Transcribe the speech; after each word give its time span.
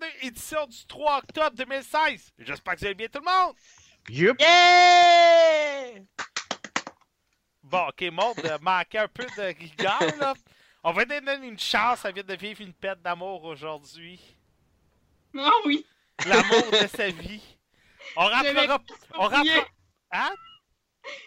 52, 0.00 0.26
édition 0.26 0.66
du 0.66 0.86
3 0.86 1.18
octobre 1.18 1.56
2016. 1.56 2.32
J'espère 2.38 2.74
que 2.74 2.80
vous 2.80 2.86
allez 2.86 2.94
bien 2.94 3.08
tout 3.08 3.20
le 3.20 3.24
monde. 3.24 3.56
Yup. 4.08 4.40
Yeah! 4.40 6.00
Bon, 7.62 7.88
ok, 7.88 8.02
monde, 8.12 8.38
euh, 8.44 8.58
manquait 8.60 8.98
un 8.98 9.08
peu 9.08 9.24
de 9.24 9.58
rigueur, 9.58 10.16
là. 10.18 10.34
On 10.84 10.92
va 10.92 11.04
donner 11.04 11.34
une 11.46 11.58
chance 11.58 12.04
à 12.04 12.12
vient 12.12 12.22
de 12.22 12.36
vivre 12.36 12.60
une 12.60 12.72
perte 12.72 13.00
d'amour 13.02 13.44
aujourd'hui. 13.44 14.20
Ah 15.36 15.50
oh, 15.52 15.62
oui! 15.66 15.84
L'amour 16.26 16.70
de 16.70 16.86
sa 16.86 17.08
vie. 17.08 17.42
On 18.16 18.26
rappellera... 18.26 18.78
On 19.14 19.22
rappellera... 19.24 19.66
Hein? 20.12 20.34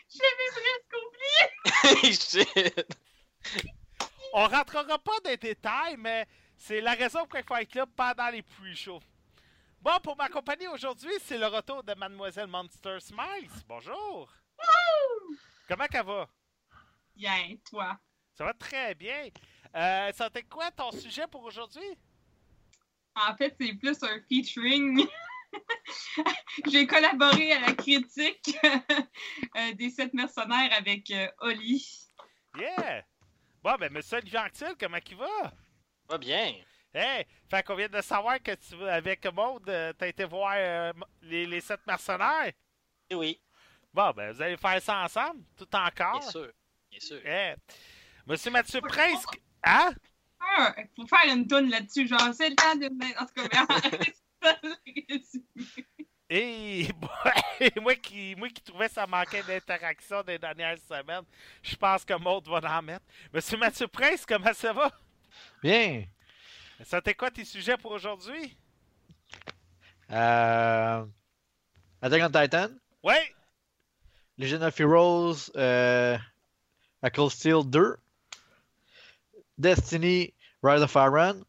Je 0.10 0.20
presque 0.56 0.94
oublié! 2.04 2.14
Shit! 2.14 2.96
On 4.34 4.48
rentrera 4.48 4.98
pas 5.00 5.20
dans 5.24 5.30
les 5.30 5.38
détails, 5.38 5.98
mais 5.98 6.26
c'est 6.60 6.82
la 6.82 6.94
raison 6.94 7.26
pour 7.26 7.36
laquelle 7.36 7.44
il 7.44 7.48
faut 7.48 7.56
être 7.56 7.76
là 7.76 7.86
pendant 7.96 8.30
les 8.30 8.42
pre-shows. 8.42 9.02
Bon, 9.82 9.98
pour 10.04 10.18
m'accompagner 10.18 10.68
aujourd'hui, 10.68 11.14
c'est 11.22 11.38
le 11.38 11.48
retour 11.48 11.82
de 11.84 11.94
Mademoiselle 11.94 12.48
Monster 12.48 13.00
Smiles. 13.00 13.50
Bonjour! 13.68 14.30
Comment 15.70 15.86
ça 15.90 16.04
va? 16.04 16.28
Bien, 17.16 17.56
toi? 17.70 17.98
Ça 18.34 18.44
va 18.44 18.54
très 18.54 18.94
bien. 18.94 19.30
Euh, 19.76 20.12
ça 20.12 20.30
t'est 20.30 20.44
quoi 20.44 20.70
ton 20.72 20.92
sujet 20.92 21.28
pour 21.28 21.44
aujourd'hui? 21.44 21.98
En 23.16 23.36
fait, 23.36 23.56
c'est 23.60 23.74
plus 23.74 24.04
un 24.04 24.20
featuring. 24.28 25.08
J'ai 26.68 26.86
collaboré 26.86 27.54
à 27.54 27.62
la 27.62 27.74
critique 27.74 28.58
euh, 28.64 29.74
des 29.76 29.90
sept 29.90 30.14
mercenaires 30.14 30.74
avec 30.78 31.10
euh, 31.12 31.28
Oli. 31.40 32.08
Yeah! 32.58 33.06
Bon, 33.64 33.76
ben, 33.80 33.92
monsieur 33.94 34.18
Olivier 34.18 34.40
Anctil, 34.40 34.76
comment 34.78 34.98
il 35.10 35.16
va? 35.16 35.54
Va 36.10 36.18
bien. 36.18 36.56
Hey! 36.94 37.26
Fait 37.50 37.64
qu'on 37.64 37.76
vient 37.76 37.88
de 37.88 38.02
savoir 38.02 38.42
que 38.42 38.56
tu, 38.56 38.84
avec 38.88 39.24
Maud, 39.32 39.68
euh, 39.70 39.94
t'as 39.94 40.08
été 40.08 40.26
voir 40.26 40.54
euh, 40.58 40.92
les, 41.22 41.46
les 41.46 41.62
sept 41.62 41.86
mercenaires? 41.86 42.52
Eh 43.10 43.16
oui, 43.16 43.40
Bon, 43.94 44.12
ben, 44.12 44.32
vous 44.32 44.42
allez 44.42 44.58
faire 44.58 44.82
ça 44.82 45.04
ensemble, 45.04 45.44
tout 45.58 45.68
encore? 45.76 46.20
bien 46.20 46.30
sûr. 46.30 46.52
Bien 46.92 47.00
sûr. 47.00 47.22
Eh. 47.26 47.56
Monsieur 48.26 48.52
Mathieu 48.52 48.82
Prince, 48.82 49.26
hein? 49.64 49.92
Ah, 50.40 50.76
faut 50.96 51.08
faire 51.08 51.34
une 51.34 51.48
toune 51.48 51.70
là-dessus, 51.70 52.08
genre 52.08 52.34
c'est 52.34 52.50
le 52.50 52.56
temps 52.56 52.76
de 52.76 52.88
En 53.20 53.26
tout 53.26 53.48
cas, 53.50 53.66
Et 56.30 56.88
moi 57.82 57.96
qui, 57.96 58.36
moi 58.36 58.50
qui 58.50 58.62
trouvais 58.62 58.88
que 58.88 58.94
ça 58.94 59.08
manquait 59.08 59.44
d'interaction 59.44 60.22
des 60.24 60.38
dernières 60.38 60.78
semaines, 60.80 61.26
je 61.64 61.76
pense 61.76 62.06
que 62.06 62.14
Maud 62.14 62.48
va 62.48 62.78
en 62.78 62.82
mettre. 62.84 63.06
Monsieur 63.34 63.58
Mathieu 63.58 63.88
Prince, 63.88 64.26
comment 64.26 64.54
ça 64.54 64.72
va? 64.72 64.92
Bien. 65.62 66.06
Ça 66.84 67.02
t'est 67.02 67.14
quoi 67.14 67.32
tes 67.32 67.46
sujets 67.46 67.78
pour 67.78 67.92
aujourd'hui? 67.92 68.58
Euh... 70.12 71.06
Attack 72.02 72.22
on 72.24 72.32
Titan, 72.32 72.70
Ouais! 73.04 73.36
Legend 74.38 74.64
of 74.64 74.80
Heroes, 74.80 75.52
euh... 75.56 76.18
A 77.02 77.10
Cold 77.10 77.32
Steel 77.32 77.64
2, 77.66 77.98
Destiny, 79.58 80.34
Rise 80.62 80.82
of 80.82 80.96
Iron. 80.96 81.46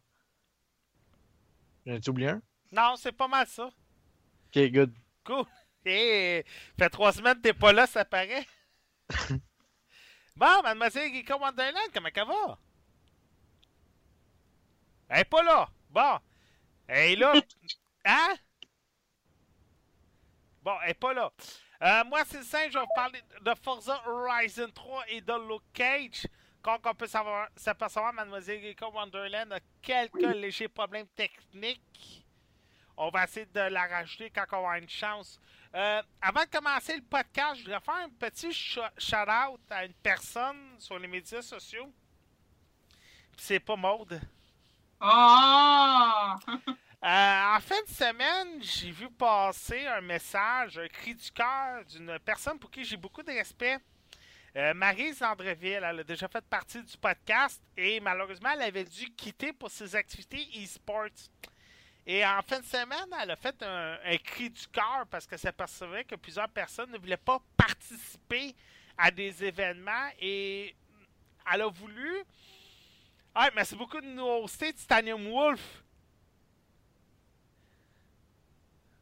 J'en 1.87 1.95
ai 1.95 2.09
oublié 2.09 2.29
un? 2.29 2.43
Non, 2.71 2.95
c'est 2.97 3.13
pas 3.13 3.27
mal 3.27 3.47
ça. 3.47 3.65
Ok, 3.65 4.71
good. 4.71 4.93
Cool. 5.25 5.45
Et 5.85 6.45
fait 6.79 6.91
trois 6.91 7.13
semaines 7.13 7.37
que 7.37 7.41
t'es 7.41 7.53
pas 7.53 7.73
là, 7.73 7.87
ça 7.87 8.05
paraît. 8.05 8.47
bon, 10.37 10.63
mademoiselle 10.63 11.13
Geeko 11.13 11.39
Wonderland, 11.39 11.91
comment 11.93 12.09
elle 12.15 12.27
va? 12.27 12.59
Elle 15.11 15.21
est 15.21 15.25
pas 15.25 15.43
là. 15.43 15.69
Bon. 15.91 16.19
Elle 16.87 17.13
est 17.13 17.17
là. 17.17 17.35
Hein? 18.07 18.35
Bon, 20.63 20.75
elle 20.83 20.91
est 20.91 20.95
pas 20.95 21.13
là. 21.13 21.31
Euh, 21.83 22.05
moi, 22.05 22.23
c'est 22.27 22.43
simple, 22.43 22.71
je 22.73 22.79
vais 22.79 22.85
vous 22.85 22.95
parler 22.95 23.21
de 23.43 23.55
Forza 23.63 24.03
Horizon 24.07 24.71
3 24.75 25.05
et 25.09 25.21
de 25.21 25.33
Luke 25.49 25.63
Cage. 25.73 26.27
Comme 26.63 26.79
on 26.85 26.95
peut 26.95 27.07
s'apercevoir, 27.07 28.13
Mademoiselle 28.13 28.61
Geeko 28.63 28.91
Wonderland 28.91 29.53
a 29.53 29.61
quelques 29.83 30.21
légers 30.21 30.69
problèmes 30.69 31.07
techniques. 31.09 32.27
On 32.97 33.09
va 33.09 33.25
essayer 33.25 33.47
de 33.47 33.61
la 33.61 33.87
rajouter 33.87 34.31
quand 34.31 34.45
on 34.53 34.57
avoir 34.57 34.75
une 34.77 34.89
chance. 34.89 35.41
Euh, 35.75 36.03
avant 36.21 36.45
de 36.45 36.51
commencer 36.51 36.97
le 36.97 37.03
podcast, 37.03 37.57
je 37.57 37.65
voudrais 37.65 37.81
faire 37.81 37.95
un 37.95 38.11
petit 38.11 38.49
sh- 38.51 38.91
shout-out 38.99 39.61
à 39.71 39.87
une 39.87 39.95
personne 39.95 40.77
sur 40.79 40.99
les 40.99 41.09
médias 41.09 41.41
sociaux. 41.43 41.91
C'est 43.39 43.61
pas 43.61 43.77
Maude. 43.77 44.21
Oh! 45.03 46.35
Euh, 47.03 47.57
en 47.57 47.61
fin 47.61 47.81
de 47.83 47.89
semaine, 47.89 48.63
j'ai 48.63 48.91
vu 48.91 49.09
passer 49.11 49.87
un 49.87 50.03
message, 50.03 50.77
un 50.77 50.87
cri 50.89 51.15
du 51.15 51.31
cœur 51.31 51.83
d'une 51.87 52.19
personne 52.19 52.59
pour 52.59 52.71
qui 52.71 52.85
j'ai 52.85 52.99
beaucoup 52.99 53.23
de 53.23 53.31
respect. 53.31 53.79
Euh, 54.55 54.75
Maryse 54.75 55.23
Andreville, 55.23 55.83
elle 55.83 56.01
a 56.01 56.05
déjà 56.05 56.29
fait 56.29 56.45
partie 56.45 56.83
du 56.83 56.99
podcast 56.99 57.63
et 57.75 58.01
malheureusement, 58.01 58.51
elle 58.53 58.61
avait 58.61 58.85
dû 58.85 59.07
quitter 59.17 59.55
pour 59.55 59.71
ses 59.71 59.97
activités 59.97 60.47
e-sports. 60.63 61.31
Et 62.07 62.23
en 62.27 62.43
fin 62.43 62.61
de 62.61 62.67
semaine, 62.67 63.09
elle 63.23 63.31
a 63.31 63.37
fait 63.37 63.63
un, 63.63 63.97
un 64.05 64.17
cri 64.19 64.51
du 64.51 64.67
cœur 64.67 65.07
parce 65.11 65.27
qu'elle 65.27 65.39
s'apercevait 65.39 66.05
que 66.05 66.17
plusieurs 66.17 66.51
personnes 66.51 66.91
ne 66.91 66.99
voulaient 66.99 67.17
pas 67.17 67.41
participer 67.57 68.55
à 68.99 69.11
des 69.11 69.43
événements 69.43 70.11
et 70.21 70.77
elle 71.51 71.63
a 71.63 71.69
voulu. 71.69 72.25
Ah, 73.35 73.51
merci 73.55 73.77
beaucoup 73.77 74.01
de 74.01 74.07
nous 74.07 74.25
hoster, 74.27 74.73
Titanium 74.73 75.29
Wolf. 75.31 75.83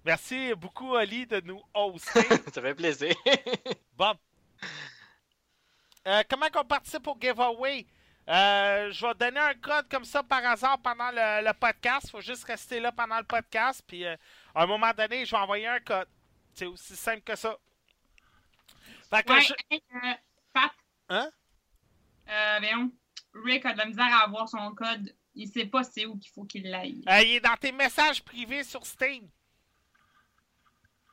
Merci 0.04 0.54
beaucoup, 0.54 0.92
Oli, 0.94 1.26
de 1.26 1.40
nous 1.40 1.62
hoster. 1.74 2.22
Ça 2.52 2.62
fait 2.62 2.74
plaisir. 2.74 3.14
Bon. 3.96 4.14
Euh, 6.06 6.22
comment 6.30 6.48
qu'on 6.50 6.64
participe 6.64 7.06
au 7.08 7.16
giveaway? 7.20 7.84
Euh, 8.28 8.92
je 8.92 9.04
vais 9.06 9.14
donner 9.14 9.40
un 9.40 9.54
code 9.54 9.88
comme 9.88 10.04
ça 10.04 10.22
par 10.22 10.44
hasard 10.46 10.78
pendant 10.80 11.10
le, 11.10 11.44
le 11.44 11.52
podcast. 11.52 12.10
faut 12.10 12.20
juste 12.20 12.44
rester 12.44 12.78
là 12.78 12.92
pendant 12.92 13.18
le 13.18 13.24
podcast. 13.24 13.82
Puis 13.86 14.04
euh, 14.06 14.16
à 14.54 14.62
un 14.62 14.66
moment 14.66 14.92
donné, 14.92 15.24
je 15.26 15.32
vais 15.32 15.36
envoyer 15.42 15.66
un 15.66 15.80
code. 15.80 16.06
C'est 16.54 16.66
aussi 16.66 16.94
simple 16.94 17.22
que 17.22 17.34
ça. 17.34 17.56
Fait 19.10 19.22
que 19.24 19.32
Ouais, 19.32 19.40
je- 19.42 19.54
hey, 19.70 19.82
euh, 19.94 20.12
Pat. 20.52 20.70
Hein? 21.08 21.30
Euh. 22.28 22.60
Rick 23.44 23.64
a 23.64 23.72
de 23.72 23.78
la 23.78 23.86
misère 23.86 24.06
à 24.06 24.24
avoir 24.24 24.48
son 24.48 24.74
code. 24.74 25.14
Il 25.34 25.48
sait 25.48 25.66
pas 25.66 25.84
c'est 25.84 26.06
où 26.06 26.16
qu'il 26.18 26.32
faut 26.32 26.44
qu'il 26.44 26.68
l'aille. 26.68 27.02
Euh, 27.08 27.22
il 27.22 27.36
est 27.36 27.40
dans 27.40 27.56
tes 27.56 27.72
messages 27.72 28.22
privés 28.22 28.64
sur 28.64 28.84
Steam. 28.84 29.28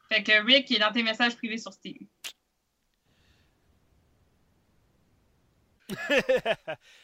Fait 0.10 0.24
que 0.24 0.44
Rick 0.45 0.69
il 0.69 0.77
est 0.77 0.80
dans 0.80 0.92
tes 0.92 1.04
messages 1.04 1.36
privés 1.36 1.57
sur 1.57 1.74
Steam. 1.74 2.07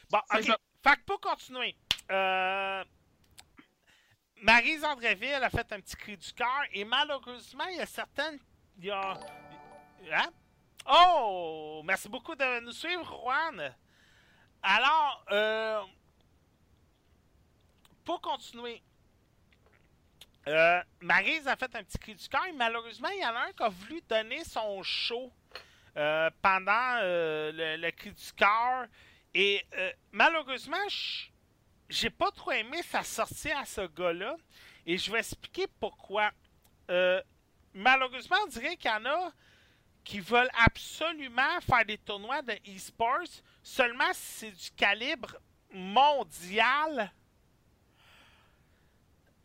bon, 0.09 0.19
ok. 0.33 0.44
ça. 0.44 0.57
Fait 0.83 0.95
que 0.95 1.03
pour 1.06 1.21
continuer, 1.21 1.75
euh, 2.09 2.83
Maryse 4.41 4.83
Andréville 4.83 5.44
a 5.44 5.50
fait 5.50 5.71
un 5.71 5.79
petit 5.79 5.95
cri 5.95 6.17
du 6.17 6.33
cœur 6.33 6.63
et 6.74 6.83
malheureusement, 6.83 7.65
il 7.65 7.77
y 7.77 7.81
a 7.81 7.85
certaines. 7.85 8.39
Il 8.79 8.85
y 8.85 8.91
a. 8.91 9.19
Hein? 10.12 10.31
Oh! 10.89 11.81
Merci 11.85 12.09
beaucoup 12.09 12.35
de 12.35 12.59
nous 12.62 12.71
suivre, 12.71 13.06
Juan. 13.06 13.75
Alors, 14.63 15.25
euh, 15.31 15.81
pour 18.06 18.22
continuer, 18.22 18.81
euh, 20.48 20.81
a 20.81 21.56
fait 21.56 21.75
un 21.75 21.84
petit 21.84 21.98
cri 21.98 22.16
du 22.16 22.28
cœur 22.28 22.46
et 22.46 22.52
malheureusement, 22.52 23.10
il 23.10 23.22
y 23.22 23.25
en 23.25 23.36
a 23.36 23.48
un 23.48 23.52
qui 23.54 23.63
a 23.63 23.69
voulu 23.69 24.02
donner 24.08 24.44
son 24.44 24.84
show 24.84 25.31
euh, 25.98 26.30
pendant 26.42 26.98
euh, 27.02 27.78
le, 27.78 27.92
cri 27.92 28.12
du 28.12 28.34
cœur. 28.34 28.86
Et 29.34 29.66
malheureusement, 30.12 30.78
j'ai 31.90 32.10
pas 32.10 32.31
trop 32.31 32.52
aimé 32.52 32.81
sa 32.84 33.04
sortie 33.04 33.52
à 33.52 33.66
ce 33.66 33.88
gars-là. 33.88 34.36
Et 34.86 34.98
je 34.98 35.12
vais 35.12 35.19
expliquer 35.19 35.68
pourquoi. 35.80 36.31
Malheureusement, 37.74 38.38
on 38.44 38.48
dirait 38.48 38.75
qu'il 38.75 38.92
y 38.92 38.94
en 38.94 39.06
a 39.06 39.31
qui 40.03 40.19
veulent 40.19 40.50
absolument 40.65 41.62
faire 41.62 41.86
des 41.86 41.98
tournois 41.98 42.42
de 42.42 42.53
e-sports 42.75 43.42
seulement 43.62 44.12
si 44.13 44.21
c'est 44.21 44.51
du 44.51 44.71
calibre 44.71 45.36
mondial 45.71 47.12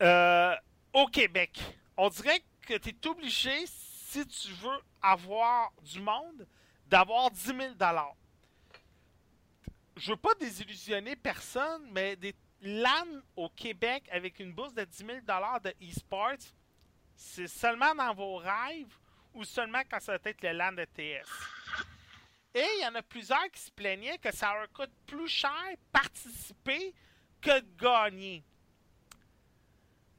euh, 0.03 0.55
au 0.93 1.07
Québec. 1.07 1.61
On 1.97 2.09
dirait 2.09 2.43
que 2.63 2.75
tu 2.79 2.91
es 2.91 3.07
obligé, 3.07 3.67
si 3.67 4.27
tu 4.27 4.53
veux 4.53 4.79
avoir 5.03 5.73
du 5.83 6.01
monde, 6.01 6.47
d'avoir 6.87 7.31
10 7.31 7.45
000 7.45 7.59
Je 9.97 10.11
veux 10.11 10.17
pas 10.17 10.35
désillusionner 10.35 11.17
personne, 11.17 11.89
mais 11.93 12.17
des 12.17 12.35
LAN 12.63 13.23
au 13.37 13.49
Québec 13.51 14.09
avec 14.11 14.41
une 14.41 14.53
bourse 14.53 14.75
de 14.75 14.85
10 14.85 14.97
000 14.97 15.19
de 15.21 15.75
e-sports, 15.91 16.53
c'est 17.15 17.49
seulement 17.49 17.95
dans 17.95 18.15
vos 18.15 18.37
rêves 18.37 18.99
ou 19.37 19.45
seulement 19.45 19.83
quand 19.91 20.01
ça 20.01 20.17
va 20.17 20.31
être 20.31 20.43
le 20.43 20.53
LAN 20.53 20.73
de 20.73 20.85
TS. 20.85 21.29
Et 22.55 22.65
il 22.79 22.83
y 22.83 22.87
en 22.87 22.95
a 22.95 23.03
plusieurs 23.03 23.51
qui 23.53 23.61
se 23.61 23.71
plaignaient 23.71 24.19
que 24.19 24.35
ça 24.35 24.55
leur 24.55 24.73
coûte 24.73 24.93
plus 25.07 25.29
cher 25.29 25.53
participer 25.93 26.95
que 27.41 27.61
de 27.61 27.77
gagner. 27.77 28.43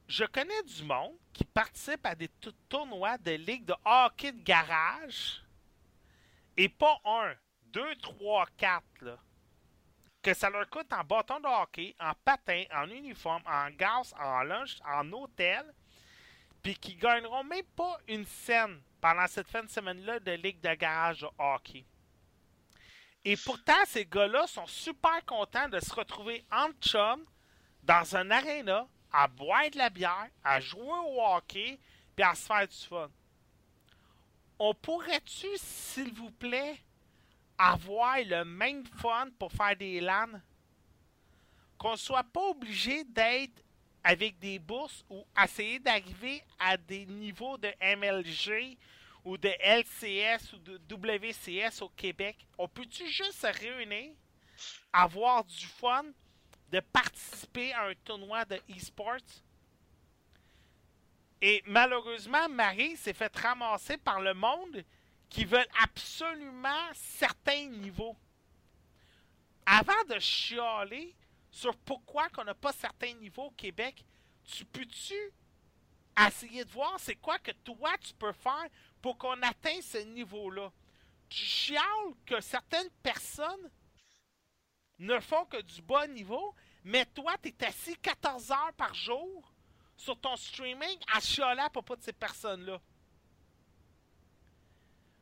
Je 0.07 0.23
connais 0.25 0.63
du 0.63 0.83
monde 0.83 1.17
qui 1.33 1.43
participe 1.43 2.05
à 2.05 2.15
des 2.15 2.29
tou- 2.29 2.53
tournois 2.69 3.17
de 3.17 3.31
ligue 3.31 3.65
de 3.65 3.75
hockey 3.83 4.31
de 4.31 4.41
garage 4.43 5.43
et 6.55 6.69
pas 6.69 6.97
un, 7.05 7.33
deux, 7.65 7.95
trois, 7.97 8.45
quatre, 8.57 8.85
là. 9.01 9.17
Que 10.21 10.33
ça 10.33 10.49
leur 10.49 10.69
coûte 10.69 10.91
en 10.93 11.03
bâton 11.03 11.39
de 11.39 11.47
hockey, 11.47 11.95
en 11.99 12.11
patin, 12.25 12.63
en 12.73 12.89
uniforme, 12.89 13.43
en 13.45 13.69
gaz, 13.71 14.13
en 14.19 14.43
lunch, 14.43 14.77
en 14.85 15.11
hôtel, 15.13 15.63
puis 16.63 16.75
qui 16.75 16.95
gagneront 16.95 17.43
même 17.43 17.65
pas 17.75 17.97
une 18.07 18.25
scène 18.25 18.81
pendant 19.01 19.27
cette 19.27 19.47
fin 19.47 19.63
de 19.63 19.69
semaine-là 19.69 20.19
de 20.19 20.31
ligue 20.31 20.61
de 20.61 20.73
garage 20.73 21.25
hockey. 21.37 21.85
Et 23.23 23.35
pourtant, 23.35 23.73
ces 23.85 24.05
gars-là 24.05 24.47
sont 24.47 24.67
super 24.67 25.23
contents 25.25 25.67
de 25.69 25.79
se 25.79 25.93
retrouver 25.93 26.45
en 26.51 26.69
chum 26.81 27.23
dans 27.83 28.15
un 28.15 28.31
aréna, 28.31 28.87
à 29.11 29.27
boire 29.27 29.69
de 29.69 29.77
la 29.77 29.89
bière, 29.89 30.29
à 30.43 30.59
jouer 30.59 30.81
au 30.81 31.21
hockey, 31.21 31.79
puis 32.15 32.25
à 32.25 32.35
se 32.35 32.45
faire 32.45 32.67
du 32.67 32.75
fun. 32.75 33.09
On 34.59 34.73
pourrait-tu, 34.73 35.47
s'il 35.55 36.13
vous 36.13 36.31
plaît, 36.31 36.77
avoir 37.57 38.17
le 38.19 38.43
même 38.43 38.85
fun 38.85 39.27
pour 39.37 39.51
faire 39.51 39.75
des 39.75 39.99
LAN? 39.99 40.39
Qu'on 41.77 41.95
soit 41.95 42.23
pas 42.23 42.49
obligé 42.49 43.03
d'être 43.03 43.61
avec 44.07 44.39
des 44.39 44.57
bourses 44.57 45.03
ou 45.09 45.25
essayer 45.43 45.79
d'arriver 45.79 46.41
à 46.59 46.77
des 46.77 47.05
niveaux 47.05 47.57
de 47.57 47.67
MLG 47.81 48.77
ou 49.25 49.37
de 49.37 49.49
LCS 49.59 50.53
ou 50.53 50.59
de 50.59 50.79
WCS 50.89 51.81
au 51.81 51.89
Québec? 51.89 52.37
On 52.57 52.69
peut-tu 52.69 53.05
juste 53.09 53.33
se 53.33 53.47
réunir, 53.47 54.13
avoir 54.93 55.43
du 55.43 55.65
fun, 55.65 56.05
de 56.71 56.79
participer 56.79 57.73
à 57.73 57.87
un 57.87 57.95
tournoi 58.05 58.45
de 58.45 58.55
e-sports? 58.69 59.43
Et 61.41 61.61
malheureusement, 61.65 62.47
Marie 62.47 62.95
s'est 62.95 63.11
fait 63.11 63.35
ramasser 63.35 63.97
par 63.97 64.21
le 64.21 64.33
monde 64.33 64.85
qui 65.27 65.43
veulent 65.43 65.67
absolument 65.83 66.93
certains 66.93 67.67
niveaux. 67.67 68.15
Avant 69.65 70.05
de 70.09 70.17
chialer 70.17 71.13
sur 71.51 71.75
pourquoi 71.77 72.29
qu'on 72.29 72.43
n'a 72.43 72.53
pas 72.53 72.73
certains 72.73 73.13
niveaux 73.13 73.45
au 73.45 73.51
Québec, 73.51 74.05
tu 74.43 74.65
peux-tu 74.65 75.33
essayer 76.25 76.65
de 76.65 76.71
voir 76.71 76.99
c'est 76.99 77.15
quoi 77.15 77.39
que 77.39 77.51
toi 77.51 77.91
tu 77.99 78.13
peux 78.13 78.31
faire 78.31 78.67
pour 79.01 79.17
qu'on 79.17 79.41
atteigne 79.41 79.81
ce 79.81 79.99
niveau-là? 79.99 80.71
Tu 81.29 81.43
chiales 81.43 82.13
que 82.25 82.39
certaines 82.39 82.89
personnes 83.03 83.69
ne 84.99 85.19
font 85.19 85.45
que 85.45 85.61
du 85.61 85.81
bas 85.81 86.07
niveau, 86.07 86.55
mais 86.83 87.05
toi, 87.05 87.35
tu 87.41 87.49
es 87.49 87.65
assis 87.65 87.95
14 87.97 88.51
heures 88.51 88.73
par 88.75 88.93
jour 88.93 89.53
sur 89.95 90.19
ton 90.19 90.35
streaming 90.35 90.97
à 91.13 91.19
chialer 91.19 91.61
à 91.61 91.69
propos 91.69 91.95
de 91.95 92.01
ces 92.01 92.13
personnes-là. 92.13 92.79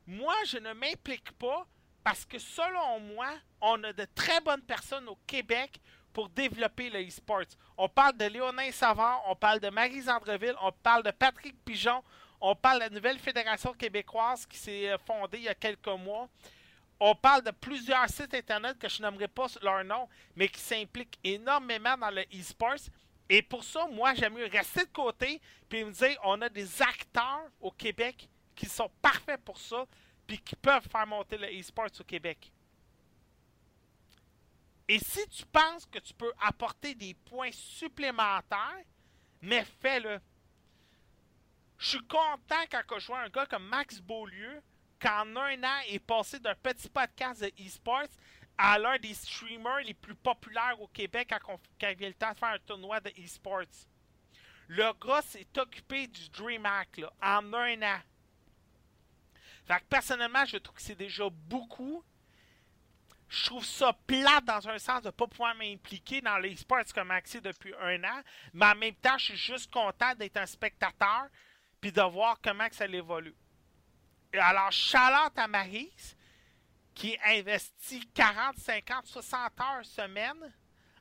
Moi, 0.05 0.35
je 0.45 0.57
ne 0.57 0.73
m'implique 0.73 1.31
pas 1.33 1.67
parce 2.03 2.25
que 2.25 2.37
selon 2.37 2.99
moi, 2.99 3.33
on 3.61 3.83
a 3.83 3.91
de 3.91 4.05
très 4.13 4.39
bonnes 4.41 4.61
personnes 4.61 5.07
au 5.09 5.17
Québec 5.25 5.81
pour 6.15 6.29
développer 6.29 6.89
le 6.89 7.05
e-sport. 7.05 7.43
On 7.77 7.89
parle 7.89 8.15
de 8.15 8.23
Léonin 8.23 8.71
Savard, 8.71 9.21
on 9.27 9.35
parle 9.35 9.59
de 9.59 9.69
Marie 9.69 10.09
Andreville, 10.09 10.55
on 10.61 10.71
parle 10.71 11.03
de 11.03 11.11
Patrick 11.11 11.57
Pigeon, 11.65 12.01
on 12.39 12.55
parle 12.55 12.77
de 12.77 12.83
la 12.85 12.89
nouvelle 12.89 13.19
fédération 13.19 13.73
québécoise 13.73 14.45
qui 14.45 14.57
s'est 14.57 14.89
euh, 14.89 14.97
fondée 14.97 15.39
il 15.39 15.43
y 15.43 15.49
a 15.49 15.53
quelques 15.53 15.87
mois. 15.87 16.29
On 17.01 17.15
parle 17.15 17.43
de 17.43 17.51
plusieurs 17.51 18.07
sites 18.07 18.33
internet 18.33 18.79
que 18.79 18.87
je 18.87 19.01
n'aimerais 19.01 19.27
pas 19.27 19.47
leur 19.61 19.83
nom, 19.83 20.07
mais 20.37 20.47
qui 20.47 20.61
s'impliquent 20.61 21.19
énormément 21.21 21.97
dans 21.97 22.11
le 22.11 22.21
e-sport. 22.33 22.77
Et 23.27 23.41
pour 23.41 23.65
ça, 23.65 23.85
moi, 23.91 24.13
j'aime 24.13 24.35
mieux 24.35 24.47
rester 24.49 24.85
de 24.85 24.91
côté 24.93 25.41
puis 25.67 25.83
me 25.83 25.91
dire 25.91 26.17
on 26.23 26.41
a 26.41 26.47
des 26.47 26.81
acteurs 26.81 27.49
au 27.59 27.71
Québec 27.71 28.29
qui 28.55 28.67
sont 28.67 28.89
parfaits 29.01 29.43
pour 29.43 29.57
ça 29.57 29.85
puis 30.25 30.39
qui 30.39 30.55
peuvent 30.55 30.87
faire 30.89 31.07
monter 31.07 31.37
le 31.37 31.47
e-sport 31.59 31.87
au 31.99 32.03
Québec. 32.05 32.53
Et 34.87 34.99
si 34.99 35.27
tu 35.29 35.45
penses 35.47 35.85
que 35.85 35.99
tu 35.99 36.13
peux 36.13 36.31
apporter 36.41 36.93
des 36.93 37.13
points 37.13 37.51
supplémentaires, 37.51 38.83
mais 39.41 39.65
fais-le. 39.81 40.19
Je 41.77 41.89
suis 41.89 42.07
content 42.07 42.63
quand 42.71 42.99
je 42.99 43.11
un 43.11 43.29
gars 43.29 43.45
comme 43.47 43.67
Max 43.67 43.99
Beaulieu, 43.99 44.61
qu'en 44.99 45.35
un 45.35 45.63
an 45.63 45.79
est 45.87 45.99
passé 45.99 46.39
d'un 46.39 46.55
petit 46.55 46.89
podcast 46.89 47.41
de 47.41 47.51
e-sports 47.63 48.07
à 48.57 48.79
l'un 48.79 48.97
des 48.99 49.13
streamers 49.13 49.81
les 49.83 49.93
plus 49.93 50.15
populaires 50.15 50.79
au 50.79 50.87
Québec 50.87 51.33
quand, 51.45 51.59
il 51.81 51.95
vient 51.97 52.07
le 52.07 52.13
temps 52.13 52.31
de 52.31 52.37
faire 52.37 52.49
un 52.49 52.59
tournoi 52.59 52.99
de 53.01 53.09
e-sports. 53.21 53.87
Le 54.67 54.93
gars 55.05 55.21
s'est 55.21 55.47
occupé 55.57 56.07
du 56.07 56.29
DreamHack 56.29 57.01
en 57.21 57.53
un 57.53 57.81
an. 57.81 57.99
Fait 59.65 59.79
que 59.79 59.85
personnellement, 59.89 60.45
je 60.45 60.57
trouve 60.57 60.75
que 60.75 60.81
c'est 60.81 60.95
déjà 60.95 61.27
beaucoup. 61.29 62.03
Je 63.35 63.47
trouve 63.47 63.65
ça 63.65 63.91
plate 64.07 64.45
dans 64.45 64.65
un 64.69 64.79
sens 64.79 65.01
de 65.01 65.07
ne 65.07 65.11
pas 65.11 65.27
pouvoir 65.27 65.53
m'impliquer 65.55 66.21
dans 66.21 66.37
les 66.37 66.55
sports 66.55 66.85
comme 66.93 67.09
Maxi 67.09 67.41
depuis 67.41 67.73
un 67.81 68.01
an. 68.05 68.21
Mais 68.53 68.67
en 68.67 68.75
même 68.75 68.95
temps, 68.95 69.17
je 69.17 69.25
suis 69.25 69.37
juste 69.37 69.69
content 69.69 70.15
d'être 70.15 70.37
un 70.37 70.45
spectateur 70.45 71.27
puis 71.81 71.91
de 71.91 72.01
voir 72.01 72.39
comment 72.41 72.67
ça 72.71 72.85
évolue. 72.85 73.35
Alors, 74.31 74.71
Charlotte 74.71 75.37
à 75.37 75.49
Maryse, 75.49 76.15
qui 76.93 77.17
investit 77.25 78.07
40, 78.13 78.57
50, 78.57 79.05
60 79.05 79.51
heures 79.59 79.85
semaine 79.85 80.53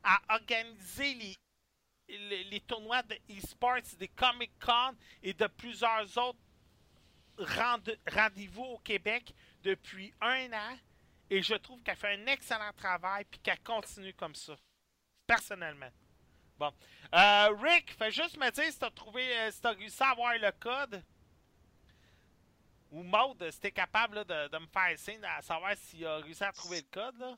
à 0.03 0.21
organiser 0.35 1.14
les, 2.09 2.45
les, 2.45 2.61
tournois 2.61 3.03
de 3.05 3.14
e-sports, 3.31 3.79
des 3.97 4.09
Comic-Con 4.09 4.97
et 5.23 5.35
de 5.35 5.47
plusieurs 5.47 6.19
autres 6.19 6.38
rende- 7.38 7.97
rendez-vous 8.11 8.64
au 8.64 8.79
Québec 8.79 9.33
depuis 9.62 10.12
un 10.21 10.53
an. 10.53 10.76
Et 11.31 11.43
je 11.43 11.54
trouve 11.54 11.83
qu'elle 11.83 11.97
fait 11.97 12.14
un 12.14 12.26
excellent 12.26 12.73
travail 12.76 13.25
puis 13.25 13.40
qu'elle 13.40 13.62
continue 13.62 14.14
comme 14.14 14.35
ça. 14.35 14.57
Personnellement. 15.26 15.90
Bon. 16.59 16.73
Euh, 17.14 17.49
Rick, 17.61 17.93
fais 17.95 18.11
juste 18.11 18.37
me 18.37 18.50
dire 18.50 18.71
si 18.71 18.78
t'as 18.78 18.90
trouvé, 18.90 19.23
euh, 19.38 19.50
si 19.50 19.61
t'as 19.61 19.73
réussi 19.73 20.02
à 20.02 20.11
avoir 20.11 20.35
le 20.38 20.52
code. 20.52 21.02
Ou 22.90 23.02
Maud, 23.02 23.50
si 23.50 23.59
t'es 23.59 23.73
capable 23.73 24.16
là, 24.16 24.25
de, 24.25 24.49
de 24.49 24.59
me 24.59 24.66
faire 24.66 24.99
signe 24.99 25.25
à 25.25 25.43
savoir 25.43 25.76
s'il 25.76 26.07
a 26.07 26.19
réussi 26.19 26.45
à 26.45 26.52
trouver 26.52 26.83
le 26.83 26.87
code. 26.90 27.19
Là. 27.19 27.37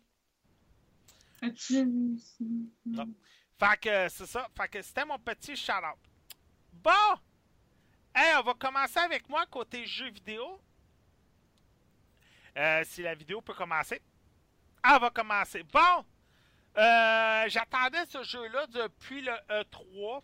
Non. 2.85 3.09
Fait 3.59 3.81
que 3.81 4.09
c'est 4.09 4.27
ça. 4.27 4.49
Fait 4.57 4.69
que 4.69 4.83
c'était 4.83 5.05
mon 5.05 5.19
petit 5.19 5.57
shout-out. 5.57 5.99
Bon! 6.73 6.91
Hey, 8.15 8.35
on 8.39 8.43
va 8.43 8.55
commencer 8.55 8.99
avec 8.99 9.29
moi 9.29 9.47
côté 9.47 9.87
jeux 9.87 10.11
vidéo. 10.11 10.61
Euh, 12.57 12.83
si 12.85 13.03
la 13.03 13.15
vidéo 13.15 13.41
peut 13.41 13.55
commencer. 13.55 14.01
Ah, 14.83 14.95
elle 14.97 15.01
va 15.03 15.11
commencer. 15.11 15.63
Bon! 15.65 16.05
Euh, 16.79 17.45
J'attendais 17.49 18.05
ce 18.07 18.23
jeu-là 18.23 18.67
depuis 18.69 19.21
le 19.23 19.33
E3. 19.51 20.23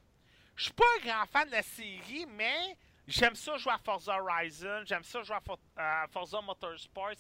Je 0.57 0.65
suis 0.65 0.73
pas 0.73 0.85
un 1.01 1.07
grand 1.07 1.27
fan 1.27 1.47
de 1.49 1.53
la 1.53 1.63
série, 1.63 2.27
mais 2.27 2.77
j'aime 3.07 3.35
ça 3.35 3.57
jouer 3.57 3.73
à 3.73 3.79
Forza 3.79 4.17
Horizon. 4.23 4.83
J'aime 4.85 5.03
ça 5.05 5.23
jouer 5.23 5.37
à, 5.37 5.41
For- 5.41 5.59
à 5.77 6.07
Forza 6.11 6.41
Motorsport. 6.41 7.13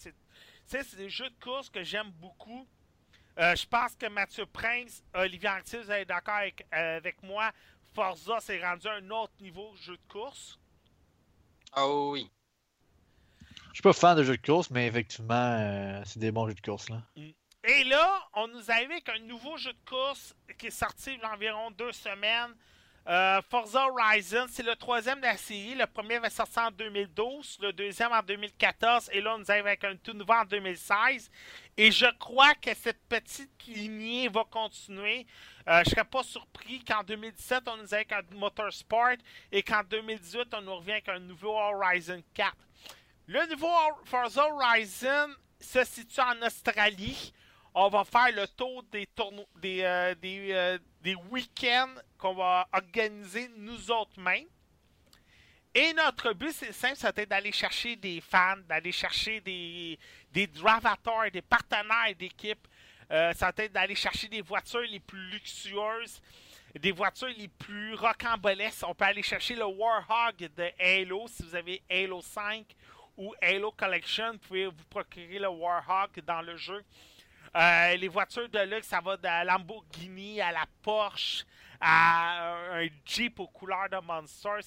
C'est 0.66 0.96
des 0.96 1.08
jeux 1.08 1.30
de 1.30 1.38
course 1.42 1.68
que 1.70 1.82
j'aime 1.82 2.10
beaucoup. 2.10 2.66
Euh, 3.38 3.56
je 3.56 3.66
pense 3.66 3.96
que 3.96 4.06
Mathieu 4.06 4.44
Prince, 4.46 5.02
Olivier 5.14 5.48
Anctil, 5.48 5.80
vous 5.80 5.90
êtes 5.90 6.08
d'accord 6.08 6.34
avec, 6.34 6.66
avec 6.70 7.22
moi. 7.22 7.50
Forza 7.94 8.40
s'est 8.40 8.62
rendu 8.62 8.86
à 8.86 8.92
un 8.94 9.10
autre 9.10 9.32
niveau 9.40 9.74
jeu 9.76 9.96
de 9.96 10.12
course. 10.12 10.58
Ah 11.72 11.88
oui. 11.88 12.30
Je 13.72 13.76
suis 13.76 13.82
pas 13.82 13.92
fan 13.92 14.16
de 14.16 14.22
jeux 14.22 14.36
de 14.36 14.46
course, 14.46 14.70
mais 14.70 14.86
effectivement, 14.86 15.34
euh, 15.34 16.02
c'est 16.04 16.18
des 16.18 16.30
bons 16.30 16.46
jeux 16.46 16.54
de 16.54 16.60
course. 16.60 16.88
Là. 16.90 17.02
Et 17.16 17.84
là, 17.84 18.28
on 18.34 18.48
nous 18.48 18.70
arrive 18.70 18.90
avec 18.90 19.08
un 19.08 19.20
nouveau 19.20 19.56
jeu 19.56 19.72
de 19.72 19.88
course 19.88 20.34
qui 20.58 20.66
est 20.66 20.70
sorti 20.70 21.14
il 21.14 21.20
y 21.20 21.22
a 21.22 21.32
environ 21.32 21.70
deux 21.70 21.92
semaines. 21.92 22.54
Euh, 23.08 23.40
Forza 23.50 23.88
Horizon, 23.88 24.46
c'est 24.48 24.62
le 24.62 24.76
troisième 24.76 25.18
de 25.18 25.24
la 25.24 25.36
série. 25.36 25.74
Le 25.74 25.86
premier 25.86 26.16
avait 26.16 26.30
sorti 26.30 26.58
en 26.60 26.70
2012, 26.70 27.58
le 27.60 27.72
deuxième 27.72 28.12
en 28.12 28.22
2014, 28.22 29.10
et 29.12 29.20
là, 29.20 29.34
on 29.34 29.38
nous 29.38 29.50
arrive 29.50 29.66
avec 29.66 29.82
un 29.82 29.96
tout 29.96 30.12
nouveau 30.12 30.34
en 30.34 30.44
2016. 30.44 31.30
Et 31.76 31.90
je 31.90 32.06
crois 32.18 32.54
que 32.54 32.72
cette 32.74 33.02
petite 33.08 33.66
lignée 33.66 34.28
va 34.28 34.44
continuer. 34.44 35.26
Euh, 35.68 35.82
je 35.84 35.90
serais 35.90 36.04
pas 36.04 36.22
surpris 36.22 36.84
qu'en 36.84 37.02
2017, 37.02 37.64
on 37.66 37.78
nous 37.78 37.94
arrive 37.94 38.06
avec 38.10 38.12
un 38.12 38.36
Motorsport 38.36 39.16
et 39.50 39.62
qu'en 39.62 39.82
2018, 39.82 40.54
on 40.54 40.62
nous 40.62 40.76
revient 40.76 40.92
avec 40.92 41.08
un 41.08 41.18
nouveau 41.18 41.56
Horizon 41.56 42.22
4. 42.34 42.54
Le 43.32 43.46
nouveau 43.48 43.72
Forza 44.04 44.46
Horizon 44.46 45.34
se 45.58 45.82
situe 45.84 46.20
en 46.20 46.42
Australie. 46.42 47.32
On 47.74 47.88
va 47.88 48.04
faire 48.04 48.30
le 48.30 48.46
tour 48.46 48.82
des 48.92 49.06
tournois, 49.06 49.46
euh, 49.64 50.14
euh, 50.22 50.78
des 51.00 51.14
week-ends 51.30 51.94
qu'on 52.18 52.34
va 52.34 52.68
organiser 52.74 53.50
nous 53.56 53.90
autres 53.90 54.20
mêmes. 54.20 54.44
Et 55.74 55.94
notre 55.94 56.34
but, 56.34 56.52
c'est 56.52 56.72
simple, 56.72 56.96
c'était 56.96 57.24
d'aller 57.24 57.52
chercher 57.52 57.96
des 57.96 58.20
fans, 58.20 58.58
d'aller 58.68 58.92
chercher 58.92 59.40
des, 59.40 59.98
des 60.30 60.46
des 60.46 61.40
partenaires 61.40 62.14
d'équipe. 62.18 62.68
Euh, 63.10 63.32
être 63.32 63.72
d'aller 63.72 63.94
chercher 63.94 64.28
des 64.28 64.42
voitures 64.42 64.80
les 64.80 65.00
plus 65.00 65.30
luxueuses, 65.30 66.20
des 66.78 66.92
voitures 66.92 67.32
les 67.38 67.48
plus 67.48 67.94
rocambolesques. 67.94 68.84
On 68.86 68.94
peut 68.94 69.06
aller 69.06 69.22
chercher 69.22 69.54
le 69.54 69.64
Warhog 69.64 70.36
de 70.36 70.70
Halo 70.78 71.26
si 71.28 71.42
vous 71.44 71.54
avez 71.54 71.82
Halo 71.88 72.20
5 72.20 72.66
ou 73.22 73.34
Halo 73.40 73.70
Collection. 73.72 74.32
Vous 74.32 74.38
pouvez 74.38 74.66
vous 74.66 74.84
procurer 74.90 75.38
le 75.38 75.48
Warhog 75.48 76.20
dans 76.26 76.42
le 76.42 76.56
jeu. 76.56 76.84
Euh, 77.54 77.96
les 77.96 78.08
voitures 78.08 78.48
de 78.48 78.58
luxe, 78.60 78.88
ça 78.88 79.00
va 79.00 79.16
de 79.16 79.22
la 79.22 79.44
Lamborghini 79.44 80.40
à 80.40 80.50
la 80.50 80.64
Porsche, 80.82 81.44
à 81.80 82.78
un 82.78 82.88
Jeep 83.04 83.38
aux 83.38 83.46
couleurs 83.46 83.88
de 83.90 83.98
Monster. 83.98 84.58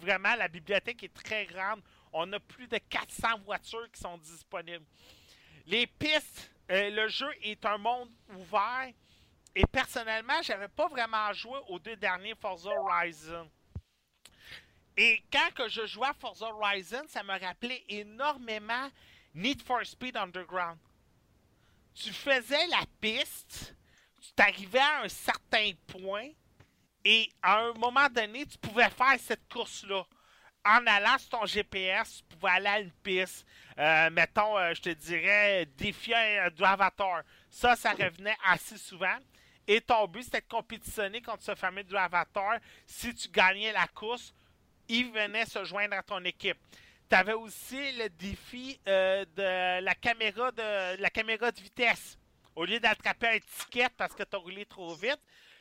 Vraiment, 0.00 0.34
la 0.34 0.48
bibliothèque 0.48 1.04
est 1.04 1.14
très 1.14 1.46
grande. 1.46 1.82
On 2.12 2.32
a 2.32 2.40
plus 2.40 2.66
de 2.66 2.78
400 2.78 3.40
voitures 3.44 3.88
qui 3.92 4.00
sont 4.00 4.18
disponibles. 4.18 4.84
Les 5.66 5.86
pistes, 5.86 6.50
euh, 6.70 6.90
le 6.90 7.06
jeu 7.08 7.30
est 7.42 7.64
un 7.64 7.78
monde 7.78 8.10
ouvert. 8.34 8.90
Et 9.54 9.66
personnellement, 9.66 10.40
j'avais 10.42 10.68
pas 10.68 10.88
vraiment 10.88 11.32
joué 11.32 11.58
aux 11.68 11.78
deux 11.78 11.96
derniers 11.96 12.34
Forza 12.34 12.70
Horizon. 12.70 13.48
Et 15.00 15.22
quand 15.32 15.54
que 15.54 15.68
je 15.68 15.86
jouais 15.86 16.08
à 16.08 16.14
Forza 16.14 16.46
Horizon, 16.46 17.02
ça 17.08 17.22
me 17.22 17.38
rappelait 17.38 17.82
énormément 17.88 18.90
Need 19.34 19.62
for 19.62 19.84
Speed 19.84 20.16
Underground 20.16 20.78
tu 21.94 22.12
faisais 22.12 22.66
la 22.68 22.82
piste, 23.00 23.74
tu 24.20 24.32
t'arrivais 24.32 24.78
à 24.78 25.02
un 25.02 25.08
certain 25.08 25.70
point, 25.86 26.28
et 27.04 27.28
à 27.42 27.60
un 27.60 27.72
moment 27.74 28.08
donné, 28.08 28.46
tu 28.46 28.58
pouvais 28.58 28.90
faire 28.90 29.18
cette 29.18 29.48
course-là. 29.52 30.04
En 30.64 30.86
allant 30.86 31.16
sur 31.18 31.30
ton 31.30 31.46
GPS, 31.46 32.18
tu 32.18 32.36
pouvais 32.36 32.52
aller 32.52 32.66
à 32.66 32.80
une 32.80 32.92
piste. 33.02 33.46
Euh, 33.78 34.10
mettons, 34.10 34.58
euh, 34.58 34.74
je 34.74 34.82
te 34.82 34.90
dirais, 34.90 35.66
défier 35.78 36.38
un 36.38 36.50
dravateur. 36.50 37.22
Ça, 37.48 37.76
ça 37.76 37.92
revenait 37.92 38.36
assez 38.44 38.76
souvent. 38.76 39.16
Et 39.66 39.80
ton 39.80 40.06
but, 40.06 40.24
c'était 40.24 40.42
de 40.42 40.48
compétitionner 40.48 41.22
contre 41.22 41.42
ce 41.42 41.54
fameux 41.54 41.84
dravateur. 41.84 42.58
Si 42.86 43.14
tu 43.14 43.28
gagnais 43.28 43.72
la 43.72 43.86
course, 43.86 44.34
il 44.90 45.12
venait 45.12 45.46
se 45.46 45.64
joindre 45.64 45.96
à 45.96 46.02
ton 46.02 46.22
équipe. 46.24 46.58
Tu 47.08 47.16
avais 47.16 47.32
aussi 47.32 47.92
le 47.92 48.08
défi 48.08 48.78
euh, 48.88 49.24
de 49.36 49.80
la 49.80 49.94
caméra 49.94 50.50
de 50.50 51.00
la 51.00 51.10
caméra 51.10 51.50
de 51.50 51.60
vitesse. 51.60 52.18
Au 52.56 52.64
lieu 52.64 52.80
d'attraper 52.80 53.28
un 53.28 53.38
ticket 53.38 53.88
parce 53.96 54.14
que 54.14 54.24
tu 54.24 54.36
as 54.36 54.38
roulé 54.38 54.66
trop 54.66 54.94
vite, 54.94 55.20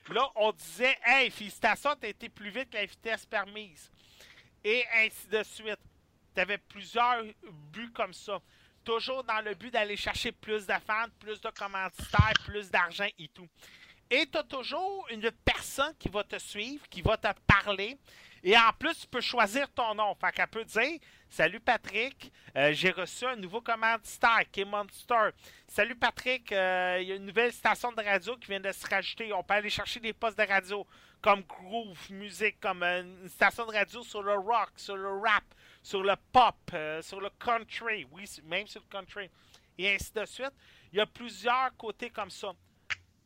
là, 0.10 0.28
on 0.36 0.52
disait 0.52 0.98
Hey, 1.06 1.30
félicitations, 1.30 1.96
tu 2.02 2.08
été 2.08 2.28
plus 2.28 2.50
vite 2.50 2.72
que 2.72 2.78
la 2.78 2.86
vitesse 2.86 3.26
permise. 3.26 3.92
Et 4.64 4.84
ainsi 4.96 5.28
de 5.28 5.44
suite. 5.44 5.80
Tu 6.36 6.42
avais 6.42 6.58
plusieurs 6.58 7.24
buts 7.72 7.92
comme 7.94 8.14
ça. 8.14 8.40
Toujours 8.84 9.24
dans 9.24 9.42
le 9.42 9.54
but 9.54 9.72
d'aller 9.72 9.96
chercher 9.96 10.32
plus 10.32 10.66
fans, 10.66 11.08
plus 11.20 11.40
de 11.40 11.50
commanditaires, 11.50 12.34
plus 12.46 12.70
d'argent 12.72 13.08
et 13.18 13.28
tout. 13.28 13.48
Et 14.10 14.26
tu 14.26 14.38
as 14.38 14.44
toujours 14.44 15.08
une 15.12 15.30
personne 15.46 15.94
qui 16.00 16.10
va 16.10 16.24
te 16.24 16.40
suivre, 16.40 16.88
qui 16.90 17.02
va 17.02 17.18
te 17.18 17.28
parler. 17.46 17.98
Et 18.44 18.58
en 18.58 18.72
plus, 18.78 19.02
tu 19.02 19.08
peux 19.08 19.22
choisir 19.22 19.70
ton 19.74 19.94
nom. 19.96 20.16
Fait 20.16 20.32
qu'elle 20.32 20.48
peut 20.48 20.66
dire 20.66 21.00
Salut 21.30 21.60
Patrick, 21.60 22.32
euh, 22.56 22.74
j'ai 22.74 22.90
reçu 22.90 23.24
un 23.26 23.36
nouveau 23.36 23.62
commanditaire 23.62 24.44
qui 24.52 24.62
est 24.62 24.66
Monster. 24.66 25.30
Salut 25.68 25.96
Patrick, 25.96 26.52
euh, 26.52 26.98
il 27.02 27.08
y 27.08 27.12
a 27.12 27.16
une 27.16 27.26
nouvelle 27.26 27.54
station 27.54 27.92
de 27.92 28.02
radio 28.02 28.36
qui 28.38 28.48
vient 28.48 28.60
de 28.60 28.72
se 28.72 28.88
rajouter. 28.88 29.32
On 29.32 29.44
peut 29.44 29.54
aller 29.54 29.70
chercher 29.70 30.00
des 30.00 30.12
postes 30.12 30.38
de 30.40 30.44
radio 30.44 30.88
comme 31.22 31.44
Groove 31.44 32.12
Music, 32.12 32.60
comme 32.60 32.82
euh, 32.82 33.04
une 33.04 33.30
station 33.30 33.68
de 33.68 33.74
radio 33.74 34.02
sur 34.02 34.24
le 34.24 34.34
rock, 34.34 34.72
sur 34.78 34.98
le 34.98 35.20
rap, 35.20 35.44
sur 35.84 36.02
le 36.02 36.16
pop, 36.32 36.56
sur 37.02 37.22
le 37.22 37.30
country. 37.40 38.08
Oui, 38.12 38.26
même 38.46 38.66
sur 38.66 38.82
le 38.82 38.88
country. 38.90 39.30
Et 39.78 39.94
ainsi 39.94 40.12
de 40.12 40.26
suite. 40.26 40.54
Il 40.92 40.98
y 40.98 41.02
a 41.02 41.06
plusieurs 41.06 41.76
côtés 41.78 42.10
comme 42.10 42.32
ça. 42.32 42.54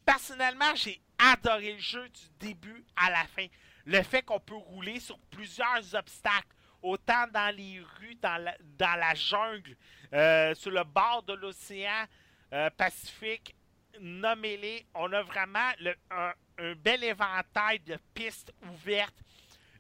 Personnellement, 0.05 0.75
j'ai 0.75 1.01
adoré 1.17 1.72
le 1.72 1.79
jeu 1.79 2.10
du 2.10 2.48
début 2.48 2.84
à 2.98 3.10
la 3.10 3.24
fin. 3.27 3.48
Le 3.86 4.02
fait 4.04 4.22
qu'on 4.24 4.40
peut 4.40 4.56
rouler 4.56 5.00
sur 5.00 5.18
plusieurs 5.30 5.96
obstacles, 5.96 6.56
autant 6.82 7.28
dans 7.34 7.56
les 7.56 7.82
rues, 8.00 8.16
dans 8.16 8.56
la, 8.80 9.13
jungle, 9.16 9.75
euh, 10.13 10.54
sur 10.56 10.72
le 10.72 10.84
bord 10.84 11.24
de 11.24 11.34
l'océan 11.34 12.06
euh, 12.54 12.70
Pacifique, 12.72 13.56
nommez-les. 14.00 14.86
On 14.94 15.12
a 15.12 15.22
vraiment 15.24 15.72
un, 16.12 16.34
bel 16.75 17.04
éventail 17.04 17.80
de 17.80 17.98
pistes 18.13 18.54
ouvertes. 18.70 19.16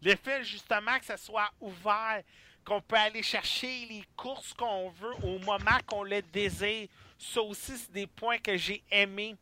Le 0.01 0.15
fait 0.15 0.43
justement 0.43 0.97
que 0.99 1.05
ce 1.05 1.17
soit 1.17 1.49
ouvert, 1.61 2.21
qu'on 2.65 2.81
peut 2.81 2.95
aller 2.95 3.23
chercher 3.23 3.85
les 3.85 4.03
courses 4.15 4.53
qu'on 4.53 4.89
veut 4.89 5.13
au 5.23 5.37
moment 5.39 5.77
qu'on 5.85 6.03
le 6.03 6.21
désire, 6.21 6.87
ça 7.17 7.41
aussi, 7.41 7.77
c'est 7.77 7.91
des 7.91 8.07
points 8.07 8.37
que 8.37 8.57
j'ai 8.57 8.83
aimés. 8.89 9.35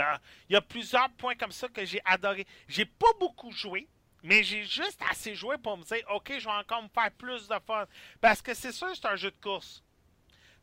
Euh, 0.00 0.18
Il 0.48 0.54
y 0.54 0.56
a 0.56 0.60
plusieurs 0.60 1.10
points 1.10 1.34
comme 1.34 1.52
ça 1.52 1.68
que 1.68 1.84
j'ai 1.84 2.00
adoré. 2.04 2.46
J'ai 2.68 2.84
pas 2.84 3.12
beaucoup 3.18 3.50
joué, 3.50 3.88
mais 4.22 4.42
j'ai 4.42 4.64
juste 4.64 5.00
assez 5.10 5.34
joué 5.34 5.58
pour 5.58 5.76
me 5.76 5.84
dire, 5.84 6.04
OK, 6.10 6.32
je 6.38 6.44
vais 6.44 6.50
encore 6.54 6.82
me 6.82 6.88
faire 6.88 7.10
plus 7.12 7.48
de 7.48 7.56
fun. 7.66 7.86
Parce 8.20 8.42
que 8.42 8.54
c'est 8.54 8.72
sûr, 8.72 8.94
c'est 8.94 9.06
un 9.06 9.16
jeu 9.16 9.30
de 9.30 9.40
course. 9.40 9.82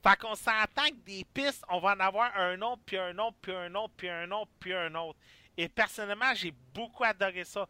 Fait 0.04 0.18
qu'on 0.20 0.36
s'entend 0.36 0.88
que 0.90 1.06
des 1.06 1.24
pistes, 1.34 1.63
on 1.70 1.80
va 1.80 1.94
en 1.94 2.00
avoir 2.00 2.36
un 2.38 2.62
autre, 2.62 2.82
puis 2.86 2.98
un 2.98 3.18
autre, 3.20 3.38
puis 3.42 3.54
un 3.54 3.74
autre, 3.74 3.94
puis 3.96 4.10
un 4.10 4.30
autre, 4.32 4.52
puis 4.60 4.74
un 4.74 4.94
autre. 4.96 5.18
Et 5.56 5.70
personnellement, 5.70 6.34
j'ai 6.36 6.52
beaucoup 6.74 7.06
adoré 7.06 7.46
ça. 7.46 7.68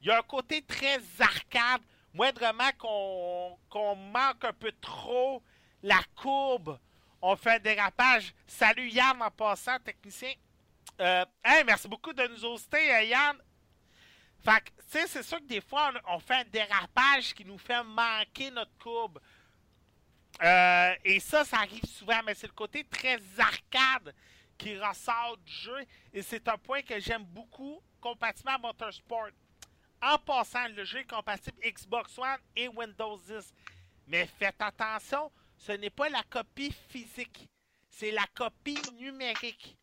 Il 0.00 0.08
y 0.08 0.10
a 0.10 0.18
un 0.18 0.22
côté 0.22 0.62
très 0.62 0.98
arcade, 1.18 1.80
moindrement 2.12 2.70
qu'on 2.78 3.96
manque 3.96 4.44
un 4.44 4.52
peu 4.52 4.72
trop 4.80 5.42
la 5.82 6.00
courbe. 6.14 6.78
On 7.22 7.36
fait 7.36 7.52
un 7.52 7.58
dérapage. 7.58 8.34
Salut 8.46 8.88
Yann 8.88 9.22
en 9.22 9.30
passant, 9.30 9.78
technicien. 9.78 10.32
Euh, 11.00 11.24
merci 11.66 11.88
beaucoup 11.88 12.12
de 12.12 12.26
nous 12.28 12.44
hoster, 12.44 12.94
euh, 12.94 13.02
Yann. 13.04 13.36
Fait 14.44 14.60
que, 14.60 14.70
tu 14.70 14.88
sais, 14.88 15.06
c'est 15.06 15.22
sûr 15.22 15.38
que 15.38 15.44
des 15.44 15.60
fois, 15.60 15.92
on, 16.08 16.18
fait 16.18 16.34
un 16.34 16.44
dérapage 16.44 17.34
qui 17.34 17.44
nous 17.44 17.58
fait 17.58 17.82
manquer 17.84 18.50
notre 18.50 18.76
courbe. 18.78 19.20
Euh, 20.42 20.94
et 21.04 21.20
ça, 21.20 21.44
ça 21.44 21.58
arrive 21.58 21.84
souvent, 21.86 22.20
mais 22.24 22.34
c'est 22.34 22.48
le 22.48 22.52
côté 22.52 22.84
très 22.84 23.18
arcade 23.38 24.14
qui 24.58 24.76
ressort 24.78 25.36
du 25.44 25.52
jeu. 25.52 25.78
Et 26.12 26.22
c'est 26.22 26.46
un 26.48 26.58
point 26.58 26.82
que 26.82 26.98
j'aime 26.98 27.24
beaucoup, 27.24 27.80
compatiblement 28.00 28.56
à 28.56 28.58
Motorsport. 28.58 29.28
En 30.02 30.18
passant, 30.18 30.66
le 30.68 30.84
jeu 30.84 30.98
est 30.98 31.10
compatible 31.10 31.56
Xbox 31.64 32.18
One 32.18 32.38
et 32.56 32.66
Windows 32.68 33.18
10. 33.18 33.54
Mais 34.08 34.28
faites 34.38 34.60
attention, 34.60 35.30
ce 35.56 35.72
n'est 35.72 35.90
pas 35.90 36.08
la 36.08 36.24
copie 36.24 36.74
physique, 36.88 37.48
c'est 37.88 38.10
la 38.10 38.26
copie 38.34 38.82
numérique. 38.98 39.76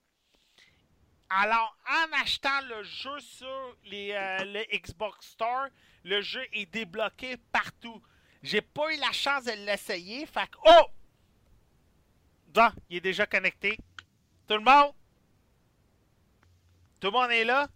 Alors, 1.29 1.77
en 1.87 2.21
achetant 2.21 2.61
le 2.67 2.83
jeu 2.83 3.19
sur 3.19 3.77
les, 3.85 4.11
euh, 4.13 4.45
le 4.45 4.77
Xbox 4.77 5.27
Store, 5.27 5.67
le 6.03 6.21
jeu 6.21 6.43
est 6.53 6.65
débloqué 6.65 7.37
partout. 7.51 8.01
J'ai 8.41 8.61
pas 8.61 8.93
eu 8.93 8.97
la 8.97 9.11
chance 9.11 9.43
de 9.43 9.51
l'essayer, 9.51 10.25
fait 10.25 10.49
que... 10.49 10.57
Oh! 10.65 10.87
Bon, 12.47 12.71
il 12.89 12.97
est 12.97 13.01
déjà 13.01 13.27
connecté. 13.27 13.77
Tout 14.47 14.55
le 14.55 14.61
monde? 14.61 14.93
Tout 16.99 17.07
le 17.07 17.11
monde 17.11 17.31
est 17.31 17.45
là? 17.45 17.67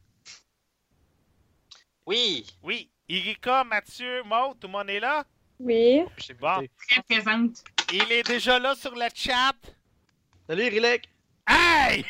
Oui. 2.06 2.46
Oui. 2.64 2.90
Irika, 3.08 3.64
Mathieu, 3.64 4.24
Maud, 4.24 4.60
tout 4.60 4.68
le 4.68 4.72
monde 4.74 4.90
est 4.90 5.00
là? 5.00 5.26
Oui. 5.60 6.04
Je 6.18 6.34
Bon. 6.34 6.68
Très 6.90 7.04
présente. 7.04 7.64
Il 7.92 8.12
est 8.12 8.24
déjà 8.24 8.58
là 8.58 8.74
sur 8.74 8.96
le 8.96 9.08
chat. 9.14 9.54
Salut, 10.48 10.70
Rilek! 10.70 11.08
Hey! 11.48 12.04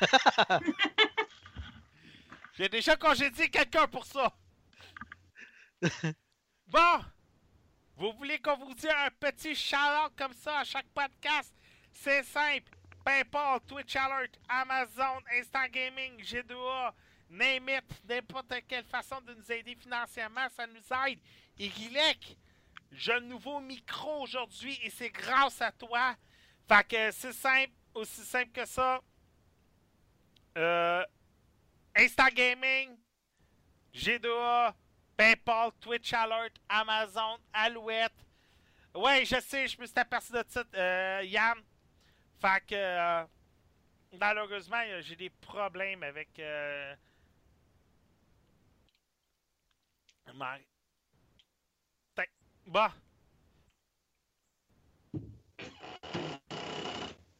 J'ai 2.54 2.68
déjà 2.68 2.96
congédié 2.96 3.48
quelqu'un 3.50 3.86
pour 3.86 4.04
ça. 4.04 4.32
Bon, 6.70 7.00
vous 7.96 8.12
voulez 8.12 8.38
qu'on 8.40 8.58
vous 8.58 8.74
dise 8.74 8.90
un 8.90 9.10
petit 9.18 9.54
shout 9.54 10.12
comme 10.16 10.34
ça 10.34 10.58
à 10.58 10.64
chaque 10.64 10.88
podcast? 10.88 11.54
C'est 11.92 12.22
simple. 12.24 12.70
PayPal, 13.04 13.58
Twitch 13.66 13.96
Alert, 13.96 14.38
Amazon, 14.48 15.22
Instant 15.32 15.66
Gaming, 15.72 16.22
G2A, 16.22 16.92
name 17.30 17.70
it, 17.70 17.84
n'importe 18.06 18.52
quelle 18.68 18.84
façon 18.84 19.18
de 19.22 19.32
nous 19.32 19.50
aider 19.50 19.74
financièrement, 19.76 20.46
ça 20.54 20.66
nous 20.66 21.06
aide. 21.06 21.18
Et 21.58 21.68
Guilec, 21.68 22.36
j'ai 22.92 23.14
un 23.14 23.20
nouveau 23.20 23.60
micro 23.60 24.22
aujourd'hui 24.22 24.78
et 24.82 24.90
c'est 24.90 25.08
grâce 25.08 25.62
à 25.62 25.72
toi. 25.72 26.14
Fait 26.68 26.86
que 26.86 27.10
c'est 27.12 27.32
simple, 27.32 27.72
aussi 27.94 28.24
simple 28.24 28.52
que 28.52 28.66
ça. 28.66 29.00
Euh, 30.58 31.04
Insta 31.96 32.30
Gaming, 32.30 32.96
G2A, 33.94 34.74
PayPal, 35.16 35.72
Twitch 35.80 36.12
Alert, 36.12 36.52
Amazon, 36.68 37.38
Alouette. 37.52 38.12
Ouais, 38.94 39.24
je 39.24 39.40
sais, 39.40 39.68
je 39.68 39.80
me 39.80 39.86
suis 39.86 39.98
aperçu 39.98 40.32
de 40.32 40.44
ça, 40.48 40.64
euh, 40.74 41.22
Yann. 41.24 41.58
Fait 42.40 42.60
que, 42.66 42.74
euh, 42.74 43.24
malheureusement, 44.20 44.82
euh, 44.86 45.02
j'ai 45.02 45.16
des 45.16 45.30
problèmes 45.30 46.02
avec. 46.04 46.38
Euh, 46.38 46.94
ma- 50.34 50.58
Bah. 52.66 52.92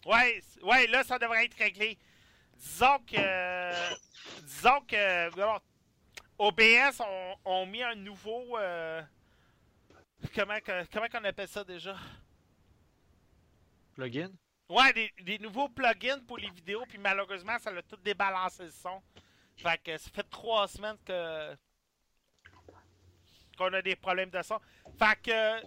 Ouais, 0.06 0.40
ouais, 0.62 0.86
là, 0.86 1.04
ça 1.04 1.18
devrait 1.18 1.44
être 1.44 1.56
réglé. 1.58 1.98
Disons 2.58 2.98
que. 3.06 3.94
disons 4.42 4.80
que. 4.86 5.34
alors, 5.34 5.62
OBS 6.38 7.00
ont, 7.44 7.66
mis 7.66 7.82
un 7.82 7.94
nouveau. 7.94 8.58
euh, 8.58 9.02
comment, 10.34 10.58
comment 10.92 11.08
qu'on 11.08 11.24
appelle 11.24 11.48
ça 11.48 11.64
déjà? 11.64 11.96
Plugin? 13.94 14.30
Ouais, 14.68 14.92
des, 14.92 15.12
des 15.22 15.38
nouveaux 15.38 15.68
plugins 15.68 16.20
pour 16.26 16.38
les 16.38 16.50
vidéos, 16.50 16.84
puis 16.86 16.98
malheureusement, 16.98 17.58
ça 17.58 17.72
l'a 17.72 17.82
tout 17.82 17.96
débalancé 17.96 18.64
le 18.64 18.70
son. 18.70 19.02
Fait 19.56 19.80
que 19.82 19.96
ça 19.96 20.10
fait 20.10 20.28
trois 20.30 20.68
semaines 20.68 20.98
que. 21.04 21.56
qu'on 23.56 23.72
a 23.72 23.82
des 23.82 23.96
problèmes 23.96 24.30
de 24.30 24.42
son. 24.42 24.60
Fait 24.98 25.20
que. 25.22 25.62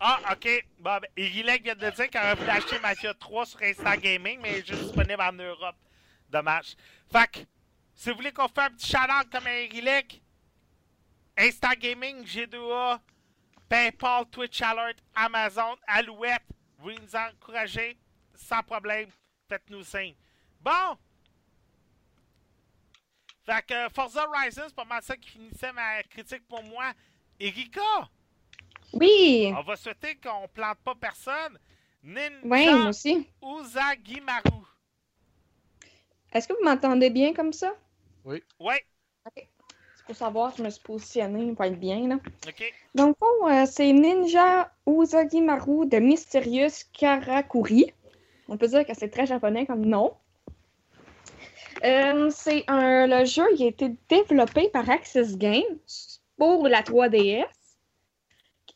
Ah, 0.00 0.20
ok. 0.32 0.66
Bon, 0.78 0.98
ben, 1.00 1.08
vient 1.16 1.74
de 1.74 1.90
dire 1.90 2.10
qu'il 2.10 2.20
aurait 2.20 2.34
voulu 2.34 2.50
acheter 2.50 2.78
Mafia 2.78 3.14
3 3.14 3.46
sur 3.46 3.62
Insta 3.62 3.96
Gaming, 3.96 4.40
mais 4.40 4.52
il 4.52 4.56
est 4.58 4.66
juste 4.66 4.82
disponible 4.82 5.20
en 5.20 5.32
Europe. 5.32 5.76
Dommage. 6.28 6.76
Fait 7.10 7.30
que, 7.30 7.38
si 7.94 8.10
vous 8.10 8.16
voulez 8.16 8.32
qu'on 8.32 8.48
fasse 8.48 8.70
un 8.70 8.70
petit 8.70 8.86
shout 8.90 9.30
comme 9.32 9.46
Irilek, 9.46 10.22
Insta 11.36 11.74
Gaming, 11.74 12.24
G2A, 12.24 13.00
PayPal, 13.68 14.26
Twitch 14.30 14.62
Alert, 14.62 14.98
Amazon, 15.14 15.76
Alouette, 15.86 16.42
vous 16.78 16.92
nous 16.92 17.16
encourager, 17.16 17.98
sans 18.34 18.62
problème, 18.62 19.10
faites-nous 19.48 19.84
signe. 19.84 20.14
Bon! 20.60 20.96
Fait 23.44 23.64
que 23.66 23.88
Forza 23.94 24.28
Horizon, 24.28 24.64
c'est 24.66 24.74
pas 24.74 24.84
mal 24.84 25.02
ça 25.02 25.16
qui 25.16 25.30
finissait 25.30 25.72
ma 25.72 26.02
critique 26.04 26.46
pour 26.46 26.62
moi. 26.62 26.92
Erika, 27.40 28.08
Oui. 28.94 29.52
on 29.56 29.62
va 29.62 29.76
souhaiter 29.76 30.16
qu'on 30.16 30.48
plante 30.48 30.78
pas 30.84 30.94
personne. 30.94 31.58
Ninja 32.02 32.30
Oui, 32.44 32.66
moi 32.70 32.88
aussi. 32.88 33.26
Uzagimaru. 33.42 34.62
Est-ce 36.32 36.48
que 36.48 36.52
vous 36.54 36.64
m'entendez 36.64 37.10
bien 37.10 37.32
comme 37.34 37.52
ça? 37.52 37.74
Ouais, 38.24 38.42
C'est 39.34 40.04
pour 40.06 40.16
savoir 40.16 40.52
si 40.52 40.58
je 40.58 40.62
me 40.62 40.70
suis 40.70 40.82
positionnée 40.82 41.52
pour 41.54 41.64
être 41.64 41.78
bien, 41.78 42.06
là. 42.08 42.16
ok. 42.46 42.74
Donc, 42.94 43.16
fond, 43.18 43.48
euh, 43.48 43.64
c'est 43.66 43.92
Ninja 43.92 44.70
Uzagimaru 44.86 45.86
de 45.86 45.98
Mysterious 45.98 46.84
Karakuri. 46.92 47.92
On 48.48 48.56
peut 48.56 48.68
dire 48.68 48.86
que 48.86 48.94
c'est 48.94 49.08
très 49.10 49.26
japonais 49.26 49.66
comme 49.66 49.84
nom. 49.84 50.14
Euh, 51.84 52.28
c'est 52.30 52.64
un, 52.68 53.06
le 53.06 53.24
jeu 53.24 53.44
qui 53.56 53.64
a 53.64 53.68
été 53.68 53.94
développé 54.08 54.68
par 54.70 54.88
Access 54.90 55.36
Games 55.36 55.62
pour 56.36 56.66
la 56.68 56.82
3DS. 56.82 57.44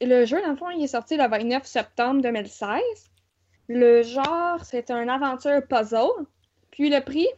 Le 0.04 0.24
jeu, 0.24 0.42
dans 0.42 0.50
le 0.50 0.56
fond, 0.56 0.68
il 0.70 0.82
est 0.82 0.88
sorti 0.88 1.16
le 1.16 1.28
29 1.28 1.64
septembre 1.64 2.20
2016. 2.22 2.80
Le 3.68 4.02
genre, 4.02 4.58
c'est 4.64 4.90
un 4.90 5.08
aventure 5.08 5.62
puzzle. 5.68 6.26
Puis 6.70 6.90
le 6.90 7.00
prix, 7.00 7.28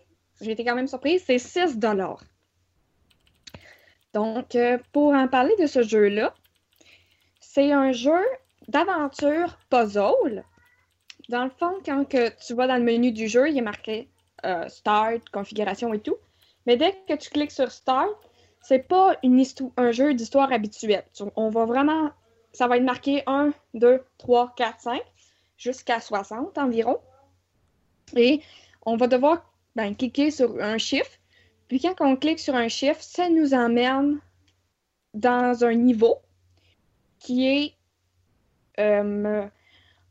j'ai 0.40 0.52
été 0.52 0.64
quand 0.64 0.74
même 0.74 0.86
surprise, 0.86 1.22
c'est 1.26 1.38
6 1.38 1.78
Donc, 4.14 4.54
euh, 4.54 4.78
pour 4.92 5.12
en 5.12 5.28
parler 5.28 5.54
de 5.60 5.66
ce 5.66 5.82
jeu-là, 5.82 6.34
c'est 7.40 7.72
un 7.72 7.92
jeu 7.92 8.22
d'aventure 8.68 9.58
puzzle. 9.68 10.44
Dans 11.28 11.44
le 11.44 11.50
fond, 11.50 11.78
quand 11.84 12.04
tu 12.06 12.54
vas 12.54 12.66
dans 12.66 12.76
le 12.76 12.82
menu 12.82 13.12
du 13.12 13.28
jeu, 13.28 13.48
il 13.50 13.58
est 13.58 13.62
marqué 13.62 14.08
euh, 14.44 14.68
Start, 14.68 15.28
configuration 15.30 15.92
et 15.92 16.00
tout. 16.00 16.16
Mais 16.66 16.76
dès 16.76 16.92
que 17.06 17.14
tu 17.14 17.30
cliques 17.30 17.52
sur 17.52 17.70
Start, 17.70 18.10
c'est 18.62 18.86
pas 18.88 19.16
un 19.76 19.92
jeu 19.92 20.14
d'histoire 20.14 20.50
habituel. 20.52 21.04
Tu- 21.12 21.24
On 21.36 21.50
va 21.50 21.66
vraiment. 21.66 22.10
Ça 22.54 22.68
va 22.68 22.76
être 22.76 22.84
marqué 22.84 23.22
1, 23.26 23.52
2, 23.74 24.02
3, 24.16 24.54
4, 24.56 24.80
5, 24.80 25.02
jusqu'à 25.58 26.00
60 26.00 26.56
environ. 26.56 26.98
Et 28.16 28.40
on 28.86 28.96
va 28.96 29.08
devoir 29.08 29.44
ben, 29.74 29.94
cliquer 29.94 30.30
sur 30.30 30.62
un 30.62 30.78
chiffre. 30.78 31.10
Puis 31.68 31.80
quand 31.80 31.94
on 32.00 32.16
clique 32.16 32.38
sur 32.38 32.54
un 32.54 32.68
chiffre, 32.68 33.02
ça 33.02 33.28
nous 33.28 33.54
emmène 33.54 34.20
dans 35.14 35.64
un 35.64 35.74
niveau 35.74 36.18
qui 37.18 37.46
est 37.48 37.74
euh, 38.78 39.46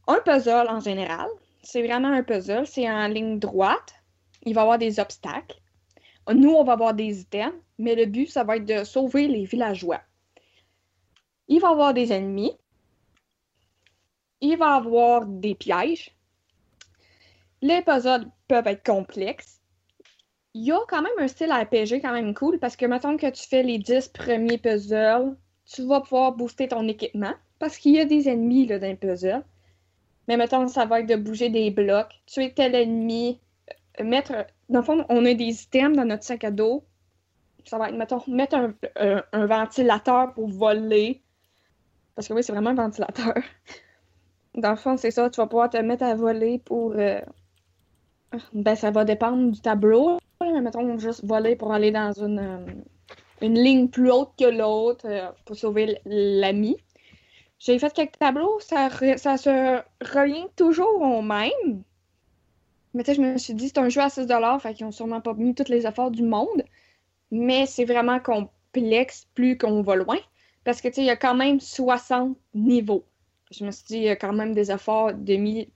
un 0.07 0.19
puzzle 0.25 0.67
en 0.67 0.81
général. 0.81 1.29
C'est 1.61 1.85
vraiment 1.85 2.09
un 2.09 2.23
puzzle. 2.23 2.67
C'est 2.67 2.89
en 2.89 3.07
ligne 3.07 3.39
droite. 3.39 3.95
Il 4.45 4.53
va 4.53 4.61
y 4.61 4.63
avoir 4.63 4.77
des 4.77 4.99
obstacles. 4.99 5.57
Nous, 6.33 6.51
on 6.51 6.63
va 6.65 6.73
avoir 6.73 6.93
des 6.93 7.21
items, 7.21 7.53
mais 7.77 7.95
le 7.95 8.05
but, 8.05 8.27
ça 8.27 8.43
va 8.43 8.57
être 8.57 8.65
de 8.65 8.83
sauver 8.83 9.27
les 9.27 9.45
villageois. 9.45 10.01
Il 11.47 11.59
va 11.59 11.69
avoir 11.69 11.93
des 11.93 12.13
ennemis. 12.13 12.53
Il 14.41 14.57
va 14.57 14.75
avoir 14.75 15.25
des 15.25 15.55
pièges. 15.55 16.15
Les 17.61 17.81
puzzles 17.81 18.29
peuvent 18.47 18.67
être 18.67 18.85
complexes. 18.85 19.61
Il 20.53 20.65
y 20.65 20.71
a 20.71 20.79
quand 20.87 21.01
même 21.01 21.13
un 21.17 21.27
style 21.27 21.51
RPG 21.51 22.01
quand 22.01 22.11
même 22.11 22.33
cool 22.33 22.59
parce 22.59 22.75
que 22.75 22.85
mettons 22.85 23.17
que 23.17 23.29
tu 23.29 23.47
fais 23.47 23.63
les 23.63 23.79
10 23.79 24.09
premiers 24.09 24.57
puzzles, 24.57 25.35
tu 25.65 25.83
vas 25.83 26.01
pouvoir 26.01 26.33
booster 26.33 26.67
ton 26.67 26.87
équipement 26.87 27.33
parce 27.59 27.77
qu'il 27.77 27.93
y 27.93 27.99
a 27.99 28.05
des 28.05 28.27
ennemis 28.27 28.67
là, 28.67 28.79
dans 28.79 28.87
les 28.87 28.95
puzzles. 28.95 29.43
Mais 30.27 30.37
mettons, 30.37 30.67
ça 30.67 30.85
va 30.85 30.99
être 30.99 31.07
de 31.07 31.15
bouger 31.15 31.49
des 31.49 31.71
blocs, 31.71 32.13
tuer 32.25 32.53
tel 32.53 32.75
ennemi, 32.75 33.39
euh, 33.99 34.03
mettre. 34.03 34.45
Dans 34.69 34.79
le 34.79 34.85
fond, 34.85 35.05
on 35.09 35.25
a 35.25 35.33
des 35.33 35.63
items 35.63 35.95
dans 35.95 36.05
notre 36.05 36.23
sac 36.23 36.43
à 36.43 36.51
dos. 36.51 36.83
Ça 37.65 37.77
va 37.77 37.89
être, 37.89 37.95
mettons, 37.95 38.21
mettre 38.27 38.73
un 38.95 39.45
ventilateur 39.45 40.33
pour 40.33 40.49
voler. 40.49 41.21
Parce 42.15 42.27
que 42.27 42.33
oui, 42.33 42.43
c'est 42.43 42.53
vraiment 42.53 42.71
un 42.71 42.75
ventilateur. 42.75 43.35
Dans 44.55 44.71
le 44.71 44.75
fond, 44.77 44.97
c'est 44.97 45.11
ça, 45.11 45.29
tu 45.29 45.37
vas 45.39 45.45
pouvoir 45.47 45.69
te 45.69 45.77
mettre 45.77 46.03
à 46.03 46.15
voler 46.15 46.57
pour. 46.57 46.93
euh, 46.93 47.21
Ben, 48.53 48.75
ça 48.75 48.91
va 48.91 49.05
dépendre 49.05 49.51
du 49.51 49.61
tableau. 49.61 50.17
Mais 50.41 50.61
mettons, 50.61 50.97
juste 50.97 51.23
voler 51.25 51.55
pour 51.55 51.71
aller 51.73 51.91
dans 51.91 52.11
une, 52.13 52.39
euh, 52.39 52.65
une 53.41 53.55
ligne 53.59 53.89
plus 53.89 54.11
haute 54.11 54.31
que 54.39 54.45
l'autre 54.45 55.05
euh, 55.07 55.31
pour 55.45 55.55
sauver 55.55 55.99
l'ami. 56.05 56.77
J'ai 57.59 57.79
fait 57.79 57.93
quelques 57.93 58.19
tableaux, 58.19 58.59
ça, 58.59 58.89
ça 59.17 59.37
se 59.37 59.81
revient 60.01 60.47
toujours 60.57 61.01
au 61.01 61.21
même. 61.21 61.83
Mais 62.93 63.03
tu 63.03 63.11
sais, 63.11 63.15
je 63.15 63.21
me 63.21 63.37
suis 63.37 63.53
dit, 63.53 63.67
c'est 63.69 63.77
un 63.79 63.89
jeu 63.89 64.01
à 64.01 64.09
6 64.09 64.59
fait 64.59 64.73
qu'ils 64.73 64.85
ont 64.85 64.91
sûrement 64.91 65.21
pas 65.21 65.33
mis 65.33 65.53
tous 65.55 65.69
les 65.69 65.85
efforts 65.87 66.11
du 66.11 66.23
monde. 66.23 66.63
Mais 67.31 67.65
c'est 67.67 67.85
vraiment 67.85 68.19
complexe 68.19 69.27
plus 69.35 69.57
qu'on 69.57 69.81
va 69.83 69.95
loin. 69.95 70.17
Parce 70.63 70.81
que 70.81 70.87
tu 70.87 70.95
sais, 70.95 71.01
il 71.01 71.07
y 71.07 71.09
a 71.09 71.17
quand 71.17 71.35
même 71.35 71.59
60 71.59 72.37
niveaux. 72.53 73.05
je 73.51 73.65
me 73.65 73.71
suis 73.71 73.85
dit, 73.85 73.97
il 73.97 74.03
y 74.03 74.09
a 74.09 74.15
quand 74.15 74.33
même 74.33 74.53
des 74.53 74.71
efforts 74.71 75.13
de 75.13 75.35
mis 75.35 75.69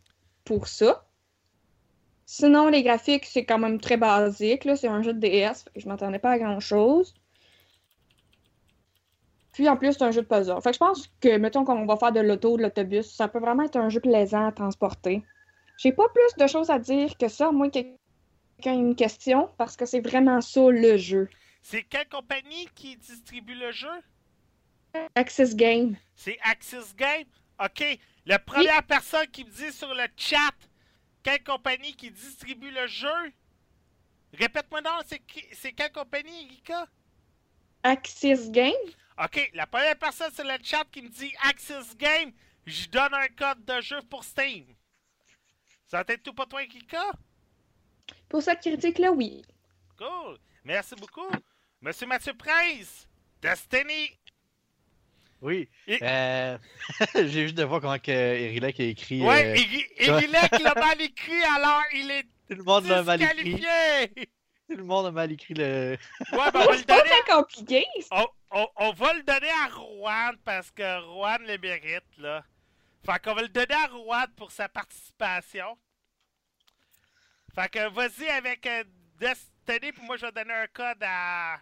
pour 0.45 0.67
ça. 0.67 1.05
Sinon, 2.25 2.67
les 2.67 2.83
graphiques, 2.83 3.25
c'est 3.25 3.45
quand 3.45 3.59
même 3.59 3.79
très 3.79 3.97
basique. 3.97 4.65
là. 4.65 4.75
C'est 4.75 4.87
un 4.87 5.01
jeu 5.01 5.13
de 5.13 5.19
DS, 5.19 5.63
fait 5.63 5.71
que 5.75 5.79
je 5.79 5.87
m'attendais 5.87 6.19
pas 6.19 6.31
à 6.31 6.39
grand-chose. 6.39 7.13
Puis 9.53 9.67
en 9.67 9.77
plus, 9.77 9.93
c'est 9.93 10.03
un 10.03 10.11
jeu 10.11 10.21
de 10.21 10.27
puzzle. 10.27 10.61
Fait 10.61 10.69
que 10.69 10.73
je 10.73 10.79
pense 10.79 11.07
que, 11.19 11.37
mettons, 11.37 11.65
qu'on 11.65 11.85
va 11.85 11.97
faire 11.97 12.11
de 12.11 12.19
l'auto, 12.19 12.57
de 12.57 12.63
l'autobus, 12.63 13.09
ça 13.09 13.27
peut 13.27 13.39
vraiment 13.39 13.63
être 13.63 13.77
un 13.77 13.89
jeu 13.89 13.99
plaisant 13.99 14.45
à 14.45 14.51
transporter. 14.51 15.23
J'ai 15.77 15.91
pas 15.91 16.07
plus 16.09 16.43
de 16.43 16.47
choses 16.47 16.69
à 16.69 16.79
dire 16.79 17.17
que 17.17 17.27
ça, 17.27 17.51
moins 17.51 17.69
que 17.69 17.79
quelqu'un 17.79 18.73
ait 18.73 18.81
une 18.81 18.95
question, 18.95 19.49
parce 19.57 19.75
que 19.75 19.85
c'est 19.85 20.01
vraiment 20.01 20.41
ça 20.41 20.69
le 20.69 20.97
jeu. 20.97 21.29
C'est 21.61 21.83
quelle 21.83 22.07
compagnie 22.07 22.67
qui 22.75 22.97
distribue 22.97 23.55
le 23.55 23.71
jeu? 23.71 23.87
Access 25.15 25.55
Game. 25.55 25.97
C'est 26.15 26.37
Axis 26.43 26.95
Game? 26.95 27.25
OK. 27.63 27.83
La 28.25 28.39
première 28.39 28.83
personne 28.83 29.27
qui 29.27 29.45
me 29.45 29.49
dit 29.49 29.71
sur 29.71 29.93
le 29.93 30.05
chat 30.17 30.53
quelle 31.23 31.43
compagnie 31.43 31.93
qui 31.95 32.11
distribue 32.11 32.71
le 32.71 32.87
jeu? 32.87 33.33
Répète-moi 34.33 34.81
donc, 34.81 35.03
c'est 35.53 35.71
quelle 35.73 35.91
compagnie, 35.91 36.47
Rika? 36.47 36.87
Access 37.83 38.49
Game? 38.49 38.73
OK, 39.21 39.51
la 39.53 39.65
première 39.67 39.97
personne 39.97 40.31
sur 40.31 40.43
le 40.43 40.57
chat 40.63 40.85
qui 40.91 41.01
me 41.01 41.09
dit 41.09 41.33
Axis 41.43 41.95
Game, 41.97 42.31
je 42.65 42.87
donne 42.87 43.13
un 43.13 43.27
code 43.29 43.65
de 43.65 43.81
jeu 43.81 44.01
pour 44.09 44.23
Steam. 44.23 44.65
Ça 45.85 46.03
va 46.03 46.13
être 46.13 46.23
tout 46.23 46.33
pour 46.33 46.47
toi, 46.47 46.65
Kika? 46.65 47.11
Pour 48.29 48.41
cette 48.41 48.59
critique-là, 48.59 49.11
oui. 49.11 49.43
Cool. 49.97 50.37
Merci 50.63 50.95
beaucoup. 50.95 51.29
Monsieur 51.81 52.07
Mathieu 52.07 52.33
Prince, 52.33 53.07
Destiny. 53.41 54.17
Oui. 55.41 55.69
Et- 55.87 55.99
Euh, 56.01 56.57
J'ai 57.15 57.29
juste 57.43 57.55
de 57.55 57.63
voir 57.63 57.81
comment 57.81 57.99
que 57.99 58.11
Erilek 58.11 58.79
a 58.79 58.83
écrit. 58.83 59.21
Ouais, 59.21 59.45
euh, 59.45 59.55
Eri- 59.55 59.87
Erilek 59.97 60.59
l'a 60.59 60.73
mal 60.75 61.01
écrit, 61.01 61.43
alors 61.55 61.83
il 61.93 62.09
est 62.11 62.23
Tout 62.49 62.55
le 62.57 62.63
monde 62.63 62.85
l'a 62.87 63.03
mal 63.03 63.21
écrit. 63.21 63.53
disqualifié. 63.55 64.29
Tout 64.69 64.75
le 64.77 64.83
monde 64.83 65.05
a 65.05 65.11
mal 65.11 65.31
écrit 65.31 65.53
le. 65.53 65.97
Ouais, 66.33 66.51
ben 66.51 66.59
on 66.61 66.65
va 66.65 66.71
le 66.71 66.77
C'est 66.79 66.85
pas 66.87 66.97
donner. 66.97 67.09
très 67.09 67.33
compliqué. 67.35 67.85
On, 68.11 68.25
on- 68.51 68.67
on 68.77 68.91
va 68.93 69.13
le 69.13 69.23
donner 69.23 69.49
à 69.63 69.67
Rouen 69.73 70.31
parce 70.43 70.71
que 70.71 71.01
Rouen 71.05 71.37
le 71.39 71.57
mérite, 71.57 72.03
là. 72.17 72.43
Fait 73.05 73.19
qu'on 73.23 73.33
va 73.35 73.43
le 73.43 73.47
donner 73.49 73.75
à 73.75 73.87
Rouen 73.87 74.25
pour 74.35 74.51
sa 74.51 74.67
participation. 74.67 75.77
Fait 77.55 77.69
que 77.69 77.89
vas-y 77.89 78.27
avec 78.29 78.65
euh, 78.67 78.83
Destiny, 79.19 79.91
puis 79.93 80.01
moi 80.05 80.17
je 80.17 80.25
vais 80.25 80.31
donner 80.31 80.53
un 80.53 80.67
code 80.67 81.01
à. 81.01 81.59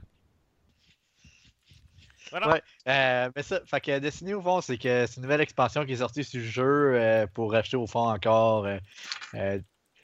Ouais. 2.33 2.61
Euh, 2.88 3.29
mais 3.35 3.43
ça, 3.43 3.61
fait 3.65 3.81
que 3.81 3.99
Destiny 3.99 4.33
au 4.33 4.41
fond, 4.41 4.61
c'est 4.61 4.77
que 4.77 5.05
c'est 5.05 5.17
une 5.17 5.23
nouvelle 5.23 5.41
expansion 5.41 5.85
qui 5.85 5.93
est 5.93 5.97
sortie 5.97 6.23
sur 6.23 6.39
le 6.39 6.45
jeu 6.45 6.95
euh, 6.95 7.27
pour 7.27 7.53
acheter 7.55 7.77
au 7.77 7.88
fond 7.88 8.09
encore 8.09 8.65
euh, 8.65 9.59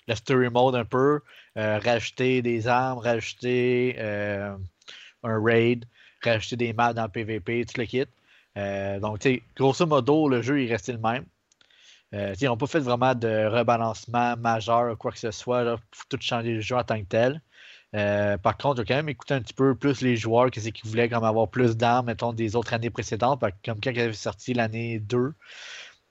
le 0.07 0.15
story 0.15 0.49
mode 0.49 0.75
un 0.75 0.85
peu, 0.85 1.21
rajouter 1.55 2.41
des 2.41 2.67
armes, 2.67 2.99
rajouter 2.99 3.99
un 3.99 4.57
raid, 5.23 5.85
rajouter 6.23 6.55
des 6.57 6.73
maps 6.73 6.93
dans 6.93 7.03
le 7.03 7.09
PvP, 7.09 7.65
tout 7.65 7.79
le 7.79 7.85
kit. 7.85 8.05
Donc, 8.99 9.27
grosso 9.55 9.85
modo, 9.85 10.27
le 10.27 10.41
jeu 10.41 10.63
est 10.63 10.67
resté 10.67 10.91
le 10.91 10.99
même. 10.99 11.25
Ils 12.13 12.45
n'ont 12.45 12.57
pas 12.57 12.67
fait 12.67 12.79
vraiment 12.79 13.15
de 13.15 13.45
rebalancement 13.45 14.35
majeur 14.37 14.91
ou 14.91 14.95
quoi 14.95 15.11
que 15.11 15.19
ce 15.19 15.31
soit 15.31 15.77
pour 15.77 16.05
tout 16.09 16.17
changer 16.19 16.55
le 16.55 16.61
jeu 16.61 16.75
en 16.75 16.83
tant 16.83 16.99
que 16.99 17.07
tel. 17.07 17.41
Euh, 17.95 18.37
par 18.37 18.57
contre, 18.57 18.77
j'ai 18.81 18.85
quand 18.85 18.95
même 18.95 19.09
écouté 19.09 19.33
un 19.33 19.41
petit 19.41 19.53
peu 19.53 19.75
plus 19.75 20.01
les 20.01 20.15
joueurs, 20.15 20.49
qu'est-ce 20.49 20.69
qu'ils 20.69 20.89
voulaient 20.89 21.09
comme 21.09 21.23
avoir 21.25 21.49
plus 21.49 21.75
d'armes, 21.75 22.05
mettons, 22.07 22.31
des 22.33 22.55
autres 22.55 22.73
années 22.73 22.89
précédentes, 22.89 23.41
comme 23.65 23.81
quand 23.81 23.91
il 23.91 23.99
avait 23.99 24.13
sorti 24.13 24.53
l'année 24.53 24.99
2. 24.99 25.33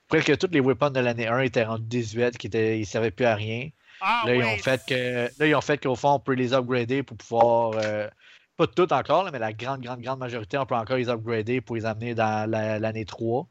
Presque 0.09 0.37
tous 0.39 0.49
les 0.51 0.61
weapons 0.61 0.91
de 0.91 1.01
l'année 1.01 1.27
1 1.29 1.41
étaient 1.41 1.65
rendus 1.65 1.87
18, 1.87 2.37
qui 2.37 2.49
étaient, 2.49 2.79
ils 2.81 2.87
servaient 2.87 3.11
plus 3.13 3.25
à 3.27 3.35
rien. 3.35 3.71
Ah, 4.01 4.25
Là, 4.27 4.35
ils 4.35 4.43
ont 4.45 4.57
fait 4.59 4.85
que 4.87 5.31
là, 5.39 5.47
ils 5.47 5.55
ont 5.55 5.61
fait 5.61 5.79
qu'au 5.83 5.95
fond, 5.95 6.15
on 6.15 6.21
peut 6.21 6.35
les 6.35 6.53
upgrader 6.53 7.03
pour 7.03 7.17
pouvoir. 7.17 7.73
euh, 7.77 8.09
pas 8.57 8.67
toutes 8.67 8.93
encore, 8.93 9.25
là, 9.25 9.31
mais 9.31 9.39
la 9.39 9.53
grande, 9.55 9.81
grande, 9.81 10.03
grande 10.03 10.19
majorité, 10.19 10.59
on 10.59 10.67
peut 10.67 10.75
encore 10.75 10.97
les 10.97 11.09
upgrader 11.09 11.61
pour 11.63 11.77
les 11.77 11.87
amener 11.87 12.15
dans 12.15 12.51
la- 12.51 12.79
l'année 12.79 13.05
3. 13.07 13.49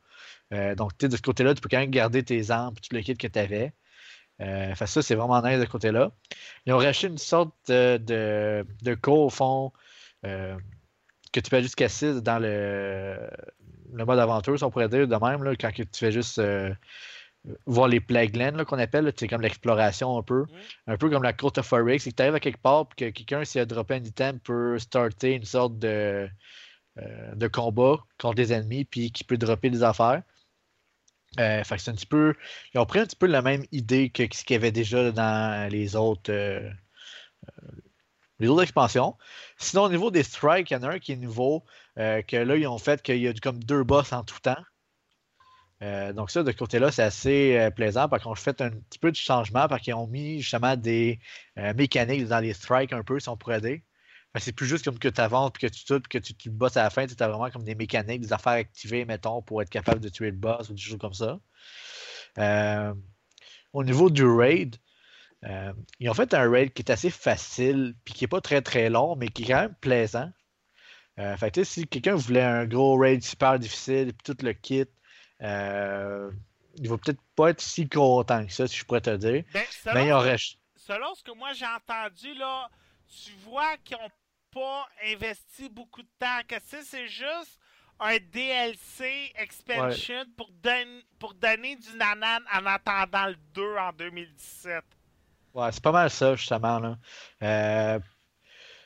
Euh, 0.54 0.76
donc, 0.76 0.98
de 1.00 1.16
ce 1.16 1.22
côté-là, 1.22 1.56
tu 1.56 1.62
peux 1.62 1.70
quand 1.70 1.80
même 1.80 1.90
garder 1.92 2.24
tes 2.24 2.52
armes 2.52 2.76
et 2.78 2.82
tout 2.82 2.96
le 2.96 3.02
kit 3.02 3.16
que 3.18 3.28
tu 3.28 3.40
avais. 3.40 3.74
Euh, 4.42 4.74
fait 4.76 4.88
ça, 4.88 5.02
c'est 5.02 5.16
vraiment 5.16 5.42
nice 5.42 5.60
de 5.60 5.66
ce 5.66 5.70
côté-là. 5.70 6.12
Ils 6.66 6.74
ont 6.74 6.78
racheté 6.78 7.08
une 7.08 7.18
sorte 7.18 7.54
de, 7.68 7.98
de, 7.98 8.66
de 8.82 8.96
co, 8.96 9.26
au 9.26 9.30
fond, 9.30 9.74
euh, 10.26 10.58
que 11.34 11.40
tu 11.40 11.50
fais 11.50 11.62
jusqu'à 11.62 11.90
6 11.90 12.22
dans 12.24 12.40
le, 12.40 13.18
le 13.94 14.06
mode 14.06 14.20
aventure, 14.20 14.58
si 14.58 14.64
on 14.64 14.72
pourrait 14.72 14.90
dire 14.90 15.08
de 15.08 15.16
même, 15.16 15.44
là, 15.44 15.56
quand 15.56 15.72
tu 15.72 15.86
fais 15.94 16.12
juste 16.12 16.40
euh, 16.40 16.74
voir 17.66 17.88
les 17.88 18.00
plague 18.00 18.36
lands 18.36 18.56
là, 18.56 18.66
qu'on 18.66 18.80
appelle, 18.80 19.12
c'est 19.18 19.28
comme 19.28 19.42
l'exploration 19.42 20.18
un 20.18 20.24
peu. 20.24 20.46
Un 20.88 20.98
peu 20.98 21.10
comme 21.10 21.24
la 21.24 21.34
Court 21.34 21.54
of 21.58 21.66
Forex, 21.66 22.04
c'est 22.04 22.12
que 22.12 22.16
tu 22.16 22.22
arrives 22.22 22.36
à 22.36 22.40
quelque 22.40 22.62
part 22.62 22.88
et 22.98 23.12
que 23.12 23.18
quelqu'un, 23.18 23.44
s'il 23.46 23.62
a 23.62 23.66
droppé 23.66 23.96
un 23.96 24.04
item, 24.04 24.40
peut 24.40 24.78
starter 24.80 25.34
une 25.34 25.46
sorte 25.46 25.78
de, 25.80 26.30
euh, 26.98 27.36
de 27.36 27.48
combat 27.48 27.98
contre 28.18 28.36
des 28.36 28.54
ennemis 28.54 28.86
puis 28.86 29.12
qui 29.12 29.24
peut 29.24 29.38
dropper 29.38 29.70
des 29.70 29.84
affaires. 29.84 30.24
Euh, 31.40 31.64
c'est 31.64 31.90
un 31.90 31.94
petit 31.94 32.06
peu. 32.08 32.34
Ils 32.74 32.80
ont 32.80 32.86
pris 32.86 33.00
un 33.00 33.06
petit 33.06 33.16
peu 33.16 33.28
la 33.28 33.42
même 33.42 33.64
idée 33.72 34.10
que 34.10 34.24
ce 34.34 34.44
qu'il 34.44 34.56
y 34.56 34.58
avait 34.58 34.72
déjà 34.72 35.12
dans 35.12 35.72
les 35.72 35.96
autres. 35.96 36.32
euh, 36.32 36.70
euh, 37.60 37.72
les 38.40 38.48
autres 38.50 38.64
expansions. 38.64 39.18
Sinon, 39.58 39.84
au 39.84 39.90
niveau 39.90 40.12
des 40.12 40.24
strikes, 40.24 40.72
il 40.72 40.74
y 40.76 40.78
en 40.78 40.84
a 40.84 40.90
un 40.90 41.00
qui 41.00 41.12
est 41.14 41.16
nouveau, 41.18 41.66
euh, 42.00 42.22
que 42.24 42.38
là, 42.38 42.56
ils 42.58 42.68
ont 42.68 42.78
fait 42.80 43.02
qu'il 43.02 43.18
y 43.20 43.28
a 43.28 43.34
comme 43.34 43.64
deux 43.64 43.84
boss 43.84 44.14
en 44.14 44.24
tout 44.24 44.40
temps. 44.42 44.58
Euh, 45.82 46.12
donc 46.14 46.30
ça, 46.30 46.44
de 46.44 46.52
côté-là, 46.52 46.92
c'est 46.92 47.04
assez 47.04 47.70
plaisant 47.76 48.10
parce 48.10 48.24
qu'on 48.24 48.36
fait 48.36 48.60
un 48.62 48.70
petit 48.72 49.00
peu 49.00 49.12
de 49.12 49.16
changement 49.16 49.68
parce 49.68 49.82
qu'ils 49.82 49.94
ont 49.94 50.08
mis 50.08 50.42
justement 50.42 50.76
des 50.76 51.20
mécaniques 51.76 52.28
dans 52.28 52.40
les 52.40 52.54
strikes 52.54 52.94
un 52.94 53.04
peu, 53.04 53.20
si 53.20 53.30
on 53.30 53.38
pourrait 53.38 53.62
dire. 53.62 53.80
C'est 54.38 54.52
plus 54.52 54.68
juste 54.68 54.86
comme 54.86 55.00
que 55.00 55.08
tu 55.08 55.22
avances 55.22 55.52
puis 55.52 55.68
que 55.68 55.74
tu 55.74 55.84
tues 55.84 56.00
puis 56.00 56.20
que 56.20 56.24
tu, 56.24 56.36
tu 56.36 56.50
bosses 56.50 56.78
à 56.78 56.84
la 56.84 56.90
fin. 56.90 57.08
Tu 57.08 57.16
as 57.20 57.28
vraiment 57.28 57.50
comme 57.50 57.64
des 57.64 57.76
mécaniques, 57.76 58.22
des 58.22 58.34
affaires 58.34 58.54
activées, 58.54 59.06
mettons, 59.06 59.42
pour 59.42 59.62
être 59.62 59.70
capable 59.70 60.00
de 60.00 60.10
tuer 60.10 60.28
le 60.28 60.38
boss 60.38 60.70
ou 60.70 60.74
des 60.74 60.82
choses 60.82 61.00
comme 61.00 61.14
ça. 61.14 61.40
Euh, 62.38 62.94
au 63.74 63.84
niveau 63.84 64.10
du 64.10 64.26
raid, 64.26 64.76
euh, 65.46 65.74
ils 66.00 66.10
ont 66.10 66.14
fait 66.14 66.34
un 66.34 66.50
raid 66.50 66.74
qui 66.74 66.82
est 66.82 66.92
assez 66.92 67.10
facile 67.10 67.96
puis 68.04 68.14
qui 68.14 68.24
n'est 68.24 68.28
pas 68.28 68.42
très 68.42 68.62
très 68.62 68.90
long, 68.90 69.16
mais 69.16 69.30
qui 69.30 69.44
est 69.44 69.48
quand 69.48 69.62
même 69.62 69.76
plaisant. 69.82 70.32
Euh, 71.20 71.36
fait 71.38 71.52
que, 71.52 71.64
si 71.64 71.88
quelqu'un 71.88 72.16
voulait 72.16 72.44
un 72.44 72.66
gros 72.66 72.98
raid 72.98 73.24
super 73.24 73.60
difficile 73.60 74.14
puis 74.14 74.34
tout 74.34 74.46
le 74.46 74.54
kit, 74.54 74.86
euh, 75.42 76.32
il 76.78 76.90
va 76.90 76.98
peut-être 76.98 77.22
pas 77.36 77.50
être 77.50 77.62
si 77.62 77.90
content 77.90 78.46
que 78.46 78.54
ça, 78.54 78.68
si 78.68 78.78
je 78.78 78.86
pourrais 78.86 79.02
te 79.02 79.16
dire. 79.16 79.44
Ben, 79.54 79.66
selon, 79.70 79.96
Mais 79.96 80.08
il 80.08 80.14
reste. 80.14 80.58
selon 80.76 81.14
ce 81.16 81.24
que 81.24 81.32
moi 81.32 81.52
j'ai 81.54 81.66
entendu, 81.66 82.34
là, 82.36 82.70
tu 83.08 83.32
vois 83.44 83.76
qu'ils 83.84 83.98
ont 83.98 84.10
pas 84.52 84.88
investi 85.06 85.70
beaucoup 85.70 86.02
de 86.02 86.10
temps. 86.20 86.40
Que 86.48 86.56
si 86.66 86.84
c'est 86.84 87.08
juste 87.08 87.58
un 88.00 88.18
DLC 88.32 89.32
expansion 89.36 90.24
pour, 90.38 90.50
don- 90.64 91.02
pour 91.20 91.34
donner 91.34 91.76
du 91.76 91.96
nanan 91.98 92.42
en 92.54 92.66
attendant 92.66 93.28
le 93.28 93.36
2 93.54 93.78
en 93.78 93.92
2017. 93.94 94.84
Ouais, 95.54 95.72
c'est 95.72 95.84
pas 95.84 95.92
mal 95.92 96.10
ça, 96.10 96.36
justement. 96.36 96.80
Là. 96.80 96.98
Euh, 97.44 98.00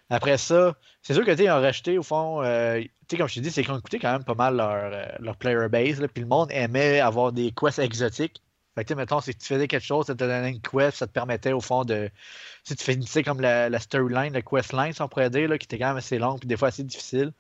après 0.09 0.37
ça, 0.37 0.75
c'est 1.01 1.13
sûr 1.13 1.25
que 1.25 1.31
ils 1.31 1.49
ont 1.49 1.61
racheté, 1.61 1.97
au 1.97 2.03
fond, 2.03 2.41
euh, 2.43 2.81
tu 2.81 2.89
sais, 3.09 3.17
comme 3.17 3.27
je 3.27 3.35
t'ai 3.35 3.41
dit, 3.41 3.51
c'est 3.51 3.63
qu'ils 3.63 3.71
ont 3.73 3.81
coûté 3.81 3.99
quand 3.99 4.11
même 4.11 4.23
pas 4.23 4.35
mal 4.35 4.55
leur, 4.57 4.69
euh, 4.71 5.05
leur 5.19 5.35
player 5.37 5.67
base. 5.69 6.05
Puis 6.13 6.21
le 6.23 6.27
monde 6.29 6.51
aimait 6.51 6.99
avoir 6.99 7.31
des 7.31 7.51
quests 7.51 7.79
exotiques. 7.79 8.41
Fait 8.75 8.85
que, 8.85 8.93
mettons, 8.95 9.21
si 9.21 9.35
tu 9.35 9.45
faisais 9.45 9.67
quelque 9.67 9.85
chose, 9.85 10.07
ça 10.07 10.13
te 10.13 10.19
donnait 10.19 10.49
une 10.49 10.61
quest, 10.61 10.97
ça 10.97 11.05
te 11.05 11.11
permettait, 11.11 11.51
au 11.51 11.61
fond, 11.61 11.83
de. 11.85 12.09
Si 12.63 12.75
tu 12.75 12.83
finissais 12.83 13.23
comme 13.23 13.39
la, 13.39 13.69
la 13.69 13.79
storyline, 13.79 14.33
la 14.33 14.41
questline, 14.41 14.93
si 14.93 15.01
on 15.01 15.07
pourrait 15.07 15.29
dire, 15.29 15.47
là, 15.47 15.57
qui 15.57 15.65
était 15.65 15.77
quand 15.77 15.89
même 15.89 15.97
assez 15.97 16.17
longue, 16.17 16.39
puis 16.39 16.47
des 16.47 16.57
fois 16.57 16.69
assez 16.69 16.83
difficile, 16.83 17.33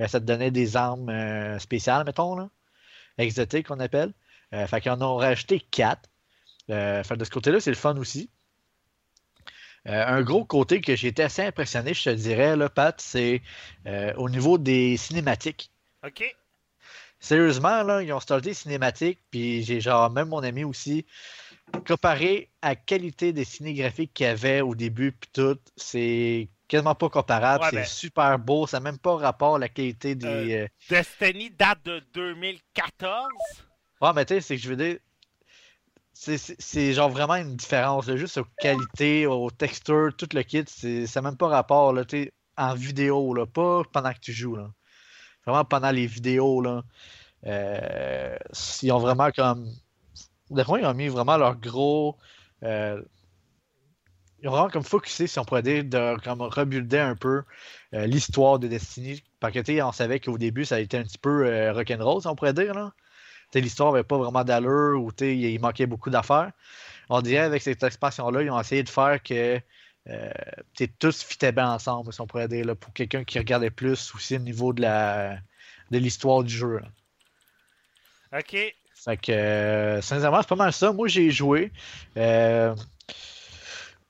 euh, 0.00 0.08
ça 0.08 0.20
te 0.20 0.26
donnait 0.26 0.50
des 0.50 0.76
armes 0.76 1.08
euh, 1.08 1.58
spéciales, 1.58 2.04
mettons, 2.04 2.36
là, 2.36 2.50
exotiques, 3.18 3.68
qu'on 3.68 3.80
appelle. 3.80 4.12
Euh, 4.52 4.66
fait 4.66 4.80
qu'ils 4.80 4.92
en 4.92 5.00
ont 5.00 5.16
rajouté 5.16 5.60
quatre. 5.60 6.10
Fait 6.68 7.16
de 7.16 7.24
ce 7.24 7.30
côté-là, 7.30 7.60
c'est 7.60 7.70
le 7.70 7.76
fun 7.76 7.96
aussi. 7.96 8.30
Un 9.86 10.22
gros 10.22 10.46
côté 10.46 10.80
que 10.80 10.96
j'ai 10.96 11.08
été 11.08 11.22
assez 11.22 11.42
impressionné, 11.42 11.92
je 11.92 12.04
te 12.04 12.14
dirais, 12.14 12.56
là, 12.56 12.70
Pat, 12.70 12.98
c'est 12.98 13.42
au 14.16 14.30
niveau 14.30 14.56
des 14.56 14.96
cinématiques. 14.96 15.70
OK? 16.06 16.24
Sérieusement, 17.24 17.82
là, 17.84 18.02
ils 18.02 18.12
ont 18.12 18.20
starté 18.20 18.50
les 18.50 18.54
cinématiques, 18.54 19.18
puis 19.30 19.62
j'ai 19.62 19.80
genre, 19.80 20.10
même 20.10 20.28
mon 20.28 20.42
ami 20.42 20.62
aussi, 20.62 21.06
comparé 21.86 22.50
à 22.60 22.68
la 22.68 22.76
qualité 22.76 23.32
des 23.32 23.46
cinégraphiques 23.46 24.12
qu'il 24.12 24.26
y 24.26 24.28
avait 24.28 24.60
au 24.60 24.74
début, 24.74 25.10
puis 25.10 25.30
tout, 25.32 25.58
c'est 25.74 26.50
quasiment 26.68 26.94
pas 26.94 27.08
comparable. 27.08 27.64
Ouais, 27.64 27.70
c'est 27.70 27.76
ben- 27.76 27.86
super 27.86 28.38
beau, 28.38 28.66
ça 28.66 28.78
n'a 28.78 28.90
même 28.90 28.98
pas 28.98 29.16
rapport 29.16 29.56
à 29.56 29.58
la 29.58 29.70
qualité 29.70 30.14
des. 30.14 30.54
euh, 30.54 30.68
Destiny 30.90 31.48
date 31.48 31.82
de 31.86 32.02
2014. 32.12 33.26
Ouais, 34.02 34.12
mais 34.14 34.26
tu 34.26 34.34
sais, 34.34 34.40
c'est 34.42 34.56
que 34.56 34.62
je 34.62 34.68
veux 34.68 34.76
dire. 34.76 34.98
C'est- 36.12 36.92
genre 36.92 37.08
vraiment 37.08 37.36
une 37.36 37.56
différence, 37.56 38.06
là, 38.06 38.16
juste 38.16 38.36
aux 38.36 38.46
qualités, 38.60 39.26
aux 39.26 39.50
textures, 39.50 40.10
tout 40.14 40.28
le 40.34 40.42
kit, 40.42 40.64
ça 40.66 41.22
n'a 41.22 41.30
même 41.30 41.38
pas 41.38 41.48
rapport 41.48 41.94
là, 41.94 42.04
en 42.58 42.74
vidéo, 42.74 43.32
là, 43.32 43.46
pas 43.46 43.80
pendant 43.94 44.12
que 44.12 44.20
tu 44.20 44.34
joues. 44.34 44.56
Là. 44.56 44.68
Vraiment 45.46 45.64
pendant 45.64 45.90
les 45.90 46.06
vidéos. 46.06 46.60
Là. 46.60 46.82
euh, 47.46 48.36
ils 48.82 48.92
ont 48.92 48.98
vraiment 48.98 49.30
comme. 49.30 49.70
Des 50.50 50.64
fois, 50.64 50.80
ils 50.80 50.86
ont 50.86 50.94
mis 50.94 51.08
vraiment 51.08 51.36
leur 51.36 51.56
gros. 51.56 52.16
euh, 52.62 53.02
ils 54.40 54.48
ont 54.48 54.52
vraiment 54.52 54.68
comme 54.68 54.84
focusé, 54.84 55.26
si 55.26 55.38
on 55.38 55.44
pourrait 55.44 55.62
dire, 55.62 55.84
de 55.84 56.22
comme 56.22 56.42
rebuilder 56.42 56.98
un 56.98 57.16
peu 57.16 57.42
euh, 57.94 58.06
l'histoire 58.06 58.58
de 58.58 58.68
Destiny. 58.68 59.22
Parce 59.40 59.54
que, 59.54 59.82
on 59.82 59.92
savait 59.92 60.20
qu'au 60.20 60.36
début, 60.36 60.64
ça 60.66 60.76
a 60.76 60.80
été 60.80 60.98
un 60.98 61.04
petit 61.04 61.18
peu 61.18 61.70
rock'n'roll, 61.72 62.20
si 62.20 62.26
on 62.26 62.34
pourrait 62.36 62.52
dire, 62.52 62.74
là. 62.74 62.92
L'histoire 63.54 63.92
n'avait 63.92 64.04
pas 64.04 64.18
vraiment 64.18 64.42
d'allure 64.42 65.00
ou, 65.00 65.12
il 65.20 65.60
manquait 65.60 65.86
beaucoup 65.86 66.10
d'affaires. 66.10 66.50
On 67.08 67.22
dirait, 67.22 67.44
avec 67.44 67.62
cette 67.62 67.82
expansion-là, 67.82 68.42
ils 68.42 68.50
ont 68.50 68.60
essayé 68.60 68.82
de 68.82 68.88
faire 68.88 69.22
que 69.22 69.60
euh, 70.10 70.30
tous 70.98 71.22
fitaient 71.22 71.52
bien 71.52 71.70
ensemble, 71.70 72.12
si 72.12 72.20
on 72.20 72.26
pourrait 72.26 72.48
dire, 72.48 72.66
là, 72.66 72.74
pour 72.74 72.92
quelqu'un 72.92 73.24
qui 73.24 73.38
regardait 73.38 73.70
plus 73.70 74.14
aussi 74.14 74.36
au 74.36 74.40
niveau 74.40 74.72
de 74.72 74.82
la 74.82 75.38
de 75.90 75.98
l'histoire 75.98 76.42
du 76.44 76.54
jeu. 76.54 76.80
là. 76.80 78.38
OK. 78.38 78.56
Fait 78.96 79.16
que, 79.16 79.32
euh, 79.32 80.00
sincèrement, 80.00 80.40
c'est 80.42 80.48
pas 80.48 80.56
mal 80.56 80.72
ça. 80.72 80.92
Moi, 80.92 81.08
j'ai 81.08 81.30
joué. 81.30 81.72
euh, 82.16 82.74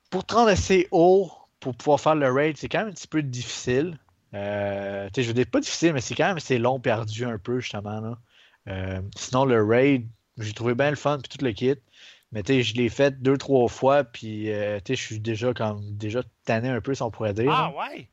pour 0.09 0.25
te 0.25 0.33
rendre 0.33 0.49
assez 0.49 0.87
haut 0.91 1.31
pour 1.59 1.75
pouvoir 1.75 1.99
faire 1.99 2.15
le 2.15 2.31
raid, 2.31 2.57
c'est 2.57 2.69
quand 2.69 2.79
même 2.79 2.89
un 2.89 2.93
petit 2.93 3.07
peu 3.07 3.21
difficile. 3.21 3.97
Je 4.33 5.21
veux 5.21 5.33
dire, 5.33 5.45
pas 5.47 5.59
difficile, 5.59 5.93
mais 5.93 6.01
c'est 6.01 6.15
quand 6.15 6.27
même 6.27 6.37
assez 6.37 6.57
long, 6.57 6.79
perdu 6.79 7.25
un 7.25 7.37
peu, 7.37 7.59
justement. 7.59 8.01
Là. 8.65 9.01
Sinon, 9.17 9.45
le 9.45 9.63
raid, 9.63 10.07
j'ai 10.37 10.53
trouvé 10.53 10.75
bien 10.75 10.89
le 10.89 10.95
fun, 10.95 11.19
puis 11.19 11.37
tout 11.37 11.43
le 11.43 11.51
kit. 11.51 11.75
Mais 12.31 12.43
tu 12.43 12.53
sais, 12.53 12.63
je 12.63 12.75
l'ai 12.75 12.89
fait 12.89 13.21
deux, 13.21 13.37
trois 13.37 13.67
fois, 13.67 14.03
puis 14.03 14.51
euh, 14.51 14.79
tu 14.83 14.93
sais, 14.93 15.01
je 15.01 15.05
suis 15.05 15.19
déjà 15.19 15.53
comme 15.53 15.95
déjà 15.95 16.21
tanné 16.43 16.69
un 16.69 16.81
peu, 16.81 16.93
si 16.93 17.01
on 17.01 17.11
pourrait 17.11 17.33
dire. 17.33 17.51
Ah, 17.51 17.71
là. 17.71 17.77
ouais. 17.77 18.09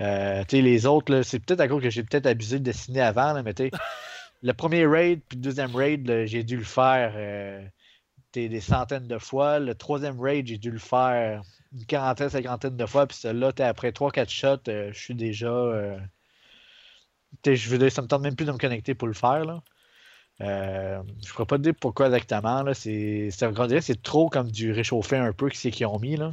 Euh, 0.00 0.44
tu 0.44 0.56
sais, 0.56 0.62
les 0.62 0.86
autres, 0.86 1.22
c'est 1.22 1.40
peut-être 1.40 1.60
à 1.60 1.68
cause 1.68 1.82
que 1.82 1.90
j'ai 1.90 2.04
peut-être 2.04 2.26
abusé 2.26 2.58
de 2.58 2.64
dessiner 2.64 3.00
avant, 3.00 3.32
là, 3.32 3.42
mais 3.42 3.54
tu 3.54 3.64
sais, 3.64 3.70
le 4.42 4.52
premier 4.52 4.86
raid 4.86 5.20
puis 5.28 5.36
le 5.36 5.42
deuxième 5.42 5.74
raid, 5.74 6.26
j'ai 6.26 6.44
dû 6.44 6.56
le 6.56 6.64
faire 6.64 7.12
euh, 7.16 7.66
des 8.32 8.60
centaines 8.60 9.08
de 9.08 9.18
fois. 9.18 9.58
Le 9.58 9.74
troisième 9.74 10.20
raid, 10.20 10.46
j'ai 10.46 10.58
dû 10.58 10.70
le 10.70 10.78
faire 10.78 11.42
une 11.72 11.84
quarantaine, 11.86 12.28
cinquantaine 12.28 12.76
de 12.76 12.86
fois. 12.86 13.06
Puis 13.06 13.16
celui-là, 13.18 13.52
t'es 13.52 13.64
après 13.64 13.90
3-4 13.90 14.28
shots, 14.28 14.68
euh, 14.68 14.92
je 14.92 14.98
suis 14.98 15.14
déjà. 15.14 15.98
je 17.44 17.68
veux 17.68 17.78
dire, 17.78 17.90
ça 17.90 18.02
me 18.02 18.06
tente 18.06 18.22
même 18.22 18.36
plus 18.36 18.46
de 18.46 18.52
me 18.52 18.58
connecter 18.58 18.94
pour 18.94 19.08
le 19.08 19.14
faire. 19.14 19.44
Là. 19.44 19.62
Euh, 20.40 21.02
je 21.24 21.32
pourrais 21.32 21.46
pas 21.46 21.58
te 21.58 21.62
dire 21.62 21.74
pourquoi 21.78 22.06
exactement. 22.06 22.62
Là. 22.62 22.74
C'est, 22.74 23.30
c'est, 23.30 24.02
trop 24.02 24.28
comme 24.28 24.50
du 24.50 24.72
réchauffé 24.72 25.16
un 25.16 25.32
peu 25.32 25.48
que 25.48 25.56
c'est 25.56 25.70
qu'ils 25.70 25.86
ont 25.86 25.98
mis. 25.98 26.16
Là. 26.16 26.32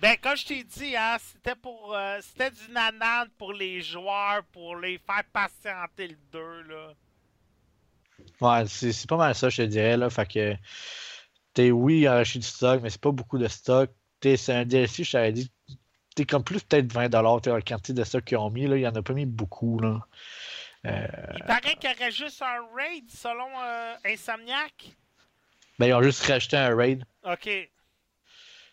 Ben, 0.00 0.16
comme 0.22 0.36
je 0.36 0.46
t'ai 0.46 0.64
dit, 0.64 0.96
hein, 0.96 1.16
c'était 1.20 1.56
pour. 1.56 1.94
euh, 1.94 2.18
c'était 2.22 2.50
du 2.50 2.72
nanane 2.72 3.28
pour 3.36 3.52
les 3.52 3.82
joueurs, 3.82 4.42
pour 4.52 4.76
les 4.76 4.98
faire 4.98 5.24
patienter 5.32 6.08
le 6.08 6.16
2, 6.32 6.62
là. 6.68 6.94
Ouais, 8.40 8.66
c'est 8.66 8.92
c'est 8.92 9.08
pas 9.08 9.16
mal 9.16 9.34
ça, 9.34 9.48
je 9.48 9.58
te 9.58 9.62
dirais. 9.62 9.96
Là. 9.96 10.08
Fait 10.08 10.26
que, 10.26 10.54
t'es 11.52 11.70
oui, 11.70 12.06
arraché 12.06 12.38
du 12.38 12.46
stock, 12.46 12.80
mais 12.82 12.90
c'est 12.90 13.00
pas 13.00 13.10
beaucoup 13.10 13.38
de 13.38 13.48
stock. 13.48 13.90
T'es, 14.20 14.36
c'est 14.36 14.54
un 14.54 14.64
DLC, 14.64 15.04
je 15.04 15.12
t'avais 15.12 15.32
dit, 15.32 15.50
t'es 16.14 16.24
comme 16.24 16.44
plus 16.44 16.62
peut-être 16.62 16.92
20$, 16.92 17.40
t'es 17.42 17.50
la 17.50 17.60
quantité 17.62 17.92
de 17.92 18.04
stock 18.04 18.24
qu'ils 18.24 18.38
ont 18.38 18.50
mis. 18.50 18.66
Là. 18.66 18.76
Il 18.76 18.82
y 18.82 18.88
en 18.88 18.94
a 18.94 19.02
pas 19.02 19.12
mis 19.12 19.26
beaucoup. 19.26 19.80
Là. 19.80 20.00
Euh, 20.86 21.06
Il 21.36 21.44
paraît 21.44 21.74
qu'il 21.74 21.90
y 21.90 21.92
aurait 21.94 22.10
juste 22.10 22.40
un 22.42 22.66
raid 22.74 23.10
selon 23.10 23.48
euh, 23.62 23.94
Insomniac. 24.06 24.92
ben, 25.78 25.86
ils 25.86 25.94
ont 25.94 26.02
juste 26.02 26.24
rajouté 26.26 26.56
un 26.56 26.74
raid. 26.74 27.04
Ok. 27.24 27.48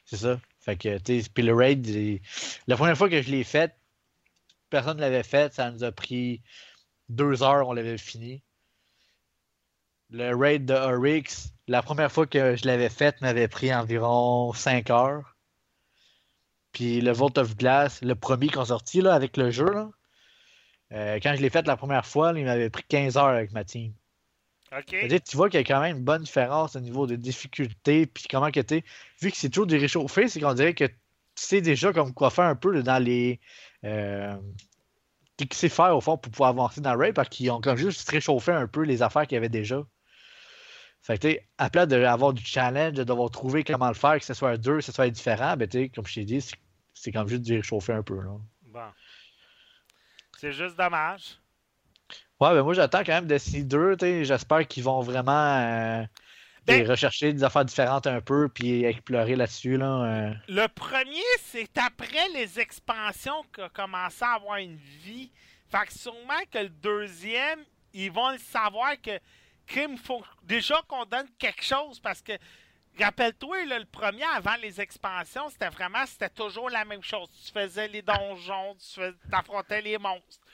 C'est 0.06 0.17
ça. 0.17 0.39
Fait 0.62 0.78
que, 0.78 0.98
tu 1.00 1.22
sais, 1.22 1.30
puis 1.30 1.43
le 1.43 1.54
raid, 1.54 1.86
il- 1.86 2.22
la 2.67 2.76
première 2.78 2.98
fois 2.98 3.10
que 3.10 3.22
je 3.22 3.30
l'ai 3.30 3.43
fait, 3.43 3.76
personne 4.70 4.98
ne 4.98 5.02
l'avait 5.02 5.24
fait. 5.24 5.54
Ça 5.54 5.70
nous 5.72 5.84
a 5.84 5.91
pris 5.91 6.41
deux 7.10 7.43
heures, 7.43 7.67
on 7.67 7.74
l'avait 7.74 7.98
fini. 7.98 8.41
Le 10.10 10.34
raid 10.34 10.65
de 10.65 10.74
Oryx, 10.74 11.50
la 11.67 11.82
première 11.82 12.12
fois 12.12 12.26
que 12.26 12.56
je 12.56 12.65
l'avais 12.65 12.89
fait, 12.89 13.20
m'avait 13.22 13.50
pris 13.50 13.74
environ 13.74 14.54
5 14.54 14.89
heures. 14.89 15.36
Puis 16.72 17.02
le 17.02 17.12
Vault 17.12 17.38
of 17.38 17.58
Glass, 17.58 18.02
le 18.02 18.15
premier 18.15 18.48
qu'on 18.48 18.65
sorti 18.65 19.02
là, 19.02 19.13
avec 19.13 19.36
le 19.36 19.52
jeu, 19.52 19.65
là, 19.70 19.89
euh, 20.93 21.19
quand 21.21 21.34
je 21.36 21.41
l'ai 21.41 21.50
fait 21.50 21.65
la 21.67 21.78
première 21.78 22.06
fois, 22.06 22.34
là, 22.34 22.39
il 22.39 22.45
m'avait 22.45 22.69
pris 22.69 22.84
15 22.88 23.17
heures 23.17 23.26
avec 23.26 23.52
ma 23.52 23.63
team. 23.63 23.93
Tu 25.21 25.38
vois 25.38 25.50
qu'il 25.50 25.60
y 25.60 25.63
a 25.63 25.65
quand 25.65 25.80
même 25.82 25.97
une 25.97 26.04
bonne 26.04 26.23
différence 26.23 26.76
au 26.76 26.80
niveau 26.80 27.08
de 27.08 27.15
difficulté, 27.15 28.06
puis 28.06 28.26
comment 28.30 28.52
que 28.52 28.60
t'es. 28.60 28.84
Vu 29.21 29.32
que 29.32 29.38
c'est 29.38 29.50
toujours 29.50 29.67
des 29.67 29.78
réchauffés, 29.78 30.28
c'est 30.28 30.39
qu'on 30.41 30.54
dirait 30.54 30.73
que 30.73 30.86
tu 30.86 30.93
sais 31.36 31.62
déjà 31.62 31.93
comme 31.93 32.13
quoi 32.13 32.30
faire 32.30 32.45
un 32.45 32.56
peu 32.56 32.71
là, 32.71 32.82
dans 32.82 33.02
les. 33.02 33.39
Euh, 33.86 34.36
tu 35.38 35.47
sais 35.52 35.69
faire 35.69 35.95
au 35.95 36.02
fond 36.02 36.17
pour 36.17 36.32
pouvoir 36.32 36.50
avancer 36.50 36.82
dans 36.82 36.93
le 36.95 37.00
raid, 37.00 37.13
parce 37.13 37.30
qu'ils 37.30 37.50
ont 37.52 37.62
comme 37.62 37.78
juste 37.78 38.10
réchauffé 38.10 38.52
un 38.52 38.67
peu 38.67 38.82
les 38.82 39.02
affaires 39.02 39.23
qu'il 39.28 39.36
y 39.36 39.38
avait 39.38 39.50
déjà. 39.50 39.84
Fait 41.02 41.17
que, 41.17 41.39
à 41.58 41.69
place 41.69 41.88
d'avoir 41.88 42.34
du 42.34 42.43
challenge, 42.43 42.93
de 42.93 43.04
devoir 43.04 43.30
trouver 43.30 43.63
comment 43.63 43.88
le 43.88 43.93
faire, 43.93 44.19
que 44.19 44.26
ce 44.26 44.34
soit 44.34 44.58
deux, 44.58 44.78
que 44.78 44.82
ce 44.82 44.91
soit 44.91 45.10
différent, 45.10 45.56
ben, 45.56 45.69
comme 45.93 46.06
je 46.06 46.13
t'ai 46.15 46.26
dit, 46.26 46.41
c'est- 46.93 47.12
comme 47.12 47.28
juste 47.30 47.43
du 47.43 47.56
réchauffer 47.56 47.93
un 47.93 48.04
peu. 48.04 48.19
Là. 48.19 48.32
Bon. 48.63 48.80
C'est 50.39 50.52
juste 50.52 50.76
dommage. 50.78 51.39
Ouais, 52.39 52.54
ben 52.54 52.62
moi 52.63 52.73
j'attends 52.73 53.00
quand 53.00 53.13
même 53.13 53.26
Destiny 53.28 53.63
2, 53.65 53.97
tu 53.97 54.06
sais, 54.06 54.26
j'espère 54.26 54.67
qu'ils 54.67 54.84
vont 54.84 55.02
vraiment 55.02 55.58
euh, 55.58 56.04
Ben- 56.67 56.88
rechercher 56.88 57.34
des 57.34 57.43
affaires 57.43 57.65
différentes 57.65 58.06
un 58.06 58.21
peu 58.21 58.47
puis 58.47 58.84
explorer 58.86 59.36
là-dessus 59.36 59.78
là. 59.78 60.04
euh. 60.04 60.34
Le 60.47 60.67
premier, 60.67 61.23
c'est 61.43 61.76
après 61.80 62.28
les 62.36 62.60
expansions 62.60 63.43
qu'a 63.52 63.69
commencé 63.69 64.23
à 64.23 64.34
avoir 64.36 64.58
une 64.58 64.76
vie. 65.04 65.32
Fait 65.69 65.86
que 65.88 65.93
sûrement 65.93 66.39
que 66.52 66.60
le 66.60 66.69
deuxième, 66.69 67.60
ils 67.93 68.12
vont 68.12 68.30
le 68.32 68.38
savoir 68.38 68.91
que 69.02 69.19
crime, 69.65 69.97
faut 69.97 70.23
déjà 70.43 70.76
qu'on 70.88 71.06
donne 71.06 71.28
quelque 71.39 71.63
chose 71.63 72.00
parce 72.00 72.21
que 72.21 72.34
rappelle-toi, 73.03 73.65
le 73.65 73.86
premier 73.86 74.23
avant 74.36 74.55
les 74.62 74.79
expansions, 74.81 75.49
c'était 75.49 75.69
vraiment 75.69 76.05
c'était 76.05 76.29
toujours 76.29 76.69
la 76.69 76.86
même 76.86 77.03
chose. 77.03 77.29
Tu 77.45 77.51
faisais 77.51 77.88
les 77.88 78.01
donjons, 78.01 78.75
tu 78.75 78.99
fais- 79.01 79.13
t'affrontais 79.31 79.81
les 79.81 79.97
monstres, 79.97 80.45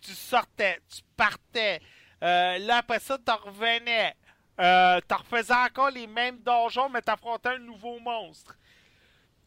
tu 0.00 0.12
sortais, 0.12 0.80
tu 0.88 1.00
partais. 1.16 1.80
Euh, 2.22 2.58
là 2.58 2.78
après 2.78 3.00
ça, 3.00 3.18
tu 3.18 3.32
revenais. 3.32 4.14
Euh, 4.60 5.00
tu 5.08 5.14
refaisais 5.14 5.54
encore 5.54 5.90
les 5.90 6.06
mêmes 6.06 6.38
donjons, 6.40 6.88
mais 6.90 7.00
t'affrontais 7.02 7.50
un 7.50 7.58
nouveau 7.58 7.98
monstre 8.00 8.56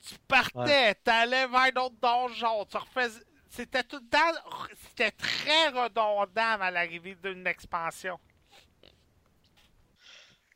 tu 0.06 0.16
partais, 0.28 0.96
t'allais 0.96 1.48
vers 1.48 1.72
d'autres 1.72 1.96
donjons, 2.02 2.66
tu 2.66 2.78
refaisais. 2.78 3.22
C'était 3.50 3.84
tout 3.84 3.98
le 4.02 4.10
temps. 4.10 4.68
C'était 4.90 5.12
très 5.12 5.68
redondant 5.70 6.60
à 6.60 6.72
l'arrivée 6.72 7.16
d'une 7.16 7.46
expansion. 7.48 8.20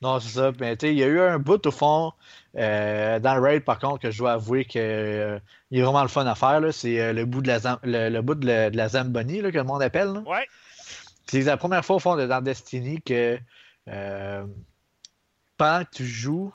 Non, 0.01 0.19
c'est 0.19 0.29
ça. 0.29 0.51
Mais 0.60 0.77
tu 0.77 0.86
sais, 0.88 0.93
il 0.93 0.99
y 0.99 1.03
a 1.03 1.07
eu 1.07 1.19
un 1.19 1.39
bout 1.39 1.65
au 1.65 1.71
fond 1.71 2.13
euh, 2.55 3.19
dans 3.19 3.36
le 3.36 3.41
raid 3.41 3.63
par 3.63 3.79
contre 3.79 3.99
que 4.01 4.12
je 4.12 4.17
dois 4.19 4.33
avouer 4.33 4.65
que 4.65 4.77
euh, 4.77 5.39
il 5.71 5.79
est 5.79 5.81
vraiment 5.81 6.03
le 6.03 6.07
fun 6.07 6.25
à 6.27 6.36
faire. 6.36 6.62
C'est 6.71 6.99
euh, 7.01 7.13
le 7.13 7.25
bout 7.25 7.41
de 7.41 7.47
la 7.47 7.60
Zam- 7.60 7.79
le, 7.83 8.10
le 8.10 8.21
bout 8.21 8.36
de 8.36 8.45
la, 8.45 8.69
de 8.69 8.77
la 8.77 8.89
Zamboni 8.89 9.41
là, 9.41 9.51
que 9.51 9.57
le 9.57 9.63
monde 9.63 9.81
appelle. 9.81 10.13
là. 10.13 10.19
Ouais. 10.25 10.47
C'est 11.25 11.41
la 11.41 11.57
première 11.57 11.83
fois 11.83 11.95
au 11.95 11.99
fond 11.99 12.15
de- 12.15 12.27
dans 12.27 12.41
Destiny 12.41 13.01
que 13.01 13.39
pendant 15.57 15.83
que 15.86 15.89
tu 15.95 16.05
joues, 16.05 16.53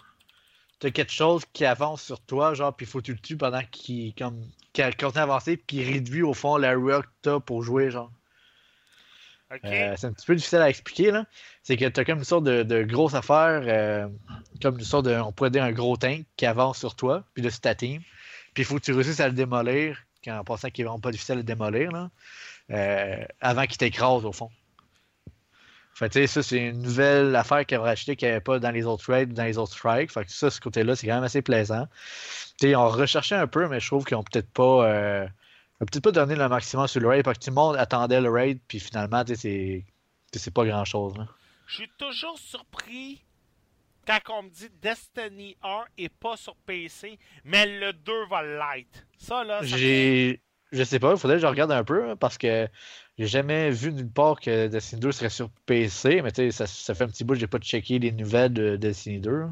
t'as 0.79 0.91
quelque 0.91 1.13
chose 1.13 1.43
qui 1.53 1.65
avance 1.65 2.03
sur 2.03 2.21
toi, 2.21 2.55
genre, 2.55 2.75
puis 2.75 2.87
il 2.87 2.89
faut 2.89 2.99
que 3.01 3.05
tu 3.07 3.13
le 3.13 3.19
tues 3.19 3.37
pendant 3.37 3.63
qu'il 3.71 4.15
comme 4.15 4.41
qu'il 4.73 4.97
continue 4.97 5.21
à 5.21 5.23
avancer, 5.25 5.57
puis 5.57 5.67
qu'il 5.79 5.93
réduit 5.93 6.23
au 6.23 6.33
fond 6.35 6.57
la 6.57 6.75
rock 6.75 7.05
que 7.05 7.11
t'as 7.23 7.41
pour 7.41 7.63
jouer, 7.63 7.91
genre. 7.91 8.11
Euh, 9.65 9.95
c'est 9.97 10.07
un 10.07 10.13
petit 10.13 10.27
peu 10.27 10.35
difficile 10.35 10.59
à 10.59 10.69
expliquer, 10.69 11.11
là. 11.11 11.27
C'est 11.63 11.77
que 11.77 11.87
t'as 11.87 12.05
comme 12.05 12.19
une 12.19 12.25
sorte 12.25 12.45
de, 12.45 12.83
grosse 12.83 13.15
affaire, 13.15 13.63
euh, 13.65 14.09
comme 14.61 14.79
une 14.79 14.85
sorte 14.85 15.07
de, 15.07 15.15
on 15.15 15.33
pourrait 15.33 15.51
dire 15.51 15.65
un 15.65 15.73
gros 15.73 15.97
tank 15.97 16.25
qui 16.37 16.47
avance 16.47 16.79
sur 16.79 16.95
toi, 16.95 17.25
puis 17.35 17.43
de 17.43 17.51
sur 17.51 17.61
ta 17.61 17.75
team. 17.75 18.01
Puis 18.55 18.63
il 18.63 18.65
faut 18.65 18.77
que 18.77 18.83
tu 18.83 18.93
réussisses 18.93 19.21
à 19.21 19.29
le 19.29 19.35
démolir, 19.35 19.99
en 20.27 20.45
pensant 20.45 20.71
qu'il 20.71 20.83
est 20.83 20.87
vraiment 20.87 21.01
pas 21.01 21.11
difficile 21.11 21.35
à 21.35 21.37
le 21.37 21.43
démolir, 21.43 21.93
là, 21.93 22.11
euh, 22.71 23.25
avant 23.41 23.67
qu'il 23.67 23.79
t'écrase, 23.79 24.25
au 24.25 24.33
fond. 24.33 24.51
Fait 25.95 26.09
tu 26.09 26.21
sais, 26.21 26.27
ça, 26.27 26.43
c'est 26.43 26.69
une 26.69 26.81
nouvelle 26.81 27.37
affaire 27.37 27.67
qu'ils 27.67 27.79
ont 27.79 27.83
racheté 27.83 28.17
qu'il 28.17 28.27
n'y 28.27 28.33
avait 28.33 28.41
pas 28.41 28.59
dans 28.59 28.71
les 28.71 28.87
autres 28.87 29.13
raids, 29.13 29.27
dans 29.27 29.45
les 29.45 29.59
autres 29.59 29.75
strikes. 29.75 30.11
Fait 30.11 30.25
que 30.25 30.33
ça, 30.33 30.51
ce 30.51 30.59
côté-là, 30.59 30.97
c'est 30.97 31.07
quand 31.07 31.15
même 31.15 31.25
assez 31.25 31.43
plaisant. 31.43 31.87
Tu 32.59 32.67
sais, 32.67 32.71
ils 32.71 32.77
ont 32.77 32.89
recherché 32.89 33.35
un 33.35 33.47
peu, 33.47 33.69
mais 33.69 33.79
je 33.79 33.87
trouve 33.87 34.05
qu'ils 34.05 34.17
ont 34.17 34.23
peut-être 34.23 34.51
pas. 34.51 35.29
Euh, 35.83 35.87
peut-être 35.87 36.05
pas 36.05 36.13
donné 36.13 36.35
le 36.35 36.49
maximum 36.49 36.87
sur 36.87 37.01
le 37.01 37.09
raid 37.09 37.25
parce 37.25 37.39
que 37.39 37.45
tout 37.45 37.51
le 37.51 37.55
monde 37.55 37.77
attendait 37.77 38.21
le 38.21 38.31
raid, 38.31 38.59
puis 38.69 38.81
finalement, 38.81 39.25
tu 39.25 39.35
sais, 39.37 39.85
c'est. 40.33 40.51
pas 40.51 40.65
grand 40.65 40.85
chose. 40.85 41.15
Je 41.67 41.75
suis 41.75 41.91
toujours 41.99 42.39
surpris 42.39 43.25
quand 44.07 44.19
on 44.31 44.43
me 44.45 44.51
dit 44.51 44.69
Destiny 44.81 45.57
1 45.63 45.85
est 45.99 46.09
pas 46.09 46.37
sur 46.37 46.57
PC, 46.57 47.19
mais 47.45 47.67
le 47.67 47.93
2 47.93 48.13
va 48.29 48.43
l'être. 48.43 49.07
Ça, 49.19 49.45
là, 49.45 49.61
ça 49.61 49.77
J'ai. 49.77 50.41
Je 50.73 50.85
sais 50.85 50.99
pas, 50.99 51.13
il 51.13 51.19
faudrait 51.19 51.37
que 51.37 51.43
je 51.43 51.47
regarde 51.47 51.71
un 51.71 51.85
peu 51.85 52.09
hein, 52.09 52.17
parce 52.17 52.39
que 52.39 52.67
j'ai 53.19 53.27
jamais 53.27 53.71
vu 53.71 53.93
nulle 53.93 54.11
part 54.11 54.41
que 54.41 54.69
Destiny 54.69 55.03
2 55.03 55.13
serait 55.13 55.29
sur 55.29 55.51
PC, 55.67 56.23
mais 56.23 56.33
tu 56.33 56.37
sais, 56.37 56.51
ça, 56.51 56.67
ça 56.67 56.95
fait 56.95 57.05
un 57.05 57.09
petit 57.09 57.25
bout 57.25 57.35
que 57.35 57.41
j'ai 57.41 57.47
pas 57.47 57.59
checké 57.59 57.99
les 57.99 58.11
nouvelles 58.11 58.55
de 58.55 58.77
Destiny 58.77 59.21
2. 59.21 59.45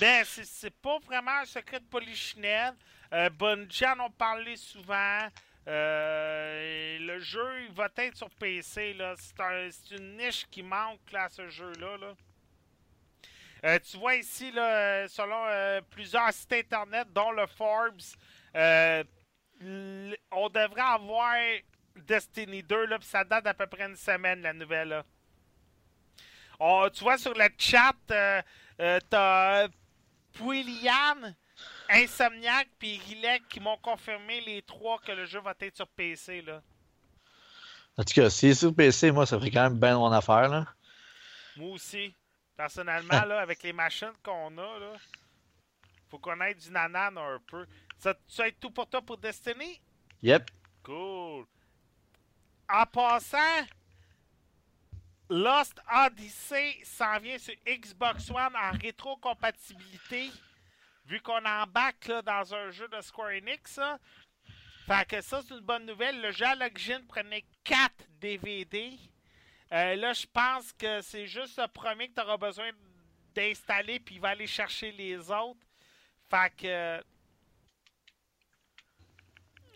Ben, 0.00 0.24
c'est- 0.24 0.70
pas 0.82 0.98
vraiment 0.98 1.30
un 1.40 1.44
secret 1.44 1.80
de 1.80 1.84
Polichinelle. 1.86 2.74
Euh, 3.12 3.30
Bungie 3.30 3.86
en 3.86 4.00
ont 4.00 4.10
parlé 4.10 4.56
souvent. 4.56 5.28
Euh, 5.68 6.98
le 6.98 7.18
jeu, 7.20 7.62
il 7.68 7.72
va 7.72 7.88
être 7.96 8.16
sur 8.16 8.28
PC. 8.30 8.96
C'est 9.16 9.40
un- 9.40 9.68
une 9.96 10.16
niche 10.16 10.46
qui 10.50 10.62
manque 10.62 11.00
là, 11.12 11.24
à 11.24 11.28
ce 11.28 11.48
jeu-là. 11.48 11.96
là. 11.98 12.12
Euh, 13.64 13.78
tu 13.78 13.96
vois 13.96 14.16
ici, 14.16 14.50
là, 14.52 15.08
selon 15.08 15.46
euh, 15.46 15.80
plusieurs 15.90 16.32
sites 16.34 16.52
internet, 16.52 17.08
dont 17.12 17.30
le 17.30 17.46
Forbes, 17.46 18.00
on 20.30 20.48
devrait 20.50 20.80
avoir 20.82 21.34
Destiny 21.96 22.62
2, 22.62 22.86
là, 22.86 22.98
ça 23.00 23.24
date 23.24 23.44
d'à 23.44 23.54
peu 23.54 23.66
près 23.66 23.84
une 23.86 23.96
semaine, 23.96 24.42
la 24.42 24.52
nouvelle. 24.52 25.02
Tu 26.92 27.00
vois 27.04 27.16
sur 27.16 27.32
le 27.34 27.48
chat, 27.58 27.94
t'as 28.76 29.68
Pouilian, 30.34 31.34
Insomniac 31.88 32.68
puis 32.78 32.98
Rilek 32.98 33.48
qui 33.48 33.60
m'ont 33.60 33.76
confirmé 33.78 34.40
les 34.40 34.62
trois 34.62 34.98
que 34.98 35.12
le 35.12 35.26
jeu 35.26 35.40
va 35.40 35.54
être 35.60 35.76
sur 35.76 35.88
PC. 35.88 36.42
Là. 36.42 36.62
En 37.96 38.04
tout 38.04 38.14
cas, 38.14 38.28
si 38.30 38.48
c'est 38.48 38.54
sur 38.54 38.74
PC, 38.74 39.12
moi, 39.12 39.26
ça 39.26 39.38
ferait 39.38 39.50
quand 39.50 39.62
même 39.62 39.78
bien 39.78 39.96
mon 39.96 40.12
affaire. 40.12 40.48
Là. 40.48 40.66
Moi 41.56 41.70
aussi, 41.70 42.14
personnellement, 42.56 43.24
là, 43.26 43.40
avec 43.40 43.62
les 43.62 43.72
machines 43.72 44.12
qu'on 44.22 44.58
a, 44.58 44.78
là, 44.78 44.92
faut 46.10 46.18
qu'on 46.18 46.40
ait 46.40 46.54
du 46.54 46.70
nanan 46.70 47.16
un 47.16 47.40
peu. 47.46 47.66
Ça, 47.98 48.14
ça 48.28 48.42
va 48.42 48.48
être 48.48 48.60
tout 48.60 48.70
pour 48.70 48.88
toi 48.88 49.02
pour 49.02 49.16
Destiny? 49.16 49.80
Yep. 50.22 50.50
Cool. 50.82 51.46
En 52.68 52.86
passant, 52.86 53.38
Lost 55.30 55.80
Odyssey 55.90 56.80
s'en 56.84 57.18
vient 57.18 57.38
sur 57.38 57.54
Xbox 57.66 58.30
One 58.30 58.54
en 58.56 58.72
rétrocompatibilité. 58.78 60.30
Vu 61.06 61.20
qu'on 61.20 61.44
embarque 61.44 62.06
là, 62.08 62.22
dans 62.22 62.54
un 62.54 62.70
jeu 62.70 62.88
de 62.88 63.00
Square 63.00 63.30
Enix, 63.30 63.72
ça. 63.72 63.98
Fait 64.86 65.22
ça, 65.22 65.40
c'est 65.42 65.54
une 65.54 65.60
bonne 65.60 65.86
nouvelle. 65.86 66.20
Le 66.20 66.30
jeu 66.30 66.44
à 66.44 66.54
l'origine 66.54 67.06
prenait 67.06 67.44
4 67.64 67.90
DVD. 68.20 68.98
Euh, 69.72 69.96
là, 69.96 70.12
je 70.12 70.26
pense 70.26 70.72
que 70.74 71.00
c'est 71.00 71.26
juste 71.26 71.58
le 71.58 71.68
premier 71.68 72.08
que 72.08 72.14
tu 72.14 72.20
auras 72.20 72.36
besoin 72.36 72.70
d'installer, 73.34 73.98
puis 74.00 74.16
il 74.16 74.20
va 74.20 74.30
aller 74.30 74.46
chercher 74.46 74.92
les 74.92 75.30
autres. 75.30 75.60
Fait 76.30 76.52
que. 76.56 77.02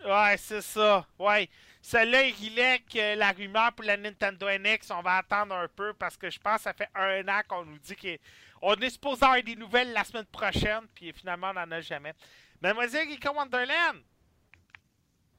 Ouais, 0.05 0.37
c'est 0.39 0.61
ça. 0.63 1.07
Ouais. 1.19 1.49
Celui-là, 1.83 2.27
il 2.27 2.59
est 2.59 2.81
que 2.81 3.17
la 3.19 3.33
rumeur 3.33 3.73
pour 3.73 3.85
la 3.85 3.97
Nintendo 3.97 4.47
NX, 4.49 4.91
on 4.91 5.03
va 5.03 5.19
attendre 5.19 5.55
un 5.55 5.69
peu 5.69 5.93
parce 5.95 6.17
que 6.17 6.29
je 6.31 6.39
pense 6.39 6.57
que 6.59 6.63
ça 6.65 6.73
fait 6.73 6.89
un 6.95 7.27
an 7.29 7.41
qu'on 7.49 7.65
nous 7.65 7.79
dit 7.79 7.97
qu'on 7.97 8.75
est 8.75 8.91
supposé 8.91 9.25
avoir 9.25 9.43
des 9.43 9.57
nouvelles 9.57 9.93
la 9.93 10.05
semaine 10.05 10.27
prochaine, 10.27 10.87
puis 10.95 11.13
finalement, 11.13 11.51
on 11.51 11.55
n'en 11.55 11.71
a 11.71 11.81
jamais. 11.81 12.15
Mademoiselle 12.61 13.09
Geeko 13.09 13.33
Wonderland, 13.35 14.03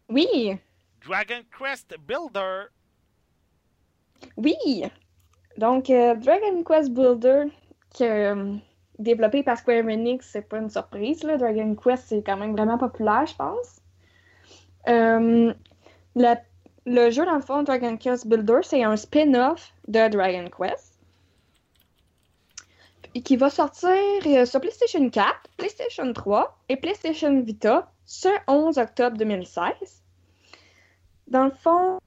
Oui, 0.10 0.58
Dragon 1.06 1.44
Quest 1.58 1.96
Builder. 2.00 2.66
oui. 4.38 4.84
Donc, 5.58 5.90
euh, 5.90 6.16
Dragon 6.16 6.64
Quest 6.64 6.92
Builder, 6.94 7.46
que, 7.98 8.04
euh, 8.04 8.56
développé 8.98 9.44
par 9.44 9.58
Square 9.58 9.86
Enix, 9.86 10.26
c'est 10.28 10.48
pas 10.48 10.58
une 10.60 10.70
surprise. 10.70 11.24
Là. 11.24 11.38
Dragon 11.38 11.76
Quest, 11.76 12.06
c'est 12.08 12.24
quand 12.24 12.38
même 12.38 12.54
vraiment 12.56 12.78
populaire, 12.78 13.26
je 13.26 13.36
pense. 13.36 13.79
Euh, 14.90 15.54
la- 16.16 16.42
le 16.86 17.10
jeu, 17.12 17.26
dans 17.26 17.36
le 17.36 17.42
fond, 17.42 17.64
Dragon 17.64 17.96
Quest 17.98 18.28
Builder, 18.28 18.60
c'est 18.64 18.84
un 18.84 18.96
spin-off 18.98 19.74
de 19.88 20.08
Dragon 20.08 20.50
Quest. 20.50 20.98
Qui 23.24 23.38
va 23.38 23.50
sortir 23.50 23.90
euh, 24.28 24.46
sur 24.46 24.62
PlayStation 24.62 25.10
4, 25.10 25.50
PlayStation 25.58 26.14
3 26.14 26.60
et 26.70 26.78
PlayStation 26.78 27.42
Vita 27.42 27.92
ce 28.06 28.30
11 28.48 28.78
octobre 28.78 29.18
2016. 29.18 30.04
Dans 31.28 31.46
le 31.46 31.52
fond, 31.52 32.00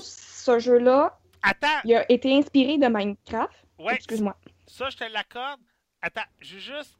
ce 0.00 0.58
jeu-là, 0.58 1.18
il 1.84 1.94
a 1.94 2.10
été 2.10 2.32
inspiré 2.36 2.78
de 2.78 2.86
Minecraft. 2.86 3.52
ouais, 3.80 3.94
Excuse-moi. 3.94 4.36
ça, 4.66 4.88
je 4.90 4.96
te 4.96 5.04
l'accorde. 5.04 5.60
Attends, 6.00 6.22
j'ai 6.40 6.60
juste 6.60 6.96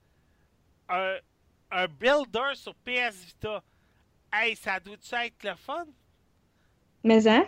un, 0.89 1.17
un 1.71 1.87
builder 1.87 2.55
sur 2.55 2.75
PS 2.85 3.25
Vita. 3.27 3.63
Hey, 4.37 4.57
ça 4.57 4.81
doit-tu 4.81 5.15
être 5.15 5.45
le 5.45 5.55
fun? 5.55 5.87
Mais 7.05 7.29
hein? 7.29 7.47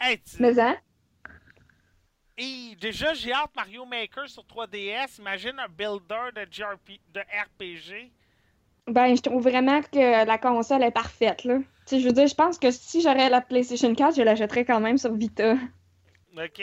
Hey, 0.00 0.18
tu- 0.18 0.36
Mais 0.40 0.56
hein? 0.60 0.76
Hey, 2.36 2.76
déjà, 2.76 3.14
j'ai 3.14 3.32
hâte 3.32 3.50
Mario 3.56 3.84
Maker 3.84 4.28
sur 4.28 4.44
3DS. 4.44 5.18
Imagine 5.18 5.58
un 5.58 5.68
builder 5.68 6.30
de, 6.36 6.46
JRP 6.48 7.00
de 7.12 7.20
RPG. 7.20 8.12
Ben, 8.86 9.16
je 9.16 9.22
trouve 9.22 9.42
vraiment 9.42 9.82
que 9.82 10.24
la 10.24 10.38
console 10.38 10.84
est 10.84 10.92
parfaite, 10.92 11.42
là. 11.44 11.58
Tu 11.58 11.64
sais, 11.86 12.00
je 12.00 12.06
veux 12.06 12.12
dire, 12.12 12.28
je 12.28 12.34
pense 12.34 12.58
que 12.58 12.70
si 12.70 13.00
j'aurais 13.00 13.28
la 13.28 13.40
PlayStation 13.40 13.92
4, 13.92 14.16
je 14.16 14.22
l'achèterais 14.22 14.64
quand 14.64 14.80
même 14.80 14.98
sur 14.98 15.12
Vita. 15.14 15.56
Ok. 16.36 16.62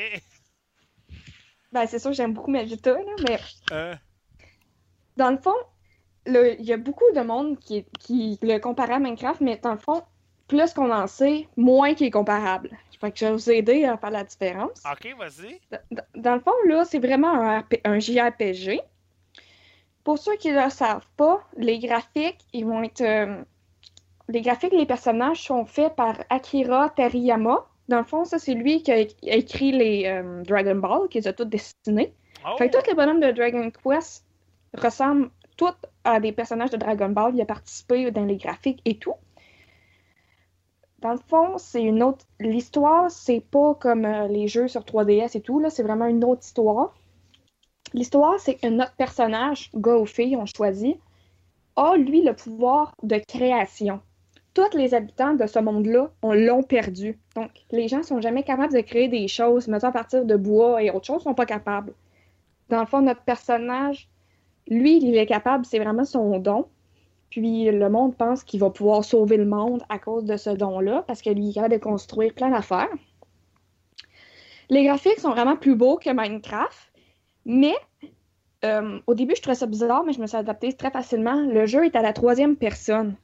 Ben, 1.74 1.88
c'est 1.88 2.00
sûr 2.00 2.12
que 2.12 2.16
j'aime 2.16 2.34
beaucoup 2.34 2.52
ma 2.52 2.64
Vita, 2.64 2.94
là, 2.94 3.16
mais 3.28 3.40
Euh, 3.72 3.96
dans 5.18 5.32
le 5.32 5.38
fond, 5.38 5.56
il 6.26 6.66
y 6.66 6.74
a 6.74 6.78
beaucoup 6.78 7.12
de 7.16 7.22
monde 7.22 7.58
qui, 7.60 7.86
qui 8.00 8.38
le 8.42 8.58
compare 8.60 8.92
à 8.92 9.00
Minecraft, 9.00 9.42
mais 9.42 9.58
dans 9.62 9.72
le 9.72 9.78
fond, 9.78 10.04
plus 10.48 10.74
qu'on 10.74 10.92
en 10.92 11.08
sait, 11.08 11.48
moins 11.58 11.94
qu'il 11.94 12.08
est 12.08 12.12
comparable. 12.12 12.70
Fait 13.00 13.12
que 13.12 13.18
je 13.18 13.26
vais 13.26 13.32
vous 13.32 13.50
aider 13.50 13.86
à 13.86 13.98
faire 13.98 14.12
la 14.12 14.24
différence. 14.24 14.84
ok, 14.86 15.16
vas-y. 15.18 15.60
Dans, 15.90 16.04
dans 16.16 16.36
le 16.36 16.40
fond, 16.42 16.52
là, 16.68 16.86
c'est 16.86 17.00
vraiment 17.00 17.34
un, 17.34 17.62
RP 17.62 17.76
un 17.84 17.98
JRPG. 18.00 18.80
Pour 20.04 20.20
ceux 20.20 20.36
qui 20.36 20.52
ne 20.52 20.64
le 20.64 20.70
savent 20.70 21.08
pas, 21.18 21.42
les 21.58 21.80
graphiques, 21.80 22.46
ils 22.54 22.66
vont 22.66 22.84
être. 22.84 23.02
euh, 23.02 23.42
les 24.30 24.42
graphiques, 24.42 24.74
les 24.74 24.86
personnages 24.86 25.42
sont 25.44 25.66
faits 25.66 25.96
par 25.96 26.16
Akira 26.30 26.90
Teriyama. 26.92 27.66
Dans 27.88 27.98
le 27.98 28.04
fond, 28.04 28.24
ça, 28.24 28.38
c'est 28.38 28.54
lui 28.54 28.84
qui 28.84 28.92
a, 28.92 29.00
écrit 29.24 29.72
les 29.72 30.06
euh, 30.06 30.44
Dragon 30.44 30.76
Ball, 30.76 31.10
qui 31.10 31.20
les 31.20 31.28
a 31.28 31.34
tous 31.34 31.46
dessinés. 31.46 32.14
Oh, 32.46 32.56
Fait 32.58 32.70
que 32.70 32.78
tous 32.78 32.88
les 32.88 32.94
bonhommes 32.94 33.20
de 33.20 33.32
Dragon 33.32 33.72
Quest 33.72 34.26
ressemblent 34.78 35.30
tous 35.58 35.74
des 36.22 36.32
personnages 36.32 36.72
de 36.72 36.78
Dragon 36.78 37.10
Ball. 37.10 37.36
Il 37.36 37.42
a 37.42 37.46
participé 37.46 38.12
dans 38.12 38.26
les 38.26 38.38
graphiques 38.38 38.82
et 38.86 38.98
tout. 38.98 39.16
Dans 41.02 41.14
le 41.14 41.20
fond, 41.28 41.58
c'est 41.58 41.82
une 41.82 42.04
autre. 42.04 42.26
L'histoire, 42.40 43.10
c'est 43.10 43.40
pas 43.42 43.74
comme 43.74 44.06
euh, 44.06 44.28
les 44.28 44.48
jeux 44.48 44.68
sur 44.68 44.82
3DS 44.82 45.36
et 45.36 45.42
tout, 45.42 45.60
là. 45.60 45.72
C'est 45.72 45.82
vraiment 45.82 46.06
une 46.06 46.24
autre 46.24 46.44
histoire. 46.44 46.94
L'histoire, 47.94 48.40
c'est 48.40 48.56
que 48.56 48.68
notre 48.68 48.94
personnage, 48.94 49.72
gars 49.74 49.98
ou 49.98 50.06
fille, 50.06 50.38
on 50.38 50.46
choisit, 50.46 51.00
a, 51.76 51.96
lui, 51.98 52.22
le 52.22 52.36
pouvoir 52.36 52.94
de 53.02 53.18
création. 53.28 54.00
Tous 54.54 54.78
les 54.78 54.94
habitants 54.94 55.34
de 55.34 55.48
ce 55.48 55.60
monde-là, 55.60 56.12
on 56.22 56.34
l'ont 56.34 56.62
perdu. 56.62 57.20
Donc, 57.36 57.50
les 57.72 57.88
gens 57.88 58.04
sont 58.04 58.22
jamais 58.22 58.44
capables 58.44 58.74
de 58.74 58.82
créer 58.82 59.08
des 59.08 59.28
choses, 59.28 59.68
mettons 59.68 59.88
à 59.88 59.92
partir 59.92 60.26
de 60.26 60.36
bois 60.36 60.84
et 60.84 60.92
autres 60.92 61.08
choses, 61.08 61.24
sont 61.24 61.34
pas 61.34 61.46
capables. 61.46 61.94
Dans 62.70 62.82
le 62.82 62.86
fond, 62.86 63.02
notre 63.02 63.24
personnage, 63.24 64.10
lui, 64.68 64.98
il 64.98 65.16
est 65.16 65.26
capable, 65.26 65.66
c'est 65.66 65.80
vraiment 65.80 66.06
son 66.06 66.40
don. 66.40 66.68
Puis 67.30 67.72
le 67.72 67.90
monde 67.90 68.16
pense 68.16 68.44
qu'il 68.44 68.60
va 68.60 68.70
pouvoir 68.70 69.06
sauver 69.06 69.38
le 69.38 69.46
monde 69.46 69.84
à 69.90 70.00
cause 70.00 70.26
de 70.26 70.36
ce 70.38 70.50
don-là, 70.50 71.04
parce 71.08 71.22
que 71.22 71.30
lui, 71.30 71.46
il 71.46 71.50
est 71.52 71.54
capable 71.54 71.74
de 71.74 71.80
construire 71.80 72.34
plein 72.34 72.50
d'affaires. 72.50 72.90
Les 74.70 74.84
graphiques 74.86 75.20
sont 75.20 75.32
vraiment 75.32 75.56
plus 75.56 75.76
beaux 75.76 75.98
que 75.98 76.10
Minecraft, 76.10 76.92
mais 77.46 77.76
euh, 78.64 79.00
au 79.08 79.14
début, 79.16 79.34
je 79.36 79.42
trouvais 79.42 79.56
ça 79.56 79.66
bizarre, 79.66 80.04
mais 80.04 80.14
je 80.14 80.22
me 80.22 80.28
suis 80.28 80.38
adaptée 80.38 80.74
très 80.74 80.92
facilement. 80.92 81.42
Le 81.42 81.66
jeu 81.66 81.86
est 81.86 81.96
à 81.96 82.02
la 82.02 82.14
troisième 82.14 82.56
personne. 82.56 83.16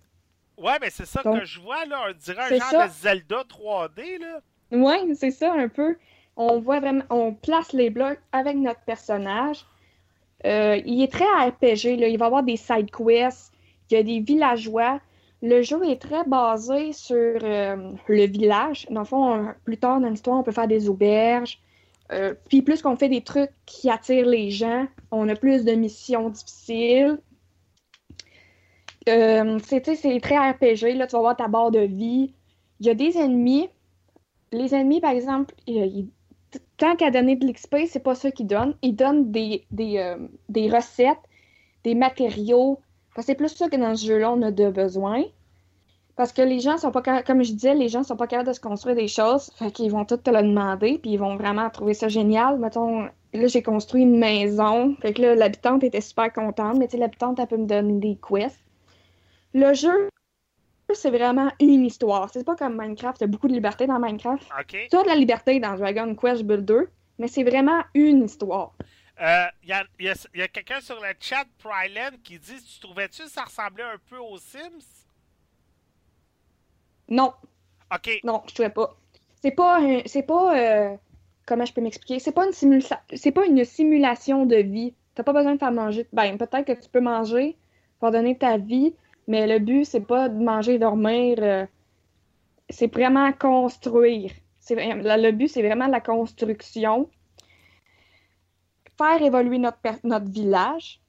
Ouais, 0.58 0.78
mais 0.82 0.90
c'est 0.90 1.06
ça 1.06 1.22
Donc, 1.24 1.40
que 1.40 1.46
je 1.46 1.60
vois, 1.60 1.86
là. 1.86 2.06
On 2.10 2.14
dirait 2.18 2.44
un 2.44 2.58
genre 2.58 2.70
ça. 2.70 2.88
de 2.88 2.92
Zelda 2.94 3.44
3D, 3.44 4.20
là. 4.20 4.42
Ouais, 4.72 5.14
c'est 5.14 5.32
ça 5.32 5.54
un 5.54 5.68
peu. 5.68 5.96
On 6.36 6.60
voit 6.60 6.80
vraiment, 6.80 7.04
on 7.10 7.34
place 7.34 7.74
les 7.74 7.90
blocs 7.90 8.20
avec 8.32 8.58
notre 8.58 8.82
personnage. 8.82 9.66
Euh, 10.46 10.80
il 10.86 11.02
est 11.02 11.12
très 11.12 11.26
RPG, 11.26 11.98
là. 11.98 12.08
Il 12.08 12.18
va 12.18 12.26
y 12.26 12.28
avoir 12.28 12.44
des 12.44 12.58
side 12.58 12.92
quests, 12.92 13.52
il 13.90 13.96
y 13.96 13.98
a 13.98 14.04
des 14.04 14.20
villageois. 14.20 15.00
Le 15.42 15.62
jeu 15.62 15.80
est 15.86 16.02
très 16.02 16.24
basé 16.26 16.94
sur 16.94 17.16
euh, 17.16 17.92
le 18.08 18.26
village. 18.28 18.88
Dans 18.90 19.02
le 19.02 19.06
fond, 19.06 19.34
on- 19.34 19.54
plus 19.66 19.78
tard 19.78 20.00
dans 20.00 20.10
l'histoire, 20.10 20.38
on 20.40 20.44
peut 20.44 20.52
faire 20.52 20.68
des 20.68 20.90
auberges. 20.90 21.60
Euh, 22.12 22.34
puis 22.50 22.62
plus 22.62 22.82
qu'on 22.82 22.96
fait 22.96 23.10
des 23.10 23.22
trucs 23.22 23.52
qui 23.66 23.90
attirent 23.90 24.28
les 24.28 24.50
gens, 24.50 24.88
on 25.12 25.28
a 25.30 25.36
plus 25.36 25.66
de 25.66 25.74
missions 25.74 26.30
difficiles. 26.30 27.20
C'est 29.06 30.20
très 30.22 30.38
RPG, 30.38 30.94
là, 30.96 31.08
tu 31.08 31.14
vas 31.14 31.20
avoir 31.20 31.36
ta 31.38 31.48
barre 31.48 31.72
de 31.72 31.80
vie. 31.80 32.34
Il 32.80 32.86
y 32.86 32.90
a 32.90 32.94
des 32.94 33.18
ennemis. 33.18 33.70
Les 34.52 34.74
ennemis, 34.76 35.02
par 35.02 35.12
exemple, 35.12 35.54
tant 36.78 36.96
qu'à 36.96 37.12
donner 37.12 37.36
de 37.36 37.46
l'XP, 37.48 37.76
c'est 37.88 38.04
pas 38.04 38.16
ça 38.16 38.32
qu'ils 38.32 38.48
donnent. 38.48 38.76
Ils 38.82 38.96
donnent 38.96 39.32
des, 39.32 39.66
des, 39.72 39.98
euh, 39.98 40.18
des 40.50 40.70
recettes, 40.70 41.18
des 41.84 41.96
matériaux. 41.96 42.80
C'est 43.20 43.36
plus 43.36 43.50
ça 43.50 43.68
que 43.70 43.76
dans 43.76 43.96
ce 43.96 44.06
jeu-là, 44.06 44.32
on 44.32 44.42
a 44.44 44.52
de 44.52 44.70
besoin. 44.70 45.24
Parce 46.16 46.34
que 46.34 46.42
les 46.42 46.60
gens 46.60 46.78
sont 46.78 46.92
pas 46.92 47.22
comme 47.22 47.44
je 47.44 47.54
disais, 47.54 47.76
les 47.76 47.90
gens 47.90 48.04
sont 48.04 48.18
pas 48.18 48.26
capables 48.26 48.50
de 48.50 48.54
se 48.54 48.60
construire 48.60 48.96
des 48.96 49.08
choses. 49.08 49.52
Fait 49.56 49.72
qu'ils 49.72 49.92
vont 49.92 50.04
tout 50.04 50.18
te 50.18 50.32
le 50.32 50.42
demander, 50.42 50.98
puis 50.98 51.12
ils 51.12 51.18
vont 51.18 51.36
vraiment 51.36 51.70
trouver 51.70 51.94
ça 51.94 52.08
génial. 52.08 52.58
Mettons, 52.58 53.02
là, 53.02 53.48
j'ai 53.48 53.62
construit 53.62 54.02
une 54.02 54.18
maison. 54.18 54.96
Fait 55.02 55.14
que 55.14 55.22
là, 55.22 55.36
l'habitante 55.36 55.84
était 55.84 56.02
super 56.02 56.34
contente, 56.34 56.78
mais 56.78 56.88
tu 56.88 56.94
sais, 56.94 56.98
l'habitante, 56.98 57.40
elle 57.40 57.48
peut 57.48 57.58
me 57.58 57.68
donner 57.68 58.00
des 58.00 58.18
quests. 58.18 58.60
Le 59.54 59.74
jeu 59.76 60.10
c'est 60.96 61.12
vraiment 61.12 61.52
une 61.60 61.86
histoire. 61.86 62.30
C'est 62.32 62.44
pas 62.46 62.56
comme 62.56 62.78
Minecraft, 62.80 63.20
il 63.20 63.24
y 63.24 63.26
a 63.26 63.28
beaucoup 63.28 63.48
de 63.48 63.54
liberté 63.54 63.88
dans 63.88 64.00
Minecraft. 64.00 64.44
OK. 64.60 64.88
Tu 64.90 64.96
as 64.98 65.04
de 65.04 65.08
la 65.08 65.16
liberté 65.16 65.60
dans 65.60 65.76
Dragon 65.76 66.16
Quest 66.16 66.44
Builder, 66.44 66.82
mais 67.20 67.28
c'est 67.28 67.44
vraiment 67.44 67.82
une 67.94 68.24
histoire. 68.24 68.74
Il 69.20 69.24
Euh, 69.26 69.46
y 69.66 69.72
a, 69.74 69.84
y 70.00 70.10
a- 70.10 70.28
y 70.36 70.42
a 70.44 70.48
quelqu'un 70.48 70.80
sur 70.80 70.96
le 71.02 71.10
chat, 71.20 71.46
Pryland, 71.58 72.18
qui 72.24 72.38
dit 72.38 72.62
Tu 72.64 72.80
trouvais-tu 72.80 73.24
que 73.24 73.30
ça 73.30 73.44
ressemblait 73.44 73.84
un 73.84 73.98
peu 74.10 74.18
aux 74.18 74.38
Sims? 74.38 75.06
Non, 77.10 77.34
Ok. 77.94 78.20
non, 78.24 78.44
je 78.48 78.54
trouvais 78.54 78.70
pas. 78.70 78.96
C'est 79.42 79.52
pas 79.52 79.80
un- 79.80 80.02
c'est 80.06 80.24
pas 80.24 80.58
euh, 80.58 80.98
comment 81.46 81.66
je 81.66 81.74
peux 81.74 81.82
m'expliquer, 81.82 82.20
c'est 82.20 82.32
pas 82.32 82.46
une 82.46 82.52
simulation 82.52 82.98
c'est 83.14 83.32
pas 83.32 83.46
une 83.46 83.64
simulation 83.64 84.46
de 84.46 84.58
vie. 84.58 84.94
T'as 85.16 85.24
pas 85.24 85.34
besoin 85.34 85.54
de 85.56 85.60
faire 85.60 85.72
manger. 85.72 86.08
Ben 86.14 86.38
peut-être 86.38 86.66
que 86.66 86.80
tu 86.80 86.90
peux 86.90 87.00
manger 87.00 87.56
pour 88.00 88.12
donner 88.12 88.38
ta 88.38 88.58
vie, 88.58 88.94
mais 89.28 89.48
le 89.48 89.60
but 89.60 89.86
c'est 89.86 90.02
pas 90.06 90.30
de 90.30 90.44
manger 90.44 90.80
dormir. 90.80 91.38
euh, 91.42 91.66
c'est 92.70 92.94
vraiment 92.94 93.32
construire. 93.34 94.32
Le 94.70 95.32
but 95.32 95.48
c'est 95.48 95.62
vraiment 95.64 95.88
la 95.88 96.02
construction. 96.02 97.10
Faire 98.98 99.22
évoluer 99.22 99.60
notre 99.60 99.78
notre 100.04 100.30
village. 100.30 101.00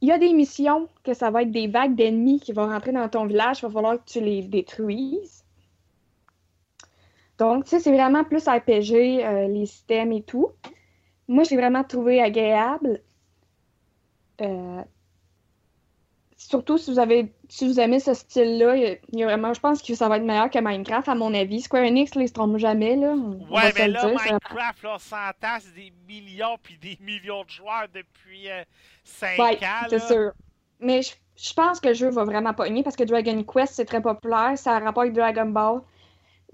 Il 0.00 0.08
y 0.08 0.12
a 0.12 0.18
des 0.18 0.32
missions 0.32 0.88
que 1.04 1.14
ça 1.14 1.30
va 1.30 1.42
être 1.42 1.50
des 1.52 1.68
vagues 1.68 1.94
d'ennemis 1.94 2.40
qui 2.40 2.52
vont 2.52 2.66
rentrer 2.66 2.92
dans 2.92 3.08
ton 3.08 3.26
village, 3.26 3.60
il 3.60 3.66
va 3.66 3.70
falloir 3.70 4.04
que 4.04 4.10
tu 4.10 4.20
les 4.20 4.42
détruises. 4.42 5.44
Donc, 7.38 7.64
tu 7.64 7.70
sais, 7.70 7.80
c'est 7.80 7.92
vraiment 7.92 8.24
plus 8.24 8.46
RPG, 8.48 9.24
euh, 9.24 9.48
les 9.48 9.66
systèmes 9.66 10.12
et 10.12 10.22
tout. 10.22 10.50
Moi, 11.28 11.44
j'ai 11.44 11.56
vraiment 11.56 11.84
trouvé 11.84 12.20
agréable. 12.20 13.00
Euh, 14.40 14.82
surtout 16.52 16.76
si 16.76 16.90
vous 16.92 16.98
avez, 16.98 17.32
si 17.48 17.66
vous 17.66 17.80
aimez 17.80 17.98
ce 17.98 18.12
style-là, 18.12 18.76
il 18.76 18.98
y 19.18 19.22
a- 19.22 19.26
vraiment, 19.26 19.54
je 19.54 19.60
pense 19.60 19.80
que 19.80 19.94
ça 19.94 20.06
va 20.08 20.18
être 20.18 20.22
meilleur 20.24 20.50
que 20.50 20.58
Minecraft, 20.58 21.08
à 21.08 21.14
mon 21.14 21.32
avis. 21.32 21.62
Square 21.62 21.84
Enix, 21.86 22.14
là, 22.14 22.22
ils 22.22 22.28
se 22.28 22.34
trompent 22.34 22.58
jamais, 22.58 22.94
là. 22.96 23.12
On 23.16 23.38
Ouais, 23.54 23.72
mais 23.74 23.88
là, 23.88 24.00
dire, 24.00 24.08
Minecraft, 24.22 24.82
là, 24.82 24.92
on 24.94 24.98
s'entend, 24.98 25.56
c'est 25.60 25.74
des 25.74 25.92
millions 26.06 26.56
puis 26.62 26.76
des 26.76 26.98
millions 27.00 27.42
de 27.44 27.48
joueurs 27.48 27.86
depuis 27.94 28.48
5 29.02 29.38
Ouais, 29.38 29.56
ans. 29.64 29.86
c'est 29.88 30.02
sûr. 30.02 30.32
Mais 30.78 31.00
je, 31.00 31.12
je 31.36 31.54
pense 31.54 31.80
que 31.80 31.88
le 31.88 31.94
jeu 31.94 32.10
va 32.10 32.24
vraiment 32.24 32.52
pas 32.52 32.66
aimer 32.66 32.82
parce 32.82 32.96
que 32.96 33.04
Dragon 33.04 33.42
Quest, 33.44 33.72
c'est 33.74 33.86
très 33.86 34.02
populaire. 34.02 34.52
Ça 34.56 34.76
a 34.76 34.78
rapport 34.80 35.04
avec 35.04 35.14
Dragon 35.14 35.46
Ball. 35.46 35.80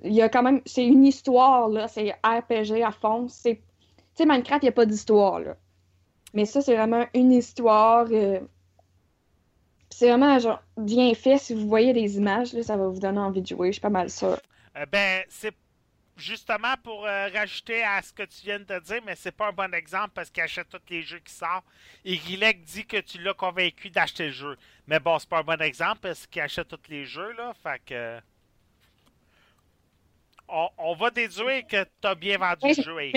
Il 0.05 0.13
y 0.15 0.23
a 0.23 0.29
quand 0.29 0.45
même. 0.45 0.61
C'est 0.65 0.87
une 0.87 1.05
histoire, 1.05 1.69
là. 1.69 1.89
C'est 1.89 2.15
RPG 2.23 2.85
à 2.85 2.93
fond. 2.93 3.27
C'est. 3.29 3.57
Tu 3.57 3.63
sais, 4.15 4.27
Minecraft, 4.27 4.63
il 4.63 4.67
n'y 4.67 4.71
a 4.71 4.73
pas 4.73 4.87
d'histoire, 4.87 5.41
là. 5.41 5.57
Mais 6.35 6.45
ça, 6.45 6.61
c'est 6.61 6.77
vraiment 6.77 7.05
une 7.15 7.33
histoire. 7.33 8.07
euh, 8.13 8.39
C'est 9.99 10.11
vraiment 10.11 10.39
genre 10.39 10.63
bien 10.77 11.13
fait. 11.13 11.39
Si 11.39 11.55
vous 11.55 11.67
voyez 11.67 11.93
les 11.93 12.19
images, 12.19 12.53
là, 12.53 12.63
ça 12.63 12.77
va 12.77 12.87
vous 12.87 13.01
donner 13.01 13.19
envie 13.19 13.43
de 13.43 13.49
jouer. 13.49 13.71
Je 13.71 13.73
suis 13.73 13.81
pas 13.81 13.91
mal 13.91 14.09
sûre. 14.09 14.39
Euh, 14.77 14.87
ben, 14.87 15.25
c'est 15.29 15.57
justement 16.17 16.75
pour 16.85 17.05
euh, 17.05 17.27
rajouter 17.35 17.83
à 17.83 18.01
ce 18.01 18.13
que 18.13 18.23
tu 18.23 18.45
viens 18.45 18.61
de 18.61 18.79
dire, 18.79 19.01
mais 19.05 19.17
c'est 19.17 19.33
pas 19.33 19.49
un 19.49 19.53
bon 19.53 19.75
exemple 19.75 20.11
parce 20.15 20.31
qu'il 20.31 20.41
achète 20.45 20.69
tous 20.69 20.79
les 20.89 21.03
jeux 21.03 21.19
qui 21.19 21.35
sortent. 21.35 21.65
Et 22.05 22.17
dit 22.17 22.87
que 22.87 23.01
tu 23.01 23.21
l'as 23.21 23.35
convaincu 23.35 23.91
d'acheter 23.91 24.27
le 24.27 24.33
jeu. 24.33 24.57
Mais 24.87 25.01
bon, 25.01 25.19
c'est 25.19 25.29
pas 25.29 25.41
un 25.41 25.43
bon 25.43 25.61
exemple 25.61 25.99
parce 26.03 26.29
qu'il 26.29 26.43
achète 26.43 26.69
tous 26.69 26.89
les 26.89 27.05
jeux, 27.05 27.33
là. 27.33 27.53
Fait 27.61 27.83
que. 27.85 28.21
On, 30.47 30.69
on 30.79 30.95
va 30.95 31.11
déduire 31.11 31.67
que 31.67 31.85
t'as 32.01 32.15
bien 32.15 32.39
vendu 32.39 32.67
Ouais, 32.67 32.75
le 32.77 32.83
jeu 32.85 32.97
à 32.99 33.11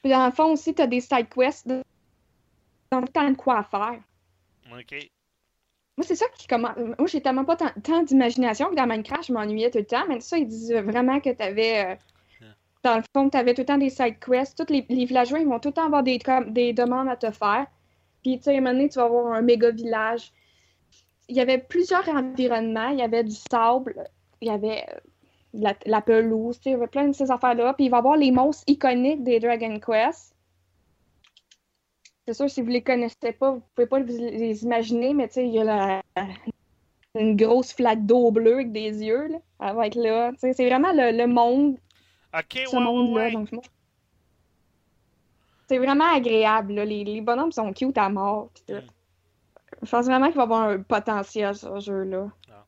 Puis 0.00 0.10
dans 0.10 0.26
le 0.26 0.32
fond 0.32 0.52
aussi, 0.52 0.76
tu 0.76 0.80
as 0.80 0.86
des 0.86 1.00
side 1.00 1.28
quests. 1.28 1.66
Donc, 2.92 3.12
t'as 3.12 3.30
de 3.30 3.36
quoi 3.36 3.62
faire. 3.62 4.00
Ok. 4.72 5.10
Moi, 5.96 6.06
c'est 6.06 6.16
ça 6.16 6.26
qui 6.34 6.46
commence. 6.46 6.76
Moi, 6.76 7.06
j'ai 7.06 7.20
tellement 7.20 7.44
pas 7.44 7.56
tant, 7.56 7.70
tant 7.82 8.02
d'imagination 8.02 8.70
que 8.70 8.74
dans 8.74 8.86
Minecraft, 8.86 9.26
je 9.28 9.32
m'ennuyais 9.32 9.70
tout 9.70 9.78
le 9.78 9.84
temps. 9.84 10.04
Mais 10.08 10.20
ça, 10.20 10.38
ils 10.38 10.46
disent 10.48 10.72
vraiment 10.72 11.20
que 11.20 11.30
t'avais. 11.30 11.84
euh, 11.84 11.94
dans 12.82 12.96
le 12.96 13.02
fond, 13.14 13.28
t'avais 13.28 13.52
tout 13.52 13.60
le 13.60 13.66
temps 13.66 13.76
des 13.78 13.90
side 13.90 14.18
quests. 14.18 14.56
Tous 14.56 14.72
les, 14.72 14.86
les 14.88 15.04
villageois, 15.04 15.40
ils 15.40 15.46
vont 15.46 15.58
tout 15.58 15.68
le 15.68 15.74
temps 15.74 15.84
avoir 15.86 16.02
des, 16.02 16.18
comme, 16.18 16.52
des 16.52 16.72
demandes 16.72 17.08
à 17.08 17.16
te 17.16 17.30
faire. 17.30 17.66
Puis, 18.22 18.38
tu 18.38 18.44
sais, 18.44 18.54
à 18.54 18.58
un 18.58 18.60
moment 18.60 18.72
donné, 18.72 18.88
tu 18.88 18.98
vas 18.98 19.04
avoir 19.04 19.32
un 19.34 19.42
méga 19.42 19.70
village. 19.70 20.32
Il 21.28 21.36
y 21.36 21.40
avait 21.40 21.58
plusieurs 21.58 22.08
environnements. 22.08 22.88
Il 22.88 22.98
y 22.98 23.02
avait 23.02 23.22
du 23.24 23.36
sable. 23.50 24.08
Il 24.40 24.48
y 24.48 24.50
avait 24.50 24.84
euh, 24.88 24.98
la, 25.52 25.74
la 25.84 26.00
pelouse. 26.00 26.56
Tu 26.56 26.62
sais, 26.62 26.70
il 26.70 26.72
y 26.72 26.76
avait 26.76 26.86
plein 26.86 27.08
de 27.08 27.12
ces 27.12 27.30
affaires-là. 27.30 27.74
Puis, 27.74 27.84
il 27.84 27.90
va 27.90 27.98
y 27.98 28.00
avoir 28.00 28.16
les 28.16 28.30
monstres 28.30 28.64
iconiques 28.66 29.22
des 29.22 29.38
Dragon 29.38 29.78
Quest. 29.78 30.34
C'est 32.30 32.34
sûr, 32.34 32.48
si 32.48 32.62
vous 32.62 32.68
les 32.68 32.80
connaissez 32.80 33.32
pas, 33.32 33.50
vous 33.50 33.62
pouvez 33.74 33.88
pas 33.88 33.98
les 33.98 34.62
imaginer, 34.62 35.14
mais 35.14 35.26
tu 35.26 35.34
sais, 35.34 35.48
il 35.48 35.52
y 35.52 35.58
a 35.58 35.64
la, 35.64 36.02
une 37.18 37.34
grosse 37.34 37.72
flaque 37.72 38.06
d'eau 38.06 38.30
bleue 38.30 38.54
avec 38.54 38.70
des 38.70 39.02
yeux, 39.02 39.26
là. 39.26 39.38
Elle 39.60 39.74
va 39.74 39.86
être 39.88 39.96
là. 39.96 40.30
Tu 40.34 40.38
sais, 40.38 40.52
c'est 40.52 40.68
vraiment 40.68 40.92
le, 40.92 41.10
le 41.10 41.26
monde, 41.26 41.76
Ok, 42.32 42.60
ce 42.70 42.76
ouais, 42.76 42.82
monde-là. 42.84 43.24
ouais. 43.24 43.32
Donc, 43.32 43.48
c'est 45.66 45.78
vraiment 45.78 46.04
agréable, 46.04 46.74
là. 46.74 46.84
Les, 46.84 47.02
les 47.02 47.20
bonhommes 47.20 47.50
sont 47.50 47.72
cute 47.72 47.98
à 47.98 48.08
mort. 48.08 48.50
pis. 48.54 48.74
Mm. 48.74 48.82
Je 49.82 49.90
pense 49.90 50.06
vraiment 50.06 50.26
qu'il 50.26 50.36
va 50.36 50.42
y 50.42 50.44
avoir 50.44 50.62
un 50.68 50.82
potentiel, 50.82 51.56
ce 51.56 51.80
jeu-là. 51.80 52.28
Ah. 52.48 52.64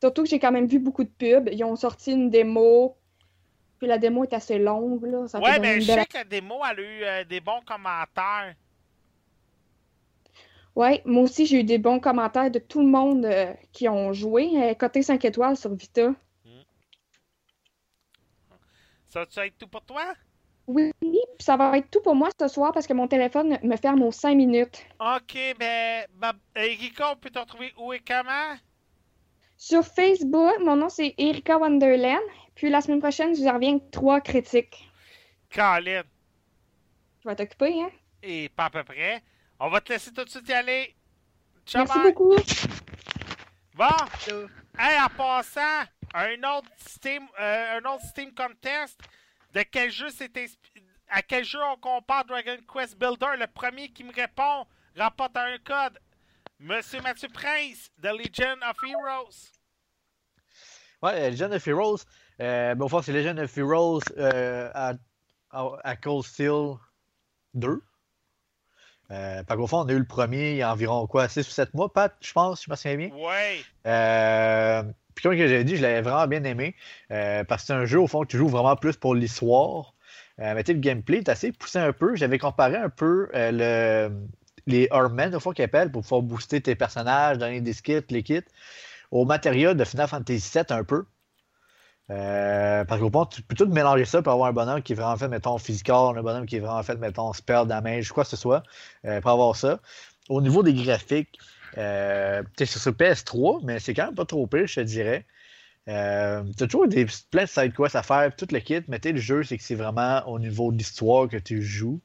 Surtout 0.00 0.22
que 0.22 0.28
j'ai 0.28 0.38
quand 0.38 0.52
même 0.52 0.66
vu 0.66 0.78
beaucoup 0.78 1.02
de 1.02 1.10
pubs. 1.10 1.48
Ils 1.50 1.64
ont 1.64 1.74
sorti 1.74 2.12
une 2.12 2.30
démo. 2.30 2.96
Puis 3.80 3.88
la 3.88 3.98
démo 3.98 4.22
est 4.22 4.32
assez 4.32 4.60
longue, 4.60 5.04
là. 5.06 5.26
Ça 5.26 5.40
Ouais, 5.40 5.58
mais 5.58 5.74
une 5.74 5.80
je 5.80 5.90
sais 5.90 6.06
que 6.06 6.18
la 6.18 6.22
démo, 6.24 6.60
elle 6.70 6.78
a 6.78 6.82
eu 6.82 7.02
euh, 7.02 7.24
des 7.24 7.40
bons 7.40 7.62
commentaires. 7.66 8.54
Ouais, 10.76 11.00
moi 11.06 11.22
aussi, 11.22 11.46
j'ai 11.46 11.60
eu 11.60 11.64
des 11.64 11.78
bons 11.78 11.98
commentaires 12.00 12.50
de 12.50 12.58
tout 12.58 12.80
le 12.80 12.86
monde 12.86 13.24
euh, 13.24 13.52
qui 13.72 13.88
ont 13.88 14.12
joué. 14.12 14.50
Euh, 14.56 14.74
côté 14.74 15.02
5 15.02 15.24
étoiles 15.24 15.56
sur 15.56 15.74
Vita. 15.74 16.12
Ça 19.08 19.24
va 19.34 19.46
être 19.46 19.56
tout 19.56 19.68
pour 19.68 19.82
toi? 19.82 20.04
Oui, 20.66 20.92
puis 21.00 21.18
ça 21.38 21.56
va 21.56 21.78
être 21.78 21.90
tout 21.90 22.02
pour 22.02 22.14
moi 22.14 22.28
ce 22.38 22.48
soir 22.48 22.72
parce 22.72 22.86
que 22.86 22.92
mon 22.92 23.08
téléphone 23.08 23.56
me 23.62 23.76
ferme 23.76 24.02
aux 24.02 24.12
5 24.12 24.34
minutes. 24.34 24.84
Ok, 25.00 25.38
ben, 25.58 26.04
ben 26.12 26.32
Erika, 26.54 27.12
on 27.12 27.16
peut 27.16 27.30
te 27.30 27.38
retrouver 27.38 27.72
où 27.78 27.94
et 27.94 28.00
comment? 28.00 28.56
Sur 29.56 29.84
Facebook, 29.84 30.58
mon 30.60 30.76
nom 30.76 30.90
c'est 30.90 31.14
Erika 31.16 31.56
Wonderland. 31.56 32.20
Puis 32.54 32.68
la 32.68 32.82
semaine 32.82 33.00
prochaine, 33.00 33.34
je 33.34 33.40
vous 33.40 33.50
reviens 33.50 33.76
avec 33.76 33.90
trois 33.90 34.20
critiques. 34.20 34.90
Colin. 35.54 36.02
Je 37.22 37.28
vais 37.28 37.36
t'occuper, 37.36 37.80
hein? 37.80 37.90
Et 38.22 38.50
pas 38.50 38.66
à 38.66 38.70
peu 38.70 38.84
près. 38.84 39.22
On 39.58 39.68
va 39.70 39.80
te 39.80 39.92
laisser 39.92 40.12
tout 40.12 40.24
de 40.24 40.28
suite 40.30 40.48
y 40.48 40.52
aller. 40.52 40.94
Ciao, 41.66 41.84
Merci 41.84 41.98
bye. 41.98 42.12
beaucoup. 42.12 42.36
Bon, 43.74 44.44
hey, 44.78 45.00
en 45.00 45.08
passant, 45.16 45.84
un 46.14 46.34
autre 46.56 46.68
Steam, 46.78 47.26
euh, 47.40 47.78
un 47.78 47.84
autre 47.90 48.04
Steam 48.06 48.32
Contest. 48.34 49.00
De 49.52 49.62
quel 49.62 49.90
jeu 49.90 50.08
c'est 50.10 50.30
À 51.08 51.22
quel 51.22 51.44
jeu 51.44 51.58
on 51.62 51.76
compare 51.76 52.24
Dragon 52.24 52.56
Quest 52.72 52.98
Builder? 52.98 53.36
Le 53.38 53.46
premier 53.46 53.88
qui 53.88 54.04
me 54.04 54.12
répond 54.12 54.66
remporte 54.96 55.36
un 55.36 55.58
code. 55.58 55.98
Monsieur 56.58 57.00
Mathieu 57.02 57.28
Prince, 57.28 57.90
The 58.02 58.06
Legion 58.06 58.56
of 58.68 58.76
Heroes. 58.82 59.52
Ouais, 61.02 61.30
Legend 61.30 61.52
of 61.52 61.66
Heroes. 61.66 61.98
Euh, 62.40 62.74
au 62.78 62.88
fond, 62.88 63.02
c'est 63.02 63.12
Legend 63.12 63.38
of 63.38 63.56
Heroes 63.58 64.00
euh, 64.16 64.70
à, 64.74 64.94
à, 65.50 65.68
à 65.84 65.96
Cold 65.96 66.24
Steel 66.24 66.76
2. 67.54 67.82
Euh, 69.12 69.42
parce 69.44 69.58
qu'au 69.58 69.66
fond, 69.66 69.78
on 69.84 69.88
a 69.88 69.92
eu 69.92 69.98
le 69.98 70.04
premier 70.04 70.52
il 70.52 70.56
y 70.56 70.62
a 70.62 70.72
environ 70.72 71.06
quoi, 71.06 71.28
6 71.28 71.46
ou 71.46 71.50
7 71.50 71.74
mois, 71.74 71.92
Pat, 71.92 72.12
je 72.20 72.32
pense, 72.32 72.64
je 72.64 72.70
me 72.70 72.76
souviens 72.76 72.96
bien. 72.96 73.10
Ouais. 73.10 73.58
Euh, 73.86 74.82
puis 75.14 75.22
comme 75.22 75.34
j'avais 75.36 75.64
dit, 75.64 75.76
je 75.76 75.82
l'avais 75.82 76.02
vraiment 76.02 76.26
bien 76.26 76.42
aimé. 76.44 76.74
euh, 77.12 77.44
parce 77.44 77.62
que 77.62 77.66
c'est 77.68 77.72
un 77.72 77.84
jeu, 77.86 78.00
au 78.00 78.06
fond, 78.06 78.22
que 78.22 78.26
tu 78.28 78.36
joues 78.36 78.48
vraiment 78.48 78.76
plus 78.76 78.96
pour 78.96 79.14
l'histoire. 79.14 79.94
Euh, 80.40 80.52
mais 80.54 80.64
tu 80.64 80.68
sais, 80.68 80.74
le 80.74 80.80
gameplay 80.80 81.18
est 81.18 81.28
assez 81.28 81.52
poussé 81.52 81.78
un 81.78 81.92
peu. 81.92 82.16
J'avais 82.16 82.38
comparé 82.38 82.76
un 82.76 82.90
peu 82.90 83.28
le, 83.32 84.10
les 84.66 84.88
Earthmen, 84.92 85.34
au 85.34 85.40
fond, 85.40 85.52
qu'ils 85.52 85.64
appellent, 85.64 85.90
pour 85.90 86.02
pouvoir 86.02 86.22
booster 86.22 86.60
tes 86.60 86.74
personnages, 86.74 87.38
donner 87.38 87.60
des 87.60 87.72
skits, 87.72 88.00
les 88.10 88.22
kits, 88.22 88.40
au 89.10 89.24
matériel 89.24 89.76
de 89.76 89.84
Final 89.84 90.08
Fantasy 90.08 90.50
VII 90.52 90.64
un 90.70 90.84
peu. 90.84 91.04
Euh, 92.10 92.84
parce 92.84 93.00
qu'au 93.00 93.10
fond, 93.10 93.26
tu 93.26 93.42
peux 93.42 93.56
tout 93.56 93.66
mélanger 93.66 94.04
ça 94.04 94.22
pour 94.22 94.32
avoir 94.32 94.48
un 94.48 94.52
bonhomme 94.52 94.82
qui 94.82 94.92
est 94.92 94.96
vraiment 94.96 95.16
fait, 95.16 95.28
mettons, 95.28 95.58
physical, 95.58 96.16
un 96.16 96.22
bonhomme 96.22 96.46
qui 96.46 96.56
est 96.56 96.60
vraiment 96.60 96.82
fait, 96.82 96.96
mettons, 96.96 97.32
spell 97.32 97.66
damage, 97.66 98.12
quoi 98.12 98.24
que 98.24 98.30
ce 98.30 98.36
soit, 98.36 98.62
euh, 99.04 99.20
pour 99.20 99.32
avoir 99.32 99.56
ça. 99.56 99.80
Au 100.28 100.40
niveau 100.40 100.62
des 100.62 100.74
graphiques, 100.74 101.38
euh, 101.78 102.42
c'est 102.56 102.66
sur 102.66 102.92
PS3, 102.92 103.60
mais 103.64 103.80
c'est 103.80 103.94
quand 103.94 104.06
même 104.06 104.14
pas 104.14 104.24
trop 104.24 104.46
pire, 104.46 104.66
je 104.66 104.76
te 104.76 104.80
dirais. 104.80 105.26
Euh, 105.88 106.42
t'as 106.56 106.66
toujours 106.66 106.88
des, 106.88 107.06
plein 107.30 107.44
de 107.44 107.48
side 107.48 107.74
quests 107.74 107.96
à 107.96 108.02
faire, 108.02 108.34
tout 108.34 108.48
le 108.50 108.58
kit, 108.60 108.82
mais 108.88 108.98
le 109.04 109.18
jeu, 109.18 109.42
c'est 109.44 109.56
que 109.56 109.62
c'est 109.62 109.74
vraiment 109.76 110.22
au 110.26 110.38
niveau 110.38 110.72
de 110.72 110.78
l'histoire 110.78 111.28
que 111.28 111.36
tu 111.36 111.62
joues, 111.62 112.00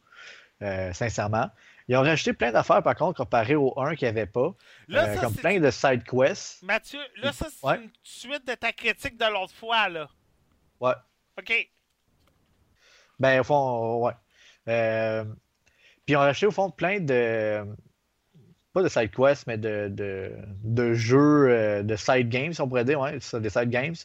euh, 0.62 0.94
sincèrement. 0.94 1.50
Ils 1.92 1.98
ont 1.98 2.04
rajouté 2.04 2.32
plein 2.32 2.54
d'affaires, 2.54 2.82
par 2.82 2.96
contre, 2.96 3.18
comparé 3.18 3.54
au 3.56 3.74
1 3.78 3.96
qu'il 3.96 4.06
n'y 4.06 4.18
avait 4.18 4.26
pas, 4.26 4.56
Là, 4.88 5.04
euh, 5.10 5.16
ça, 5.16 5.22
comme 5.22 5.34
plein 5.36 5.60
de 5.60 5.70
side 5.70 6.04
quests. 6.06 6.64
Mathieu, 6.64 7.02
là, 7.22 7.34
ça, 7.34 7.48
c'est 7.52 7.68
Ouais. 7.68 7.76
une 7.84 7.90
suite 8.02 8.48
de 8.48 8.54
ta 8.54 8.72
critique 8.72 9.18
de 9.20 9.26
l'autre 9.26 9.54
fois, 9.54 9.90
là. 9.90 10.08
Ouais. 10.80 10.94
OK. 11.38 11.70
Ben, 13.20 13.42
au 13.42 13.44
fond, 13.44 14.06
ouais. 14.06 14.14
Euh, 14.70 15.26
puis 16.06 16.14
ils 16.14 16.16
ont 16.16 16.20
racheté, 16.22 16.46
au 16.46 16.52
fond, 16.52 16.70
plein 16.70 17.02
de. 17.02 17.66
pas 18.72 18.84
de 18.84 18.88
side 18.88 19.12
quest, 19.12 19.46
mais 19.48 19.58
de, 19.58 19.90
de, 19.90 20.32
de 20.64 20.94
jeux, 20.94 21.50
euh, 21.50 21.84
de 21.84 21.98
side 21.98 22.30
games, 22.30 22.54
on 22.60 22.70
pourrait 22.70 22.86
dire, 22.86 23.02
ouais, 23.02 23.18
des 23.34 23.50
side 23.50 23.70
games. 23.70 23.96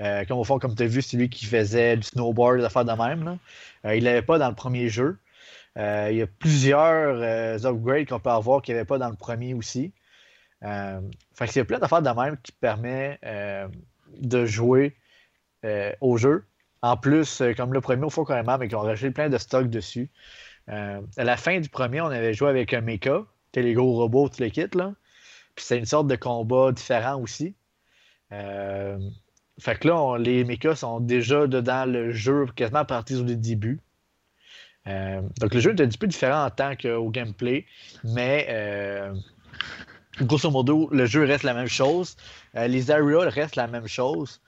Euh, 0.00 0.26
comme 0.26 0.36
au 0.36 0.44
fond, 0.44 0.58
comme 0.58 0.74
tu 0.74 0.82
as 0.82 0.86
vu, 0.86 1.00
c'est 1.00 1.16
lui 1.16 1.30
qui 1.30 1.46
faisait 1.46 1.96
du 1.96 2.02
snowboard, 2.02 2.58
des 2.58 2.64
affaires 2.66 2.84
de 2.84 2.92
même. 2.92 3.24
Là. 3.24 3.94
Il 3.94 4.04
l'avait 4.04 4.20
pas 4.20 4.36
dans 4.38 4.50
le 4.50 4.54
premier 4.54 4.90
jeu. 4.90 5.16
Euh, 5.78 6.08
il 6.10 6.16
y 6.18 6.22
a 6.22 6.26
plusieurs 6.26 7.20
euh, 7.20 7.58
upgrades 7.64 8.08
qu'on 8.08 8.20
peut 8.20 8.30
avoir 8.30 8.62
qu'il 8.62 8.74
n'y 8.74 8.80
avait 8.80 8.86
pas 8.86 8.98
dans 8.98 9.08
le 9.08 9.16
premier 9.16 9.54
aussi. 9.54 9.92
Euh, 10.64 11.00
fait 11.34 11.46
que 11.46 11.52
c'est 11.52 11.64
plein 11.64 11.78
d'affaires 11.78 12.02
de 12.02 12.10
même 12.10 12.36
qui 12.42 12.52
permet 12.52 13.18
euh, 13.24 13.68
de 14.18 14.44
jouer 14.46 14.96
au 16.00 16.16
jeu. 16.16 16.44
En 16.80 16.96
plus, 16.96 17.42
comme 17.54 17.74
le 17.74 17.82
premier 17.82 18.04
au 18.04 18.10
fond 18.10 18.24
carrément, 18.24 18.56
mais 18.56 18.66
qu'ils 18.66 18.76
ont 18.76 18.80
rajouté 18.80 19.10
plein 19.10 19.28
de 19.28 19.36
stocks 19.36 19.68
dessus. 19.68 20.08
À 20.66 21.00
la 21.16 21.36
fin 21.36 21.60
du 21.60 21.68
premier, 21.68 22.00
on 22.00 22.06
avait 22.06 22.32
joué 22.32 22.48
avec 22.48 22.72
un 22.72 22.80
mecha, 22.80 23.24
c'était 23.46 23.62
les 23.62 23.74
gros 23.74 23.92
robots, 23.92 24.30
tout 24.30 24.42
le 24.42 24.48
kit, 24.48 24.68
là. 24.74 24.94
Puis 25.54 25.66
c'est 25.66 25.76
une 25.76 25.84
sorte 25.84 26.06
de 26.06 26.16
combat 26.16 26.72
différent 26.72 27.20
aussi. 27.20 27.54
Fait 28.30 29.78
que 29.78 29.86
là, 29.86 30.16
les 30.16 30.44
mechas 30.44 30.76
sont 30.76 31.00
déjà 31.00 31.46
dedans 31.46 31.84
le 31.84 32.12
jeu 32.12 32.46
quasiment 32.56 32.78
à 32.78 32.84
partir 32.86 33.22
du 33.22 33.36
début. 33.36 33.80
Euh, 34.86 35.20
donc 35.40 35.54
le 35.54 35.60
jeu 35.60 35.70
est 35.70 35.82
un 35.82 35.88
petit 35.88 35.98
peu 35.98 36.06
différent 36.06 36.44
en 36.44 36.50
tant 36.50 36.74
qu'au 36.74 37.10
gameplay, 37.10 37.66
mais 38.02 38.46
euh, 38.48 39.14
grosso 40.22 40.50
modo, 40.50 40.88
le 40.90 41.06
jeu 41.06 41.24
reste 41.24 41.44
la 41.44 41.54
même 41.54 41.68
chose. 41.68 42.16
Euh, 42.56 42.66
les 42.66 42.90
areas 42.90 43.28
restent 43.28 43.56
la 43.56 43.66
même 43.66 43.86
chose. 43.86 44.40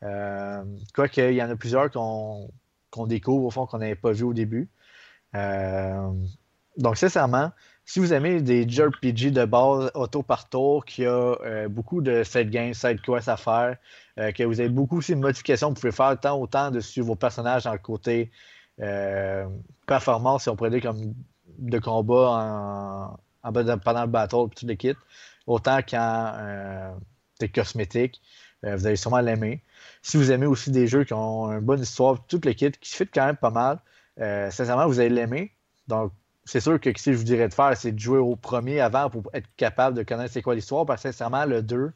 Quoique, 0.00 1.20
il 1.20 1.34
y 1.34 1.42
en 1.42 1.50
a 1.50 1.56
plusieurs 1.56 1.90
qu'on 1.90 3.06
découvre, 3.06 3.46
au 3.46 3.50
fond, 3.50 3.66
qu'on 3.66 3.78
n'avait 3.78 3.94
pas 3.94 4.10
vu 4.10 4.24
au 4.24 4.32
début. 4.32 4.68
Donc, 5.32 6.96
sincèrement, 6.96 7.52
si 7.84 8.00
vous 8.00 8.12
aimez 8.12 8.42
des 8.42 8.68
JRPG 8.68 9.30
de 9.30 9.44
base 9.44 9.92
auto 9.94 10.24
par 10.24 10.48
tour, 10.48 10.84
qui 10.84 11.06
a 11.06 11.68
beaucoup 11.68 12.02
de 12.02 12.24
side 12.24 12.50
games, 12.50 12.74
side 12.74 13.00
quests 13.00 13.28
à 13.28 13.36
faire, 13.36 13.76
que 14.16 14.42
vous 14.42 14.58
avez 14.58 14.68
beaucoup 14.68 14.98
aussi 14.98 15.14
de 15.14 15.20
modifications, 15.20 15.68
vous 15.68 15.74
pouvez 15.74 15.92
faire 15.92 16.18
tant 16.18 16.36
autant 16.36 16.72
de 16.72 16.80
suivre 16.80 17.06
vos 17.06 17.14
personnages 17.14 17.62
dans 17.62 17.72
le 17.72 17.78
côté 17.78 18.32
euh, 18.82 19.46
performance, 19.86 20.44
si 20.44 20.48
on 20.48 20.56
pourrait 20.56 20.70
dire 20.70 20.82
comme 20.82 21.14
de 21.58 21.78
combat 21.78 23.18
en, 23.42 23.52
pendant 23.52 24.02
le 24.02 24.08
battle, 24.08 24.48
puis 24.50 24.66
tout 24.66 24.88
le 24.88 24.94
autant 25.46 25.80
qu'en 25.82 26.32
euh, 26.36 26.92
des 27.40 27.48
cosmétiques. 27.48 28.20
Euh, 28.64 28.76
vous 28.76 28.86
allez 28.86 28.96
sûrement 28.96 29.20
l'aimer. 29.20 29.62
Si 30.02 30.16
vous 30.16 30.30
aimez 30.30 30.46
aussi 30.46 30.70
des 30.70 30.86
jeux 30.86 31.04
qui 31.04 31.12
ont 31.14 31.50
une 31.50 31.60
bonne 31.60 31.80
histoire, 31.80 32.24
tout 32.26 32.40
le 32.44 32.52
kit, 32.52 32.70
qui 32.70 32.90
se 32.90 32.96
fit 32.96 33.08
quand 33.08 33.26
même 33.26 33.36
pas 33.36 33.50
mal, 33.50 33.80
euh, 34.20 34.50
sincèrement, 34.50 34.86
vous 34.86 35.00
allez 35.00 35.08
l'aimer. 35.08 35.52
Donc, 35.88 36.12
c'est 36.44 36.60
sûr 36.60 36.80
que 36.80 36.90
ce 36.96 37.04
que 37.04 37.12
je 37.12 37.16
vous 37.18 37.24
dirais 37.24 37.48
de 37.48 37.54
faire, 37.54 37.76
c'est 37.76 37.92
de 37.92 37.98
jouer 37.98 38.18
au 38.18 38.36
premier 38.36 38.80
avant 38.80 39.10
pour 39.10 39.24
être 39.32 39.48
capable 39.56 39.96
de 39.96 40.02
connaître 40.02 40.32
c'est 40.32 40.42
quoi 40.42 40.54
l'histoire, 40.54 40.86
parce 40.86 41.02
que 41.02 41.10
sincèrement, 41.10 41.44
le 41.44 41.62
2, 41.62 41.92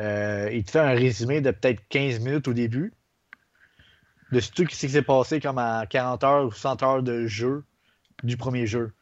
euh, 0.00 0.50
il 0.52 0.64
te 0.64 0.70
fait 0.70 0.80
un 0.80 0.92
résumé 0.94 1.40
de 1.40 1.50
peut-être 1.50 1.80
15 1.88 2.20
minutes 2.20 2.48
au 2.48 2.52
début 2.52 2.92
de 4.32 4.40
ce 4.40 4.50
qui 4.50 4.88
s'est 4.88 5.02
passé 5.02 5.40
comme 5.40 5.58
en 5.58 5.84
40 5.86 6.24
heures 6.24 6.46
ou 6.46 6.52
100 6.52 6.82
heures 6.82 7.02
de 7.02 7.26
jeu 7.26 7.64
du 8.22 8.36
premier 8.36 8.66
jeu. 8.66 8.92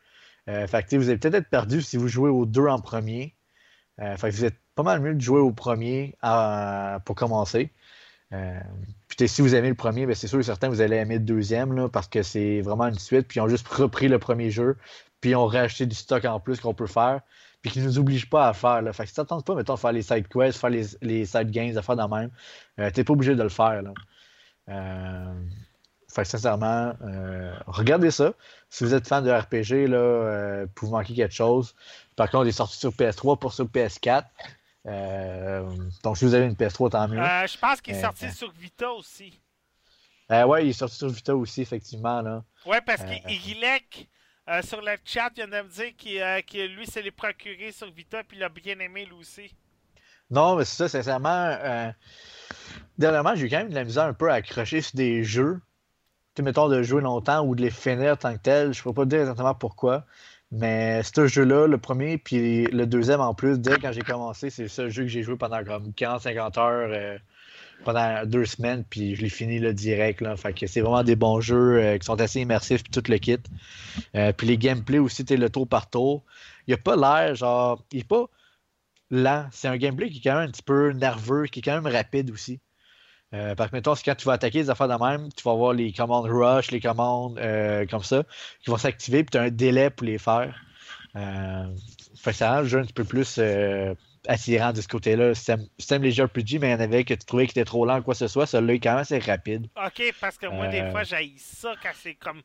Euh, 0.49 0.67
fait 0.67 0.83
que, 0.83 0.97
vous 0.97 1.09
allez 1.09 1.19
peut-être 1.19 1.35
être 1.35 1.51
perdu 1.51 1.83
si 1.83 1.97
vous 1.97 2.09
jouez 2.09 2.31
aux 2.31 2.47
deux 2.47 2.67
en 2.67 2.81
premier. 2.81 3.35
Euh, 4.01 4.17
fait 4.17 4.31
que 4.31 4.35
vous 4.35 4.45
êtes 4.45 4.59
pas 4.75 4.83
mal 4.83 5.01
mieux 5.01 5.15
de 5.15 5.21
jouer 5.21 5.41
au 5.41 5.53
premier 5.53 6.17
euh, 6.25 6.99
pour 7.01 7.17
commencer. 7.17 7.73
Puis 8.31 9.29
si 9.29 9.41
vous 9.43 9.55
aimez 9.55 9.71
le 9.71 9.75
premier, 9.75 10.07
ben, 10.07 10.15
c'est 10.15 10.29
sûr 10.29 10.39
et 10.39 10.43
certain 10.43 10.69
vous 10.69 10.83
allez 10.83 10.97
aimer 10.97 11.15
le 11.15 11.25
deuxième 11.25 11.73
là, 11.73 11.89
parce 11.89 12.09
que 12.09 12.23
c'est 12.23 12.61
vraiment 12.61 12.87
une 12.87 12.99
suite. 12.99 13.27
Puis 13.27 13.39
ils 13.39 13.41
ont 13.41 13.49
juste 13.49 13.67
repris 13.69 14.09
le 14.09 14.19
premier 14.19 14.51
jeu, 14.51 14.77
puis 15.21 15.31
ils 15.31 15.37
ont 15.37 15.47
racheté 15.47 15.87
du 15.87 15.97
stock 15.97 16.25
en 16.25 16.39
plus 16.39 16.61
qu'on 16.61 16.75
peut 16.75 16.87
faire, 16.87 17.23
puis 17.63 17.71
qui 17.71 17.81
ne 17.81 17.87
nous 17.87 17.99
obligent 17.99 18.29
pas 18.29 18.49
à 18.49 18.53
faire. 18.53 18.83
Là. 18.83 18.93
Fait 18.93 19.05
que 19.05 19.09
si 19.09 19.15
tu 19.15 19.21
n'attends 19.21 19.41
pas, 19.41 19.55
mettons, 19.55 19.75
à 19.75 19.77
faire 19.77 19.93
les 19.93 20.03
side 20.03 20.29
quests, 20.29 20.61
faire 20.61 20.71
les, 20.71 20.85
les 21.03 21.27
side 21.27 21.51
games, 21.51 21.77
à 21.77 21.83
faire 21.83 21.97
de 21.97 22.15
même, 22.15 22.31
euh, 22.79 22.91
tu 22.91 23.01
n'es 23.01 23.05
pas 23.05 23.13
obligé 23.15 23.35
de 23.35 23.43
le 23.43 23.49
faire. 23.49 23.83
Là. 23.83 23.93
Euh, 24.69 25.35
fait 26.11 26.23
que 26.23 26.29
sincèrement, 26.29 26.95
euh, 27.03 27.55
regardez 27.67 28.11
ça. 28.11 28.33
Si 28.71 28.83
vous 28.83 28.95
êtes 28.95 29.07
fan 29.07 29.23
de 29.25 29.31
RPG, 29.31 29.89
là, 29.89 29.99
euh, 29.99 30.67
vous 30.81 30.91
manquez 30.91 31.15
quelque 31.15 31.35
chose. 31.35 31.75
Par 32.17 32.31
contre, 32.31 32.47
il 32.47 32.49
est 32.49 32.53
sorti 32.53 32.79
sur 32.79 32.91
PS3 32.93 33.39
pour 33.39 33.53
sur 33.53 33.67
PS4. 33.67 34.25
Euh, 34.87 35.71
donc, 36.03 36.17
si 36.17 36.25
vous 36.25 36.35
avez 36.35 36.47
une 36.47 36.55
PS3, 36.55 36.91
tant 36.91 37.09
mieux. 37.09 37.21
Euh, 37.21 37.47
je 37.47 37.59
pense 37.59 37.81
qu'il 37.83 37.95
est 37.95 38.01
sorti 38.01 38.31
sur 38.31 38.51
Vita 38.53 38.91
aussi. 38.91 39.39
Ouais, 40.31 40.65
il 40.65 40.71
est 40.71 40.73
sorti 40.73 40.97
sur 40.97 41.09
Vita 41.09 41.37
aussi, 41.37 41.61
effectivement. 41.61 42.23
Là. 42.23 42.43
Ouais, 42.65 42.81
parce 42.81 43.03
qu'Igilek, 43.05 44.09
sur 44.63 44.81
le 44.81 44.97
chat, 45.05 45.31
vient 45.35 45.47
de 45.47 45.61
me 45.61 45.69
dire 45.69 45.95
que 45.97 46.67
lui, 46.67 46.87
s'est 46.87 47.03
les 47.03 47.11
procuré 47.11 47.71
sur 47.71 47.91
Vita, 47.93 48.25
puis 48.25 48.39
il 48.39 48.43
a 48.43 48.49
bien 48.49 48.79
aimé 48.79 49.05
lui 49.05 49.15
aussi. 49.15 49.55
Non, 50.31 50.57
mais 50.57 50.65
c'est 50.65 50.77
ça, 50.77 50.89
sincèrement. 50.89 51.93
Dernièrement, 52.99 53.35
j'ai 53.37 53.47
eu 53.47 53.51
quand 53.51 53.59
même 53.59 53.71
de 53.71 53.75
la 53.75 53.85
misère 53.85 54.05
un 54.05 54.13
peu 54.13 54.31
à 54.31 54.35
accrocher 54.35 54.81
sur 54.81 54.97
des 54.97 55.23
jeux. 55.23 55.61
Tu 56.35 56.43
mettons, 56.43 56.69
de 56.69 56.83
jouer 56.83 57.01
longtemps 57.01 57.45
ou 57.45 57.55
de 57.55 57.63
les 57.63 57.71
finir 57.71 58.19
tant 58.19 58.35
que 58.35 58.43
tel. 58.43 58.73
Je 58.73 58.81
ne 58.81 58.85
peux 58.85 58.93
pas 58.93 59.05
dire 59.05 59.21
exactement 59.21 59.55
pourquoi. 59.55 60.05
Mais 60.51 61.03
ce 61.03 61.27
jeu-là, 61.27 61.67
le 61.67 61.79
premier, 61.79 62.19
puis 62.19 62.65
le 62.67 62.87
deuxième 62.87 63.21
en 63.21 63.35
plus, 63.35 63.59
dès 63.59 63.79
quand 63.79 63.93
j'ai 63.93 64.03
commencé, 64.03 64.51
c'est 64.51 64.63
le 64.63 64.69
seul 64.69 64.91
jeu 64.91 65.03
que 65.03 65.09
j'ai 65.09 65.23
joué 65.23 65.37
pendant 65.37 65.63
comme 65.63 65.91
40-50 65.91 66.59
heures 66.59 66.89
euh, 66.91 67.19
pendant 67.85 68.25
deux 68.25 68.47
semaines, 68.47 68.85
puis 68.89 69.15
je 69.15 69.23
l'ai 69.23 69.29
fini 69.29 69.59
là, 69.59 69.73
direct. 69.73 70.21
Là. 70.21 70.37
Fait 70.37 70.53
que 70.53 70.67
c'est 70.67 70.81
vraiment 70.81 71.03
des 71.05 71.17
bons 71.17 71.41
jeux 71.41 71.79
euh, 71.79 71.99
qui 71.99 72.07
sont 72.07 72.21
assez 72.21 72.41
immersifs, 72.41 72.83
puis 72.83 72.91
tout 72.91 73.11
le 73.11 73.19
kit. 73.19 73.37
Euh, 74.17 74.33
puis 74.33 74.47
les 74.47 74.59
gameplays 74.59 74.99
aussi, 74.99 75.25
tu 75.25 75.37
le 75.37 75.51
tour 75.51 75.69
par 75.69 75.91
tour. 75.91 76.25
Il 76.67 76.75
a 76.75 76.79
pas 76.79 76.97
l'air, 76.97 77.35
genre, 77.35 77.85
il 77.93 78.01
est 78.01 78.09
pas 78.09 78.27
lent. 79.11 79.47
C'est 79.53 79.69
un 79.69 79.77
gameplay 79.77 80.09
qui 80.11 80.19
est 80.19 80.23
quand 80.23 80.39
même 80.39 80.49
un 80.49 80.53
petit 80.53 80.63
peu 80.63 80.93
nerveux, 80.93 81.47
qui 81.47 81.61
est 81.61 81.63
quand 81.63 81.81
même 81.81 81.93
rapide 81.93 82.31
aussi. 82.31 82.59
Euh, 83.35 83.55
parce 83.55 83.71
que, 83.71 83.77
mettons, 83.77 83.95
quand 83.95 84.15
tu 84.15 84.27
vas 84.27 84.33
attaquer 84.35 84.63
des 84.63 84.71
affaires 84.71 84.89
de 84.89 85.05
même, 85.05 85.31
tu 85.33 85.43
vas 85.43 85.51
avoir 85.53 85.75
les 85.75 85.93
commandes 85.93 86.27
rush, 86.27 86.71
les 86.71 86.81
commandes 86.81 87.39
euh, 87.39 87.85
comme 87.87 88.03
ça, 88.03 88.23
qui 88.63 88.71
vont 88.71 88.79
s'activer, 88.79 89.23
puis 89.23 89.33
tu 89.33 89.39
as 89.39 89.43
un 89.43 89.51
délai 89.51 89.91
pour 89.91 90.07
les 90.07 90.19
faire. 90.19 90.55
Euh, 91.17 91.67
fait 92.17 92.31
que 92.31 92.37
ça 92.37 92.53
rend 92.53 92.61
le 92.61 92.69
jeu 92.69 92.79
un 92.79 92.83
petit 92.83 92.93
peu 92.93 93.05
plus 93.05 93.37
euh, 93.39 93.95
attirant 94.27 94.73
de 94.73 94.81
ce 94.81 94.89
côté-là. 94.89 95.33
T'aimes 95.35 96.03
les 96.03 96.13
jeux 96.13 96.25
RPG, 96.25 96.59
mais 96.61 96.69
il 96.69 96.73
y 96.73 96.75
en 96.75 96.81
avait 96.81 97.05
que 97.05 97.15
tu 97.15 97.25
trouvais 97.25 97.47
qu'il 97.47 97.59
était 97.59 97.65
trop 97.65 97.85
lent 97.85 97.99
ou 97.99 98.03
quoi 98.03 98.15
que 98.15 98.19
ce 98.19 98.29
soit, 98.29 98.47
celui-là 98.47 98.75
est 98.75 98.81
quand 98.81 98.91
même 98.91 98.99
assez 99.01 99.19
rapide. 99.19 99.69
Ok, 99.77 100.03
parce 100.21 100.39
que 100.39 100.47
moi, 100.47 100.69
des 100.69 100.91
fois, 100.91 101.03
j'ai 101.05 101.35
ça 101.37 101.75
quand 101.83 101.93
c'est 101.95 102.15
comme 102.15 102.43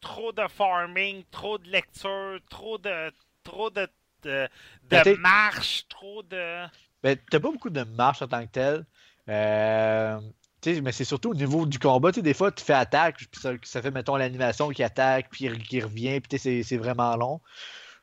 trop 0.00 0.32
de 0.32 0.46
farming, 0.48 1.24
trop 1.30 1.58
de 1.58 1.68
lecture, 1.68 2.38
trop 2.48 2.78
de. 2.78 3.12
trop 3.42 3.70
de. 3.70 3.88
de, 4.22 4.48
Ben, 4.88 5.02
de 5.02 5.14
marche, 5.14 5.86
trop 5.88 6.22
de. 6.22 6.66
Ben, 7.02 7.16
t'as 7.30 7.40
pas 7.40 7.50
beaucoup 7.50 7.70
de 7.70 7.82
marche 7.82 8.22
en 8.22 8.28
tant 8.28 8.42
que 8.42 8.52
tel. 8.52 8.84
Euh, 9.28 10.20
mais 10.66 10.92
c'est 10.92 11.04
surtout 11.04 11.30
au 11.30 11.34
niveau 11.34 11.66
du 11.66 11.78
combat. 11.78 12.12
Des 12.12 12.34
fois, 12.34 12.52
tu 12.52 12.64
fais 12.64 12.74
attaque, 12.74 13.16
puis 13.16 13.40
ça, 13.40 13.52
ça 13.62 13.82
fait, 13.82 13.90
mettons, 13.90 14.16
l'animation 14.16 14.68
qui 14.70 14.82
attaque, 14.82 15.28
puis 15.30 15.50
qui 15.58 15.80
revient, 15.80 16.20
puis 16.20 16.38
c'est 16.38 16.76
vraiment 16.76 17.16
long. 17.16 17.40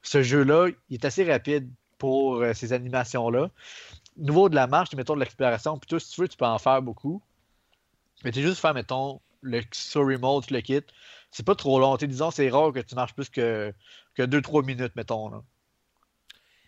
Ce 0.01 0.24
jeu-là, 0.24 0.70
il 0.89 0.95
est 0.95 1.05
assez 1.05 1.30
rapide 1.30 1.70
pour 1.97 2.36
euh, 2.38 2.53
ces 2.53 2.74
animations-là. 2.74 3.49
Au 4.20 4.22
niveau 4.22 4.49
de 4.49 4.55
la 4.55 4.68
marche, 4.68 4.93
mettons, 4.95 5.15
de 5.15 5.20
l'exploration, 5.20 5.78
puis 5.78 5.88
tout, 5.88 5.99
si 5.99 6.11
tu 6.11 6.22
veux, 6.22 6.28
tu 6.28 6.38
peux 6.38 6.45
en 6.45 6.59
faire 6.59 6.82
beaucoup. 6.82 7.22
Mais 8.24 8.32
tu 8.32 8.41
juste 8.41 8.59
faire, 8.59 8.74
mettons, 8.74 9.22
le 9.41 9.61
story 9.72 10.18
mode, 10.18 10.49
le 10.49 10.61
quittes. 10.61 10.89
C'est 11.32 11.45
pas 11.45 11.55
trop 11.55 11.80
long. 11.80 11.95
Disons, 11.97 12.32
c'est 12.32 12.49
rare 12.49 12.72
que 12.72 12.80
tu 12.80 12.95
marches 12.95 13.13
plus 13.13 13.30
que, 13.30 13.74
que 14.15 14.24
2-3 14.24 14.65
minutes, 14.65 14.95
mettons. 14.95 15.30
Là 15.30 15.43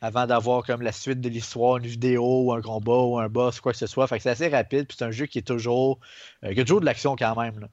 avant 0.01 0.25
d'avoir 0.27 0.63
comme 0.63 0.81
la 0.81 0.91
suite 0.91 1.21
de 1.21 1.29
l'histoire, 1.29 1.77
une 1.77 1.87
vidéo 1.87 2.43
ou 2.45 2.53
un 2.53 2.61
combat 2.61 2.97
ou 3.01 3.19
un 3.19 3.29
boss, 3.29 3.59
quoi 3.61 3.71
que 3.73 3.77
ce 3.77 3.87
soit. 3.87 4.07
Fait 4.07 4.17
que 4.17 4.23
c'est 4.23 4.29
assez 4.29 4.47
rapide, 4.49 4.87
puis 4.87 4.97
c'est 4.97 5.05
un 5.05 5.11
jeu 5.11 5.25
qui 5.25 5.39
est 5.39 5.47
toujours. 5.47 5.99
euh, 6.43 6.53
qui 6.53 6.59
a 6.61 6.63
toujours 6.63 6.81
de 6.81 6.85
l'action 6.85 7.15
quand 7.15 7.35
même. 7.39 7.67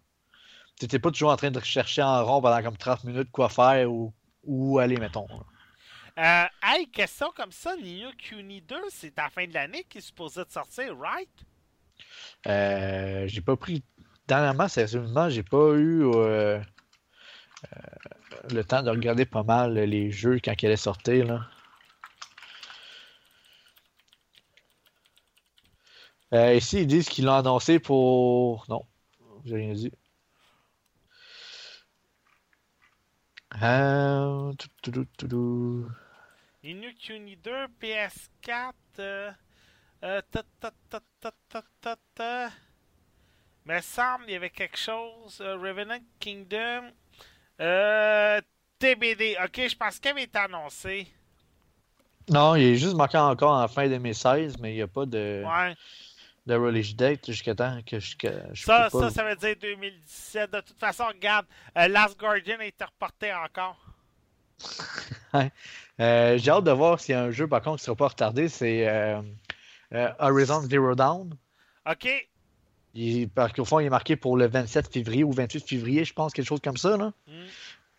Tu 0.80 0.86
n'es 0.92 0.98
pas 0.98 1.10
toujours 1.10 1.30
en 1.30 1.36
train 1.36 1.50
de 1.50 1.60
chercher 1.60 2.02
en 2.02 2.24
rond 2.24 2.42
pendant 2.42 2.62
comme 2.62 2.76
30 2.76 3.04
minutes 3.04 3.30
quoi 3.30 3.48
faire 3.48 3.90
ou 3.90 4.12
où 4.44 4.78
aller, 4.78 4.96
mettons. 4.96 5.26
Euh, 6.18 6.44
hey, 6.62 6.88
question 6.90 7.28
comme 7.36 7.52
ça, 7.52 7.76
Nino 7.76 8.08
Kuni 8.16 8.62
2, 8.62 8.76
c'est 8.90 9.18
à 9.18 9.24
la 9.24 9.30
fin 9.30 9.46
de 9.46 9.52
l'année 9.52 9.84
qui 9.88 9.98
est 9.98 10.00
supposé 10.02 10.44
de 10.44 10.50
sortir, 10.50 10.96
right? 10.98 11.28
Euh, 12.46 13.26
j'ai 13.26 13.40
pas 13.40 13.56
pris. 13.56 13.82
Dernièrement, 14.28 14.66
sérieusement, 14.68 15.28
j'ai 15.30 15.42
pas 15.42 15.72
eu 15.74 16.04
euh, 16.04 16.58
euh, 16.58 16.60
le 18.50 18.64
temps 18.64 18.82
de 18.82 18.90
regarder 18.90 19.24
pas 19.26 19.42
mal 19.42 19.74
les 19.74 20.10
jeux 20.10 20.40
quand 20.42 20.54
ils 20.62 20.66
allaient 20.66 20.76
sortir. 20.76 21.26
Là. 21.26 21.40
Euh, 26.34 26.54
ici, 26.54 26.80
ils 26.82 26.86
disent 26.86 27.08
qu'ils 27.08 27.24
l'ont 27.24 27.34
annoncé 27.34 27.78
pour. 27.78 28.64
Non, 28.68 28.82
j'ai 29.44 29.56
rien 29.56 29.72
dit. 29.74 29.92
Euh... 33.62 34.52
tout, 34.54 34.68
tout, 34.82 34.90
tout, 34.92 35.06
tout, 35.16 35.28
tout. 35.28 35.88
Nino 36.62 36.88
Kuni 36.98 37.36
2, 37.36 37.66
PS4. 37.80 38.72
Euh, 38.98 39.30
euh. 40.02 40.20
Me 43.64 43.80
semble 43.80 44.24
il 44.28 44.32
y 44.32 44.36
avait 44.36 44.50
quelque 44.50 44.76
chose. 44.76 45.40
euh, 45.40 45.56
Revenant 45.56 45.98
Kingdom. 46.20 46.90
Euh, 47.60 48.40
TBD. 48.78 49.36
Ok, 49.42 49.68
je 49.68 49.76
pense 49.76 49.98
qu'il 49.98 50.10
avait 50.10 50.24
été 50.24 50.38
annoncé. 50.38 51.08
Non, 52.28 52.56
il 52.56 52.64
est 52.64 52.76
juste 52.76 52.94
marqué 52.96 53.16
encore 53.18 53.56
en 53.62 53.68
fin 53.68 53.88
2016, 53.88 54.58
mais 54.58 54.72
il 54.72 54.76
n'y 54.76 54.82
a 54.82 54.88
pas 54.88 55.06
de, 55.06 55.44
Ouais. 55.46 55.74
De 56.46 56.54
release 56.54 56.94
date 56.94 57.26
jusqu'à 57.26 57.54
temps 57.54 57.80
que 57.84 57.98
je. 57.98 58.16
que 58.16 58.28
je 58.52 58.64
Ça, 58.64 58.88
ça, 58.90 59.10
ça 59.10 59.24
veut 59.24 59.36
dire 59.36 59.56
2017. 59.60 60.52
De 60.52 60.60
toute 60.60 60.78
façon, 60.78 61.04
regarde, 61.06 61.46
euh, 61.76 61.88
Last 61.88 62.18
Guardian 62.18 62.58
a 62.60 62.64
été 62.66 62.84
reporté 62.84 63.32
encore. 63.32 63.78
Euh, 65.98 66.36
J'ai 66.36 66.50
hâte 66.50 66.64
de 66.64 66.70
voir 66.72 67.00
s'il 67.00 67.14
y 67.14 67.16
a 67.16 67.22
un 67.22 67.30
jeu, 67.30 67.46
par 67.48 67.62
contre, 67.62 67.78
qui 67.78 67.84
ne 67.84 67.86
sera 67.86 67.96
pas 67.96 68.08
retardé. 68.08 68.50
C'est 68.50 68.86
euh, 68.86 69.22
Horizon 70.18 70.60
Zero 70.60 70.94
Dawn. 70.94 71.34
OK? 71.90 72.06
Il- 72.92 73.30
parce 73.30 73.54
qu'au 73.54 73.64
fond, 73.64 73.80
il 73.80 73.86
est 73.86 73.90
marqué 73.90 74.14
pour 74.14 74.36
le 74.36 74.46
27 74.46 74.92
février 74.92 75.24
ou 75.24 75.32
28 75.32 75.66
février, 75.66 76.04
je 76.04 76.12
pense, 76.12 76.34
quelque 76.34 76.44
chose 76.46 76.60
comme 76.62 76.76
ça. 76.76 76.98
Là. 76.98 77.12
Mm. 77.26 77.32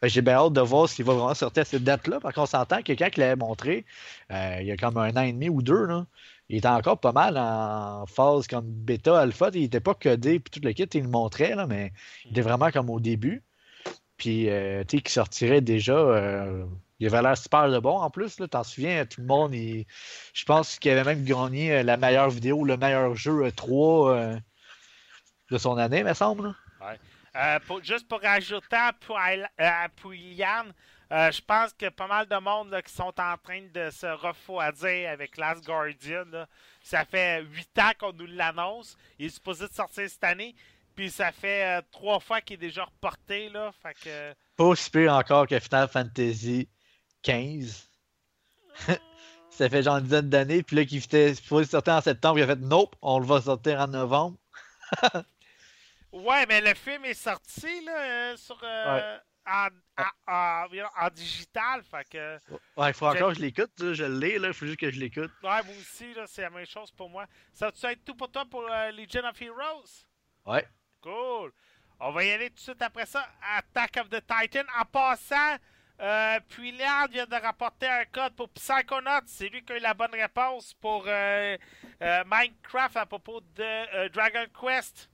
Que 0.04 0.08
J'ai 0.10 0.22
bien 0.22 0.36
hâte 0.36 0.54
de 0.54 0.62
voir 0.62 0.88
s'il 0.88 1.06
va 1.06 1.14
vraiment 1.14 1.34
sortir 1.34 1.62
à 1.62 1.66
cette 1.66 1.84
date-là. 1.84 2.20
Par 2.20 2.34
contre, 2.34 2.54
on 2.54 2.58
s'entend 2.60 2.84
que 2.84 2.94
quand 2.94 3.10
il 3.16 3.20
l'avait 3.20 3.36
montré, 3.36 3.84
il 4.30 4.64
y 4.68 4.72
a 4.72 4.78
comme 4.78 4.98
un 4.98 5.16
an 5.18 5.24
et 5.24 5.34
demi 5.34 5.50
ou 5.50 5.64
deux, 5.64 5.86
là, 5.86 6.06
il 6.50 6.58
était 6.58 6.68
encore 6.68 7.00
pas 7.00 7.12
mal 7.12 7.38
en 7.38 8.06
phase 8.06 8.48
comme 8.48 8.66
bêta, 8.66 9.20
alpha. 9.20 9.50
Il 9.54 9.62
n'était 9.62 9.80
pas 9.82 9.94
codé, 9.94 10.40
puis 10.40 10.52
tout 10.52 10.66
le 10.66 10.72
kit, 10.74 10.84
il 10.94 11.04
le 11.04 11.10
montrait, 11.10 11.56
là, 11.56 11.68
mais 11.68 11.92
il 12.26 12.32
était 12.32 12.42
vraiment 12.42 12.72
comme 12.72 12.90
au 12.90 13.00
début. 13.00 13.44
Puis, 14.18 14.50
euh, 14.50 14.84
tu 14.88 14.98
sais, 14.98 15.04
qui 15.04 15.12
sortirait 15.12 15.62
déjà. 15.62 15.94
euh, 15.94 16.66
il 17.00 17.06
avait 17.08 17.22
l'air 17.22 17.38
super 17.38 17.70
de 17.70 17.78
bon 17.78 18.00
en 18.00 18.10
plus. 18.10 18.38
T'en 18.50 18.64
souviens, 18.64 19.06
tout 19.06 19.22
le 19.22 19.28
monde, 19.28 19.54
il- 19.54 19.86
je 20.34 20.46
pense 20.46 20.80
qu'il 20.80 20.90
avait 20.92 21.04
même 21.04 21.24
gagné 21.24 21.72
euh, 21.74 21.84
la 21.84 21.98
meilleure 21.98 22.30
vidéo, 22.32 22.64
le 22.64 22.76
meilleur 22.78 23.14
jeu 23.16 23.46
euh, 23.46 23.52
3 23.52 24.12
euh, 24.16 24.40
de 25.52 25.58
son 25.58 25.78
année, 25.78 26.04
me 26.04 26.14
semble. 26.14 26.56
pour- 27.68 27.84
juste 27.84 28.08
pour 28.08 28.22
rajouter 28.22 28.76
à 28.76 28.94
à 29.60 29.90
euh, 31.12 31.32
je 31.32 31.42
pense 31.42 31.74
que 31.74 31.90
pas 31.90 32.08
mal 32.08 32.28
de 32.28 32.36
monde 32.38 32.70
là, 32.70 32.82
qui 32.82 32.94
sont 32.94 33.14
en 33.20 33.38
train 33.38 33.62
de 33.74 33.90
se 33.90 34.08
refroidir 34.08 35.10
avec 35.10 35.38
Last 35.38 35.66
Guardian. 35.66 36.26
là. 36.32 36.48
Ça 36.82 37.06
fait 37.06 37.44
8 37.44 37.80
ans 37.80 37.92
qu'on 38.00 38.14
nous 38.14 38.28
l'annonce. 38.28 38.98
Il 39.18 39.28
est 39.28 39.30
supposé 39.30 39.68
de 39.68 39.74
sortir 39.74 40.10
cette 40.10 40.24
année. 40.24 40.56
Puis 40.96 41.12
ça 41.12 41.32
fait 41.32 41.78
euh, 41.78 41.82
trois 41.92 42.20
fois 42.20 42.42
qu'il 42.42 42.56
est 42.56 42.68
déjà 42.68 42.86
reporté. 42.86 43.50
Là. 43.50 43.72
Fait 43.82 43.94
que. 43.94 44.34
Pas 44.58 44.64
aussi 44.64 44.90
pire 44.90 45.14
encore 45.14 45.48
que 45.48 45.60
Final 45.60 45.88
Fantasy 45.88 46.68
15. 47.22 47.90
Ça 49.50 49.70
fait 49.70 49.82
genre 49.82 49.98
une 49.98 50.04
dizaine 50.04 50.30
d'années, 50.30 50.62
puis 50.62 50.76
là, 50.76 50.86
qui 50.86 50.98
était 50.98 51.34
supposé 51.34 51.66
sortir 51.72 51.94
en 51.94 52.02
septembre, 52.02 52.38
il 52.38 52.44
a 52.44 52.48
fait 52.48 52.60
Nope, 52.60 52.96
on 53.02 53.18
le 53.18 53.26
va 53.26 53.42
sortir 53.42 53.80
en 53.80 53.88
novembre. 53.88 54.38
Ouais, 56.14 56.46
mais 56.48 56.62
le 56.62 56.74
film 56.74 57.06
est 57.06 57.14
sorti 57.14 57.84
là, 57.86 58.32
euh, 58.32 58.38
sur, 58.38 58.58
euh, 58.64 59.18
en, 59.48 59.68
en- 59.98 60.66
en- 60.68 61.06
en 61.06 61.10
digital. 61.10 61.82
Fait 61.84 62.08
que. 62.10 62.38
Ouais, 62.76 62.90
il 62.90 62.94
faut 62.94 63.08
encore 63.08 63.30
que 63.30 63.36
je 63.36 63.42
l'écoute, 63.42 63.72
je 63.94 64.04
l'ai, 64.04 64.38
là, 64.40 64.50
il 64.50 64.54
faut 64.54 64.66
juste 64.66 64.80
que 64.80 64.92
je 64.92 65.00
l'écoute. 65.00 65.32
Ouais, 65.44 65.64
moi 65.64 65.76
aussi, 65.80 66.14
là, 66.14 66.26
c'est 66.28 66.42
la 66.44 66.50
même 66.50 66.66
chose 66.66 66.92
pour 66.92 67.10
moi. 67.10 67.26
Ça 67.54 67.70
va 67.82 67.92
être 67.92 68.04
tout 68.06 68.16
pour 68.16 68.32
toi 68.32 68.46
pour 68.46 68.68
euh, 68.70 68.92
Legion 68.92 69.24
of 69.28 69.42
Heroes? 69.42 70.06
Ouais. 70.46 70.68
Cool. 71.02 71.52
On 72.00 72.12
va 72.12 72.24
y 72.24 72.32
aller 72.32 72.50
tout 72.50 72.56
de 72.56 72.60
suite 72.62 72.82
après 72.82 73.06
ça. 73.06 73.28
Attack 73.56 73.98
of 73.98 74.10
the 74.10 74.22
Titan. 74.26 74.64
En 74.80 74.86
passant, 74.86 75.56
euh, 76.00 76.40
Puillard 76.48 77.08
vient 77.08 77.26
de 77.26 77.36
rapporter 77.36 77.88
un 77.88 78.06
code 78.06 78.36
pour 78.36 78.50
Psychonauts. 78.50 79.26
C'est 79.26 79.50
lui 79.50 79.64
qui 79.66 79.74
a 79.74 79.78
eu 79.78 79.80
la 79.80 79.94
bonne 79.96 80.12
réponse 80.14 80.74
pour 80.76 81.06
euh, 81.08 81.58
euh, 82.04 82.24
Minecraft 82.28 82.98
à 82.98 83.06
propos 83.08 83.42
de 83.42 84.08
Dragon 84.10 84.46
Quest. 84.62 85.10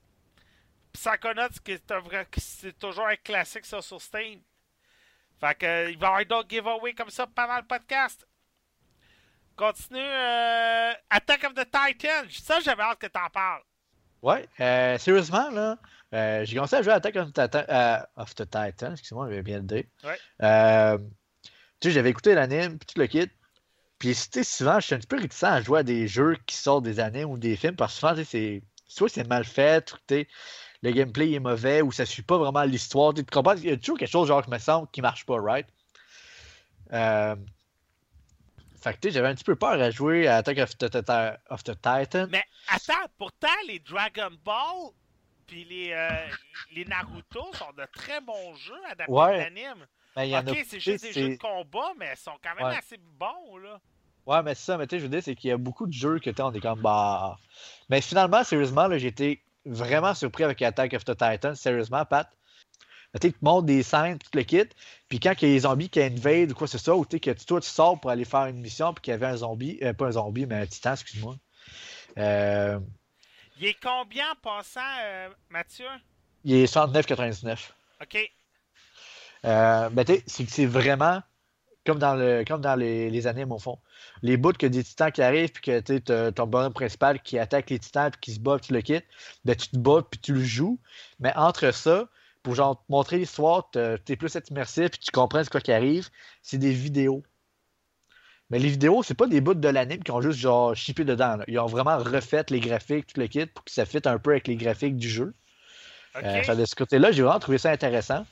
Psychonauts, 0.93 1.59
qui 1.63 1.71
est, 1.73 1.91
vrai- 1.93 2.27
c'est 2.37 2.77
toujours 2.77 3.07
un 3.07 3.15
classique 3.15 3.65
ça, 3.65 3.81
sur 3.81 4.01
Steam. 4.01 4.39
Fait 5.39 5.55
que, 5.55 5.89
il 5.89 5.97
va 5.97 6.07
y 6.07 6.09
avoir 6.09 6.25
d'autres 6.25 6.49
giveaways 6.49 6.93
comme 6.93 7.09
ça 7.09 7.27
pendant 7.27 7.57
le 7.57 7.63
podcast. 7.63 8.25
Continue. 9.55 9.99
euh, 9.99 10.93
Attack 11.09 11.43
of 11.43 11.53
the 11.53 11.65
Titan. 11.65 12.23
Ça, 12.29 12.59
j'avais 12.59 12.83
hâte 12.83 12.99
que 12.99 13.07
t'en 13.07 13.29
parles. 13.29 13.61
Ouais, 14.21 14.47
euh, 14.61 14.97
sérieusement, 14.97 15.49
là, 15.51 15.77
euh, 16.13 16.45
j'ai 16.45 16.55
commencé 16.55 16.75
à 16.77 16.81
jouer 16.81 16.93
à 16.93 16.95
Attack 16.95 17.15
of 17.17 17.33
the 17.33 17.33
Titan, 17.33 17.63
euh, 17.69 17.97
of 18.15 18.33
the 18.35 18.45
Titan, 18.49 18.91
excuse-moi, 18.93 19.27
je 19.29 19.35
vais 19.35 19.41
bien 19.43 19.57
le 19.57 19.63
dire. 19.63 19.83
Ouais. 20.03 20.17
Tu 21.81 21.89
sais, 21.89 21.91
j'avais 21.91 22.09
écouté 22.09 22.33
l'anime, 22.33 22.79
puis 22.79 22.87
tout 22.93 22.99
le 22.99 23.07
kit. 23.07 23.29
Puis, 23.99 24.13
tu 24.15 24.21
sais, 24.31 24.43
souvent, 24.43 24.79
je 24.79 24.85
suis 24.85 24.95
un 24.95 24.99
petit 24.99 25.07
peu 25.07 25.19
réticent 25.19 25.43
à 25.43 25.61
jouer 25.61 25.79
à 25.79 25.83
des 25.83 26.07
jeux 26.07 26.37
qui 26.45 26.55
sortent 26.55 26.85
des 26.85 26.99
animes 27.01 27.29
ou 27.29 27.37
des 27.37 27.55
films, 27.57 27.75
parce 27.75 27.93
que 27.93 27.99
souvent, 27.99 28.13
tu 28.15 28.23
sais, 28.23 28.25
c'est 28.25 28.63
soit 28.87 29.09
c'est 29.09 29.27
mal 29.27 29.43
fait, 29.43 29.91
ou, 29.91 29.97
tu 30.07 30.15
sais, 30.15 30.27
le 30.83 30.91
gameplay 30.91 31.31
est 31.31 31.39
mauvais, 31.39 31.81
ou 31.81 31.91
ça 31.91 32.05
suit 32.05 32.21
pas 32.23 32.37
vraiment 32.37 32.63
l'histoire. 32.63 33.13
Tu 33.13 33.23
comprends? 33.23 33.55
Il 33.55 33.65
y 33.65 33.71
a 33.71 33.77
toujours 33.77 33.97
quelque 33.97 34.11
chose, 34.11 34.27
genre, 34.27 34.43
qui 34.43 34.51
me 34.51 34.59
semble 34.59 34.87
qui 34.91 35.01
marche 35.01 35.25
pas, 35.25 35.37
right? 35.39 35.67
Euh, 36.91 37.35
Fait 38.81 38.99
que, 38.99 39.09
j'avais 39.09 39.29
un 39.29 39.33
petit 39.35 39.45
peu 39.45 39.55
peur 39.55 39.81
à 39.81 39.89
jouer 39.89 40.27
à 40.27 40.37
Attack 40.37 40.57
of 40.59 40.77
the, 40.77 40.95
of 41.49 41.63
the 41.63 41.73
Titan. 41.81 42.27
Mais 42.29 42.43
attends, 42.67 43.07
pourtant, 43.17 43.47
les 43.67 43.79
Dragon 43.79 44.29
Ball 44.43 44.91
puis 45.47 45.65
les, 45.65 45.91
euh, 45.91 46.27
les 46.71 46.85
Naruto 46.85 47.53
sont 47.53 47.71
de 47.77 47.85
très 47.93 48.21
bons 48.21 48.55
jeux 48.55 48.73
adaptés 48.89 49.11
Ouais. 49.11 49.33
de 49.33 49.55
l'anime. 49.55 49.85
Mais 50.15 50.27
il 50.27 50.31
y 50.31 50.35
en 50.37 50.45
a 50.45 50.51
Ok, 50.51 50.57
c'est 50.67 50.79
juste 50.79 51.03
des 51.03 51.13
jeux 51.13 51.29
de 51.29 51.37
combat, 51.37 51.91
mais 51.97 52.13
ils 52.13 52.19
sont 52.19 52.37
quand 52.43 52.55
même 52.55 52.67
Ouais. 52.67 52.77
assez 52.77 52.97
bons, 52.97 53.57
là. 53.57 53.79
Ouais, 54.25 54.41
mais 54.43 54.55
c'est 54.55 54.65
ça, 54.65 54.77
mais 54.77 54.87
tu 54.87 54.95
sais, 54.95 54.99
je 54.99 55.03
veux 55.03 55.09
dire, 55.09 55.21
c'est 55.23 55.35
qu'il 55.35 55.49
y 55.49 55.53
a 55.53 55.57
beaucoup 55.57 55.85
de 55.85 55.93
jeux 55.93 56.19
que 56.19 56.29
tu 56.29 56.41
on 56.41 56.53
est 56.53 56.61
comme, 56.61 56.81
bah. 56.81 57.37
Mais 57.89 57.99
finalement, 57.99 58.43
sérieusement, 58.43 58.87
là, 58.87 58.97
j'ai 58.97 59.07
été 59.07 59.43
vraiment 59.65 60.13
surpris 60.13 60.43
avec 60.43 60.61
Attack 60.61 60.93
of 60.93 61.05
the 61.05 61.15
Titan, 61.17 61.55
sérieusement, 61.55 62.05
Pat. 62.05 62.29
Tu 63.21 63.31
te 63.31 63.37
montrent 63.43 63.67
des 63.67 63.83
scènes, 63.83 64.17
tout 64.17 64.29
le 64.33 64.41
kit, 64.41 64.65
puis 65.07 65.19
quand 65.19 65.33
il 65.41 65.47
y 65.47 65.51
a 65.51 65.53
des 65.55 65.59
zombies 65.59 65.89
qui 65.89 66.01
invadent 66.01 66.51
ou 66.51 66.55
quoi 66.55 66.67
c'est 66.67 66.79
ça, 66.79 66.95
ou 66.95 67.05
tu 67.05 67.17
sais, 67.17 67.19
que 67.19 67.43
toi, 67.45 67.61
tu 67.61 67.69
sors 67.69 67.99
pour 67.99 68.09
aller 68.09 68.25
faire 68.25 68.47
une 68.47 68.59
mission, 68.59 68.91
puis 68.93 69.03
qu'il 69.03 69.11
y 69.11 69.13
avait 69.13 69.27
un 69.27 69.37
zombie, 69.37 69.77
euh, 69.83 69.93
pas 69.93 70.07
un 70.07 70.11
zombie, 70.11 70.47
mais 70.47 70.55
un 70.55 70.65
titan, 70.65 70.93
excuse-moi. 70.93 71.35
Euh, 72.17 72.79
Il 73.59 73.67
est 73.67 73.77
combien 73.79 74.31
en 74.31 74.35
passant, 74.41 74.81
euh, 75.03 75.29
Mathieu? 75.49 75.85
il 76.43 76.55
est 76.55 76.65
69,99. 76.65 77.71
Ok. 78.01 78.17
Euh, 79.45 79.89
ben, 79.89 80.05
tu 80.05 80.15
sais, 80.25 80.45
c'est 80.47 80.65
vraiment 80.65 81.21
comme 81.85 81.99
dans, 81.99 82.15
le, 82.15 82.43
comme 82.47 82.61
dans 82.61 82.75
les, 82.75 83.09
les 83.09 83.27
animes, 83.27 83.51
au 83.51 83.59
fond. 83.59 83.77
Les 84.21 84.37
bouts 84.37 84.53
que 84.53 84.67
des 84.67 84.83
titans 84.83 85.11
qui 85.11 85.21
arrivent, 85.21 85.51
puis 85.51 85.61
que 85.61 85.79
tu 85.79 86.01
ton 86.01 86.47
bonhomme 86.47 86.73
principal 86.73 87.21
qui 87.21 87.37
attaque 87.37 87.69
les 87.69 87.79
titans, 87.79 88.11
puis 88.11 88.19
qui 88.21 88.33
se 88.33 88.39
bat, 88.39 88.57
puis 88.57 88.67
tu 88.67 88.73
le 88.73 88.81
quittes, 88.81 89.05
ben, 89.45 89.55
tu 89.55 89.69
te 89.69 89.77
bats, 89.77 90.05
puis 90.09 90.19
tu 90.19 90.33
le 90.33 90.43
joues. 90.43 90.79
Mais 91.19 91.33
entre 91.35 91.71
ça, 91.71 92.07
pour 92.41 92.55
genre 92.55 92.77
te 92.77 92.91
montrer 92.91 93.17
l'histoire, 93.17 93.69
tu 93.71 93.79
es 93.79 94.15
plus 94.15 94.37
immersif, 94.49 94.91
puis 94.91 94.99
tu 94.99 95.11
comprends 95.11 95.43
ce 95.43 95.49
quoi 95.49 95.61
qui 95.61 95.71
arrive, 95.71 96.09
c'est 96.41 96.57
des 96.57 96.71
vidéos. 96.71 97.23
Mais 98.49 98.59
les 98.59 98.69
vidéos, 98.69 99.01
c'est 99.03 99.15
pas 99.15 99.27
des 99.27 99.41
bouts 99.41 99.55
de 99.55 99.69
l'anime 99.69 100.03
qui 100.03 100.11
ont 100.11 100.21
juste 100.21 100.37
genre 100.37 100.75
chippé 100.75 101.05
dedans. 101.05 101.37
là. 101.37 101.45
Ils 101.47 101.57
ont 101.59 101.65
vraiment 101.65 101.97
refait 101.97 102.45
les 102.49 102.59
graphiques, 102.59 103.07
tout 103.07 103.19
le 103.19 103.27
kit, 103.27 103.45
pour 103.45 103.63
que 103.63 103.71
ça 103.71 103.85
fitte 103.85 104.05
un 104.05 104.19
peu 104.19 104.31
avec 104.31 104.47
les 104.47 104.55
graphiques 104.55 104.97
du 104.97 105.09
jeu. 105.09 105.33
Ok. 106.15 106.23
Euh, 106.23 106.55
de 106.55 106.65
ce 106.65 106.75
côté-là, 106.75 107.11
j'ai 107.11 107.23
vraiment 107.23 107.39
trouvé 107.39 107.57
ça 107.57 107.71
intéressant. 107.71 108.25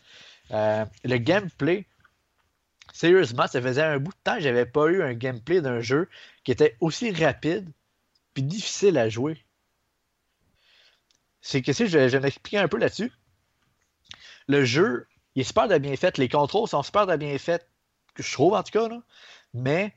Euh, 0.51 0.85
le 1.03 1.17
gameplay, 1.17 1.85
sérieusement, 2.93 3.47
ça 3.47 3.61
faisait 3.61 3.83
un 3.83 3.99
bout 3.99 4.11
de 4.11 4.17
temps 4.23 4.35
que 4.35 4.41
j'avais 4.41 4.65
pas 4.65 4.87
eu 4.87 5.01
un 5.01 5.13
gameplay 5.13 5.61
d'un 5.61 5.79
jeu 5.79 6.09
qui 6.43 6.51
était 6.51 6.77
aussi 6.79 7.11
rapide 7.11 7.71
puis 8.33 8.43
difficile 8.43 8.97
à 8.97 9.09
jouer. 9.09 9.43
C'est 11.41 11.61
que 11.61 11.73
si 11.73 11.87
je, 11.87 12.07
je 12.07 12.17
vais 12.17 12.19
m'expliquer 12.19 12.59
un 12.59 12.67
peu 12.67 12.77
là-dessus. 12.77 13.11
Le 14.47 14.63
jeu, 14.63 15.07
il 15.35 15.41
est 15.41 15.45
super 15.45 15.67
de 15.67 15.77
bien 15.77 15.95
fait. 15.95 16.17
Les 16.17 16.29
contrôles 16.29 16.67
sont 16.67 16.83
super 16.83 17.07
de 17.07 17.15
bien 17.15 17.37
faits, 17.37 17.67
que 18.13 18.23
je 18.23 18.31
trouve 18.31 18.53
en 18.53 18.63
tout 18.63 18.71
cas, 18.71 18.87
là. 18.87 19.01
mais 19.53 19.95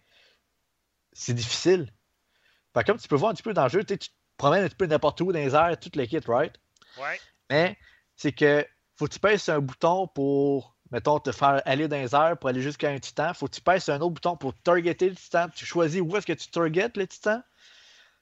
c'est 1.12 1.34
difficile. 1.34 1.92
Fait 2.74 2.84
comme 2.84 2.98
tu 2.98 3.08
peux 3.08 3.16
voir 3.16 3.30
un 3.30 3.34
petit 3.34 3.42
peu 3.42 3.54
dans 3.54 3.64
le 3.64 3.68
jeu, 3.68 3.84
tu 3.84 3.98
te 3.98 4.06
promènes 4.36 4.64
un 4.64 4.68
petit 4.68 4.76
peu 4.76 4.86
n'importe 4.86 5.20
où 5.20 5.32
dans 5.32 5.38
les 5.38 5.54
airs, 5.54 5.78
tout 5.78 5.90
le 5.94 6.06
kit, 6.06 6.20
right? 6.26 6.54
Ouais. 6.98 7.20
Mais 7.50 7.78
c'est 8.16 8.32
que 8.32 8.66
faut 8.96 9.06
que 9.06 9.12
tu 9.12 9.20
pèses 9.20 9.48
un 9.48 9.60
bouton 9.60 10.08
pour, 10.08 10.73
mettons, 10.94 11.18
te 11.18 11.32
faire 11.32 11.60
aller 11.64 11.88
dans 11.88 11.96
les 11.96 12.14
airs 12.14 12.38
pour 12.38 12.48
aller 12.48 12.62
jusqu'à 12.62 12.88
un 12.88 13.00
titan. 13.00 13.34
Faut 13.34 13.48
que 13.48 13.56
tu 13.56 13.80
sur 13.80 13.94
un 13.94 14.00
autre 14.00 14.10
bouton 14.10 14.36
pour 14.36 14.54
targeter 14.54 15.10
le 15.10 15.16
titan. 15.16 15.48
Tu 15.52 15.66
choisis 15.66 16.00
où 16.00 16.16
est-ce 16.16 16.24
que 16.24 16.32
tu 16.32 16.46
targetes 16.46 16.96
le 16.96 17.08
titan. 17.08 17.42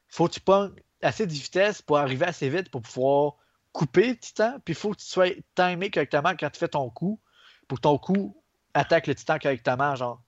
Faut 0.08 0.26
que 0.26 0.32
tu 0.32 0.40
pognes 0.40 0.72
assez 1.02 1.26
de 1.26 1.32
vitesse 1.32 1.82
pour 1.82 1.98
arriver 1.98 2.24
assez 2.24 2.48
vite 2.48 2.70
pour 2.70 2.80
pouvoir 2.80 3.34
couper 3.72 4.08
le 4.08 4.16
titan. 4.16 4.56
Puis 4.64 4.72
faut 4.72 4.92
que 4.92 4.96
tu 4.96 5.04
sois 5.04 5.28
timé 5.54 5.90
correctement 5.90 6.30
quand 6.30 6.48
tu 6.48 6.58
fais 6.58 6.68
ton 6.68 6.88
coup 6.88 7.20
pour 7.68 7.76
que 7.76 7.82
ton 7.82 7.98
coup 7.98 8.42
attaque 8.72 9.06
le 9.06 9.14
titan 9.14 9.38
correctement, 9.38 9.94
genre. 9.94 10.22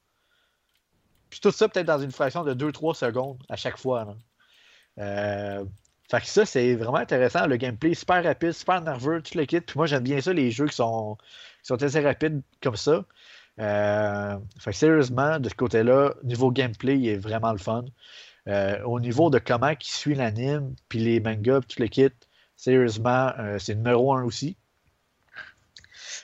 Puis 1.31 1.41
tout 1.41 1.51
ça 1.51 1.67
peut-être 1.67 1.87
dans 1.87 1.99
une 1.99 2.13
fraction 2.13 2.45
de 2.45 2.53
2-3 2.53 2.95
secondes 2.95 3.43
à 3.49 3.57
chaque 3.57 3.79
fois. 3.79 4.17
Euh, 4.99 5.65
fait 6.11 6.21
que 6.21 6.27
ça, 6.27 6.45
c'est 6.45 6.75
vraiment 6.75 6.99
intéressant. 6.99 7.47
Le 7.47 7.57
gameplay 7.57 7.93
est 7.93 7.95
super 7.95 8.23
rapide, 8.23 8.53
super 8.53 8.81
nerveux, 8.83 9.23
tout 9.23 9.39
le 9.39 9.47
kit. 9.47 9.61
Puis 9.61 9.77
moi, 9.77 9.87
j'aime 9.87 10.03
bien 10.03 10.21
ça, 10.21 10.33
les 10.33 10.51
jeux 10.51 10.67
qui 10.67 10.77
sont, 10.77 11.17
qui 11.63 11.69
sont 11.69 11.83
assez 11.83 12.01
rapides 12.01 12.43
comme 12.63 12.77
ça. 12.77 13.05
Euh, 13.61 14.37
fait 14.59 14.73
que 14.73 14.77
sérieusement, 14.77 15.39
de 15.41 15.49
ce 15.49 15.55
côté-là, 15.55 16.15
niveau 16.23 16.51
gameplay, 16.51 16.99
il 16.99 17.09
est 17.09 17.17
vraiment 17.17 17.53
le 17.53 17.59
fun. 17.59 17.85
Euh, 18.49 18.83
au 18.85 19.01
niveau 19.01 19.31
de 19.31 19.39
comment 19.39 19.71
il 19.71 19.77
suit 19.87 20.15
l'anime, 20.15 20.75
puis 20.89 20.99
les 20.99 21.21
mangas, 21.21 21.61
tout 21.61 21.81
le 21.81 21.89
kit, 21.89 22.11
sérieusement, 22.57 23.33
euh, 23.39 23.59
c'est 23.59 23.75
numéro 23.75 24.15
un 24.15 24.25
aussi. 24.25 24.57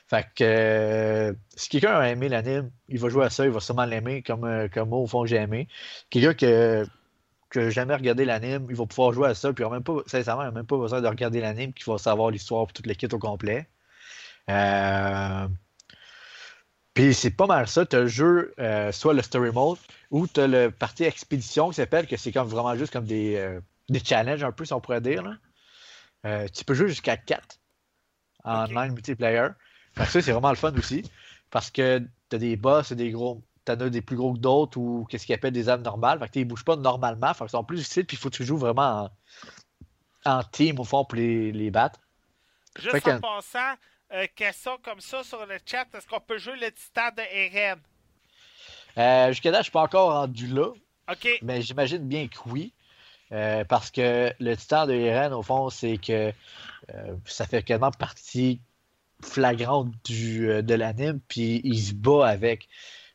Fait 0.08 0.26
que 0.36 1.36
si 1.56 1.68
quelqu'un 1.68 1.94
a 1.94 2.08
aimé 2.10 2.28
l'anime, 2.28 2.70
il 2.88 2.98
va 2.98 3.08
jouer 3.08 3.24
à 3.24 3.30
ça, 3.30 3.44
il 3.44 3.50
va 3.50 3.60
sûrement 3.60 3.84
l'aimer 3.86 4.22
comme, 4.22 4.68
comme 4.74 4.88
moi, 4.90 4.98
au 4.98 5.06
fond, 5.06 5.24
j'ai 5.24 5.36
aimé. 5.36 5.68
Quelqu'un 6.10 6.34
que 6.34 6.86
n'a 7.58 7.70
jamais 7.70 7.94
regardé 7.94 8.24
l'anime, 8.24 8.66
il 8.70 8.76
va 8.76 8.86
pouvoir 8.86 9.12
jouer 9.12 9.28
à 9.28 9.34
ça, 9.34 9.52
puis 9.52 9.64
même 9.68 9.82
pas, 9.82 9.96
sincèrement, 10.06 10.42
il 10.42 10.46
n'a 10.46 10.50
même 10.52 10.66
pas 10.66 10.76
besoin 10.78 11.00
de 11.00 11.08
regarder 11.08 11.40
l'anime, 11.40 11.72
qu'il 11.72 11.84
va 11.86 11.98
savoir 11.98 12.30
l'histoire 12.30 12.66
pour 12.66 12.72
toute 12.72 12.86
l'équipe 12.86 13.12
au 13.12 13.18
complet. 13.18 13.68
Euh, 14.50 15.48
Puis 16.94 17.14
c'est 17.14 17.30
pas 17.30 17.46
mal 17.46 17.68
ça. 17.68 17.86
Tu 17.86 17.96
as 17.96 18.00
le 18.00 18.06
jeu, 18.08 18.54
euh, 18.58 18.92
soit 18.92 19.14
le 19.14 19.22
story 19.22 19.50
mode, 19.52 19.78
ou 20.10 20.26
tu 20.26 20.40
as 20.40 20.46
le 20.46 20.70
partie 20.70 21.04
expédition 21.04 21.68
qui 21.70 21.76
s'appelle, 21.76 22.06
que 22.06 22.16
c'est 22.16 22.32
comme 22.32 22.48
vraiment 22.48 22.74
juste 22.76 22.92
comme 22.92 23.06
des, 23.06 23.36
euh, 23.36 23.60
des 23.88 24.00
challenges 24.04 24.42
un 24.44 24.52
peu, 24.52 24.64
si 24.64 24.72
on 24.72 24.80
pourrait 24.80 25.00
dire. 25.00 25.22
là. 25.22 26.48
Tu 26.48 26.64
peux 26.64 26.74
jouer 26.74 26.88
jusqu'à 26.88 27.16
4 27.16 27.58
en 28.44 28.64
Ok. 28.64 28.70
online 28.70 28.92
multiplayer. 28.94 29.48
Fait 29.94 30.04
que 30.04 30.10
ça, 30.10 30.22
c'est 30.22 30.32
vraiment 30.32 30.50
le 30.50 30.56
fun 30.56 30.74
aussi. 30.76 31.04
Parce 31.50 31.70
que 31.70 32.00
tu 32.28 32.36
as 32.36 32.38
des 32.38 32.56
boss 32.56 32.92
et 32.92 32.96
des 32.96 33.10
gros. 33.10 33.42
T'en 33.64 33.74
as 33.74 33.90
des 33.90 34.00
plus 34.02 34.16
gros 34.16 34.32
que 34.32 34.38
d'autres 34.38 34.78
ou 34.78 35.06
qu'est-ce 35.08 35.26
qu'ils 35.26 35.34
appellent 35.34 35.52
des 35.52 35.68
armes 35.68 35.82
normales. 35.82 36.18
Fait 36.18 36.28
que 36.28 36.38
ils 36.38 36.44
bougent 36.44 36.64
pas 36.64 36.76
normalement. 36.76 37.32
Fait 37.34 37.44
qu'ils 37.44 37.50
sont 37.50 37.64
plus 37.64 37.76
difficiles. 37.78 38.06
Puis 38.06 38.16
il 38.16 38.20
faut 38.20 38.30
que 38.30 38.36
tu 38.36 38.44
joues 38.44 38.56
vraiment 38.56 39.10
en, 40.24 40.38
en 40.38 40.42
team 40.44 40.78
au 40.80 40.84
fond 40.84 41.04
pour 41.04 41.16
les, 41.16 41.52
les 41.52 41.70
battre. 41.70 42.00
Juste 42.78 42.90
Fait 42.92 43.00
que- 43.00 43.10
en 43.10 43.20
passant, 43.20 43.74
euh, 44.12 44.26
question 44.34 44.78
comme 44.82 45.00
ça 45.00 45.22
sur 45.22 45.44
le 45.44 45.58
chat, 45.66 45.86
est-ce 45.94 46.06
qu'on 46.06 46.20
peut 46.20 46.38
jouer 46.38 46.56
le 46.56 46.72
titan 46.72 47.10
de 47.16 47.22
Eren? 47.34 47.78
Euh, 48.98 49.28
Jusqu'à 49.28 49.50
là, 49.50 49.58
je 49.58 49.64
suis 49.64 49.72
pas 49.72 49.82
encore 49.82 50.12
rendu 50.12 50.46
là. 50.46 50.72
Ok, 51.10 51.28
Mais 51.42 51.60
j'imagine 51.62 52.06
bien 52.06 52.28
que 52.28 52.38
oui. 52.46 52.72
Euh, 53.32 53.64
parce 53.64 53.90
que 53.90 54.32
le 54.40 54.56
titan 54.56 54.86
de 54.86 54.92
Eren, 54.94 55.32
au 55.32 55.42
fond, 55.42 55.70
c'est 55.70 55.98
que 55.98 56.32
euh, 56.94 57.14
ça 57.24 57.46
fait 57.46 57.62
quasiment 57.62 57.92
partie 57.92 58.60
flagrante 59.22 59.92
du, 60.04 60.50
euh, 60.50 60.62
de 60.62 60.74
l'anime, 60.74 61.20
puis 61.28 61.60
il 61.62 61.78
se 61.80 61.92
bat 61.94 62.26
avec. 62.26 62.68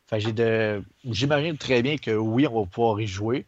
Fait 0.08 0.18
que 0.18 0.24
j'ai 0.24 0.32
de... 0.32 0.82
J'imagine 1.04 1.56
très 1.58 1.82
bien 1.82 1.96
que 1.96 2.12
oui, 2.12 2.46
on 2.46 2.60
va 2.60 2.66
pouvoir 2.66 3.00
y 3.00 3.06
jouer. 3.06 3.46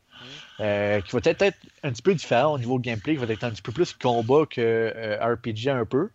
Euh, 0.60 1.00
qui 1.02 1.12
va 1.12 1.20
peut-être 1.20 1.42
être 1.42 1.58
un 1.84 1.92
petit 1.92 2.02
peu 2.02 2.14
différent 2.14 2.54
au 2.54 2.58
niveau 2.58 2.78
gameplay, 2.78 3.14
qui 3.14 3.24
va 3.24 3.32
être 3.32 3.44
un 3.44 3.50
petit 3.50 3.62
peu 3.62 3.72
plus 3.72 3.92
combat 3.92 4.44
que 4.50 4.60
euh, 4.60 5.34
RPG 5.34 5.68
un 5.68 5.84
peu. 5.84 6.10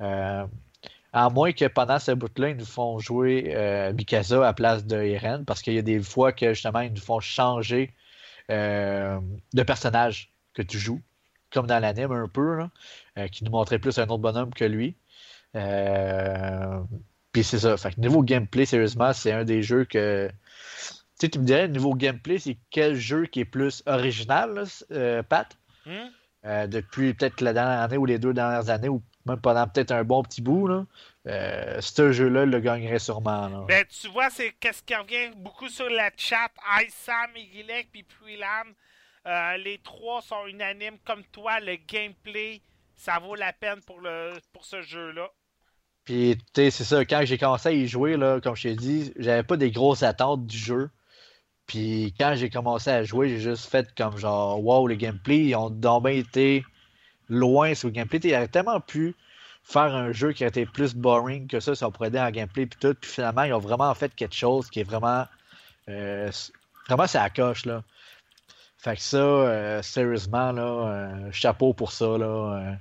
Euh, 0.00 0.46
à 1.12 1.30
moins 1.30 1.52
que 1.52 1.64
pendant 1.66 1.98
ce 1.98 2.12
bout-là, 2.12 2.50
ils 2.50 2.56
nous 2.56 2.64
font 2.64 2.98
jouer 2.98 3.54
Mikasa 3.96 4.38
à 4.38 4.40
la 4.40 4.52
place 4.52 4.84
de 4.84 4.96
Eren, 4.96 5.44
parce 5.44 5.62
qu'il 5.62 5.74
y 5.74 5.78
a 5.78 5.82
des 5.82 6.00
fois 6.00 6.32
que 6.32 6.54
justement, 6.54 6.80
ils 6.80 6.92
nous 6.92 7.00
font 7.00 7.20
changer 7.20 7.92
de 8.48 9.62
personnage 9.64 10.32
que 10.54 10.62
tu 10.62 10.78
joues, 10.78 11.00
comme 11.52 11.66
dans 11.68 11.78
l'anime 11.78 12.10
un 12.12 12.28
peu, 12.28 12.56
là, 12.56 13.28
qui 13.28 13.44
nous 13.44 13.52
montrait 13.52 13.78
plus 13.78 13.98
un 13.98 14.04
autre 14.04 14.18
bonhomme 14.18 14.52
que 14.52 14.64
lui. 14.64 14.96
Puis 17.34 17.44
c'est 17.44 17.58
ça. 17.58 17.76
Fait 17.76 17.92
que 17.92 18.00
niveau 18.00 18.22
gameplay, 18.22 18.64
sérieusement, 18.64 19.12
c'est 19.12 19.32
un 19.32 19.44
des 19.44 19.62
jeux 19.62 19.84
que. 19.84 20.30
Tu 20.30 21.26
sais, 21.26 21.28
tu 21.28 21.38
me 21.38 21.44
dirais, 21.44 21.68
niveau 21.68 21.94
gameplay, 21.94 22.38
c'est 22.38 22.56
quel 22.70 22.94
jeu 22.94 23.26
qui 23.26 23.40
est 23.40 23.44
plus 23.44 23.82
original, 23.86 24.54
là, 24.54 24.62
euh, 24.92 25.22
Pat? 25.22 25.48
Hmm? 25.84 26.08
Euh, 26.46 26.66
depuis 26.66 27.12
peut-être 27.12 27.40
la 27.40 27.52
dernière 27.52 27.80
année 27.80 27.96
ou 27.96 28.06
les 28.06 28.18
deux 28.18 28.32
dernières 28.32 28.70
années, 28.70 28.88
ou 28.88 29.02
même 29.26 29.40
pendant 29.40 29.66
peut-être 29.66 29.90
un 29.90 30.04
bon 30.04 30.22
petit 30.22 30.42
bout, 30.42 30.68
là, 30.68 30.86
euh, 31.26 31.80
ce 31.80 32.12
jeu-là 32.12 32.44
le 32.46 32.60
gagnerait 32.60 32.98
sûrement. 32.98 33.48
là. 33.48 33.64
Ben, 33.66 33.84
tu 33.86 34.08
vois, 34.08 34.30
c'est 34.30 34.52
qu'est-ce 34.60 34.82
qui 34.82 34.94
revient 34.94 35.34
beaucoup 35.36 35.68
sur 35.68 35.88
la 35.90 36.10
chat. 36.16 36.50
Aïssam, 36.76 37.30
Igilek 37.34 37.88
puis 37.90 38.04
Puilan. 38.04 38.64
Euh, 39.26 39.56
les 39.56 39.78
trois 39.78 40.22
sont 40.22 40.46
unanimes 40.46 40.98
comme 41.04 41.24
toi. 41.32 41.58
Le 41.60 41.76
gameplay, 41.76 42.60
ça 42.94 43.18
vaut 43.18 43.34
la 43.34 43.52
peine 43.52 43.80
pour, 43.86 44.00
le, 44.00 44.34
pour 44.52 44.64
ce 44.64 44.82
jeu-là. 44.82 45.28
Puis, 46.04 46.36
tu 46.36 46.44
sais, 46.62 46.70
c'est 46.70 46.84
ça, 46.84 47.04
quand 47.04 47.22
j'ai 47.24 47.38
commencé 47.38 47.68
à 47.68 47.72
y 47.72 47.86
jouer, 47.88 48.16
là, 48.16 48.40
comme 48.40 48.56
je 48.56 48.64
t'ai 48.64 48.74
dit, 48.74 49.12
j'avais 49.18 49.42
pas 49.42 49.56
des 49.56 49.70
grosses 49.70 50.02
attentes 50.02 50.46
du 50.46 50.56
jeu. 50.58 50.90
Puis, 51.66 52.14
quand 52.18 52.34
j'ai 52.36 52.50
commencé 52.50 52.90
à 52.90 53.04
jouer, 53.04 53.28
j'ai 53.30 53.40
juste 53.40 53.66
fait 53.66 53.88
comme 53.96 54.18
genre, 54.18 54.62
wow, 54.62 54.86
le 54.86 54.96
gameplay, 54.96 55.38
ils 55.46 55.56
ont 55.56 55.70
donc 55.70 56.04
bien 56.04 56.12
été 56.12 56.64
loin 57.28 57.74
sur 57.74 57.88
le 57.88 57.94
gameplay. 57.94 58.20
Ils 58.22 58.34
auraient 58.34 58.48
tellement 58.48 58.80
pu 58.80 59.14
faire 59.62 59.94
un 59.94 60.12
jeu 60.12 60.32
qui 60.32 60.44
a 60.44 60.48
été 60.48 60.66
plus 60.66 60.94
boring 60.94 61.48
que 61.48 61.60
ça, 61.60 61.72
on 61.86 61.90
pourrait 61.90 62.10
dire 62.10 62.22
en 62.22 62.30
gameplay, 62.30 62.66
puis 62.66 62.78
tout. 62.80 62.94
Puis 63.00 63.10
finalement, 63.10 63.44
ils 63.44 63.54
ont 63.54 63.58
vraiment 63.58 63.92
fait 63.94 64.14
quelque 64.14 64.34
chose 64.34 64.68
qui 64.70 64.80
est 64.80 64.84
vraiment. 64.84 65.26
euh, 65.88 66.30
vraiment, 66.88 67.06
c'est 67.06 67.18
à 67.18 67.30
coche, 67.30 67.64
là. 67.66 67.82
Fait 68.78 68.96
que 68.96 69.02
ça, 69.02 69.16
euh, 69.18 69.82
sérieusement, 69.82 70.52
là, 70.52 70.62
euh, 70.62 71.32
chapeau 71.32 71.72
pour 71.72 71.92
ça, 71.92 72.18
là. 72.18 72.76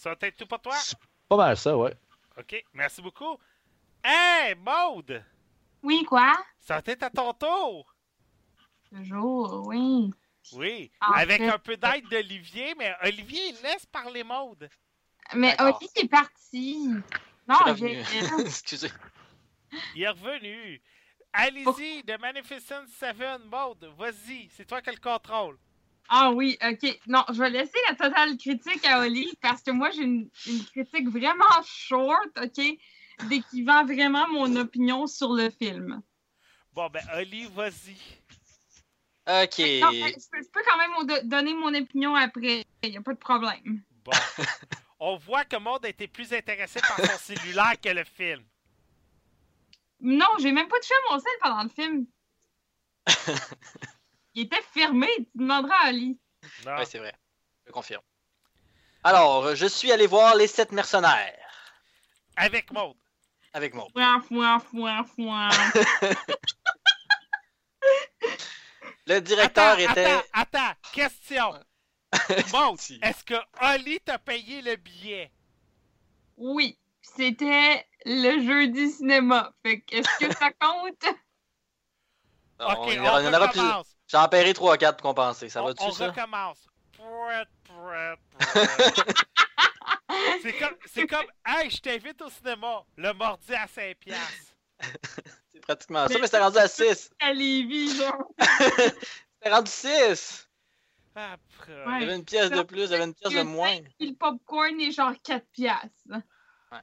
Ça 0.00 0.14
va 0.14 0.28
être 0.28 0.36
tout 0.38 0.46
pour 0.46 0.58
toi? 0.62 0.74
c'est 0.76 0.96
pas 1.28 1.36
mal 1.36 1.54
ça, 1.58 1.76
ouais. 1.76 1.94
Ok, 2.38 2.64
merci 2.72 3.02
beaucoup. 3.02 3.36
Hey, 4.02 4.54
Maude! 4.54 5.22
Oui, 5.82 6.04
quoi? 6.04 6.38
Ça 6.58 6.76
va 6.76 6.82
être 6.86 7.02
à 7.02 7.10
ton 7.10 7.34
tour! 7.34 7.94
Toujours, 8.88 9.66
oui. 9.66 10.10
Oui, 10.54 10.90
En 11.02 11.12
avec 11.12 11.36
fait- 11.42 11.50
un 11.50 11.58
peu 11.58 11.76
d'aide 11.76 12.08
d'Olivier, 12.08 12.74
mais 12.78 12.94
Olivier, 13.02 13.48
il 13.48 13.62
laisse 13.62 13.84
parler 13.84 14.24
Maude. 14.24 14.70
Mais 15.34 15.50
D'accord. 15.50 15.78
Oli 15.82 15.90
est 15.94 16.08
parti. 16.08 16.88
Non, 17.46 17.58
j'ai. 17.76 18.00
Excusez. 18.40 18.90
Il 19.94 20.02
est 20.02 20.08
revenu. 20.08 20.80
Allez-y, 21.30 22.04
The 22.04 22.18
Magnificent 22.18 22.86
Seven, 22.98 23.42
Maude, 23.44 23.84
vas-y, 23.98 24.48
c'est 24.56 24.64
toi 24.64 24.80
qui 24.80 24.88
as 24.88 24.94
le 24.94 24.98
contrôle. 24.98 25.58
Ah 26.12 26.32
oui, 26.32 26.58
ok. 26.60 26.98
Non, 27.06 27.24
je 27.32 27.38
vais 27.40 27.50
laisser 27.50 27.78
la 27.88 27.94
totale 27.94 28.36
critique 28.36 28.84
à 28.84 28.98
Oli 29.00 29.32
parce 29.40 29.62
que 29.62 29.70
moi, 29.70 29.90
j'ai 29.92 30.02
une, 30.02 30.28
une 30.46 30.64
critique 30.64 31.08
vraiment 31.08 31.62
short, 31.64 32.28
ok? 32.36 32.60
Décrivant 33.28 33.84
vraiment 33.84 34.26
mon 34.28 34.56
opinion 34.56 35.06
sur 35.06 35.32
le 35.32 35.50
film. 35.50 36.02
Bon, 36.72 36.88
ben, 36.90 37.02
Oli, 37.16 37.44
vas-y. 37.54 37.94
Ok. 39.26 39.58
Non, 39.80 39.92
mais 39.92 40.12
je, 40.18 40.28
peux, 40.30 40.42
je 40.42 40.48
peux 40.52 40.62
quand 40.66 40.78
même 40.78 41.06
do- 41.06 41.28
donner 41.28 41.54
mon 41.54 41.72
opinion 41.74 42.16
après. 42.16 42.64
Il 42.82 42.90
n'y 42.90 42.96
a 42.96 43.02
pas 43.02 43.14
de 43.14 43.18
problème. 43.18 43.82
Bon. 44.04 44.10
On 44.98 45.16
voit 45.16 45.44
que 45.44 45.56
Maude 45.56 45.84
a 45.84 45.88
été 45.90 46.08
plus 46.08 46.32
intéressé 46.32 46.80
par 46.80 46.96
son 46.98 47.18
cellulaire 47.18 47.80
que 47.80 47.88
le 47.90 48.02
film. 48.04 48.42
Non, 50.00 50.26
j'ai 50.40 50.50
même 50.50 50.66
pas 50.66 50.78
touché 50.80 50.94
à 50.94 51.12
mon 51.12 51.18
sel 51.20 51.32
pendant 51.40 51.62
le 51.62 51.68
film. 51.68 52.06
Il 54.34 54.42
était 54.44 54.62
fermé. 54.72 55.08
Tu 55.16 55.26
demanderas 55.38 55.74
à 55.76 55.86
Ali. 55.88 56.18
Ouais, 56.66 56.84
c'est 56.86 56.98
vrai. 56.98 57.14
Je 57.66 57.72
confirme. 57.72 58.02
Alors, 59.04 59.54
je 59.54 59.66
suis 59.66 59.90
allé 59.92 60.06
voir 60.06 60.34
les 60.36 60.46
sept 60.46 60.72
mercenaires 60.72 61.36
Avec 62.36 62.70
Maude. 62.72 62.96
avec 63.52 63.74
moi. 63.74 63.86
Fouin, 63.92 64.20
fouin, 64.20 64.58
fouin, 64.60 65.04
fouin. 65.04 65.48
Le 69.06 69.20
directeur 69.20 69.72
attends, 69.78 69.90
était. 69.92 70.04
attends, 70.04 70.26
attends, 70.32 70.74
question. 70.92 71.52
Maude, 72.52 72.78
Si. 72.78 72.98
est-ce 73.02 73.24
que 73.24 73.34
Oli 73.74 73.98
t'a 74.00 74.18
payé 74.18 74.62
le 74.62 74.76
billet? 74.76 75.32
Oui, 76.36 76.78
c'était 77.02 77.86
le 78.04 78.44
jeudi 78.44 78.90
cinéma. 78.90 79.52
Fait 79.64 79.80
que 79.80 79.96
est-ce 79.96 80.18
que 80.26 80.34
ça 80.36 80.50
compte? 80.60 81.04
Non, 82.60 82.66
ok, 82.72 82.86
il 82.88 82.94
y 82.94 82.98
on, 83.00 83.18
il 83.18 83.24
y 83.24 83.28
en 83.28 83.34
aura 83.34 83.48
plus. 83.48 83.60
Recommence. 84.10 84.24
J'en 84.24 84.28
paierai 84.28 84.54
3 84.54 84.76
4 84.78 84.96
pour 84.96 85.14
compenser. 85.14 85.48
Ça 85.48 85.62
on, 85.62 85.66
va-tu, 85.66 85.82
on 85.84 85.92
ça? 85.92 86.08
recommence. 86.08 86.58
Prouet, 86.92 87.44
prouet. 87.64 88.14
c'est 90.42 90.58
comme, 90.58 90.76
c'est 90.86 91.06
comme, 91.06 91.26
hey, 91.46 91.70
je 91.70 91.80
t'invite 91.80 92.20
au 92.22 92.30
cinéma. 92.30 92.84
Le 92.96 93.12
mordi 93.12 93.54
à 93.54 93.66
5 93.66 93.96
piastres. 93.98 94.54
C'est 95.52 95.60
pratiquement 95.60 96.08
ça, 96.08 96.14
Mais- 96.18 96.26
c'était 96.26 96.38
rendu 96.38 96.58
à 96.58 96.68
6. 96.68 97.10
À 97.20 97.32
Lévis, 97.34 97.96
genre. 97.96 98.32
C'était 98.38 99.54
rendu 99.54 99.70
6. 99.70 100.48
Après. 101.14 101.38
Il 101.68 101.74
y 101.74 101.86
Ouais. 101.86 102.02
avait 102.04 102.16
une 102.16 102.24
pièce 102.24 102.50
de 102.50 102.62
plus, 102.62 102.84
il 102.84 102.90
y 102.90 102.94
avait 102.94 103.04
une 103.04 103.14
pièce 103.14 103.34
de 103.34 103.42
moins. 103.42 103.78
Puis 103.98 104.08
le 104.10 104.14
popcorn 104.14 104.80
est 104.80 104.92
genre 104.92 105.12
4 105.22 105.44
piastres. 105.52 105.88
Ouais. 106.08 106.78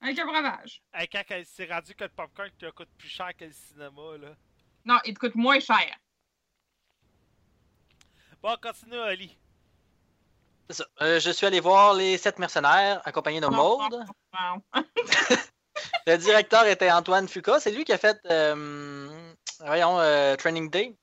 Avec 0.00 0.18
un 0.18 0.26
breuvage. 0.26 0.82
Hey, 0.92 1.08
quand 1.08 1.22
elle 1.30 1.46
s'est 1.46 1.66
rendu 1.66 1.94
que 1.94 2.04
le 2.04 2.10
popcorn 2.10 2.50
te 2.58 2.70
coûte 2.70 2.90
plus 2.98 3.08
cher 3.08 3.30
que 3.36 3.46
le 3.46 3.52
cinéma, 3.52 4.16
là. 4.20 4.36
Non, 4.84 4.98
il 5.06 5.14
te 5.14 5.18
coûte 5.18 5.34
moins 5.34 5.58
cher. 5.60 5.96
Bon, 8.44 8.54
continue, 8.60 8.98
Oli. 8.98 9.34
C'est 10.68 10.76
ça. 10.76 10.86
Euh, 11.00 11.18
je 11.18 11.30
suis 11.30 11.46
allé 11.46 11.60
voir 11.60 11.94
les 11.94 12.18
sept 12.18 12.38
mercenaires 12.38 13.00
accompagnés 13.06 13.40
de 13.40 13.46
Maude. 13.46 14.04
Le 16.06 16.16
directeur 16.18 16.66
était 16.66 16.90
Antoine 16.92 17.26
Fuca. 17.26 17.58
C'est 17.58 17.70
lui 17.70 17.84
qui 17.84 17.92
a 17.94 17.96
fait 17.96 18.18
euh, 18.30 19.08
voyons, 19.60 19.98
euh, 19.98 20.36
Training 20.36 20.68
Day. 20.68 20.94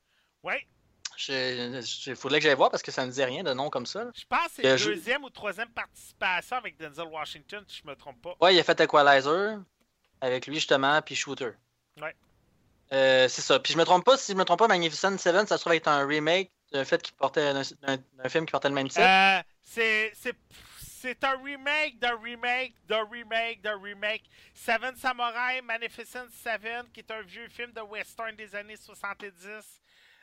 Ouais, 0.44 0.68
Il 1.28 2.16
faudrait 2.16 2.38
que 2.38 2.44
j'aille 2.44 2.56
voir 2.56 2.70
parce 2.70 2.84
que 2.84 2.92
ça 2.92 3.02
ne 3.02 3.08
me 3.08 3.12
dit 3.12 3.24
rien 3.24 3.42
de 3.42 3.54
nom 3.54 3.72
comme 3.72 3.88
ça. 3.88 4.04
là. 4.04 4.12
je 4.14 4.24
pense 4.30 4.46
que 4.50 4.54
c'est 4.58 4.62
la 4.62 4.78
je- 4.78 4.90
deuxième 4.92 5.24
ou 5.24 5.32
troisième 5.32 5.70
participation 5.70 6.58
avec 6.58 6.78
Denzel 6.78 7.08
Washington, 7.08 7.64
si 7.68 7.82
je 7.84 7.90
me 7.90 7.96
trompe 7.96 8.22
pas. 8.22 8.36
Ouais, 8.40 8.54
il 8.54 8.60
a 8.60 8.64
fait 8.64 8.80
Equalizer 8.80 9.58
avec 10.22 10.46
lui 10.46 10.54
justement, 10.56 11.02
puis 11.02 11.16
Shooter. 11.16 11.54
Ouais. 12.00 12.16
Euh, 12.94 13.28
c'est 13.28 13.42
ça. 13.42 13.60
Puis 13.60 13.74
je 13.74 13.80
me 13.80 13.84
trompe 13.84 14.06
pas, 14.06 14.16
si 14.16 14.32
je 14.34 14.38
me 14.38 14.46
trompe 14.46 14.60
pas, 14.60 14.68
Magnificent 14.68 15.18
Seven, 15.18 15.48
ça 15.48 15.58
se 15.58 15.64
trouve 15.64 15.74
être 15.74 15.88
un 15.88 16.06
remake 16.06 16.52
d'un 16.72 16.86
fait 16.86 17.02
qui 17.02 17.12
portait 17.14 17.54
d'un 17.54 17.62
d'un- 17.82 18.04
d'un 18.14 18.30
film 18.30 18.46
qui 18.46 18.52
portait 18.52 18.70
le 18.70 18.76
même 18.76 18.88
titre? 18.90 19.02
Euh, 19.02 19.42
c'est. 19.62 20.12
c'est- 20.16 20.36
c'est 21.02 21.24
un 21.24 21.36
remake 21.44 21.98
d'un 21.98 22.16
remake 22.20 22.76
d'un 22.86 23.04
remake 23.10 23.60
d'un 23.62 23.80
remake. 23.82 24.22
Seven 24.54 24.96
Samurai 24.96 25.60
Magnificent 25.64 26.28
Seven, 26.44 26.88
qui 26.94 27.00
est 27.00 27.10
un 27.12 27.24
vieux 27.24 27.48
film 27.50 27.72
de 27.72 27.82
western 27.82 28.36
des 28.36 28.54
années 28.56 28.76
70. 28.78 29.82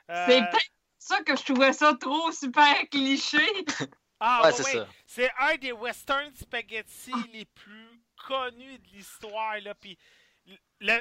Euh, 0.08 0.26
C'est 0.28 0.38
peut-être 0.40 0.72
ça 0.98 1.20
que 1.24 1.34
je 1.36 1.42
trouvais 1.42 1.72
ça 1.72 1.94
trop 2.00 2.30
super 2.32 2.76
cliché. 2.90 3.38
Ah, 4.20 4.40
Ouais, 4.42 4.46
ouais, 4.48 4.52
c'est 4.52 4.72
ça. 4.72 4.88
C'est 5.06 5.30
un 5.38 5.56
des 5.58 5.70
western 5.70 6.34
spaghetti 6.34 7.12
les 7.32 7.44
plus 7.44 8.00
connus 8.26 8.78
de 8.80 8.88
l'histoire. 8.92 9.60
là. 9.60 9.76
Puis 9.76 9.96
le, 10.80 11.00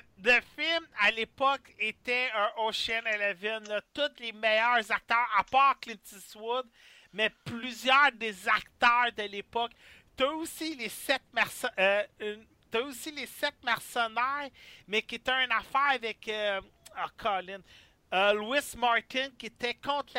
film, 0.56 0.86
à 1.00 1.12
l'époque, 1.12 1.74
était 1.80 2.30
un 2.34 2.50
Ocean 2.58 3.06
Eleven. 3.06 3.64
Tous 3.94 4.10
les 4.20 4.32
meilleurs 4.32 4.92
acteurs, 4.92 5.28
à 5.38 5.44
part 5.44 5.80
Clint 5.80 5.96
Eastwood, 6.12 6.66
mais 7.14 7.30
plusieurs 7.46 8.12
des 8.14 8.48
acteurs 8.48 9.12
de 9.16 9.24
l'époque. 9.24 9.72
T'as 10.16 10.30
aussi 10.32 10.76
les 10.76 10.90
sept 10.90 11.22
merce- 11.34 11.68
euh, 11.78 12.04
aussi 12.84 13.12
les 13.12 13.28
sept 13.28 13.56
mercenaires, 13.64 14.50
mais 14.88 15.02
qui 15.04 15.16
était 15.16 15.44
une 15.44 15.52
affaire 15.52 15.92
avec 15.92 16.28
euh, 16.28 16.60
ah, 16.96 17.08
Colin. 17.16 17.62
Euh, 18.14 18.34
Louis 18.34 18.60
Martin 18.78 19.30
qui 19.38 19.48
était 19.48 19.76
contre, 19.76 20.14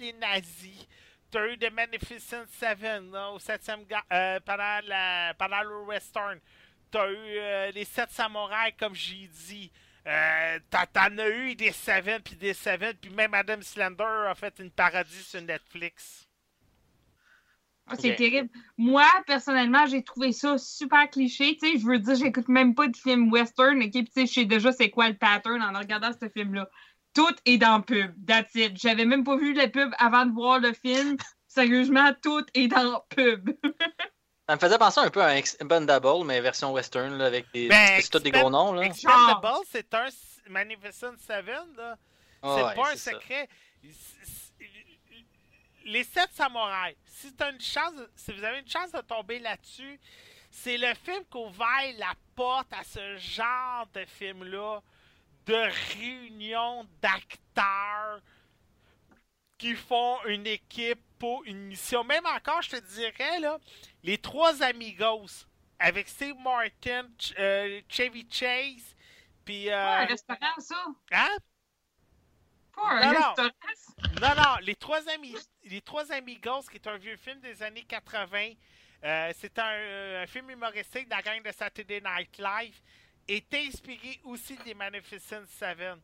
les 0.00 0.12
nazis. 0.12 0.86
T'as 1.30 1.46
eu 1.48 1.58
The 1.58 1.72
Magnificent 1.72 2.46
Seven 2.52 3.14
au 3.16 3.38
septième 3.38 3.84
ga- 3.84 4.04
euh, 4.12 4.38
pendant, 4.40 4.80
la, 4.86 5.34
pendant 5.34 5.62
le 5.62 5.80
western. 5.82 6.38
T'as 6.90 7.10
eu 7.10 7.16
euh, 7.16 7.70
les 7.72 7.84
sept 7.84 8.10
samouraïs 8.10 8.74
comme 8.78 8.94
j'ai 8.94 9.28
dit. 9.48 9.70
Euh, 10.06 10.58
t'as- 10.70 10.86
T'en 10.86 11.18
as 11.18 11.28
eu 11.28 11.54
des 11.56 11.72
Seven 11.72 12.20
puis 12.22 12.36
des 12.36 12.54
Seven 12.54 12.94
puis 12.94 13.10
même 13.10 13.34
Adam 13.34 13.60
Slender 13.60 14.04
a 14.28 14.34
fait 14.34 14.54
une 14.60 14.70
parodie 14.70 15.22
sur 15.22 15.42
Netflix. 15.42 16.28
Ah, 17.88 17.94
C'est 17.96 18.16
terrible. 18.16 18.48
Moi, 18.76 19.06
personnellement, 19.26 19.86
j'ai 19.86 20.02
trouvé 20.02 20.32
ça 20.32 20.58
super 20.58 21.08
cliché. 21.08 21.56
Tu 21.56 21.68
sais, 21.72 21.78
je 21.78 21.86
veux 21.86 21.98
dire, 22.00 22.16
j'écoute 22.16 22.48
même 22.48 22.74
pas 22.74 22.88
de 22.88 22.96
film 22.96 23.30
western, 23.30 23.80
ok? 23.80 23.90
Puis 23.92 24.04
tu 24.06 24.12
sais, 24.12 24.26
je 24.26 24.32
sais 24.32 24.44
déjà 24.44 24.72
c'est 24.72 24.90
quoi 24.90 25.08
le 25.08 25.16
pattern 25.16 25.62
en 25.62 25.78
regardant 25.78 26.10
ce 26.20 26.28
film-là. 26.28 26.68
Tout 27.14 27.34
est 27.44 27.58
dans 27.58 27.80
pub. 27.82 28.12
That's 28.26 28.54
it. 28.56 28.76
J'avais 28.80 29.04
même 29.04 29.22
pas 29.24 29.36
vu 29.36 29.52
la 29.54 29.68
pub 29.68 29.90
avant 29.98 30.26
de 30.26 30.32
voir 30.32 30.58
le 30.58 30.72
film. 30.72 31.16
Sérieusement, 31.46 32.12
tout 32.22 32.44
est 32.54 32.68
dans 32.68 33.04
pub. 33.10 33.50
Ça 34.48 34.54
me 34.54 34.60
faisait 34.60 34.78
penser 34.78 35.00
un 35.00 35.10
peu 35.10 35.22
à 35.22 35.36
Expendable, 35.36 36.24
mais 36.24 36.40
version 36.40 36.72
western, 36.72 37.18
là, 37.18 37.26
avec 37.26 37.50
des. 37.52 37.68
Ben, 37.68 38.00
c'est 38.00 38.22
des 38.22 38.30
gros 38.30 38.50
noms, 38.50 38.72
là. 38.72 38.82
Expendable, 38.82 39.64
c'est 39.70 39.92
un 39.94 40.08
Magnificent 40.48 41.14
Seven, 41.26 41.74
là. 41.76 41.96
Ah 42.42 42.54
c'est 42.56 42.64
ouais, 42.64 42.74
pas 42.74 42.92
un 42.92 42.96
secret. 42.96 43.48
Les 45.84 46.04
sept 46.04 46.30
samouraïs, 46.32 46.96
si, 47.06 47.32
t'as 47.32 47.52
une 47.52 47.60
chance 47.60 47.92
si 48.14 48.32
vous 48.32 48.44
avez 48.44 48.58
une 48.58 48.68
chance 48.68 48.92
de 48.92 49.00
tomber 49.00 49.38
là-dessus, 49.38 50.00
c'est 50.50 50.78
le 50.78 50.94
film 50.94 51.24
qui 51.30 51.38
ouvert 51.38 51.94
la 51.98 52.12
porte 52.34 52.72
à 52.72 52.82
ce 52.82 53.16
genre 53.18 53.86
de 53.94 54.04
film-là, 54.04 54.80
de 55.46 55.68
réunion 55.94 56.86
d'acteurs 57.00 58.20
qui 59.58 59.74
font 59.74 60.18
une 60.26 60.46
équipe 60.46 61.00
pour 61.18 61.44
une 61.44 61.66
mission. 61.66 62.04
Même 62.04 62.26
encore, 62.26 62.62
je 62.62 62.70
te 62.70 62.76
dirais, 62.94 63.40
là, 63.40 63.58
les 64.02 64.18
trois 64.18 64.62
amigos, 64.62 65.46
avec 65.78 66.08
Steve 66.08 66.36
Martin, 66.38 67.08
Ch- 67.18 67.34
euh, 67.38 67.80
Chevy 67.88 68.26
Chase, 68.30 68.94
puis... 69.44 69.70
Euh, 69.70 69.76
un 70.02 70.06
restaurant, 70.06 70.58
ça. 70.60 70.86
hein? 71.12 71.36
Pas 72.74 72.82
un 72.90 73.00
Non, 73.00 73.12
non. 73.20 73.26
restaurant. 73.28 73.50
Non, 74.20 74.34
non, 74.42 74.56
les 74.62 74.74
trois 74.74 75.08
amis, 75.10 75.36
les 75.64 75.80
trois 75.80 76.12
amigos, 76.12 76.62
qui 76.70 76.76
est 76.76 76.86
un 76.86 76.96
vieux 76.98 77.16
film 77.16 77.40
des 77.40 77.62
années 77.62 77.84
80, 77.84 78.52
euh, 79.04 79.32
c'est 79.38 79.58
un, 79.58 79.70
euh, 79.72 80.22
un 80.22 80.26
film 80.26 80.50
humoristique 80.50 81.06
de 81.06 81.10
la 81.14 81.22
gang 81.22 81.42
de 81.42 81.52
Saturday 81.52 82.00
Night 82.00 82.38
Live, 82.38 82.80
est 83.28 83.54
inspiré 83.54 84.20
aussi 84.24 84.56
des 84.58 84.74
Magnificent 84.74 85.44
Seven. 85.48 86.00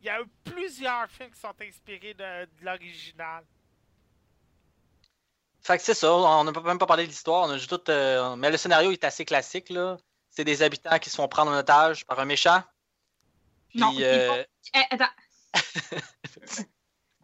Il 0.00 0.06
y 0.06 0.10
a 0.10 0.20
eu 0.20 0.26
plusieurs 0.44 1.08
films 1.10 1.30
qui 1.30 1.40
sont 1.40 1.54
inspirés 1.62 2.14
de, 2.14 2.44
de 2.44 2.64
l'original. 2.64 3.44
Fait 5.64 5.78
que 5.78 5.82
c'est 5.82 5.94
ça, 5.94 6.12
on 6.12 6.44
n'a 6.44 6.52
même 6.60 6.78
pas 6.78 6.86
parlé 6.86 7.04
de 7.04 7.08
l'histoire, 7.08 7.48
on 7.48 7.50
a 7.50 7.56
juste 7.56 7.70
tout. 7.70 7.90
euh, 7.90 8.36
Mais 8.36 8.50
le 8.50 8.58
scénario 8.58 8.90
est 8.90 9.02
assez 9.02 9.24
classique, 9.24 9.70
là. 9.70 9.96
C'est 10.28 10.44
des 10.44 10.62
habitants 10.62 10.98
qui 10.98 11.08
se 11.08 11.16
font 11.16 11.26
prendre 11.26 11.50
en 11.52 11.58
otage 11.58 12.04
par 12.04 12.18
un 12.20 12.26
méchant. 12.26 12.62
Puis, 13.68 13.80
Non, 13.80 13.92
ils 13.92 14.04
euh, 14.04 14.44
Eh, 14.74 14.94
attends. 14.94 15.04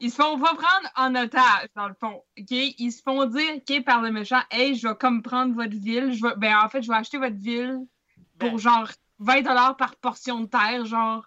Ils 0.03 0.11
se 0.11 0.17
font 0.17 0.41
pas 0.41 0.55
prendre 0.55 0.89
en 0.97 1.15
otage, 1.15 1.69
dans 1.77 1.87
le 1.87 1.95
fond. 1.95 2.25
Ils 2.35 2.91
se 2.91 3.03
font 3.03 3.27
dire, 3.27 3.57
OK, 3.57 3.85
par 3.85 4.01
le 4.01 4.11
méchant, 4.11 4.41
hey, 4.51 4.75
je 4.75 4.89
vais 4.89 4.95
comme 4.95 5.23
prendre 5.23 5.55
votre 5.55 5.77
ville. 5.77 6.15
Je 6.15 6.23
vais... 6.23 6.35
Ben, 6.39 6.57
en 6.57 6.71
fait, 6.71 6.81
je 6.81 6.89
vais 6.89 6.97
acheter 6.97 7.19
votre 7.19 7.37
ville 7.37 7.81
pour 8.39 8.53
Ben. 8.53 8.59
genre 8.59 8.89
20 9.19 9.75
par 9.75 9.97
portion 9.97 10.41
de 10.41 10.47
terre, 10.47 10.87
genre. 10.87 11.27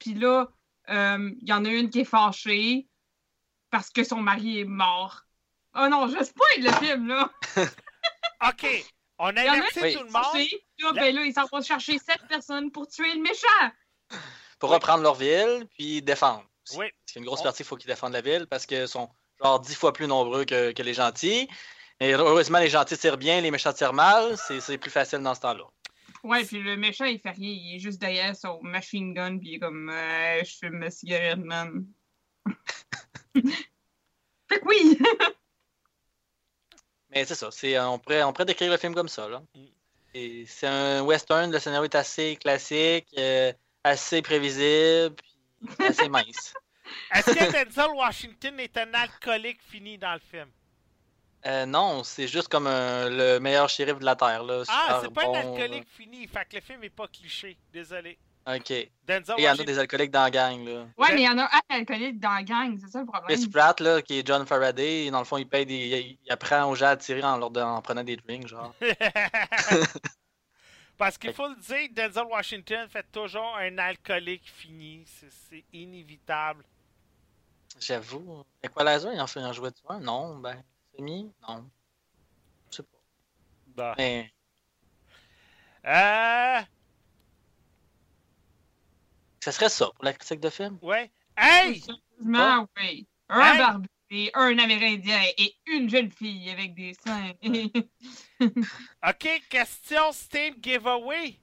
Puis 0.00 0.14
là, 0.14 0.48
euh, 0.88 1.30
il 1.40 1.48
y 1.48 1.52
en 1.52 1.64
a 1.64 1.68
une 1.68 1.88
qui 1.88 2.00
est 2.00 2.04
fâchée 2.04 2.88
parce 3.70 3.90
que 3.90 4.02
son 4.02 4.20
mari 4.20 4.58
est 4.58 4.64
mort. 4.64 5.22
Oh 5.74 5.88
non, 5.88 6.08
je 6.08 6.24
spoil 6.24 6.58
le 6.64 6.72
film, 6.72 7.08
là. 7.08 7.30
OK, 8.48 8.66
on 9.18 9.30
Il 9.30 9.38
a 9.38 9.52
avertit 9.52 9.80
Oui. 9.82 9.92
tout 9.94 10.04
le 10.04 10.10
monde. 10.10 10.48
Là, 10.78 10.92
ben 10.92 11.14
là, 11.14 11.24
ils 11.24 11.32
s'en 11.32 11.46
vont 11.46 11.62
chercher 11.62 11.98
sept 11.98 12.20
personnes 12.28 12.70
pour 12.72 12.88
tuer 12.88 13.14
le 13.14 13.20
méchant. 13.20 14.18
pour 14.58 14.70
reprendre 14.70 15.02
leur 15.02 15.14
ville, 15.14 15.66
puis 15.76 16.02
défendre. 16.02 16.44
aussi. 16.66 16.78
Oui. 16.78 16.86
Parce 16.88 17.12
qu'il 17.12 17.16
y 17.16 17.18
a 17.18 17.20
une 17.20 17.26
grosse 17.26 17.42
partie 17.42 17.58
qu'il 17.58 17.66
faut 17.66 17.76
qu'ils 17.76 17.88
défendent 17.90 18.12
la 18.14 18.20
ville, 18.20 18.46
parce 18.48 18.66
qu'ils 18.66 18.88
sont 18.88 19.08
genre 19.42 19.60
dix 19.60 19.74
fois 19.74 19.92
plus 19.92 20.06
nombreux 20.06 20.44
que, 20.44 20.72
que 20.72 20.82
les 20.82 20.94
gentils. 20.94 21.48
Et 22.00 22.14
heureusement, 22.14 22.58
les 22.58 22.70
gentils 22.70 22.96
tirent 22.98 23.18
bien, 23.18 23.40
les 23.40 23.50
méchants 23.50 23.72
tirent 23.74 23.92
mal. 23.92 24.36
C'est 24.38 24.60
c'est 24.60 24.78
plus 24.78 24.90
facile 24.90 25.18
dans 25.20 25.34
ce 25.34 25.40
temps-là. 25.40 25.64
Ouais, 26.22 26.44
puis 26.44 26.60
le 26.62 26.76
méchant, 26.76 27.04
il 27.04 27.18
fait 27.20 27.30
rien. 27.30 27.50
Il 27.50 27.76
est 27.76 27.78
juste 27.78 28.00
derrière 28.00 28.34
son 28.34 28.60
machine 28.62 29.14
gun, 29.14 29.38
puis 29.38 29.50
il 29.50 29.54
est 29.54 29.58
comme 29.58 29.88
euh, 29.90 30.42
Je 30.44 30.56
fume 30.56 30.78
ma 30.78 30.90
cigarette, 30.90 31.38
man. 31.38 31.86
fait 33.34 34.60
que 34.60 34.64
oui! 34.66 34.98
Mais 37.10 37.24
c'est 37.24 37.34
ça. 37.34 37.50
c'est- 37.50 37.78
On 37.80 37.98
pourrait, 37.98 38.22
on 38.22 38.32
pourrait 38.32 38.46
décrire 38.46 38.70
le 38.70 38.76
film 38.78 38.94
comme 38.94 39.08
ça. 39.08 39.28
Là. 39.28 39.42
Mm. 39.54 39.64
Et 40.14 40.44
C'est 40.46 40.66
un 40.66 41.02
western, 41.02 41.50
le 41.52 41.58
scénario 41.58 41.84
est 41.84 41.94
assez 41.94 42.36
classique, 42.36 43.06
euh, 43.18 43.52
assez 43.84 44.22
prévisible, 44.22 45.14
puis 45.16 45.86
assez 45.86 46.08
mince. 46.08 46.54
Est-ce 47.14 47.30
que 47.32 47.64
Denzel 47.64 47.90
Washington 47.94 48.58
est 48.58 48.76
un 48.76 48.92
alcoolique 48.94 49.60
fini 49.62 49.96
dans 49.98 50.14
le 50.14 50.20
film? 50.20 50.48
Euh, 51.46 51.64
non, 51.64 52.02
c'est 52.04 52.26
juste 52.28 52.48
comme 52.48 52.66
un- 52.66 53.08
le 53.08 53.38
meilleur 53.38 53.68
shérif 53.68 53.98
de 53.98 54.04
la 54.04 54.14
Terre. 54.16 54.42
Là, 54.42 54.62
Ah, 54.68 55.00
c'est 55.02 55.12
pas 55.14 55.24
bon, 55.24 55.34
un 55.34 55.38
alcoolique 55.40 55.88
fini. 55.88 56.26
Fait 56.26 56.44
que 56.48 56.56
le 56.56 56.60
film 56.60 56.82
est 56.84 56.90
pas 56.90 57.06
cliché. 57.08 57.56
Désolé. 57.72 58.18
Ok. 58.56 58.72
Denzel 59.06 59.34
il 59.38 59.44
y 59.44 59.48
en 59.48 59.52
a 59.52 59.64
des 59.64 59.78
alcooliques 59.78 60.10
dans 60.10 60.22
la 60.22 60.30
gang. 60.30 60.64
Là. 60.64 60.86
Ouais, 60.96 61.12
mais 61.14 61.22
il 61.22 61.24
y 61.24 61.28
en 61.28 61.38
a 61.38 61.44
un 61.44 61.60
alcoolique 61.68 62.20
dans 62.20 62.34
la 62.34 62.42
gang, 62.42 62.78
c'est 62.80 62.90
ça 62.90 63.00
le 63.00 63.06
problème. 63.06 63.36
Chris 63.38 63.48
Pratt, 63.48 63.80
là, 63.80 64.02
qui 64.02 64.18
est 64.18 64.26
John 64.26 64.46
Faraday, 64.46 65.10
dans 65.10 65.18
le 65.18 65.24
fond, 65.24 65.36
il 65.36 65.48
paye 65.48 65.66
des. 65.66 65.74
Il, 65.74 66.18
il 66.24 66.32
apprend 66.32 66.64
aux 66.70 66.74
gens 66.74 66.88
à 66.88 66.96
tirer 66.96 67.22
en, 67.22 67.38
leur 67.38 67.50
en 67.56 67.82
prenant 67.82 68.04
des 68.04 68.16
drinks, 68.16 68.46
genre. 68.46 68.74
Parce 70.98 71.16
qu'il 71.16 71.32
faut 71.32 71.48
le 71.48 71.56
dire, 71.56 71.88
Denzel 71.92 72.24
Washington 72.24 72.86
fait 72.88 73.06
toujours 73.10 73.56
un 73.56 73.78
alcoolique 73.78 74.50
fini. 74.54 75.04
C'est- 75.06 75.64
inévitable. 75.72 76.62
J'avoue. 77.80 78.44
Equalizer, 78.62 79.12
il 79.14 79.20
en 79.20 79.26
fait 79.26 79.40
en 79.40 79.52
jouait 79.52 79.72
tu 79.72 79.80
un? 79.88 79.98
Non, 80.00 80.36
ben. 80.36 80.62
Semi? 80.94 81.32
Non. 81.48 81.64
Je 82.70 82.76
sais 82.76 82.82
pas. 82.82 82.98
Bah. 83.68 83.94
Mais. 83.96 84.30
Euh. 85.86 86.60
Ça 89.40 89.52
serait 89.52 89.68
ça 89.68 89.86
pour 89.94 90.04
la 90.04 90.12
critique 90.12 90.40
de 90.40 90.50
film? 90.50 90.78
Ouais. 90.82 91.10
Hey! 91.36 91.80
Sérieusement, 91.80 92.68
oui. 92.78 93.06
Un 93.28 93.40
Hey! 93.52 93.58
barbu, 93.58 94.30
un 94.34 94.58
Amérindien 94.58 95.20
et 95.38 95.54
une 95.66 95.88
jeune 95.88 96.10
fille 96.10 96.50
avec 96.50 96.74
des 96.74 96.94
seins. 96.94 97.32
Ok, 99.06 99.28
question 99.48 100.12
Steam 100.12 100.54
Giveaway. 100.60 101.38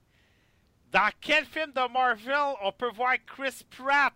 Dans 0.90 1.10
quel 1.20 1.44
film 1.46 1.72
de 1.72 1.92
Marvel 1.92 2.54
on 2.62 2.72
peut 2.72 2.90
voir 2.92 3.14
Chris 3.26 3.64
Pratt? 3.70 4.14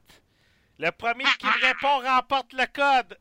Le 0.78 0.90
premier 0.90 1.24
qui 1.38 1.46
me 1.46 1.66
répond 1.66 1.98
remporte 2.00 2.52
le 2.52 2.66
code. 2.66 3.18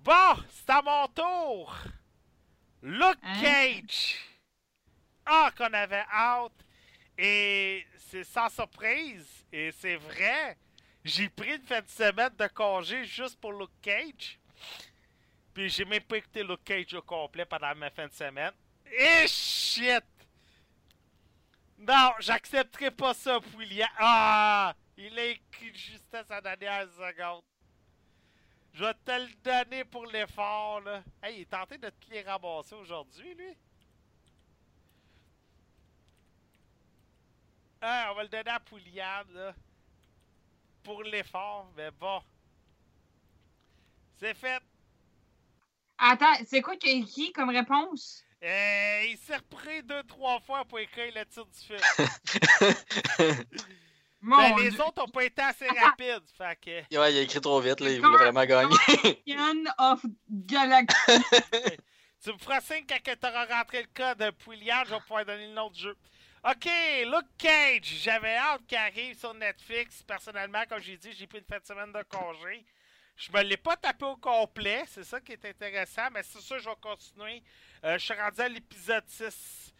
Bon, 0.00 0.36
c'est 0.50 0.70
à 0.70 0.82
mon 0.82 1.06
tour. 1.08 1.76
Luke 2.82 3.18
Hein? 3.22 3.40
Cage. 3.40 4.16
Ah, 5.26 5.50
qu'on 5.56 5.72
avait 5.72 6.04
hâte. 6.12 6.52
Et 7.18 7.84
c'est 8.10 8.24
sans 8.24 8.48
surprise. 8.48 9.46
Et 9.52 9.72
c'est 9.72 9.96
vrai. 9.96 10.56
J'ai 11.04 11.28
pris 11.28 11.54
une 11.54 11.62
fin 11.62 11.80
de 11.80 11.88
semaine 11.88 12.34
de 12.36 12.46
congé 12.48 13.04
juste 13.04 13.40
pour 13.40 13.52
Luke 13.52 13.70
Cage. 13.80 14.38
Puis 15.54 15.68
j'ai 15.70 15.84
même 15.84 16.02
pas 16.02 16.18
écouté 16.18 16.42
Luke 16.42 16.64
Cage 16.64 16.94
au 16.94 17.02
complet 17.02 17.44
pendant 17.44 17.74
ma 17.74 17.90
fin 17.90 18.06
de 18.06 18.12
semaine. 18.12 18.52
Et 18.90 19.26
shit! 19.28 20.04
Non, 21.78 22.12
j'accepterai 22.20 22.90
pas 22.90 23.14
ça, 23.14 23.38
William. 23.56 23.88
Ah! 23.98 24.74
Il 24.96 25.18
a 25.18 25.26
écrit 25.26 25.70
de 25.70 25.76
justesse 25.76 26.30
à 26.30 26.40
la 26.40 26.56
dernière 26.56 26.88
seconde. 26.90 27.42
Je 28.72 28.84
vais 28.84 28.94
te 28.94 29.10
le 29.10 29.28
donner 29.42 29.84
pour 29.84 30.06
l'effort, 30.06 30.80
là. 30.80 31.02
Hey, 31.22 31.36
il 31.36 31.40
est 31.42 31.50
tenté 31.50 31.78
de 31.78 31.88
te 31.88 32.10
les 32.10 32.22
ramasser 32.22 32.74
aujourd'hui, 32.74 33.34
lui. 33.34 33.56
Ah, 37.88 38.08
on 38.10 38.16
va 38.16 38.24
le 38.24 38.28
donner 38.28 38.50
à 38.50 38.58
Pouliane, 38.58 39.28
là. 39.32 39.54
Pour 40.82 41.04
l'effort, 41.04 41.70
mais 41.76 41.92
bon. 41.92 42.20
C'est 44.18 44.34
fait. 44.34 44.60
Attends, 45.96 46.34
c'est 46.48 46.62
quoi 46.62 46.76
qu'il 46.76 46.90
a 46.90 46.94
écrit 47.04 47.32
comme 47.32 47.50
réponse? 47.50 48.24
Euh, 48.42 49.02
il 49.08 49.16
s'est 49.18 49.36
repris 49.36 49.84
deux, 49.84 50.02
trois 50.02 50.40
fois 50.40 50.64
pour 50.64 50.80
écrire 50.80 51.12
le 51.14 51.24
titre 51.26 51.46
du 51.46 51.60
film. 51.60 51.78
Mon 54.20 54.36
Ben, 54.36 54.56
les 54.58 54.70
Dieu. 54.70 54.80
autres 54.80 55.04
ont 55.04 55.08
pas 55.08 55.24
été 55.24 55.42
assez 55.42 55.68
rapides, 55.68 56.28
fait 56.36 56.58
que... 56.60 56.96
Ouais, 56.98 57.14
il 57.14 57.18
a 57.18 57.20
écrit 57.20 57.40
trop 57.40 57.60
vite, 57.60 57.78
là. 57.78 57.90
Il 57.90 58.00
voulait 58.00 58.16
vraiment 58.18 58.44
gagner. 58.44 58.76
Of 59.78 60.04
Galaxy. 60.28 61.12
Tu 62.24 62.32
me 62.32 62.38
feras 62.38 62.60
signe 62.60 62.84
quand 62.88 62.98
tu 63.04 63.26
auras 63.28 63.44
rentré 63.46 63.82
le 63.82 63.88
code 63.94 64.18
de 64.18 64.30
Pouliard, 64.30 64.84
je 64.86 64.94
vais 64.94 65.00
pouvoir 65.00 65.24
donner 65.24 65.46
le 65.46 65.54
nom 65.54 65.70
du 65.70 65.80
jeu. 65.80 65.96
Ok, 66.48 66.68
Luke 67.06 67.36
Cage. 67.38 68.02
J'avais 68.02 68.36
hâte 68.36 68.64
qu'il 68.68 68.78
arrive 68.78 69.18
sur 69.18 69.34
Netflix. 69.34 70.02
Personnellement, 70.04 70.62
comme 70.68 70.80
j'ai 70.80 70.96
dit, 70.96 71.12
j'ai 71.12 71.26
pris 71.26 71.38
une 71.38 71.44
fin 71.44 71.58
de 71.58 71.64
semaine 71.66 71.92
de 71.92 72.02
congé. 72.04 72.64
Je 73.16 73.32
me 73.32 73.42
l'ai 73.42 73.56
pas 73.56 73.76
tapé 73.76 74.04
au 74.04 74.16
complet, 74.16 74.84
c'est 74.86 75.02
ça 75.02 75.20
qui 75.20 75.32
est 75.32 75.44
intéressant, 75.44 76.08
mais 76.12 76.22
c'est 76.22 76.40
sûr 76.40 76.58
je 76.58 76.68
vais 76.68 76.76
continuer. 76.80 77.42
Euh, 77.82 77.98
je 77.98 78.04
suis 78.04 78.14
rendu 78.14 78.40
à 78.40 78.48
l'épisode 78.48 79.04
6. 79.08 79.72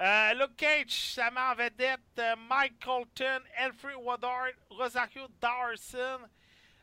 Euh, 0.00 0.34
Luke 0.34 0.56
Cage, 0.56 0.90
ça 0.90 1.30
en 1.34 1.54
vedette 1.54 2.00
euh, 2.18 2.36
Mike 2.36 2.84
Colton, 2.84 3.40
Alfred 3.56 3.96
Woodard, 3.96 4.50
Rosario 4.70 5.26
Dawson. 5.40 6.20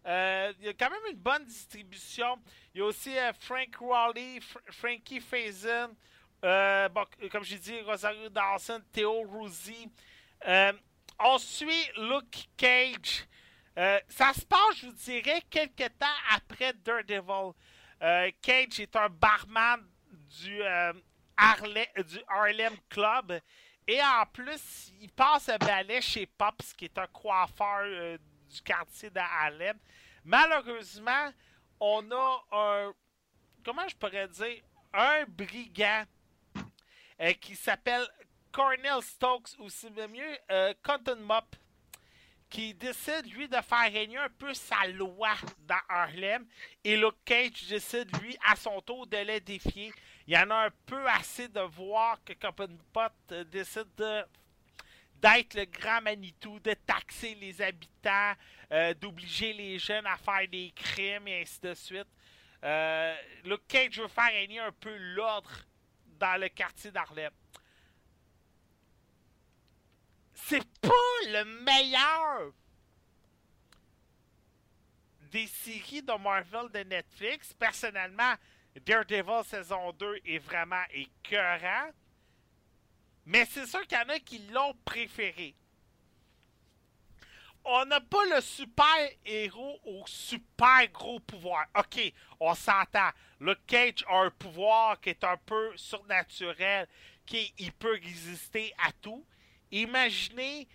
Euh, 0.05 0.53
il 0.59 0.65
y 0.65 0.69
a 0.69 0.73
quand 0.73 0.89
même 0.89 1.11
une 1.11 1.17
bonne 1.17 1.43
distribution. 1.45 2.39
Il 2.73 2.79
y 2.79 2.81
a 2.81 2.85
aussi 2.85 3.13
Frank 3.41 3.75
Raleigh, 3.81 4.39
Fr- 4.39 4.71
Frankie 4.71 5.19
Faison, 5.19 5.95
euh, 6.43 6.87
comme 7.31 7.43
j'ai 7.43 7.57
dit, 7.57 7.81
Rosario 7.81 8.29
Dawson, 8.29 8.81
Theo 8.91 9.21
Ruzzi. 9.23 9.89
Euh, 10.47 10.73
on 11.19 11.37
suit 11.37 11.89
Luke 11.97 12.49
Cage. 12.55 13.25
Euh, 13.77 13.99
ça 14.07 14.33
se 14.33 14.45
passe, 14.45 14.77
je 14.81 14.87
vous 14.87 14.93
dirais, 14.93 15.41
quelques 15.49 15.97
temps 15.97 16.05
après 16.31 16.73
Daredevil. 16.73 17.53
Cage 18.41 18.79
est 18.79 18.95
un 18.95 19.09
barman 19.09 19.81
du, 20.39 20.61
Harlem, 21.35 21.85
du 22.07 22.19
Harlem 22.27 22.73
Club. 22.89 23.39
Et 23.87 24.01
en 24.01 24.25
plus, 24.31 24.91
il 24.99 25.11
passe 25.11 25.49
un 25.49 25.57
balai 25.57 26.01
chez 26.01 26.25
Pops, 26.25 26.73
qui 26.73 26.85
est 26.85 26.97
un 26.97 27.07
coiffeur 27.07 28.17
du 28.47 28.61
quartier 28.61 29.09
de 29.09 29.19
Harlem. 29.19 29.77
Malheureusement, 30.23 31.31
on 31.79 32.11
a 32.11 32.45
un. 32.51 32.93
Comment 33.63 33.87
je 33.87 33.95
pourrais 33.95 34.27
dire 34.27 34.61
Un 34.93 35.25
brigand 35.27 36.05
euh, 37.21 37.33
qui 37.33 37.55
s'appelle 37.55 38.07
Cornel 38.51 39.01
Stokes, 39.01 39.57
ou 39.59 39.69
c'est 39.69 39.95
mieux 40.07 40.37
euh, 40.51 40.73
Cotton 40.83 41.17
Mop, 41.21 41.55
qui 42.49 42.73
décide, 42.73 43.31
lui, 43.33 43.47
de 43.47 43.57
faire 43.57 43.91
régner 43.91 44.17
un 44.17 44.29
peu 44.29 44.53
sa 44.53 44.87
loi 44.87 45.33
dans 45.67 45.79
Harlem. 45.89 46.45
Et 46.83 46.95
Luke 46.95 47.17
Cage 47.25 47.67
décide, 47.67 48.09
lui, 48.21 48.37
à 48.45 48.55
son 48.55 48.79
tour, 48.81 49.05
de 49.07 49.17
le 49.17 49.39
défier. 49.41 49.91
Il 50.27 50.33
y 50.33 50.37
en 50.37 50.49
a 50.49 50.67
un 50.67 50.71
peu 50.85 51.07
assez 51.07 51.47
de 51.49 51.59
voir 51.59 52.23
que 52.23 52.33
Cotton 52.33 52.77
Pot 52.93 53.11
euh, 53.31 53.43
décide 53.45 53.93
de 53.97 54.23
d'être 55.19 55.55
le 55.55 55.65
grand 55.65 55.99
Manitou, 55.99 56.59
de 56.59 56.75
taxer 56.85 57.33
les 57.41 57.59
habitants, 57.59 58.33
d'obliger 59.01 59.51
les 59.51 59.79
jeunes 59.79 60.05
à 60.05 60.15
faire 60.15 60.47
des 60.47 60.71
crimes 60.75 61.27
et 61.27 61.41
ainsi 61.41 61.59
de 61.59 61.73
suite. 61.73 62.07
Euh, 62.63 63.15
Luke 63.45 63.67
Cage 63.67 63.99
veut 63.99 64.07
faire 64.07 64.31
régner 64.31 64.59
un 64.59 64.71
peu 64.71 64.95
l'ordre 64.97 65.51
dans 66.17 66.39
le 66.39 66.49
quartier 66.49 66.91
d'Harlem. 66.91 67.31
C'est 70.33 70.63
pas 70.79 70.89
le 71.25 71.43
meilleur 71.63 72.53
des 75.31 75.47
séries 75.47 76.01
de 76.01 76.13
Marvel 76.17 76.71
de 76.71 76.79
Netflix. 76.79 77.53
Personnellement, 77.53 78.33
Daredevil 78.85 79.43
saison 79.45 79.91
2 79.93 80.21
est 80.25 80.39
vraiment 80.39 80.83
écœurant. 80.91 81.91
Mais 83.25 83.45
c'est 83.45 83.65
sûr 83.65 83.85
qu'il 83.87 83.97
y 83.97 84.01
en 84.01 84.09
a 84.09 84.19
qui 84.19 84.39
l'ont 84.47 84.73
préféré. 84.85 85.53
On 87.69 87.83
n'a 87.83 87.99
pas 87.99 88.23
le 88.33 88.39
super 88.39 89.09
héros 89.25 89.77
au 89.83 90.01
super 90.07 90.87
gros 90.87 91.19
pouvoir. 91.19 91.65
Ok, 91.77 92.13
on 92.39 92.55
s'entend. 92.55 93.09
Le 93.41 93.55
Cage 93.67 94.05
a 94.07 94.21
un 94.21 94.29
pouvoir 94.29 95.01
qui 95.01 95.09
est 95.09 95.23
un 95.25 95.35
peu 95.35 95.75
surnaturel, 95.75 96.87
qui 97.25 97.53
il 97.57 97.73
peut 97.73 97.99
résister 98.01 98.73
à 98.77 98.93
tout. 98.93 99.25
Imaginez 99.69 100.65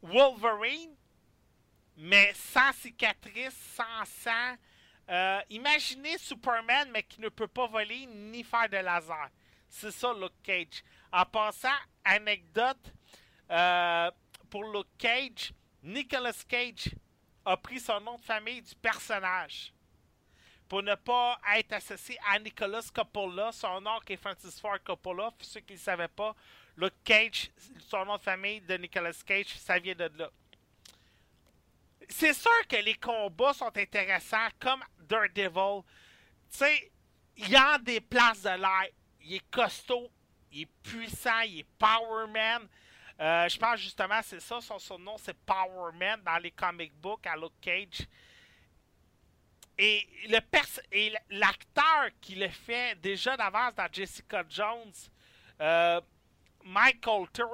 Wolverine, 0.00 0.96
mais 1.98 2.32
sans 2.34 2.72
cicatrice, 2.72 3.54
sans 3.76 4.06
sang. 4.06 4.56
Euh, 5.10 5.42
imaginez 5.50 6.16
Superman, 6.16 6.88
mais 6.90 7.02
qui 7.02 7.20
ne 7.20 7.28
peut 7.28 7.48
pas 7.48 7.66
voler 7.66 8.06
ni 8.06 8.44
faire 8.44 8.66
de 8.70 8.78
laser. 8.78 9.28
C'est 9.68 9.90
ça, 9.90 10.14
Luke 10.14 10.32
Cage. 10.42 10.82
En 11.12 11.26
passant, 11.26 11.68
anecdote, 12.02 12.94
euh, 13.50 14.10
pour 14.48 14.64
Luke 14.72 14.88
Cage, 14.96 15.52
Nicolas 15.82 16.44
Cage 16.46 16.90
a 17.44 17.56
pris 17.56 17.80
son 17.80 18.00
nom 18.00 18.16
de 18.16 18.22
famille 18.22 18.62
du 18.62 18.74
personnage. 18.74 19.72
Pour 20.68 20.82
ne 20.82 20.94
pas 20.94 21.40
être 21.56 21.72
associé 21.72 22.16
à 22.30 22.38
Nicolas 22.38 22.84
Coppola, 22.94 23.50
son 23.50 23.80
nom 23.80 23.98
qui 24.06 24.12
est 24.12 24.16
Francis 24.16 24.60
Ford 24.60 24.78
Coppola. 24.84 25.30
Pour 25.32 25.44
ceux 25.44 25.60
qui 25.60 25.72
ne 25.72 25.78
le 25.78 25.82
savaient 25.82 26.08
pas, 26.08 26.36
Luke 26.76 26.94
Cage, 27.02 27.50
son 27.88 28.04
nom 28.04 28.16
de 28.16 28.22
famille 28.22 28.60
de 28.60 28.76
Nicolas 28.76 29.12
Cage, 29.26 29.48
ça 29.58 29.78
vient 29.78 29.94
de 29.94 30.10
là. 30.16 30.30
C'est 32.08 32.34
sûr 32.34 32.66
que 32.68 32.76
les 32.76 32.94
combats 32.94 33.52
sont 33.52 33.76
intéressants, 33.76 34.48
comme 34.58 34.82
Daredevil. 35.00 35.82
Tu 36.50 36.58
sais, 36.58 36.92
il 37.36 37.54
a 37.56 37.78
des 37.78 38.00
places 38.00 38.42
de 38.42 38.50
l'air. 38.50 38.88
Il 39.22 39.34
est 39.34 39.50
costaud, 39.50 40.10
il 40.52 40.62
est 40.62 40.68
puissant, 40.82 41.40
il 41.40 41.60
est 41.60 41.66
Power 41.78 42.26
Man. 42.28 42.68
Euh, 43.20 43.48
je 43.48 43.58
pense 43.58 43.78
justement, 43.80 44.20
c'est 44.22 44.40
ça, 44.40 44.60
son 44.60 44.78
surnom, 44.78 45.16
c'est 45.18 45.36
Power 45.44 45.92
Man 45.94 46.22
dans 46.24 46.38
les 46.38 46.50
comic 46.50 46.92
books 46.94 47.26
à 47.26 47.36
Luke 47.36 47.52
Cage. 47.60 48.06
Et 49.78 50.06
l'acteur 51.30 52.10
qui 52.20 52.34
le 52.34 52.48
fait 52.48 52.98
déjà 53.00 53.36
d'avance 53.36 53.74
dans 53.74 53.88
Jessica 53.90 54.44
Jones, 54.48 54.92
euh, 55.60 56.00
Mike 56.64 57.02
Coulter, 57.02 57.44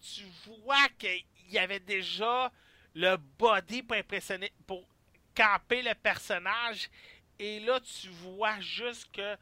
tu 0.00 0.24
vois 0.46 0.88
qu'il 0.98 1.24
y 1.48 1.58
avait 1.58 1.80
déjà 1.80 2.50
le 2.94 3.16
body 3.16 3.82
pour 3.82 3.96
impressionner, 3.96 4.52
pour 4.66 4.86
camper 5.34 5.82
le 5.82 5.94
personnage. 5.94 6.90
Et 7.38 7.60
là, 7.60 7.80
tu 7.80 8.08
vois 8.08 8.60
juste 8.60 9.10
que 9.12 9.36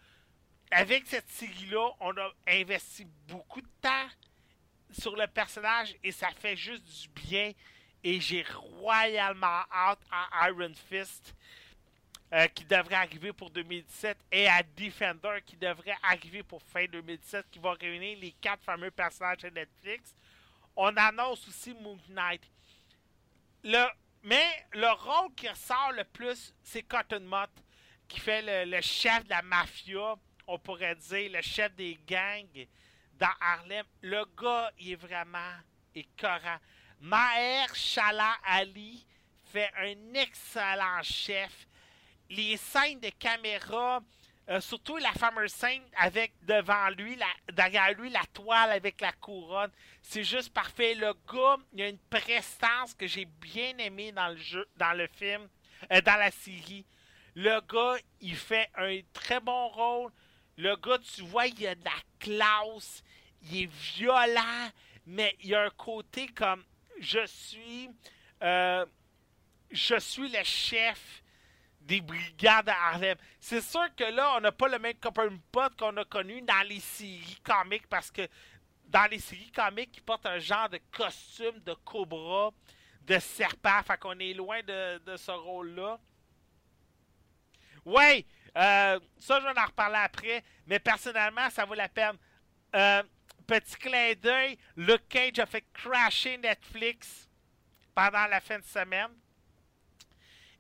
avec 0.70 1.07
cette 1.07 1.28
série-là, 1.28 1.91
on 2.01 2.16
a 2.16 2.31
investi 2.47 3.05
beaucoup 3.26 3.61
de 3.61 3.70
temps 3.81 4.09
sur 4.93 5.16
le 5.16 5.26
personnage 5.26 5.95
et 6.03 6.12
ça 6.12 6.28
fait 6.30 6.57
juste 6.57 6.84
du 6.84 7.09
bien. 7.26 7.53
Et 8.03 8.20
j'ai 8.20 8.45
royalement 8.78 9.62
hâte 9.72 10.01
à 10.11 10.49
Iron 10.49 10.72
Fist 10.88 11.34
euh, 12.32 12.47
qui 12.49 12.64
devrait 12.64 12.95
arriver 12.95 13.32
pour 13.32 13.51
2017 13.51 14.16
et 14.32 14.49
à 14.49 14.62
Defender 14.62 15.38
qui 15.45 15.57
devrait 15.57 15.97
arriver 16.03 16.43
pour 16.43 16.62
fin 16.62 16.86
2017 16.86 17.47
qui 17.51 17.59
va 17.59 17.72
réunir 17.72 18.18
les 18.20 18.32
quatre 18.41 18.62
fameux 18.62 18.91
personnages 18.91 19.38
de 19.38 19.51
Netflix. 19.51 20.14
On 20.76 20.97
annonce 20.97 21.47
aussi 21.49 21.74
Moon 21.74 21.99
Knight. 22.09 22.43
Mais 24.22 24.66
le 24.72 24.93
rôle 24.93 25.34
qui 25.34 25.49
ressort 25.49 25.93
le 25.95 26.05
plus, 26.05 26.55
c'est 26.62 26.82
Cotton 26.82 27.20
Mott 27.20 27.51
qui 28.09 28.20
fait 28.20 28.66
le 28.66 28.80
chef 28.80 29.24
de 29.24 29.30
la 29.30 29.43
mafia, 29.43 30.16
on 30.47 30.59
pourrait 30.59 30.97
dire, 30.97 31.30
le 31.32 31.43
chef 31.43 31.74
des 31.74 31.99
gangs 32.07 32.66
dans 33.21 33.29
Harlem. 33.41 33.85
Le 34.03 34.25
gars, 34.41 34.73
il 34.79 34.93
est 34.93 34.97
vraiment 34.97 35.55
écœurant. 35.95 36.59
Maher 37.01 37.75
Shala 37.75 38.33
Ali 38.45 39.07
fait 39.45 39.71
un 39.79 40.14
excellent 40.14 41.03
chef. 41.03 41.66
Les 42.29 42.57
scènes 42.57 43.01
de 43.01 43.11
caméra, 43.11 44.01
euh, 44.49 44.61
surtout 44.61 44.97
la 44.97 45.12
fameuse 45.12 45.53
scène 45.53 45.83
avec 45.97 46.33
devant 46.43 46.89
lui, 46.91 47.18
derrière 47.53 47.93
lui, 47.95 48.11
la 48.11 48.25
toile 48.33 48.71
avec 48.71 49.01
la 49.01 49.12
couronne, 49.12 49.71
c'est 50.03 50.25
juste 50.25 50.53
parfait. 50.53 50.95
Le 50.95 51.12
gars, 51.33 51.57
il 51.73 51.83
a 51.83 51.89
une 51.89 51.99
prestance 51.99 52.95
que 52.95 53.07
j'ai 53.07 53.25
bien 53.25 53.77
aimé 53.79 54.12
dans 54.12 54.29
le 54.29 54.37
jeu, 54.37 54.66
dans 54.77 54.93
le 54.93 55.07
film, 55.09 55.49
euh, 55.93 56.01
dans 56.01 56.18
la 56.18 56.31
série. 56.31 56.87
Le 57.35 57.61
gars, 57.61 58.01
il 58.21 58.37
fait 58.37 58.68
un 58.77 59.01
très 59.12 59.41
bon 59.41 59.68
rôle. 59.68 60.12
Le 60.57 60.77
gars, 60.77 60.99
tu 60.99 61.23
vois, 61.23 61.47
il 61.47 61.66
a 61.66 61.75
de 61.75 61.85
la 61.85 61.91
classe. 62.18 63.03
Il 63.43 63.62
est 63.64 63.70
violent, 63.97 64.70
mais 65.07 65.36
il 65.41 65.55
a 65.55 65.64
un 65.64 65.70
côté 65.70 66.28
comme 66.28 66.64
je 67.01 67.24
suis. 67.26 67.91
euh, 68.43 68.84
je 69.70 69.99
suis 69.99 70.28
le 70.28 70.43
chef. 70.45 71.22
des 71.80 72.01
brigades 72.01 72.68
à 72.68 72.88
Harlem. 72.91 73.16
C'est 73.41 73.61
sûr 73.62 73.86
que 73.97 74.05
là, 74.05 74.34
on 74.36 74.41
n'a 74.41 74.53
pas 74.53 74.68
le 74.68 74.78
même 74.78 74.95
Copper 74.97 75.28
Pot 75.51 75.74
qu'on 75.76 75.97
a 75.97 76.05
connu 76.05 76.41
dans 76.43 76.66
les 76.68 76.80
séries 76.80 77.38
comiques 77.43 77.88
parce 77.88 78.11
que 78.11 78.28
dans 78.86 79.11
les 79.11 79.18
séries 79.18 79.51
comiques, 79.53 79.97
ils 79.97 80.03
portent 80.03 80.26
un 80.26 80.38
genre 80.38 80.68
de 80.68 80.78
costume 80.93 81.59
de 81.61 81.74
cobra, 81.84 82.51
de 83.03 83.18
serpent. 83.18 83.82
Fait 83.84 83.99
qu'on 83.99 84.18
est 84.20 84.34
loin 84.34 84.61
de, 84.62 84.99
de 84.99 85.16
ce 85.16 85.30
rôle-là. 85.32 85.99
Ouais, 87.84 88.26
euh, 88.57 89.01
ça, 89.18 89.41
je 89.41 89.45
vais 89.47 89.61
en 89.61 89.66
reparler 89.66 89.97
après. 89.99 90.45
Mais 90.66 90.78
personnellement, 90.78 91.49
ça 91.51 91.64
vaut 91.64 91.74
la 91.74 91.88
peine. 91.88 92.16
Euh, 92.76 93.03
petit 93.51 93.76
clin 93.76 94.12
d'œil, 94.14 94.57
Luke 94.76 95.09
Cage 95.09 95.40
a 95.40 95.46
fait 95.46 95.64
crasher 95.72 96.38
Netflix 96.38 97.28
pendant 97.92 98.26
la 98.28 98.40
fin 98.40 98.61
de 98.61 98.64
semaine 98.64 99.11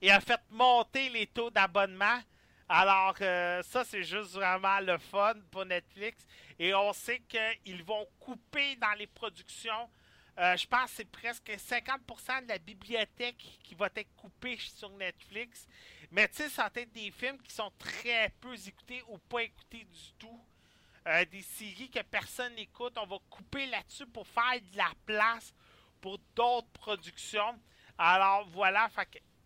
et 0.02 0.10
a 0.10 0.20
fait 0.20 0.40
monter 0.50 1.08
les 1.08 1.28
taux 1.28 1.50
d'abonnement. 1.50 2.20
Alors, 2.68 3.14
euh, 3.20 3.62
ça, 3.62 3.84
c'est 3.84 4.02
juste 4.02 4.32
vraiment 4.32 4.80
le 4.80 4.98
fun 4.98 5.34
pour 5.52 5.64
Netflix. 5.64 6.26
Et 6.58 6.74
on 6.74 6.92
sait 6.92 7.22
qu'ils 7.28 7.84
vont 7.84 8.08
couper 8.18 8.74
dans 8.76 8.98
les 8.98 9.06
productions. 9.06 9.88
Euh, 10.38 10.56
je 10.56 10.66
pense 10.66 10.90
que 10.90 10.96
c'est 10.96 11.10
presque 11.10 11.48
50% 11.48 12.42
de 12.42 12.48
la 12.48 12.58
bibliothèque 12.58 13.60
qui 13.62 13.76
va 13.76 13.88
être 13.94 14.14
coupée 14.16 14.56
sur 14.56 14.90
Netflix. 14.90 15.68
Mais 16.10 16.26
tu 16.28 16.38
sais, 16.38 16.48
ça 16.48 16.68
va 16.74 16.80
être 16.80 16.92
des 16.92 17.12
films 17.12 17.40
qui 17.40 17.54
sont 17.54 17.70
très 17.78 18.30
peu 18.40 18.52
écoutés 18.66 19.04
ou 19.06 19.18
pas 19.18 19.44
écoutés 19.44 19.84
du 19.84 20.12
tout. 20.18 20.40
Euh, 21.06 21.24
des 21.26 21.42
séries 21.42 21.90
que 21.90 22.02
personne 22.02 22.54
n'écoute. 22.54 22.96
On 22.98 23.06
va 23.06 23.16
couper 23.30 23.66
là-dessus 23.66 24.06
pour 24.06 24.26
faire 24.26 24.60
de 24.72 24.76
la 24.76 24.90
place 25.06 25.54
pour 26.00 26.18
d'autres 26.34 26.68
productions. 26.74 27.58
Alors 27.96 28.46
voilà, 28.48 28.88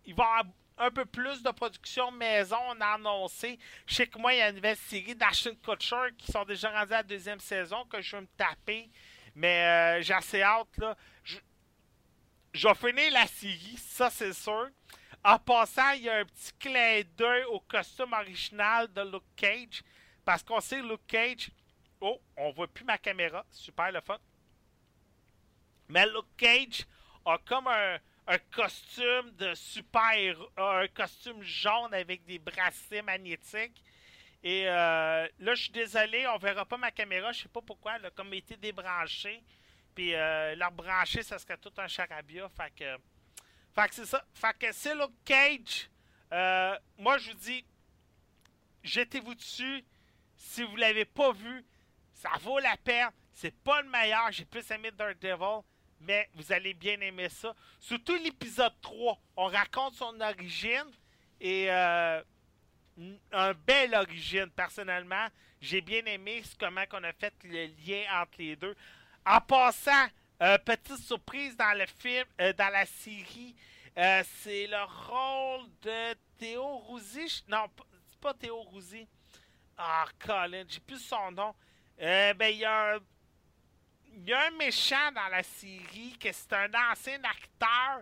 il 0.05 0.13
va 0.15 0.23
y 0.23 0.27
avoir 0.27 0.45
un 0.77 0.91
peu 0.91 1.05
plus 1.05 1.41
de 1.41 1.51
production 1.51 2.11
maison, 2.11 2.57
on 2.67 2.81
a 2.81 2.95
annoncé. 2.95 3.57
Je 3.87 3.95
sais 3.95 4.07
que 4.07 4.17
moi, 4.19 4.33
il 4.33 4.39
y 4.39 4.41
a 4.41 4.49
une 4.49 4.55
nouvelle 4.55 4.77
série 4.77 5.15
d'Ashton 5.15 5.55
Kutcher 5.63 6.13
qui 6.17 6.31
sont 6.31 6.43
déjà 6.43 6.69
rendus 6.69 6.93
à 6.93 6.97
la 6.97 7.03
deuxième 7.03 7.39
saison 7.39 7.85
que 7.85 8.01
je 8.01 8.15
vais 8.15 8.21
me 8.21 8.27
taper. 8.37 8.89
Mais 9.35 9.63
euh, 9.65 10.01
j'ai 10.01 10.13
assez 10.13 10.41
hâte, 10.41 10.77
là. 10.77 10.95
Je, 11.23 11.37
je 12.53 12.67
vais 12.67 12.75
finir 12.75 13.11
la 13.13 13.27
série, 13.27 13.77
ça 13.77 14.09
c'est 14.09 14.33
sûr. 14.33 14.69
En 15.23 15.39
passant, 15.39 15.91
il 15.91 16.03
y 16.03 16.09
a 16.09 16.17
un 16.17 16.25
petit 16.25 16.51
clin 16.59 17.01
d'œil 17.17 17.45
au 17.45 17.59
costume 17.61 18.13
original 18.13 18.91
de 18.91 19.01
Luke 19.01 19.23
Cage. 19.35 19.81
Parce 20.25 20.41
qu'on 20.43 20.59
sait 20.59 20.81
Luke 20.81 21.05
Cage. 21.07 21.51
Oh, 22.01 22.19
on 22.35 22.51
voit 22.51 22.67
plus 22.67 22.83
ma 22.83 22.97
caméra. 22.97 23.45
Super 23.51 23.91
le 23.91 24.01
fun. 24.01 24.17
Mais 25.87 26.05
Luke 26.07 26.35
Cage 26.35 26.85
a 27.25 27.37
comme 27.45 27.67
un, 27.67 27.99
costume 28.51 29.31
de 29.37 29.53
super. 29.53 30.35
un 30.57 30.87
costume 30.87 31.41
jaune 31.43 31.93
avec 31.93 32.25
des 32.25 32.39
bracelets 32.39 33.03
magnétiques. 33.03 33.81
Et 34.43 34.67
euh, 34.67 35.27
là, 35.39 35.55
je 35.55 35.63
suis 35.63 35.71
désolé, 35.71 36.27
on 36.27 36.37
verra 36.37 36.65
pas 36.65 36.77
ma 36.77 36.91
caméra. 36.91 37.31
Je 37.31 37.43
sais 37.43 37.49
pas 37.49 37.61
pourquoi. 37.61 37.95
Elle 37.95 38.07
a 38.07 38.11
comme 38.11 38.33
été 38.33 38.57
débranchée. 38.57 39.43
Puis 39.93 40.13
euh, 40.13 40.55
la 40.55 40.67
rebrancher, 40.67 41.23
ça 41.23 41.39
serait 41.39 41.57
tout 41.57 41.71
un 41.77 41.87
charabia. 41.87 42.49
Fait 42.49 42.71
que. 42.75 42.97
Fait 43.73 43.87
que 43.89 43.95
c'est 43.95 44.05
ça. 44.05 44.25
Fait 44.33 44.57
que 44.57 44.71
c'est 44.71 44.95
Luke 44.95 45.23
Cage. 45.23 45.89
Euh, 46.31 46.77
moi, 46.97 47.17
je 47.19 47.31
vous 47.31 47.37
dis, 47.37 47.65
jetez-vous 48.83 49.35
dessus. 49.35 49.83
Si 50.45 50.63
vous 50.63 50.75
l'avez 50.75 51.05
pas 51.05 51.31
vu, 51.33 51.65
ça 52.13 52.29
vaut 52.41 52.59
la 52.59 52.77
peine. 52.77 53.09
C'est 53.33 53.55
pas 53.63 53.81
le 53.81 53.89
meilleur. 53.89 54.31
J'ai 54.31 54.45
plus 54.45 54.69
aimé 54.71 54.91
Daredevil. 54.91 55.63
Mais 56.01 56.29
vous 56.35 56.51
allez 56.51 56.73
bien 56.73 56.99
aimer 57.01 57.29
ça. 57.29 57.53
Surtout 57.79 58.15
l'épisode 58.15 58.73
3. 58.81 59.19
On 59.37 59.45
raconte 59.45 59.95
son 59.95 60.19
origine. 60.21 60.91
Et 61.41 61.69
euh, 61.69 62.21
un 63.31 63.53
bel 63.53 63.95
origine, 63.95 64.49
personnellement. 64.55 65.27
J'ai 65.59 65.81
bien 65.81 66.05
aimé 66.05 66.43
comment 66.59 66.83
on 66.93 67.03
a 67.03 67.13
fait 67.13 67.33
le 67.43 67.65
lien 67.85 68.03
entre 68.21 68.37
les 68.37 68.55
deux. 68.55 68.75
En 69.25 69.41
passant, 69.41 70.07
euh, 70.41 70.57
petite 70.59 70.97
surprise 70.97 71.57
dans 71.57 71.77
le 71.77 71.85
film, 71.87 72.25
euh, 72.39 72.53
dans 72.53 72.71
la 72.71 72.85
série, 72.85 73.55
euh, 73.97 74.23
c'est 74.41 74.67
le 74.67 74.83
rôle 75.07 75.65
de 75.81 76.13
Théo 76.37 76.77
Rouzy. 76.77 77.43
Non, 77.47 77.65
c'est 78.09 78.19
pas 78.19 78.33
Théo 78.33 78.61
Rouzy. 78.61 79.07
Ah, 79.77 80.05
Colin, 80.19 80.63
j'ai 80.67 80.79
plus 80.79 80.99
son 80.99 81.31
nom. 81.31 81.53
Euh, 81.99 82.33
ben, 82.33 82.47
il 82.53 82.59
y 82.59 82.65
a 82.65 82.95
un. 82.95 82.99
Y 84.17 84.31
a 84.33 84.47
un 84.47 84.51
méchant 84.51 85.11
dans 85.13 85.27
la 85.27 85.43
série 85.43 86.17
que 86.17 86.31
c'est 86.31 86.53
un 86.53 86.71
ancien 86.91 87.21
acteur 87.23 88.01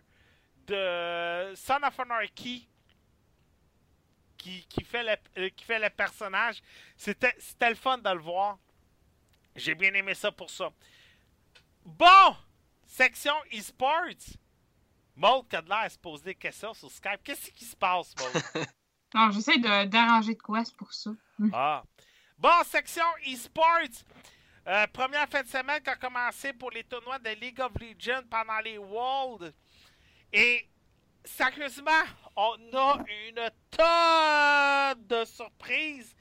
de 0.67 1.53
Son 1.55 1.81
of 1.83 1.99
Anarchy 1.99 2.69
qui, 4.37 4.63
qui, 4.67 4.83
fait, 4.83 5.03
le, 5.03 5.41
euh, 5.41 5.49
qui 5.49 5.65
fait 5.65 5.79
le 5.79 5.89
personnage. 5.89 6.61
C'était 6.95 7.33
le 7.69 7.75
fun 7.75 7.97
de 7.97 8.09
le 8.09 8.19
voir. 8.19 8.59
J'ai 9.55 9.73
bien 9.73 9.93
aimé 9.93 10.13
ça 10.13 10.31
pour 10.31 10.49
ça. 10.49 10.69
Bon! 11.83 12.35
Section 12.85 13.33
e-sports. 13.51 14.37
Maud 15.15 15.47
de 15.47 15.71
à 15.71 15.89
se 15.89 15.97
poser 15.97 16.23
des 16.25 16.35
questions 16.35 16.73
sur 16.73 16.91
Skype. 16.91 17.23
Qu'est-ce 17.23 17.51
qui 17.51 17.65
se 17.65 17.75
passe, 17.75 18.13
Maud? 18.17 18.65
Non, 19.15 19.29
j'essaie 19.29 19.59
de- 19.59 19.85
d'arranger 19.85 20.33
de 20.33 20.41
quoi, 20.41 20.65
c'est 20.65 20.75
pour 20.75 20.91
ça. 20.91 21.11
Ah. 21.53 21.83
Bon, 22.37 22.63
section 22.65 23.03
e-sports. 23.27 24.03
Euh, 24.67 24.87
première 24.87 25.27
fin 25.27 25.43
de 25.43 25.47
semaine 25.47 25.81
qui 25.81 25.89
a 25.89 25.95
commencé 25.95 26.53
pour 26.53 26.71
les 26.71 26.83
tournois 26.83 27.19
de 27.19 27.29
League 27.31 27.59
of 27.59 27.71
Legends 27.79 28.23
pendant 28.29 28.59
les 28.59 28.77
Worlds. 28.77 29.53
Et 30.31 30.69
sérieusement, 31.25 32.03
on 32.35 32.57
a 32.73 33.03
une 33.27 33.49
tonne 33.71 35.07
de 35.07 35.25
surprises. 35.25 36.15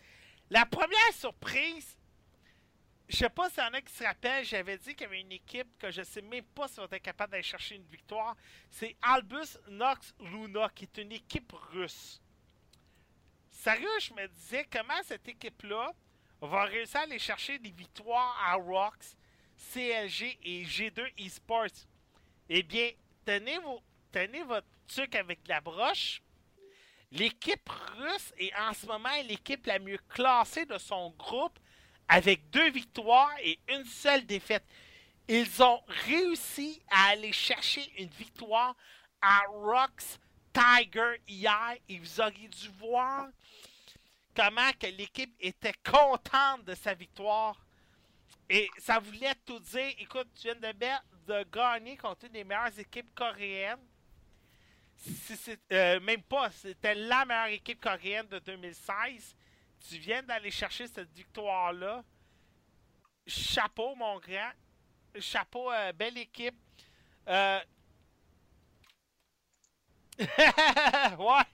La 0.50 0.66
première 0.66 1.12
surprise, 1.12 1.96
je 3.08 3.16
sais 3.16 3.28
pas 3.28 3.50
s'il 3.50 3.62
y 3.62 3.66
en 3.66 3.74
a 3.74 3.80
qui 3.82 3.92
se 3.92 4.04
rappellent, 4.04 4.44
j'avais 4.44 4.78
dit 4.78 4.94
qu'il 4.94 5.02
y 5.02 5.04
avait 5.04 5.20
une 5.20 5.32
équipe 5.32 5.78
que 5.78 5.90
je 5.90 6.02
sais 6.02 6.22
même 6.22 6.44
pas 6.54 6.66
si 6.66 6.80
on 6.80 6.86
était 6.86 7.00
capable 7.00 7.32
d'aller 7.32 7.42
chercher 7.42 7.76
une 7.76 7.86
victoire. 7.86 8.34
C'est 8.70 8.96
Albus 9.02 9.58
Nox 9.68 10.14
Luna, 10.18 10.70
qui 10.74 10.84
est 10.84 10.98
une 10.98 11.12
équipe 11.12 11.52
russe. 11.52 12.21
Sérieux, 13.62 14.00
je 14.00 14.12
me 14.14 14.26
disais 14.26 14.66
comment 14.72 15.00
cette 15.04 15.28
équipe-là 15.28 15.92
va 16.40 16.64
réussir 16.64 16.98
à 16.98 17.02
aller 17.04 17.20
chercher 17.20 17.60
des 17.60 17.70
victoires 17.70 18.36
à 18.44 18.54
Rocks, 18.54 19.14
CLG 19.72 20.36
et 20.42 20.64
G2 20.64 21.06
Esports. 21.16 21.86
Eh 22.48 22.64
bien, 22.64 22.90
tenez, 23.24 23.58
vos, 23.58 23.80
tenez 24.10 24.42
votre 24.42 24.66
truc 24.88 25.14
avec 25.14 25.46
la 25.46 25.60
broche. 25.60 26.22
L'équipe 27.12 27.68
russe 27.98 28.34
est 28.36 28.52
en 28.56 28.72
ce 28.74 28.84
moment 28.84 29.22
l'équipe 29.28 29.64
la 29.66 29.78
mieux 29.78 30.00
classée 30.08 30.66
de 30.66 30.78
son 30.78 31.10
groupe 31.10 31.56
avec 32.08 32.50
deux 32.50 32.72
victoires 32.72 33.30
et 33.44 33.60
une 33.68 33.84
seule 33.84 34.26
défaite. 34.26 34.64
Ils 35.28 35.62
ont 35.62 35.80
réussi 35.86 36.82
à 36.90 37.10
aller 37.10 37.32
chercher 37.32 37.92
une 37.96 38.10
victoire 38.10 38.74
à 39.20 39.38
Rocks 39.52 40.18
Tiger 40.52 41.20
hier 41.26 41.76
et 41.88 41.98
vous 41.98 42.20
auriez 42.20 42.48
dû 42.48 42.68
voir 42.78 43.28
comment 44.34 44.70
que 44.78 44.86
l'équipe 44.86 45.34
était 45.40 45.74
contente 45.84 46.64
de 46.64 46.74
sa 46.74 46.94
victoire. 46.94 47.64
Et 48.48 48.68
ça 48.78 48.98
voulait 48.98 49.34
tout 49.46 49.58
dire. 49.60 49.94
Écoute, 49.98 50.28
tu 50.34 50.48
viens 50.48 50.72
de, 51.26 51.44
gagner 51.50 51.96
contre 51.96 52.26
une 52.26 52.32
des 52.32 52.44
meilleures 52.44 52.78
équipes 52.78 53.14
coréennes. 53.14 53.78
Euh, 55.72 55.98
même 56.00 56.22
pas, 56.22 56.50
c'était 56.50 56.94
la 56.94 57.24
meilleure 57.24 57.46
équipe 57.46 57.80
coréenne 57.80 58.26
de 58.28 58.38
2016. 58.38 59.34
Tu 59.88 59.98
viens 59.98 60.22
d'aller 60.22 60.50
chercher 60.50 60.86
cette 60.86 61.12
victoire-là. 61.12 62.04
Chapeau, 63.26 63.94
mon 63.94 64.18
grand. 64.18 64.52
Chapeau, 65.18 65.72
euh, 65.72 65.92
belle 65.92 66.18
équipe. 66.18 66.56
Euh, 67.28 67.60
ouais. 70.18 71.44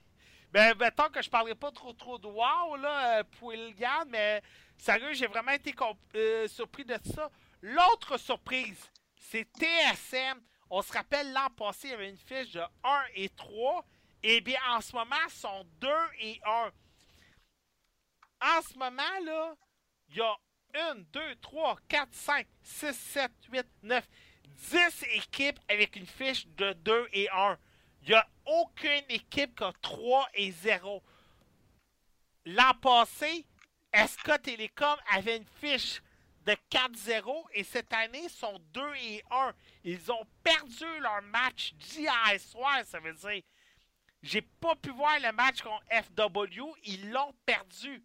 Ben, 0.51 0.75
mettons 0.77 1.09
que 1.09 1.21
je 1.21 1.29
parlerai 1.29 1.55
pas 1.55 1.71
trop 1.71 1.93
trop 1.93 2.17
de 2.17 2.27
wow, 2.27 2.75
là, 2.77 3.19
euh, 3.19 3.23
pour 3.37 3.53
Ilgan, 3.53 4.05
mais 4.07 4.41
sérieux, 4.77 5.13
j'ai 5.13 5.27
vraiment 5.27 5.51
été 5.51 5.75
euh, 6.15 6.47
surpris 6.47 6.85
de 6.85 6.97
ça. 7.13 7.29
L'autre 7.61 8.17
surprise, 8.17 8.89
c'est 9.15 9.47
TSM. 9.53 10.41
On 10.71 10.81
se 10.81 10.91
rappelle, 10.93 11.31
l'an 11.33 11.49
passé, 11.55 11.89
il 11.89 11.91
y 11.91 11.93
avait 11.93 12.09
une 12.09 12.17
fiche 12.17 12.51
de 12.51 12.61
1 12.83 13.03
et 13.15 13.29
3. 13.29 13.85
Et 14.23 14.41
bien, 14.41 14.59
en 14.69 14.81
ce 14.81 14.93
moment, 14.95 15.15
ils 15.27 15.33
sont 15.33 15.65
2 15.81 15.87
et 16.19 16.39
1. 16.43 16.71
En 18.41 18.61
ce 18.61 18.77
moment, 18.77 19.19
là, 19.23 19.55
il 20.09 20.17
y 20.17 20.21
a 20.21 20.35
1, 20.73 20.95
2, 21.11 21.35
3, 21.41 21.77
4, 21.87 22.09
5, 22.11 22.47
6, 22.61 22.93
7, 22.93 23.31
8, 23.51 23.67
9, 23.83 24.07
10 24.71 25.05
équipes 25.13 25.59
avec 25.67 25.95
une 25.95 26.05
fiche 26.05 26.47
de 26.47 26.73
2 26.73 27.07
et 27.13 27.29
1. 27.29 27.57
Il 28.01 28.09
n'y 28.09 28.15
a 28.15 28.27
aucune 28.45 29.05
équipe 29.09 29.55
qui 29.55 29.63
a 29.63 29.73
3 29.81 30.29
et 30.33 30.51
0. 30.51 31.03
L'an 32.45 32.73
passé, 32.81 33.45
SK 33.93 34.41
Telecom 34.41 34.97
avait 35.11 35.37
une 35.37 35.45
fiche 35.59 36.01
de 36.45 36.55
4-0 36.71 37.45
et 37.53 37.63
cette 37.63 37.91
année 37.93 38.23
ils 38.23 38.29
sont 38.29 38.59
2 38.73 38.81
et 38.95 39.23
1. 39.29 39.53
Ils 39.83 40.11
ont 40.11 40.25
perdu 40.43 40.85
leur 41.01 41.21
match 41.23 41.73
d'hier 41.73 42.39
soir, 42.39 42.79
ça 42.85 42.99
veut 42.99 43.13
dire. 43.13 43.43
J'ai 44.21 44.41
pas 44.41 44.75
pu 44.75 44.89
voir 44.89 45.19
le 45.19 45.31
match 45.31 45.61
contre 45.61 45.83
FW. 45.91 46.75
Ils 46.83 47.11
l'ont 47.11 47.33
perdu. 47.45 48.03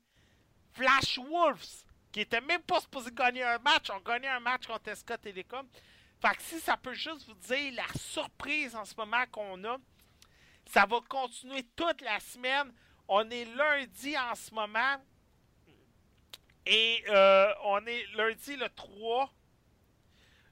Flash 0.73 1.19
Wolves, 1.19 1.85
qui 2.13 2.21
était 2.21 2.41
même 2.41 2.63
pas 2.63 2.81
supposé 2.81 3.11
gagner 3.13 3.43
un 3.45 3.59
match, 3.59 3.91
ont 3.91 4.01
gagné 4.01 4.29
un 4.29 4.41
match 4.41 4.67
contre 4.67 4.95
SK 4.95 5.21
Telecom. 5.21 5.67
Fait 6.25 6.41
si 6.41 6.59
ça 6.59 6.79
peut 6.79 6.95
juste 6.95 7.27
vous 7.27 7.35
dire 7.35 7.75
la 7.75 8.01
surprise 8.01 8.75
en 8.75 8.87
ce 8.87 8.95
moment 8.97 9.27
qu'on 9.31 9.63
a, 9.65 9.77
ça 10.65 10.87
va 10.87 10.99
continuer 11.07 11.65
toute 11.77 12.01
la 12.01 12.19
semaine. 12.19 12.73
On 13.07 13.29
est 13.29 13.45
lundi 13.45 14.17
en 14.17 14.35
ce 14.35 14.55
moment. 14.55 14.97
Et 16.65 17.05
euh, 17.11 17.53
on 17.65 17.85
est 17.85 18.07
lundi 18.15 18.57
le 18.57 18.71
3. 18.71 19.31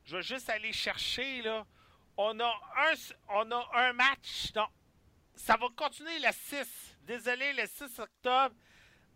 Je 0.05 0.17
vais 0.17 0.23
juste 0.23 0.51
aller 0.51 0.75
chercher 0.75 1.41
là. 1.41 1.65
On 2.19 2.39
a 2.39 2.53
un, 2.77 2.93
on 3.31 3.51
a 3.51 3.71
un 3.73 3.95
match. 3.95 4.53
Non, 4.55 4.67
ça 5.35 5.57
va 5.57 5.69
continuer 5.75 6.19
le 6.19 6.33
6. 6.33 6.99
Désolé, 7.01 7.55
le 7.55 7.67
6 7.67 7.99
octobre. 7.99 8.55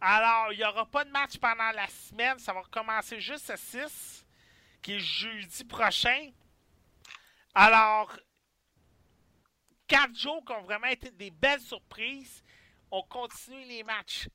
Alors, 0.01 0.55
il 0.55 0.57
n'y 0.57 0.65
aura 0.65 0.87
pas 0.87 1.05
de 1.05 1.11
match 1.11 1.37
pendant 1.37 1.71
la 1.73 1.87
semaine. 1.89 2.39
Ça 2.39 2.55
va 2.55 2.63
commencer 2.71 3.21
juste 3.21 3.51
le 3.51 3.59
6, 3.59 4.27
qui 4.81 4.95
est 4.95 5.01
jeudi 5.01 5.63
prochain. 5.65 6.31
Alors, 7.59 8.15
quatre 9.87 10.15
jours 10.15 10.45
qui 10.45 10.53
ont 10.53 10.65
vraiment 10.65 10.89
été 10.89 11.11
des 11.11 11.31
belles 11.31 11.63
surprises. 11.63 12.45
On 12.91 13.03
continue 13.05 13.65
les 13.65 13.83
matchs. 13.83 14.29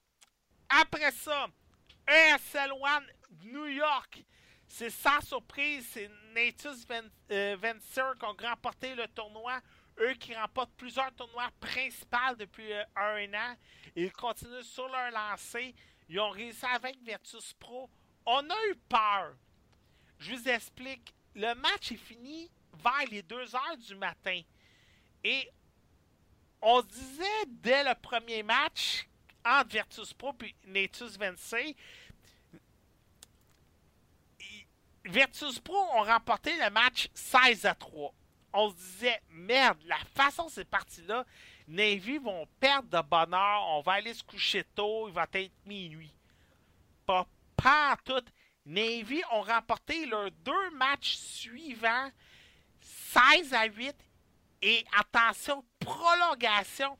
Après 0.67 1.11
ça, 1.11 1.45
ESL 2.07 2.71
One 2.71 3.05
New 3.43 3.67
York. 3.67 4.25
C'est 4.67 4.89
sans 4.89 5.21
surprise, 5.21 5.87
c'est 5.91 6.09
Natus 6.33 6.87
Ven 6.87 7.11
euh, 7.29 7.55
Venture 7.61 8.15
qui 8.17 8.25
ont 8.25 8.35
remporté 8.49 8.95
le 8.95 9.07
tournoi. 9.09 9.59
Eux 9.99 10.15
qui 10.15 10.33
remportent 10.33 10.73
plusieurs 10.75 11.13
tournois 11.13 11.51
principaux 11.59 12.35
depuis 12.39 12.73
euh, 12.73 12.83
un 12.95 13.31
an. 13.35 13.55
Ils 13.95 14.11
continuent 14.11 14.63
sur 14.63 14.87
leur 14.87 15.11
lancée. 15.11 15.75
Ils 16.09 16.19
ont 16.19 16.31
réussi 16.31 16.65
avec 16.65 16.97
Virtus 17.03 17.53
Pro. 17.53 17.87
On 18.25 18.49
a 18.49 18.67
eu 18.71 18.75
peur. 18.89 19.35
Je 20.17 20.33
vous 20.33 20.49
explique. 20.49 21.13
Le 21.35 21.53
match 21.53 21.91
est 21.91 21.97
fini 21.97 22.49
vers 22.73 23.05
les 23.09 23.21
2 23.23 23.55
heures 23.55 23.77
du 23.77 23.95
matin. 23.95 24.41
Et 25.23 25.49
on 26.61 26.81
se 26.81 26.87
disait 26.87 27.45
dès 27.47 27.83
le 27.83 27.95
premier 27.95 28.43
match 28.43 29.07
entre 29.43 29.69
Virtus 29.69 30.13
Pro 30.13 30.35
et 30.43 30.55
Natus 30.67 31.17
Vinci, 31.17 31.75
Virtus 35.05 35.59
Pro 35.59 35.77
ont 35.95 36.03
remporté 36.03 36.55
le 36.57 36.69
match 36.69 37.09
16 37.13 37.65
à 37.65 37.73
3. 37.73 38.13
On 38.53 38.69
se 38.69 38.75
disait, 38.75 39.21
merde, 39.31 39.79
la 39.85 39.97
façon 40.13 40.47
c'est 40.49 40.65
parti 40.65 41.01
là, 41.03 41.25
Navy 41.67 42.17
vont 42.17 42.47
perdre 42.59 42.89
de 42.89 43.07
bonheur, 43.07 43.63
on 43.69 43.81
va 43.81 43.93
aller 43.93 44.13
se 44.13 44.23
coucher 44.23 44.63
tôt, 44.75 45.07
il 45.07 45.13
va 45.13 45.25
être 45.33 45.53
minuit. 45.65 46.13
Pas, 47.05 47.25
pas 47.55 47.97
tout. 48.03 48.23
Navy 48.65 49.21
ont 49.31 49.41
remporté 49.41 50.05
leurs 50.05 50.31
deux 50.31 50.69
matchs 50.71 51.15
suivants, 51.15 52.11
16 53.13 53.53
à 53.53 53.65
8 53.65 53.95
et 54.61 54.85
attention, 54.97 55.65
prolongation 55.79 56.97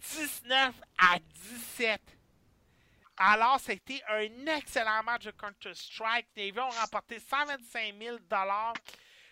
19 0.00 0.74
à 0.98 1.18
17. 1.18 2.00
Alors, 3.16 3.58
c'était 3.60 4.02
un 4.08 4.46
excellent 4.46 5.02
match 5.02 5.24
de 5.24 5.30
Counter-Strike. 5.30 6.26
Navy 6.36 6.58
ont 6.58 6.68
remporté 6.68 7.18
125 7.18 7.94
000 7.98 8.16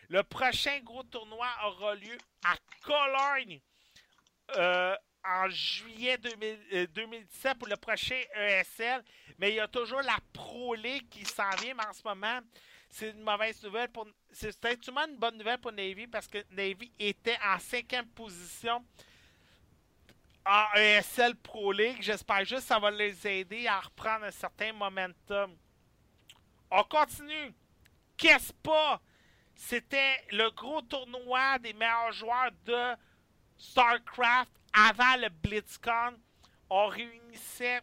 Le 0.08 0.22
prochain 0.22 0.78
gros 0.80 1.02
tournoi 1.04 1.46
aura 1.64 1.94
lieu 1.94 2.16
à 2.44 2.54
Cologne 2.82 3.60
euh, 4.56 4.94
en 5.24 5.48
juillet 5.50 6.16
2017 6.18 7.46
euh, 7.46 7.54
pour 7.54 7.68
le 7.68 7.76
prochain 7.76 8.20
ESL. 8.34 9.02
Mais 9.38 9.50
il 9.50 9.56
y 9.56 9.60
a 9.60 9.68
toujours 9.68 10.02
la 10.02 10.18
Pro 10.32 10.74
League 10.74 11.08
qui 11.10 11.24
s'en 11.24 11.50
vient, 11.60 11.76
en 11.78 11.92
ce 11.92 12.02
moment, 12.02 12.40
c'est 12.88 13.10
une 13.10 13.22
mauvaise 13.22 13.62
nouvelle 13.62 13.88
pour. 13.90 14.06
C'est 14.30 14.48
effectivement 14.48 15.06
une 15.06 15.16
bonne 15.16 15.36
nouvelle 15.36 15.58
pour 15.58 15.72
Navy 15.72 16.06
parce 16.06 16.26
que 16.26 16.38
Navy 16.50 16.90
était 16.98 17.38
en 17.44 17.58
cinquième 17.58 18.06
position 18.08 18.84
en 20.46 20.64
ESL 20.74 21.36
Pro 21.36 21.72
League. 21.72 21.98
J'espère 22.00 22.44
juste 22.44 22.62
que 22.62 22.68
ça 22.68 22.78
va 22.78 22.90
les 22.90 23.26
aider 23.26 23.66
à 23.66 23.80
reprendre 23.80 24.24
un 24.24 24.30
certain 24.30 24.72
momentum. 24.72 25.56
On 26.70 26.82
continue. 26.84 27.54
Qu'est-ce 28.16 28.52
pas? 28.52 29.00
C'était 29.54 30.24
le 30.30 30.50
gros 30.50 30.82
tournoi 30.82 31.58
des 31.58 31.72
meilleurs 31.72 32.12
joueurs 32.12 32.50
de 32.64 32.94
StarCraft 33.58 34.50
avant 34.72 35.16
le 35.20 35.28
BlitzCon. 35.28 36.16
On 36.70 36.86
réunissait 36.86 37.80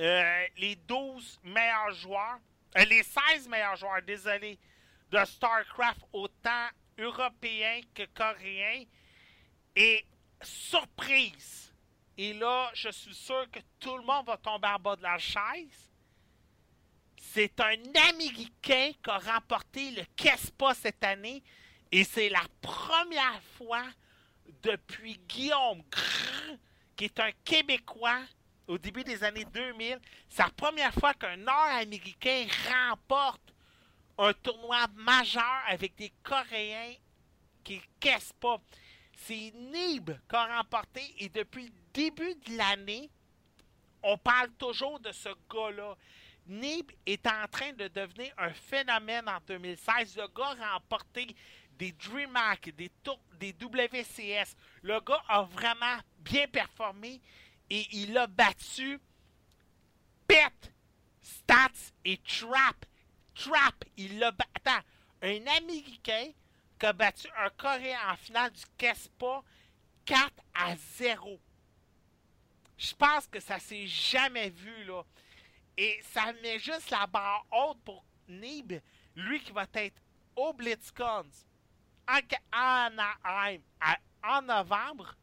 euh, 0.00 0.46
les 0.56 0.76
12 0.76 1.40
meilleurs 1.44 1.92
joueurs, 1.92 2.38
les 2.74 3.02
16 3.02 3.48
meilleurs 3.48 3.76
joueurs, 3.76 4.02
désolé, 4.02 4.58
de 5.10 5.24
StarCraft, 5.24 6.00
autant 6.12 6.68
européens 6.98 7.80
que 7.94 8.04
coréens. 8.14 8.84
Et 9.74 10.04
surprise! 10.42 11.72
Et 12.16 12.34
là, 12.34 12.70
je 12.74 12.90
suis 12.90 13.14
sûr 13.14 13.50
que 13.50 13.60
tout 13.78 13.96
le 13.96 14.04
monde 14.04 14.26
va 14.26 14.36
tomber 14.36 14.68
en 14.68 14.78
bas 14.78 14.96
de 14.96 15.02
la 15.02 15.18
chaise. 15.18 15.90
C'est 17.16 17.58
un 17.60 17.76
Américain 18.10 18.90
qui 19.02 19.10
a 19.10 19.18
remporté 19.18 19.90
le 19.92 20.02
KESPA 20.16 20.74
cette 20.74 21.02
année. 21.02 21.42
Et 21.90 22.04
c'est 22.04 22.28
la 22.28 22.42
première 22.60 23.42
fois 23.56 23.84
depuis 24.62 25.18
Guillaume 25.28 25.82
Grrr, 25.90 26.58
qui 26.96 27.06
est 27.06 27.20
un 27.20 27.30
Québécois 27.44 28.20
au 28.70 28.78
début 28.78 29.02
des 29.02 29.22
années 29.24 29.44
2000. 29.52 29.98
C'est 30.28 30.42
la 30.42 30.50
première 30.50 30.94
fois 30.94 31.12
qu'un 31.14 31.36
Nord-Américain 31.36 32.46
remporte 32.70 33.52
un 34.16 34.32
tournoi 34.32 34.86
majeur 34.94 35.62
avec 35.68 35.96
des 35.96 36.12
Coréens 36.22 36.94
qui 37.64 37.76
ne 37.76 37.80
caissent 37.98 38.34
pas. 38.38 38.60
C'est 39.16 39.52
Nib 39.54 40.10
qui 40.28 40.36
a 40.36 40.56
remporté 40.58 41.02
et 41.18 41.28
depuis 41.28 41.66
le 41.66 41.72
début 41.92 42.34
de 42.34 42.56
l'année, 42.56 43.10
on 44.02 44.16
parle 44.16 44.50
toujours 44.52 45.00
de 45.00 45.10
ce 45.12 45.28
gars-là. 45.52 45.96
Nib 46.46 46.90
est 47.06 47.26
en 47.26 47.46
train 47.50 47.72
de 47.72 47.88
devenir 47.88 48.32
un 48.38 48.52
phénomène 48.52 49.28
en 49.28 49.38
2016. 49.46 50.16
Le 50.16 50.28
gars 50.28 50.56
a 50.62 50.74
remporté 50.74 51.34
des 51.76 51.92
DreamHack, 51.92 52.74
des, 52.76 52.90
des 53.38 53.52
WCS. 53.52 54.54
Le 54.82 55.00
gars 55.00 55.22
a 55.28 55.42
vraiment 55.42 55.98
bien 56.20 56.46
performé 56.46 57.20
et 57.70 57.86
il 57.92 58.16
a 58.18 58.26
battu 58.26 59.00
Pet, 60.26 60.72
Stats 61.20 61.92
et 62.04 62.18
Trap. 62.18 62.84
Trap, 63.34 63.84
il 63.96 64.18
l'a 64.18 64.32
battu. 64.32 64.50
Attends, 64.56 64.84
un 65.22 65.46
Américain 65.56 66.30
qui 66.78 66.86
a 66.86 66.92
battu 66.92 67.28
un 67.36 67.50
Coréen 67.50 67.98
en 68.10 68.16
finale 68.16 68.50
du 68.52 68.62
KESPA 68.76 69.42
4 70.04 70.32
à 70.54 70.76
0. 70.76 71.40
Je 72.76 72.94
pense 72.94 73.26
que 73.26 73.40
ça 73.40 73.58
s'est 73.58 73.86
jamais 73.86 74.50
vu, 74.50 74.84
là. 74.84 75.02
Et 75.76 76.00
ça 76.12 76.32
met 76.42 76.58
juste 76.58 76.90
la 76.90 77.06
barre 77.06 77.46
haute 77.50 77.80
pour 77.84 78.04
Nib, 78.28 78.72
lui 79.16 79.40
qui 79.40 79.52
va 79.52 79.66
être 79.74 80.00
au 80.36 80.52
BlitzCon 80.52 81.24
en, 82.08 82.88
en 84.24 84.42
novembre. 84.42 85.14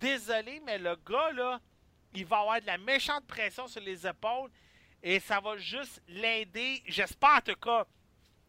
Désolé, 0.00 0.60
mais 0.64 0.78
le 0.78 0.96
gars, 0.96 1.32
là, 1.32 1.60
il 2.14 2.24
va 2.26 2.40
avoir 2.40 2.60
de 2.60 2.66
la 2.66 2.78
méchante 2.78 3.26
pression 3.26 3.66
sur 3.66 3.80
les 3.80 4.06
épaules 4.06 4.50
et 5.02 5.20
ça 5.20 5.40
va 5.40 5.56
juste 5.56 6.02
l'aider, 6.08 6.82
j'espère 6.86 7.36
en 7.36 7.40
tout 7.40 7.56
cas, 7.56 7.86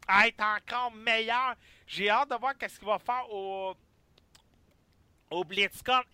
à 0.07 0.27
être 0.27 0.41
encore 0.41 0.91
meilleur. 0.91 1.55
J'ai 1.85 2.09
hâte 2.09 2.29
de 2.29 2.35
voir 2.35 2.57
qu'est-ce 2.57 2.79
qu'il 2.79 2.87
va 2.87 2.99
faire 2.99 3.31
au, 3.31 3.75
au 5.29 5.43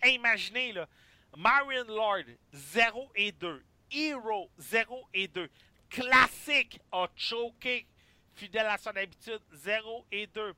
imaginez, 0.04 0.72
là, 0.72 0.88
Marion 1.36 1.84
Lord, 1.88 2.24
0 2.52 3.10
et 3.14 3.32
2. 3.32 3.64
Hero, 3.90 4.50
0 4.58 5.08
et 5.14 5.28
2. 5.28 5.48
Classique 5.88 6.80
a 6.90 7.08
choqué, 7.14 7.86
fidèle 8.34 8.66
à 8.66 8.78
son 8.78 8.90
habitude, 8.90 9.40
0 9.52 10.06
et 10.10 10.26
2. 10.26 10.54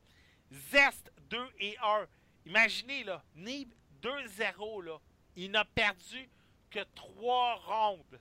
Zest, 0.50 1.12
2 1.30 1.38
et 1.58 1.76
1. 1.82 2.06
Imaginez, 2.46 3.04
là, 3.04 3.22
Nib, 3.34 3.70
2-0, 4.06 4.84
là. 4.84 4.98
Il 5.34 5.50
n'a 5.50 5.64
perdu 5.64 6.28
que 6.70 6.80
3 6.94 7.54
rondes. 7.66 8.20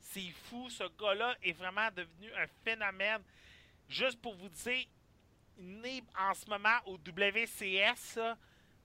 C'est 0.00 0.32
fou, 0.48 0.68
ce 0.68 0.84
gars-là 0.98 1.36
est 1.42 1.52
vraiment 1.52 1.88
devenu 1.94 2.30
un 2.34 2.46
phénomène. 2.64 3.22
Juste 3.88 4.20
pour 4.20 4.34
vous 4.34 4.48
dire, 4.48 4.86
Nib 5.58 6.04
en 6.18 6.34
ce 6.34 6.48
moment 6.48 6.78
au 6.86 6.98
WCS, 6.98 8.18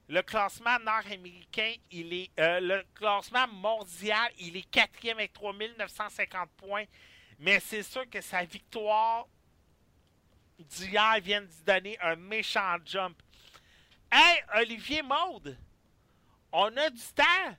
le 0.09 0.21
classement 0.21 0.79
nord-américain, 0.79 1.73
il 1.91 2.13
est 2.13 2.31
euh, 2.39 2.59
le 2.59 2.83
classement 2.93 3.47
mondial, 3.47 4.31
il 4.39 4.55
est 4.55 4.69
quatrième 4.69 5.17
avec 5.17 5.33
3950 5.33 6.49
points. 6.51 6.85
Mais 7.39 7.59
c'est 7.59 7.83
sûr 7.83 8.09
que 8.09 8.21
sa 8.21 8.43
victoire 8.45 9.27
d'hier 10.57 11.19
vient 11.21 11.41
de 11.41 11.49
donner 11.65 11.99
un 11.99 12.15
méchant 12.15 12.77
jump. 12.85 13.21
Hey, 14.11 14.39
Olivier 14.55 15.01
Maude, 15.01 15.57
on 16.51 16.75
a 16.77 16.89
du 16.89 17.01
temps. 17.15 17.57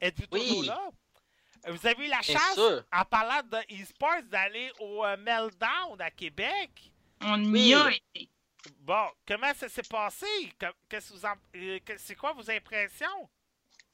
Êtes-vous 0.00 0.26
Oui. 0.32 0.46
toujours 0.48 0.64
là? 0.64 0.90
Vous 1.68 1.86
avez 1.86 2.06
eu 2.06 2.08
la 2.08 2.20
Bien 2.20 2.38
chance, 2.38 2.54
sûr. 2.54 2.82
en 2.92 3.04
parlant 3.04 3.42
de 3.46 3.82
e-sports, 3.82 4.22
d'aller 4.30 4.70
au 4.80 5.04
euh, 5.04 5.16
Meltdown 5.18 6.00
à 6.00 6.10
Québec. 6.10 6.90
On 7.22 7.42
Oui. 7.52 7.68
y 7.68 7.74
a 7.74 7.90
été. 7.90 8.30
Bon, 8.80 9.06
comment 9.26 9.52
ça 9.54 9.68
s'est 9.68 9.82
passé? 9.88 10.26
Que- 10.58 10.66
Qu'est-ce 10.88 11.10
que 11.10 11.14
vous 11.18 11.26
en- 11.26 11.34
euh, 11.56 11.78
que- 11.84 11.98
C'est 11.98 12.14
quoi 12.14 12.32
vos 12.32 12.50
impressions? 12.50 13.28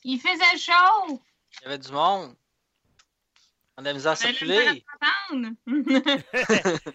Il 0.05 0.21
faisait 0.21 0.59
chaud. 0.59 1.21
Il 1.61 1.63
y 1.65 1.67
avait 1.67 1.79
du 1.79 1.91
monde. 1.91 2.37
On 3.77 3.81
a 3.81 3.83
de 3.83 3.89
la 3.89 3.95
misère 3.95 4.13
à 4.13 4.17
circuler. 4.17 4.85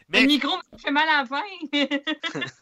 Mais 0.09 0.21
Le 0.21 0.27
micro 0.27 0.57
me 0.71 0.77
fait 0.77 0.91
mal 0.91 1.07
à 1.09 1.23
la 1.23 1.25
fin. 1.25 1.43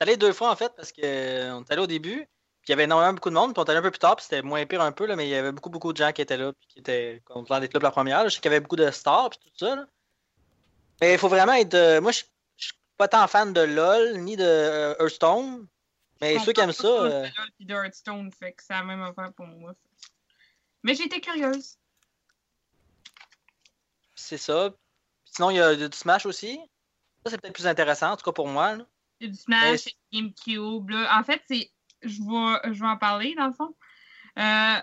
allé 0.00 0.16
deux 0.16 0.32
fois 0.32 0.50
en 0.50 0.56
fait 0.56 0.72
parce 0.76 0.92
que 0.92 1.00
euh, 1.02 1.60
est 1.60 1.72
allé 1.72 1.82
au 1.82 1.86
début, 1.86 2.16
puis 2.62 2.68
il 2.68 2.70
y 2.70 2.72
avait 2.72 2.84
énormément 2.84 3.12
beaucoup 3.12 3.30
de 3.30 3.34
monde, 3.34 3.52
puis 3.54 3.60
on 3.60 3.64
est 3.64 3.70
allé 3.70 3.78
un 3.78 3.82
peu 3.82 3.90
plus 3.90 3.98
tard, 3.98 4.16
puis 4.16 4.24
c'était 4.24 4.42
moins 4.42 4.64
pire 4.66 4.80
un 4.82 4.92
peu, 4.92 5.06
là, 5.06 5.16
mais 5.16 5.26
il 5.26 5.30
y 5.30 5.34
avait 5.34 5.52
beaucoup 5.52 5.70
beaucoup 5.70 5.92
de 5.92 5.98
gens 5.98 6.12
qui 6.12 6.22
étaient 6.22 6.36
là, 6.36 6.52
puis 6.52 6.66
qui 6.68 6.78
étaient 6.80 7.22
contents 7.24 7.60
d'être 7.60 7.74
là 7.74 7.80
pour 7.80 7.86
la 7.86 7.90
première. 7.92 8.22
là. 8.22 8.28
Je 8.28 8.34
sais 8.34 8.40
qu'il 8.40 8.50
y 8.50 8.54
avait 8.54 8.60
beaucoup 8.60 8.76
de 8.76 8.90
stars, 8.90 9.30
puis 9.30 9.38
tout 9.38 9.66
ça. 9.66 9.76
là. 9.76 9.86
Mais 11.00 11.12
il 11.14 11.18
faut 11.18 11.28
vraiment 11.28 11.52
être. 11.54 11.74
euh, 11.74 12.00
moi, 12.00 12.12
je 12.12 12.24
suis 12.56 12.74
pas 12.96 13.08
tant 13.08 13.26
fan 13.26 13.52
de 13.52 13.60
LOL 13.60 14.18
ni 14.18 14.36
de 14.36 14.44
euh, 14.44 14.94
Hearthstone, 15.00 15.66
mais 16.20 16.38
ceux 16.38 16.52
qui 16.52 16.60
aiment 16.60 16.72
ça. 16.72 16.86
euh, 16.86 17.26
Puis 17.56 17.66
de 17.66 17.74
Hearthstone, 17.74 18.30
fait 18.32 18.52
que 18.52 18.62
c'est 18.62 18.72
la 18.72 18.84
même 18.84 19.02
affaire 19.02 19.32
pour 19.34 19.46
moi. 19.46 19.74
Mais 20.82 20.94
j'étais 20.94 21.20
curieuse. 21.20 21.76
c'est 24.14 24.38
ça. 24.38 24.70
Sinon, 25.24 25.50
il 25.50 25.56
y 25.56 25.60
a 25.60 25.74
du 25.74 25.96
Smash 25.96 26.24
aussi. 26.26 26.58
Ça, 27.24 27.30
c'est 27.30 27.40
peut-être 27.40 27.54
plus 27.54 27.66
intéressant, 27.66 28.12
en 28.12 28.16
tout 28.16 28.24
cas 28.24 28.32
pour 28.32 28.46
moi. 28.48 28.76
là. 28.76 28.86
Du 29.20 29.34
Smash, 29.34 29.86
a 29.86 29.90
GameCube. 30.12 30.90
Là. 30.90 31.18
En 31.18 31.22
fait, 31.22 31.42
c'est. 31.48 31.70
Je 32.02 32.20
vais, 32.20 32.74
je 32.74 32.80
vais 32.80 32.88
en 32.88 32.98
parler, 32.98 33.34
dans 33.34 33.46
le 33.46 33.52
fond. 33.52 33.74
Euh, 34.38 34.80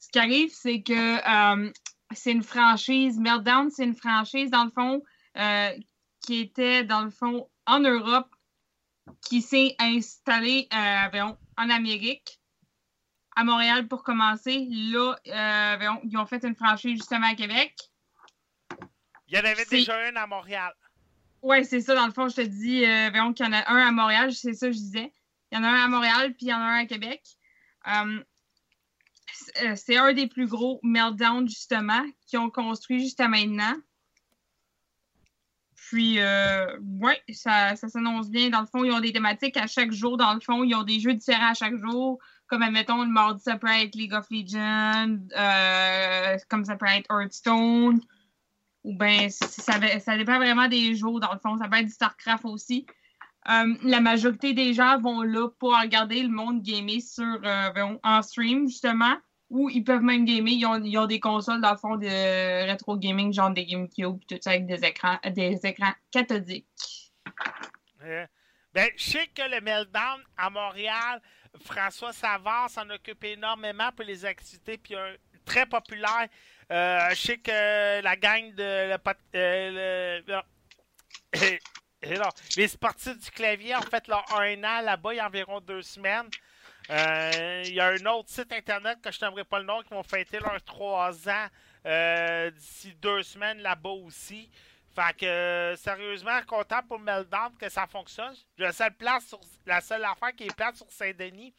ce 0.00 0.08
qui 0.08 0.18
arrive, 0.18 0.50
c'est 0.52 0.82
que 0.82 1.62
euh, 1.62 1.72
c'est 2.12 2.32
une 2.32 2.42
franchise. 2.42 3.18
Meltdown, 3.18 3.70
c'est 3.70 3.84
une 3.84 3.94
franchise, 3.94 4.50
dans 4.50 4.64
le 4.64 4.70
fond, 4.70 5.02
euh, 5.36 5.70
qui 6.22 6.40
était, 6.40 6.84
dans 6.84 7.02
le 7.02 7.10
fond, 7.10 7.48
en 7.66 7.80
Europe, 7.80 8.28
qui 9.22 9.42
s'est 9.42 9.74
installée 9.78 10.68
euh, 10.72 11.32
en 11.56 11.70
Amérique, 11.70 12.40
à 13.34 13.44
Montréal 13.44 13.86
pour 13.86 14.02
commencer. 14.02 14.66
Là, 14.70 15.16
euh, 15.26 15.98
ils 16.04 16.16
ont 16.16 16.26
fait 16.26 16.44
une 16.44 16.56
franchise 16.56 16.96
justement 16.96 17.28
à 17.28 17.34
Québec. 17.34 17.74
il 19.28 19.36
y 19.36 19.38
en 19.38 19.44
avait 19.44 19.66
déjà 19.66 20.08
une 20.08 20.16
à 20.16 20.26
Montréal. 20.26 20.74
Ouais, 21.46 21.62
c'est 21.62 21.80
ça, 21.80 21.94
dans 21.94 22.06
le 22.06 22.12
fond, 22.12 22.26
je 22.26 22.34
te 22.34 22.40
dis, 22.40 22.84
euh, 22.84 23.08
voyons 23.10 23.32
qu'il 23.32 23.46
y 23.46 23.48
en 23.48 23.52
a 23.52 23.70
un 23.70 23.86
à 23.86 23.92
Montréal, 23.92 24.34
c'est 24.34 24.52
ça 24.52 24.66
que 24.66 24.72
je 24.72 24.78
disais. 24.78 25.12
Il 25.52 25.54
y 25.54 25.58
en 25.60 25.62
a 25.62 25.68
un 25.68 25.84
à 25.84 25.86
Montréal, 25.86 26.34
puis 26.34 26.46
il 26.46 26.48
y 26.48 26.52
en 26.52 26.58
a 26.58 26.64
un 26.64 26.78
à 26.80 26.86
Québec. 26.86 27.22
Euh, 27.86 28.18
c'est 29.32 29.64
euh, 29.64 29.76
c'est 29.76 29.96
un 29.96 30.12
des 30.12 30.26
plus 30.26 30.48
gros 30.48 30.80
meltdowns, 30.82 31.46
justement, 31.46 32.04
qu'ils 32.26 32.40
ont 32.40 32.50
construit 32.50 32.98
jusqu'à 32.98 33.28
maintenant. 33.28 33.76
Puis, 35.76 36.18
euh, 36.18 36.66
ouais, 37.00 37.22
ça, 37.32 37.76
ça 37.76 37.88
s'annonce 37.88 38.28
bien. 38.28 38.50
Dans 38.50 38.62
le 38.62 38.66
fond, 38.66 38.82
ils 38.82 38.90
ont 38.90 38.98
des 38.98 39.12
thématiques 39.12 39.56
à 39.56 39.68
chaque 39.68 39.92
jour. 39.92 40.16
Dans 40.16 40.34
le 40.34 40.40
fond, 40.40 40.64
ils 40.64 40.74
ont 40.74 40.82
des 40.82 40.98
jeux 40.98 41.14
différents 41.14 41.50
à 41.50 41.54
chaque 41.54 41.76
jour. 41.76 42.18
Comme, 42.48 42.62
admettons, 42.62 43.04
le 43.04 43.10
mardi, 43.10 43.40
ça 43.40 43.56
peut 43.56 43.68
être 43.68 43.94
League 43.94 44.14
of 44.14 44.26
Legends, 44.32 45.28
euh, 45.38 46.38
comme 46.48 46.64
ça 46.64 46.74
peut 46.74 46.86
être 46.86 47.06
Hearthstone. 47.08 48.00
Ou 48.86 48.96
bien, 48.96 49.28
ça, 49.30 50.16
dépend 50.16 50.36
vraiment 50.36 50.68
des 50.68 50.94
jours, 50.94 51.18
dans 51.18 51.32
le 51.32 51.40
fond. 51.40 51.58
Ça 51.58 51.68
peut 51.68 51.78
être 51.78 51.86
du 51.86 51.92
StarCraft 51.92 52.44
aussi. 52.44 52.86
Euh, 53.48 53.74
la 53.82 54.00
majorité 54.00 54.52
des 54.54 54.74
gens 54.74 55.00
vont 55.00 55.22
là 55.22 55.48
pour 55.58 55.76
regarder 55.76 56.22
le 56.22 56.28
monde 56.28 56.62
gamer 56.62 57.00
sur, 57.00 57.40
euh, 57.44 57.96
en 58.04 58.22
stream, 58.22 58.68
justement. 58.68 59.16
Ou 59.50 59.68
ils 59.70 59.82
peuvent 59.82 60.02
même 60.02 60.24
gamer. 60.24 60.52
Ils 60.52 60.66
ont, 60.66 61.02
ont 61.02 61.06
des 61.06 61.18
consoles, 61.18 61.60
dans 61.60 61.72
le 61.72 61.76
fond, 61.78 61.96
de 61.96 62.66
rétro 62.66 62.96
gaming, 62.96 63.32
genre 63.32 63.50
des 63.50 63.66
GameCube, 63.66 64.20
tout 64.28 64.38
ça, 64.40 64.50
avec 64.50 64.66
des 64.66 64.84
écrans, 64.84 65.18
des 65.34 65.58
écrans 65.64 65.92
cathodiques. 66.12 67.12
Ben, 68.72 68.88
je 68.96 69.02
sais 69.02 69.26
que 69.34 69.42
le 69.50 69.60
Meltdown 69.62 70.20
à 70.36 70.48
Montréal, 70.48 71.20
François 71.60 72.12
Savard 72.12 72.70
s'en 72.70 72.88
occupe 72.90 73.24
énormément 73.24 73.90
pour 73.96 74.04
les 74.04 74.24
activités, 74.24 74.78
puis 74.78 74.94
un 74.94 75.14
très 75.44 75.66
populaire. 75.66 76.28
Euh, 76.72 77.10
je 77.10 77.14
sais 77.14 77.38
que 77.38 78.02
la 78.02 78.16
gang 78.16 78.52
de 78.54 78.98
euh, 79.36 80.42
les 82.56 82.68
sportifs 82.68 83.18
du 83.18 83.30
clavier 83.30 83.76
ont 83.76 83.82
fait 83.82 84.08
leur 84.08 84.24
un 84.36 84.64
an 84.64 84.80
là-bas 84.80 85.14
il 85.14 85.16
y 85.16 85.20
a 85.20 85.26
environ 85.26 85.60
deux 85.60 85.82
semaines. 85.82 86.28
Euh, 86.90 87.62
Il 87.66 87.74
y 87.74 87.80
a 87.80 87.88
un 87.88 88.06
autre 88.06 88.30
site 88.30 88.52
internet 88.52 88.98
que 89.00 89.12
je 89.12 89.24
n'aimerais 89.24 89.44
pas 89.44 89.58
le 89.58 89.64
nom 89.64 89.82
qui 89.82 89.90
vont 89.90 90.02
fêter 90.02 90.38
leurs 90.40 90.62
trois 90.62 91.12
ans 91.28 91.46
d'ici 92.50 92.94
deux 93.00 93.22
semaines 93.22 93.58
là-bas 93.58 93.90
aussi. 93.90 94.50
Fait 94.96 95.14
que, 95.14 95.74
sérieusement, 95.76 96.40
content 96.46 96.82
pour 96.88 96.98
Meltdown 96.98 97.54
que 97.58 97.68
ça 97.68 97.86
fonctionne. 97.86 98.34
La 98.56 98.72
seule, 98.72 98.94
place 98.94 99.26
sur, 99.26 99.38
la 99.66 99.82
seule 99.82 100.04
affaire 100.04 100.34
qui 100.34 100.44
est 100.44 100.56
plate 100.56 100.76
sur 100.76 100.90
Saint-Denis, 100.90 101.52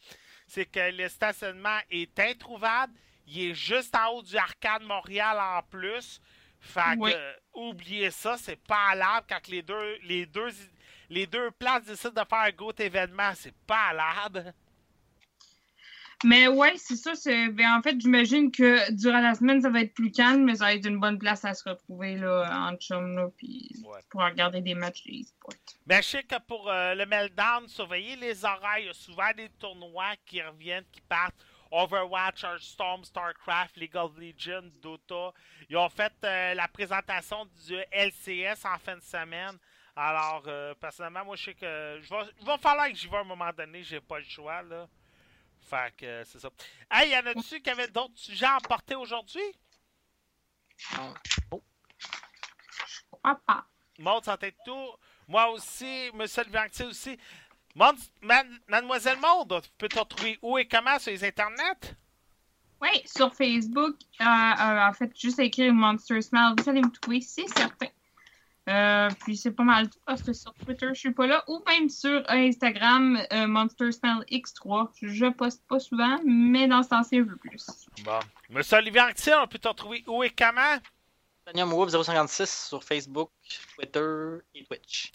c'est 0.48 0.66
que 0.66 0.90
le 0.90 1.08
stationnement 1.08 1.78
est 1.88 2.18
introuvable. 2.18 2.92
Il 3.30 3.50
est 3.50 3.54
juste 3.54 3.94
en 3.94 4.08
haut 4.14 4.22
du 4.22 4.36
Arcade 4.36 4.82
Montréal 4.82 5.38
en 5.38 5.62
plus. 5.62 6.20
Fait 6.60 6.80
que, 6.96 7.00
Oui. 7.00 7.12
euh, 7.14 7.32
oubliez 7.54 8.10
ça, 8.10 8.36
c'est 8.38 8.56
pas 8.64 8.88
à 8.90 8.94
l'arbre 8.94 9.26
quand 9.28 9.46
les 9.48 9.62
deux, 9.62 9.96
les 10.02 10.26
deux, 10.26 10.48
les 11.10 11.26
deux 11.26 11.50
places 11.52 11.84
décident 11.84 12.22
de 12.22 12.28
faire 12.28 12.38
un 12.38 12.50
gros 12.50 12.72
événement. 12.78 13.30
C'est 13.36 13.54
pas 13.66 13.88
à 13.90 13.92
l'arbre. 13.92 14.52
Mais 16.24 16.48
ouais, 16.48 16.72
c'est 16.76 16.96
ça. 16.96 17.14
c'est- 17.14 17.48
ben, 17.50 17.76
en 17.78 17.80
fait, 17.82 17.94
j'imagine 18.00 18.50
que 18.50 18.90
durant 18.92 19.20
la 19.20 19.36
semaine, 19.36 19.62
ça 19.62 19.70
va 19.70 19.82
être 19.82 19.94
plus 19.94 20.10
calme, 20.10 20.42
mais 20.44 20.56
ça 20.56 20.64
va 20.64 20.74
être 20.74 20.86
une 20.86 20.98
bonne 20.98 21.16
place 21.18 21.44
à 21.44 21.54
se 21.54 21.68
retrouver 21.68 22.16
là, 22.16 22.68
en 22.68 22.74
chum, 22.76 23.14
là, 23.14 23.28
puis 23.36 23.70
Ouais. 23.84 24.00
pour 24.10 24.22
regarder 24.22 24.60
des 24.60 24.74
matchs. 24.74 25.04
Mais 25.86 26.02
je 26.02 26.08
sais 26.08 26.22
que 26.24 26.34
pour 26.48 26.68
euh, 26.68 26.94
le 26.96 27.06
Meltdown, 27.06 27.68
surveillez 27.68 28.16
les 28.16 28.44
horaires. 28.44 28.78
Il 28.80 28.86
y 28.86 28.88
a 28.88 28.94
souvent 28.94 29.30
des 29.36 29.48
tournois 29.60 30.14
qui 30.26 30.42
reviennent, 30.42 30.84
qui 30.90 31.00
partent. 31.02 31.36
Overwatch, 31.70 32.44
Hearthstone, 32.44 33.04
StarCraft, 33.04 33.76
League 33.76 33.96
of 33.96 34.16
Legends, 34.18 34.70
Dota. 34.80 35.32
Ils 35.68 35.76
ont 35.76 35.88
fait 35.88 36.12
euh, 36.24 36.54
la 36.54 36.68
présentation 36.68 37.46
du 37.66 37.76
LCS 37.92 38.64
en 38.64 38.78
fin 38.78 38.96
de 38.96 39.02
semaine. 39.02 39.58
Alors, 39.94 40.44
euh, 40.46 40.74
personnellement, 40.74 41.24
moi, 41.24 41.36
je 41.36 41.44
sais 41.44 41.54
que 41.54 41.98
je 42.00 42.08
vais, 42.08 42.32
il 42.40 42.46
va 42.46 42.56
falloir 42.58 42.88
que 42.88 42.94
j'y 42.94 43.08
vais 43.08 43.16
à 43.16 43.20
un 43.20 43.24
moment 43.24 43.50
donné. 43.52 43.82
J'ai 43.82 44.00
pas 44.00 44.18
le 44.18 44.24
choix, 44.24 44.62
là. 44.62 44.86
Fait 45.60 45.94
que 45.96 46.06
euh, 46.06 46.24
c'est 46.24 46.38
ça. 46.38 46.48
Hey, 46.90 47.10
y 47.10 47.16
en 47.16 47.26
a-tu 47.26 47.60
qui 47.60 47.70
avaient 47.70 47.88
d'autres 47.88 48.16
sujets 48.16 48.46
à 48.46 48.56
emporter 48.56 48.94
aujourd'hui? 48.94 49.42
Crois 53.10 53.40
pas. 53.46 53.66
Maud, 53.98 54.24
ça 54.24 54.36
tête 54.36 54.56
tout. 54.64 54.94
Moi 55.26 55.48
aussi, 55.50 56.10
Monsieur 56.14 56.44
Levantier 56.44 56.86
aussi. 56.86 57.18
Mademoiselle 58.68 59.18
Maud, 59.20 59.62
peut 59.78 59.88
te 59.88 59.98
retrouver 59.98 60.38
où 60.42 60.58
et 60.58 60.66
comment 60.66 60.98
sur 60.98 61.12
les 61.12 61.24
internets? 61.24 61.96
Oui, 62.80 62.90
sur 63.04 63.34
Facebook, 63.34 63.96
euh, 64.20 64.24
euh, 64.24 64.88
en 64.88 64.92
fait, 64.92 65.10
juste 65.18 65.38
écrire 65.38 65.72
Monster 65.72 66.22
Smell, 66.22 66.54
vous 66.56 66.68
allez 66.68 66.80
me 66.80 66.90
trouver, 66.90 67.20
c'est 67.20 67.48
certain. 67.48 67.88
Euh, 68.68 69.08
puis 69.20 69.36
c'est 69.36 69.52
pas 69.52 69.62
mal 69.62 69.88
tout 69.88 69.98
parce 70.04 70.22
que 70.22 70.34
sur 70.34 70.52
Twitter, 70.54 70.88
je 70.92 70.98
suis 70.98 71.12
pas 71.12 71.26
là. 71.26 71.42
Ou 71.48 71.62
même 71.66 71.88
sur 71.88 72.22
Instagram, 72.28 73.18
euh, 73.32 73.46
Monster 73.46 73.90
Smell 73.92 74.24
X3. 74.30 74.90
Je 75.00 75.26
poste 75.32 75.66
pas 75.66 75.80
souvent, 75.80 76.18
mais 76.24 76.68
dans 76.68 76.82
ce 76.82 76.90
temps-ci, 76.90 77.18
un 77.18 77.24
peu 77.24 77.36
plus. 77.36 77.66
Bon. 78.04 78.18
Monsieur 78.50 78.76
Olivier 78.76 79.00
Anctil, 79.00 79.36
on 79.42 79.46
peut 79.46 79.58
te 79.58 79.68
retrouver 79.68 80.04
où 80.06 80.22
et 80.22 80.30
comment? 80.30 80.76
Tanium 81.46 81.70
Wolf 81.70 81.90
056 81.92 82.68
sur 82.68 82.84
Facebook, 82.84 83.30
Twitter 83.74 84.38
et 84.54 84.64
Twitch. 84.64 85.12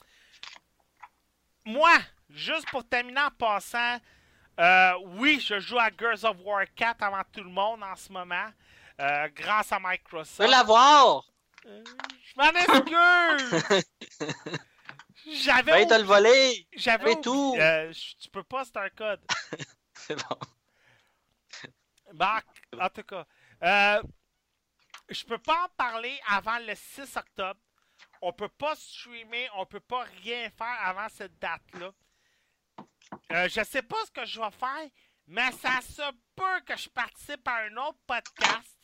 Moi, 1.64 1.92
juste 2.34 2.70
pour 2.70 2.88
terminer 2.88 3.22
en 3.22 3.32
passant, 3.32 3.98
euh, 4.60 4.92
oui, 5.18 5.40
je 5.40 5.60
joue 5.60 5.80
à 5.80 5.90
Girls 5.98 6.26
of 6.26 6.38
War 6.44 6.66
4 6.76 7.02
avant 7.04 7.22
tout 7.32 7.44
le 7.44 7.50
monde 7.50 7.82
en 7.84 7.96
ce 7.96 8.12
moment, 8.12 8.48
euh, 9.00 9.28
grâce 9.36 9.72
à 9.72 9.78
Je 9.78 9.82
veux 9.84 9.90
Microsoft. 9.90 10.50
l'avoir! 10.50 11.24
Euh, 11.66 11.84
je 12.24 12.34
m'en 12.36 12.50
excuse! 13.40 13.84
J'avais 15.46 15.72
Va 15.72 15.86
te 15.86 15.94
le 16.02 16.04
voler! 16.06 16.68
J'avais 16.74 17.16
tout. 17.22 17.54
oublié- 17.56 17.92
tu 18.22 18.30
peux 18.30 18.44
pas, 18.44 18.66
c'est 18.66 18.78
un 18.78 18.90
code. 18.90 19.22
C'est 19.96 20.16
bon. 20.16 20.38
Bah, 22.14 22.42
en 22.80 22.90
tout 22.90 23.04
cas, 23.04 23.26
je 25.10 25.24
peux 25.24 25.38
pas 25.38 25.64
en 25.66 25.70
parler 25.78 26.20
avant 26.28 26.60
le 26.60 26.76
6 26.76 27.16
octobre. 27.16 27.60
On 28.22 28.34
peut 28.34 28.50
pas 28.50 28.76
streamer, 28.76 29.48
on 29.56 29.66
peut 29.66 29.80
pas 29.80 30.04
rien 30.24 30.50
faire 30.58 30.78
avant 30.82 31.08
cette 31.10 31.40
date-là. 31.40 31.92
Euh, 33.32 33.50
je 33.50 33.64
sais 33.64 33.82
pas 33.82 33.98
ce 34.06 34.12
que 34.12 34.26
je 34.26 34.40
vais 34.40 34.52
faire, 34.52 34.90
mais 35.28 35.52
ça 35.54 35.82
se 35.82 36.12
peut 36.36 36.62
que 36.66 36.78
je 36.78 36.90
participe 36.90 37.48
à 37.48 37.64
un 37.66 37.78
autre 37.78 38.00
podcast. 38.06 38.78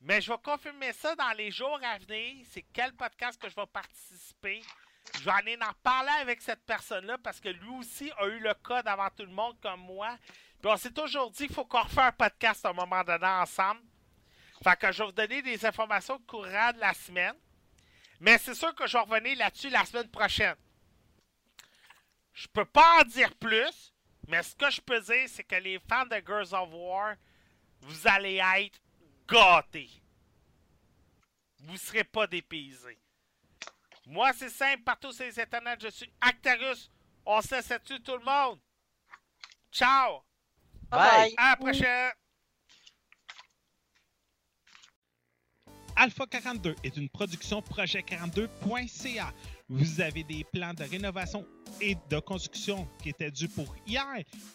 Mais 0.00 0.20
je 0.20 0.32
vais 0.32 0.38
confirmer 0.42 0.92
ça 0.92 1.14
dans 1.14 1.30
les 1.36 1.50
jours 1.50 1.78
à 1.82 1.98
venir. 1.98 2.44
C'est 2.50 2.64
quel 2.72 2.92
podcast 2.94 3.40
que 3.40 3.48
je 3.48 3.54
vais 3.54 3.66
participer. 3.66 4.60
Je 5.14 5.24
vais 5.24 5.30
aller 5.30 5.58
en 5.60 5.72
parler 5.82 6.12
avec 6.20 6.40
cette 6.40 6.64
personne-là 6.64 7.18
parce 7.18 7.40
que 7.40 7.48
lui 7.48 7.70
aussi 7.78 8.10
a 8.18 8.26
eu 8.26 8.40
le 8.40 8.54
code 8.54 8.86
avant 8.88 9.08
tout 9.10 9.24
le 9.24 9.32
monde 9.32 9.56
comme 9.60 9.80
moi. 9.80 10.16
Puis 10.60 10.70
on 10.70 10.76
s'est 10.76 10.92
toujours 10.92 11.30
dit 11.30 11.46
qu'il 11.46 11.54
faut 11.54 11.64
qu'on 11.64 11.82
refasse 11.82 12.08
un 12.08 12.12
podcast 12.12 12.66
à 12.66 12.70
un 12.70 12.72
moment 12.72 13.04
donné 13.04 13.26
ensemble. 13.26 13.80
Fait 14.62 14.76
que 14.76 14.90
je 14.92 14.98
vais 14.98 15.06
vous 15.06 15.12
donner 15.12 15.42
des 15.42 15.64
informations 15.66 16.18
courant 16.26 16.72
de 16.72 16.80
la 16.80 16.94
semaine. 16.94 17.34
Mais 18.20 18.38
c'est 18.38 18.54
sûr 18.54 18.74
que 18.74 18.86
je 18.86 18.92
vais 18.96 19.02
revenir 19.02 19.36
là-dessus 19.38 19.68
la 19.68 19.84
semaine 19.84 20.08
prochaine. 20.08 20.54
Je 22.32 22.46
peux 22.48 22.64
pas 22.64 23.00
en 23.00 23.04
dire 23.04 23.34
plus, 23.36 23.92
mais 24.28 24.42
ce 24.42 24.54
que 24.54 24.70
je 24.70 24.80
peux 24.80 25.00
dire, 25.00 25.28
c'est 25.28 25.44
que 25.44 25.56
les 25.56 25.78
fans 25.80 26.06
de 26.06 26.16
Girls 26.24 26.54
of 26.54 26.70
War, 26.72 27.14
vous 27.80 28.06
allez 28.06 28.36
être 28.36 28.80
gâtés. 29.28 29.90
Vous 31.60 31.76
serez 31.76 32.04
pas 32.04 32.26
dépaysés. 32.26 32.98
Moi, 34.06 34.32
c'est 34.32 34.48
simple, 34.48 34.82
partout 34.82 35.12
sur 35.12 35.24
les 35.24 35.38
internets, 35.38 35.78
je 35.80 35.88
suis 35.88 36.12
Actarus. 36.20 36.90
On 37.24 37.40
se 37.40 37.54
laisse 37.54 37.72
tout 37.84 38.16
le 38.16 38.24
monde. 38.24 38.58
Ciao! 39.70 40.22
Bye. 40.90 41.34
À 41.36 41.50
la 41.50 41.56
prochaine! 41.56 42.12
Alpha 45.94 46.26
42 46.26 46.74
est 46.82 46.96
une 46.96 47.08
production 47.08 47.60
projet42.ca. 47.60 49.32
Vous 49.68 50.00
avez 50.00 50.24
des 50.24 50.44
plans 50.44 50.74
de 50.74 50.84
rénovation 50.84 51.46
et 51.80 51.96
de 52.10 52.18
construction 52.20 52.86
qui 53.02 53.10
étaient 53.10 53.30
dus 53.30 53.48
pour 53.48 53.74
hier 53.86 54.04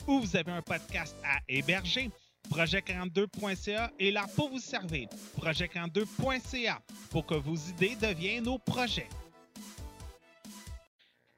ou 0.08 0.20
vous 0.20 0.36
avez 0.36 0.52
un 0.52 0.62
podcast 0.62 1.16
à 1.24 1.40
héberger. 1.48 2.10
Projet42.ca 2.50 3.92
est 4.00 4.12
là 4.12 4.26
pour 4.36 4.50
vous 4.50 4.60
servir. 4.60 5.10
Projet42.ca 5.40 6.82
pour 7.10 7.26
que 7.26 7.36
vos 7.36 7.56
idées 7.56 7.96
deviennent 7.96 8.46
nos 8.46 8.60
projets. 8.60 9.10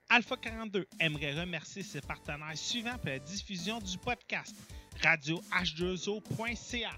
Alpha 0.09 0.37
42 0.37 0.87
aimerait 0.99 1.39
remercier 1.39 1.83
ses 1.83 2.01
partenaires 2.01 2.57
suivants 2.57 2.97
pour 2.97 3.09
la 3.09 3.19
diffusion 3.19 3.79
du 3.79 3.97
podcast 3.97 4.55
radio 5.03 5.41
h2o.ca, 5.51 6.91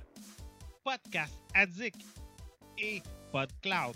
Podcast 0.83 1.33
Addict 1.53 2.01
et 2.77 3.01
PodCloud. 3.31 3.95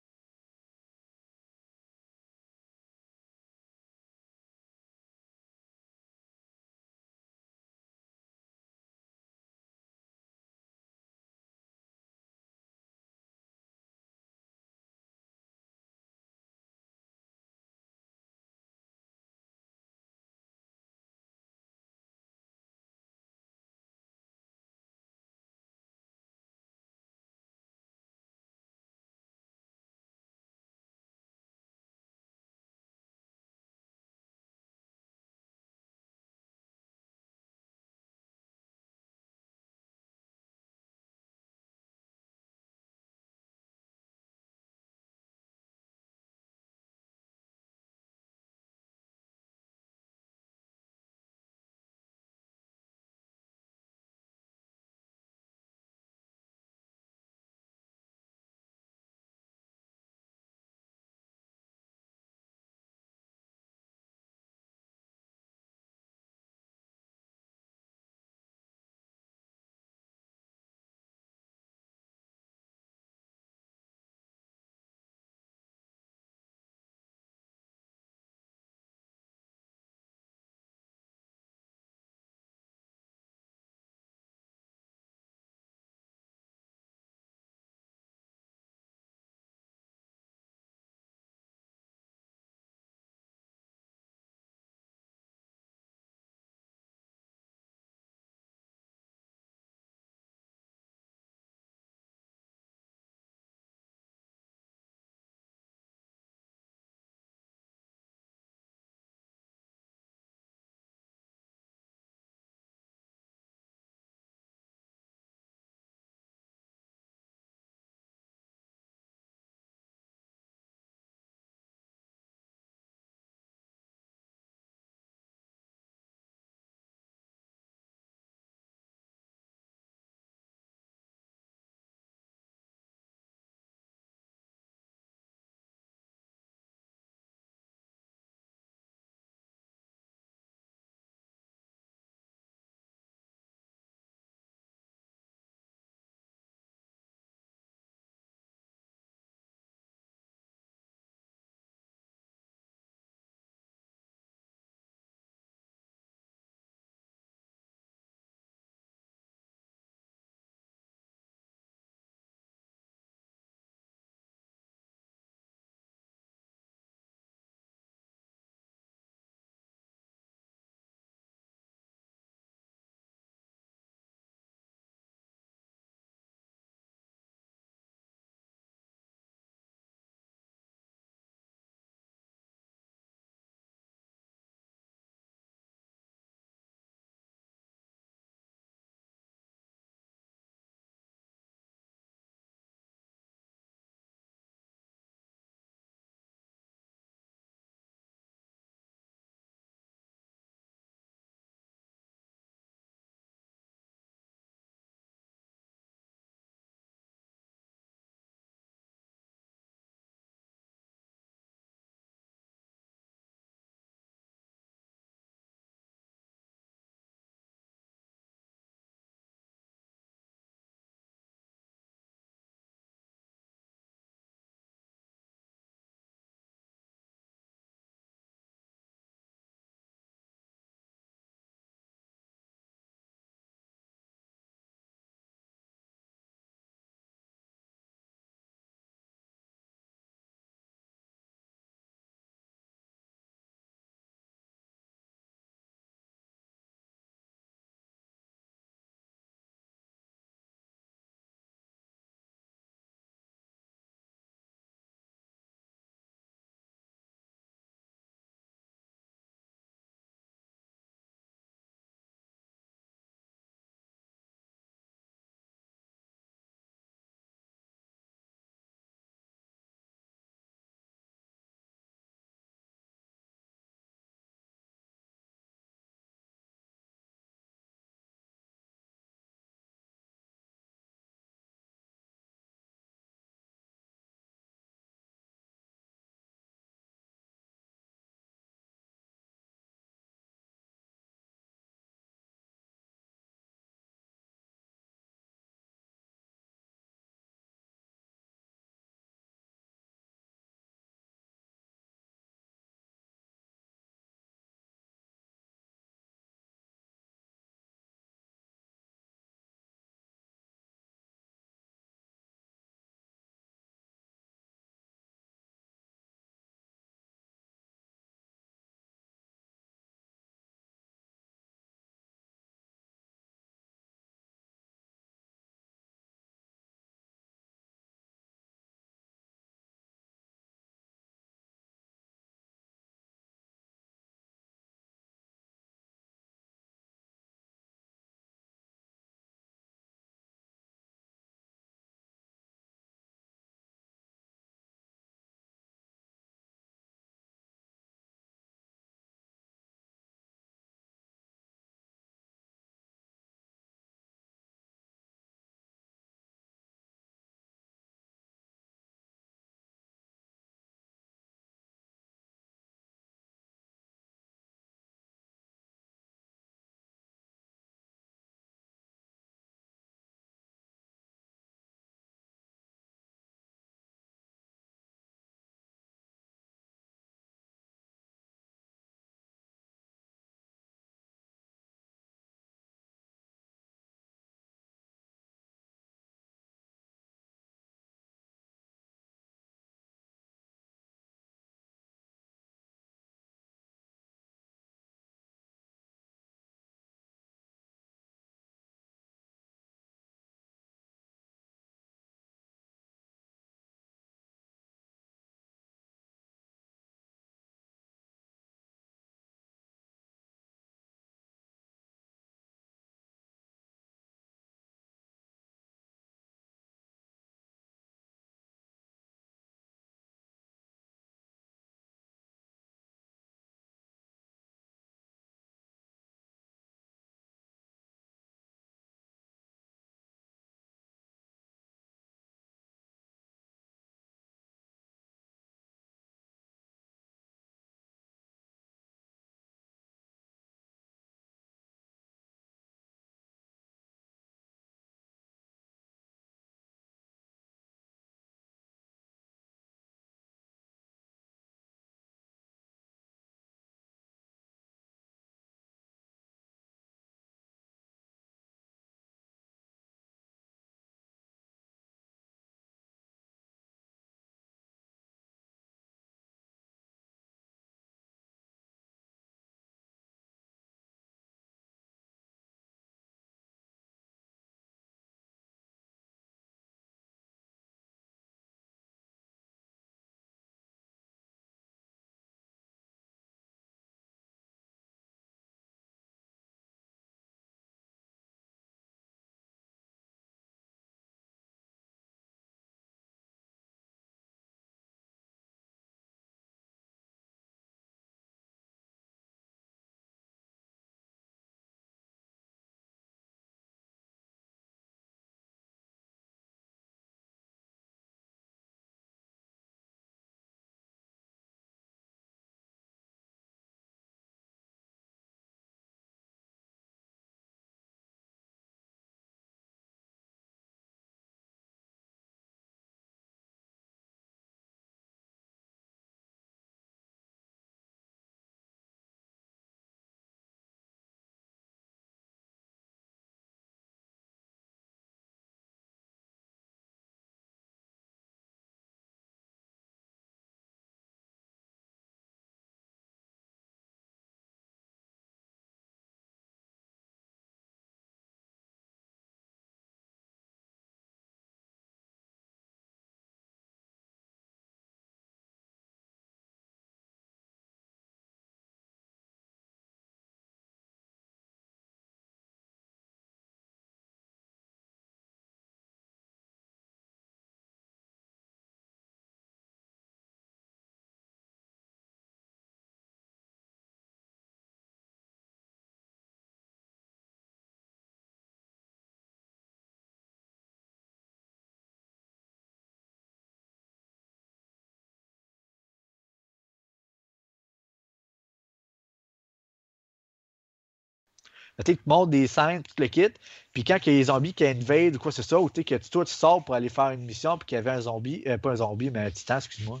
Tu 591.84 591.96
te 591.96 592.02
montres 592.06 592.30
des 592.30 592.46
scènes, 592.46 592.82
tout 592.82 592.94
le 592.98 593.08
kit. 593.08 593.28
Puis 593.72 593.82
quand 593.82 593.96
il 594.06 594.12
y 594.12 594.16
a 594.16 594.18
des 594.18 594.24
zombies 594.24 594.54
qui 594.54 594.64
invadent 594.66 595.16
ou 595.16 595.18
quoi 595.18 595.32
c'est 595.32 595.42
ça, 595.42 595.58
ou 595.58 595.68
tu 595.68 595.80
sais, 595.80 595.84
que 595.84 595.94
tu- 595.96 596.08
toi 596.10 596.24
tu 596.24 596.32
sors 596.32 596.64
pour 596.64 596.74
aller 596.76 596.88
faire 596.88 597.10
une 597.10 597.24
mission, 597.24 597.58
puis 597.58 597.66
qu'il 597.66 597.76
y 597.76 597.78
avait 597.78 597.90
un 597.90 598.00
zombie, 598.02 598.42
euh, 598.46 598.58
pas 598.58 598.70
un 598.70 598.76
zombie, 598.76 599.10
mais 599.10 599.20
un 599.20 599.30
titan, 599.30 599.56
excuse-moi. 599.56 600.00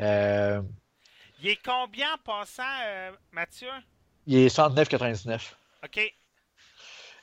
Euh, 0.00 0.60
Il 1.42 1.48
est 1.48 1.58
combien 1.64 2.12
en 2.14 2.18
passant, 2.18 2.62
euh, 2.86 3.10
Mathieu? 3.32 3.68
il 4.26 4.36
est 4.36 4.48
69,99. 4.50 5.56
OK. 5.84 6.12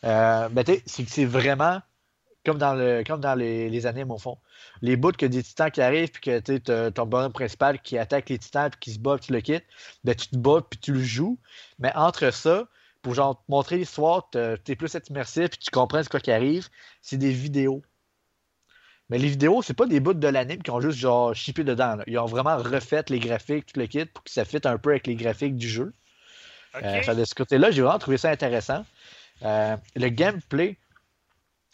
Euh, 0.03 0.49
ben, 0.49 0.63
tu 0.63 0.73
sais, 0.73 0.83
c'est 0.85 1.03
que 1.03 1.11
c'est 1.11 1.25
vraiment 1.25 1.81
comme 2.45 2.57
dans, 2.57 2.73
le, 2.73 3.03
comme 3.05 3.19
dans 3.19 3.35
les, 3.35 3.69
les 3.69 3.85
animes, 3.85 4.11
au 4.11 4.17
fond. 4.17 4.37
Les 4.81 4.95
bouts 4.95 5.11
que 5.11 5.25
des 5.25 5.43
titans 5.43 5.69
qui 5.69 5.81
arrivent, 5.81 6.09
puis 6.09 6.21
que 6.21 6.39
tu 6.39 6.59
ton 6.61 7.05
bonhomme 7.05 7.33
principal 7.33 7.79
qui 7.81 7.97
attaque 7.97 8.29
les 8.29 8.39
titans, 8.39 8.69
puis 8.71 8.79
qui 8.79 8.93
se 8.93 8.99
bat, 8.99 9.17
puis 9.17 9.27
tu 9.27 9.33
le 9.33 9.41
quittes, 9.41 9.65
ben, 10.03 10.15
tu 10.15 10.27
te 10.29 10.37
bats, 10.37 10.61
puis 10.67 10.79
tu 10.79 10.93
le 10.93 11.03
joues. 11.03 11.37
Mais 11.79 11.91
entre 11.95 12.31
ça, 12.31 12.67
pour 13.01 13.13
genre 13.13 13.37
te 13.37 13.43
montrer 13.51 13.77
l'histoire, 13.77 14.29
t'es 14.29 14.75
plus 14.75 14.95
immersif, 15.09 15.49
puis 15.49 15.59
tu 15.59 15.71
comprends 15.71 16.03
ce 16.03 16.09
quoi 16.09 16.19
qui 16.19 16.31
arrive, 16.31 16.67
c'est 17.01 17.17
des 17.17 17.31
vidéos. 17.31 17.81
Mais 19.09 19.17
les 19.17 19.27
vidéos, 19.27 19.61
c'est 19.61 19.73
pas 19.73 19.87
des 19.87 19.99
bouts 19.99 20.13
de 20.13 20.27
l'anime 20.27 20.61
qui 20.61 20.69
ont 20.69 20.81
juste 20.81 20.99
genre 20.99 21.33
chippé 21.33 21.63
dedans. 21.63 21.95
là. 21.95 22.03
Ils 22.05 22.19
ont 22.19 22.25
vraiment 22.25 22.57
refait 22.57 23.03
les 23.09 23.19
graphiques, 23.19 23.73
tout 23.73 23.79
le 23.79 23.87
kit, 23.87 24.05
pour 24.05 24.23
que 24.23 24.29
ça 24.29 24.45
fitte 24.45 24.65
un 24.67 24.77
peu 24.77 24.91
avec 24.91 25.07
les 25.07 25.15
graphiques 25.15 25.55
du 25.55 25.67
jeu. 25.67 25.93
OK. 26.75 26.83
Euh, 26.83 27.15
de 27.15 27.25
ce 27.25 27.33
côté-là, 27.33 27.71
j'ai 27.71 27.81
vraiment 27.81 27.97
trouvé 27.97 28.17
ça 28.17 28.29
intéressant. 28.29 28.85
Euh, 29.41 29.75
le 29.95 30.09
gameplay, 30.09 30.77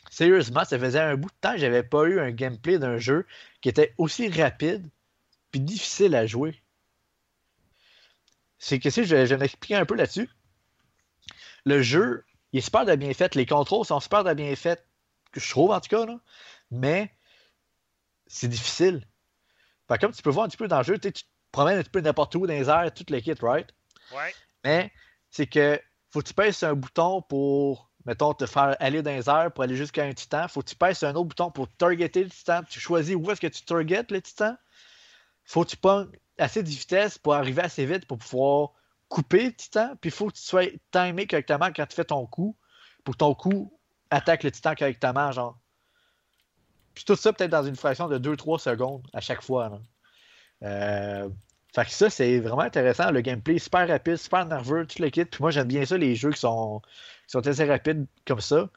sérieusement, 0.10 0.64
ça 0.64 0.80
faisait 0.80 1.00
un 1.00 1.18
bout 1.18 1.28
de 1.28 1.36
temps 1.42 1.54
que 1.54 1.60
j'avais 1.60 1.84
pas 1.84 2.04
eu 2.06 2.22
un 2.22 2.32
gameplay 2.32 2.80
d'un 2.80 2.98
jeu 2.98 3.26
qui 3.60 3.68
était 3.68 3.94
aussi 3.98 4.30
rapide 4.30 4.88
puis 5.52 5.60
difficile 5.60 6.16
à 6.16 6.26
jouer. 6.26 6.62
C'est 8.60 8.80
que 8.80 8.90
si 8.90 9.04
je, 9.04 9.26
je 9.26 9.36
vais 9.36 9.38
m'expliquer 9.38 9.76
un 9.76 9.86
peu 9.86 9.96
là-dessus. 9.96 10.30
Le 11.66 11.82
jeu, 11.82 12.24
il 12.52 12.60
est 12.60 12.62
super 12.62 12.86
de 12.86 12.96
bien 12.96 13.14
fait. 13.14 13.36
Les 13.36 13.46
contrôles 13.46 13.86
sont 13.86 14.00
super 14.00 14.24
de 14.24 14.34
bien 14.34 14.56
faits, 14.56 14.86
que 15.32 15.40
je 15.40 15.50
trouve 15.50 15.72
en 15.72 15.80
tout 15.80 15.90
cas, 15.90 16.06
là. 16.06 16.20
mais 16.72 17.12
c'est 18.28 18.48
difficile. 18.48 19.06
Fait 19.88 20.00
comme 20.00 20.12
tu 20.12 20.22
peux 20.22 20.30
voir 20.30 20.46
un 20.46 20.50
petit 20.50 20.58
peu 20.58 20.68
dans 20.68 20.80
le 20.80 20.84
jeu, 20.84 20.98
tu 20.98 21.12
te 21.12 21.22
promènes 21.52 21.78
un 21.78 21.82
petit 21.82 21.92
peu 21.92 22.02
n'importe 22.02 22.36
où 22.36 22.48
dans 22.48 22.54
les 22.54 22.70
airs, 22.70 22.94
tout 22.94 23.06
le 23.10 23.20
kit, 23.20 23.34
right? 23.42 23.68
Ouais. 24.12 24.34
Mais 24.64 24.92
c'est 25.30 25.48
que 25.48 25.80
faut 26.12 26.22
que 26.22 26.28
tu 26.28 26.34
pèses 26.34 26.64
un 26.64 26.74
bouton 26.74 27.22
pour, 27.22 27.92
mettons, 28.06 28.34
te 28.34 28.46
faire 28.46 28.76
aller 28.80 29.02
dans 29.02 29.12
les 29.12 29.30
airs 29.30 29.52
pour 29.52 29.64
aller 29.64 29.76
jusqu'à 29.76 30.06
un 30.06 30.14
titan. 30.14 30.48
Faut 30.48 30.62
que 30.62 30.70
tu 30.70 30.76
pèses 30.76 31.04
un 31.04 31.14
autre 31.16 31.26
bouton 31.26 31.52
pour 31.52 31.68
targeter 31.68 32.24
le 32.24 32.30
titan. 32.30 32.62
Tu 32.70 32.80
choisis 32.80 33.16
où 33.16 33.30
est-ce 33.30 33.42
que 33.42 33.48
tu 33.48 33.62
targetes 33.64 34.12
le 34.12 34.22
titan. 34.22 34.56
Faut 35.44 35.64
que 35.64 35.72
tu 35.72 35.78
pognes 35.78 36.10
assez 36.38 36.64
de 36.64 36.70
vitesse 36.70 37.18
pour 37.18 37.36
arriver 37.36 37.62
assez 37.62 37.86
vite 37.86 38.06
pour 38.08 38.18
pouvoir 38.18 38.72
couper 39.16 39.46
le 39.46 39.54
titan. 39.54 39.96
Puis 40.02 40.10
il 40.10 40.14
faut 40.14 40.28
que 40.28 40.34
tu 40.34 40.42
sois 40.42 40.66
timé 40.92 41.26
correctement 41.26 41.70
quand 41.74 41.86
tu 41.86 41.96
fais 41.96 42.04
ton 42.04 42.26
coup 42.26 42.58
pour 43.06 43.14
que 43.14 43.20
ton 43.20 43.34
coup 43.34 43.72
attaque 44.10 44.44
le 44.44 44.52
titan 44.52 44.76
correctement, 44.76 45.32
genre. 45.32 45.58
Puis 46.94 47.06
tout 47.06 47.16
ça 47.16 47.32
peut-être 47.32 47.52
dans 47.52 47.64
une 47.64 47.78
fraction 47.78 48.10
de 48.10 48.18
2-3 48.18 48.60
secondes 48.60 49.08
à 49.14 49.22
chaque 49.22 49.42
fois. 49.42 49.80
Euh, 50.64 51.30
fait 51.74 51.86
que 51.86 51.92
ça, 51.92 52.10
c'est 52.10 52.40
vraiment 52.40 52.64
intéressant. 52.64 53.12
Le 53.12 53.22
gameplay 53.22 53.58
super 53.58 53.88
rapide, 53.88 54.18
super 54.18 54.46
nerveux, 54.46 54.86
tout 54.86 55.02
le 55.02 55.10
kit. 55.10 55.26
Puis 55.26 55.42
moi, 55.42 55.52
j'aime 55.52 55.68
bien 55.68 55.86
ça, 55.86 55.98
les 55.98 56.16
jeux 56.16 56.32
qui 56.32 56.40
sont, 56.40 56.82
qui 57.26 57.32
sont 57.32 57.48
assez 57.48 57.66
rapides 57.66 58.06
comme 58.26 58.42
ça. 58.42 58.70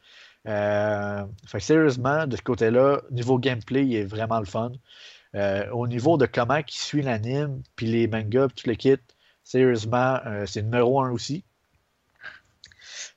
Euh, 0.47 1.25
fait 1.47 1.59
que 1.59 1.65
sérieusement, 1.65 2.27
de 2.27 2.37
ce 2.37 2.43
côté-là, 2.43 3.03
niveau 3.11 3.39
gameplay, 3.39 3.85
il 3.85 3.97
est 3.97 4.05
vraiment 4.05 4.39
le 4.39 4.47
fun. 4.47 4.71
Euh, 5.35 5.69
au 5.73 5.89
niveau 5.89 6.17
de 6.17 6.27
comment 6.27 6.63
qui 6.63 6.79
suit 6.79 7.03
l'anime, 7.03 7.63
puis 7.77 7.87
les 7.87 8.07
mangas, 8.07 8.49
puis 8.49 8.63
tout 8.63 8.71
le 8.71 8.77
kit, 8.77 8.99
sérieusement, 9.49 10.21
euh, 10.27 10.45
c'est 10.47 10.63
numéro 10.63 11.01
un 11.01 11.11
aussi. 11.11 11.43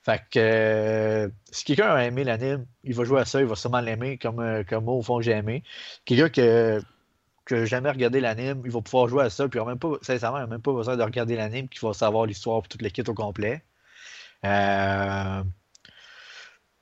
Fait 0.02 0.22
que 0.30 0.38
euh, 0.38 1.28
si 1.50 1.64
quelqu'un 1.64 1.90
a 1.94 2.04
aimé 2.04 2.24
l'anime, 2.24 2.66
il 2.84 2.94
va 2.94 3.04
jouer 3.04 3.20
à 3.20 3.24
ça, 3.26 3.40
il 3.40 3.46
va 3.46 3.54
sûrement 3.54 3.80
l'aimer 3.80 4.16
comme, 4.18 4.40
euh, 4.40 4.64
comme 4.64 4.84
moi, 4.84 4.94
au 4.94 5.02
fond, 5.02 5.20
j'ai 5.20 5.32
aimé. 5.32 5.62
Quelqu'un 6.04 6.28
que 6.30 6.82
que 7.44 7.64
jamais 7.66 7.90
regardé 7.90 8.20
l'anime, 8.20 8.62
il 8.64 8.70
va 8.70 8.80
pouvoir 8.80 9.08
jouer 9.08 9.24
à 9.24 9.30
ça, 9.30 9.48
puis 9.48 9.60
même 9.60 9.78
pas, 9.78 9.94
sincèrement, 10.02 10.38
il 10.38 10.42
n'a 10.42 10.46
même 10.46 10.62
pas 10.62 10.72
besoin 10.72 10.96
de 10.96 11.02
regarder 11.02 11.36
l'anime, 11.36 11.68
qu'il 11.68 11.80
va 11.82 11.92
savoir 11.92 12.26
l'histoire 12.26 12.62
pour 12.62 12.68
toute 12.68 12.82
l'équipe 12.82 13.08
au 13.08 13.14
complet. 13.14 13.62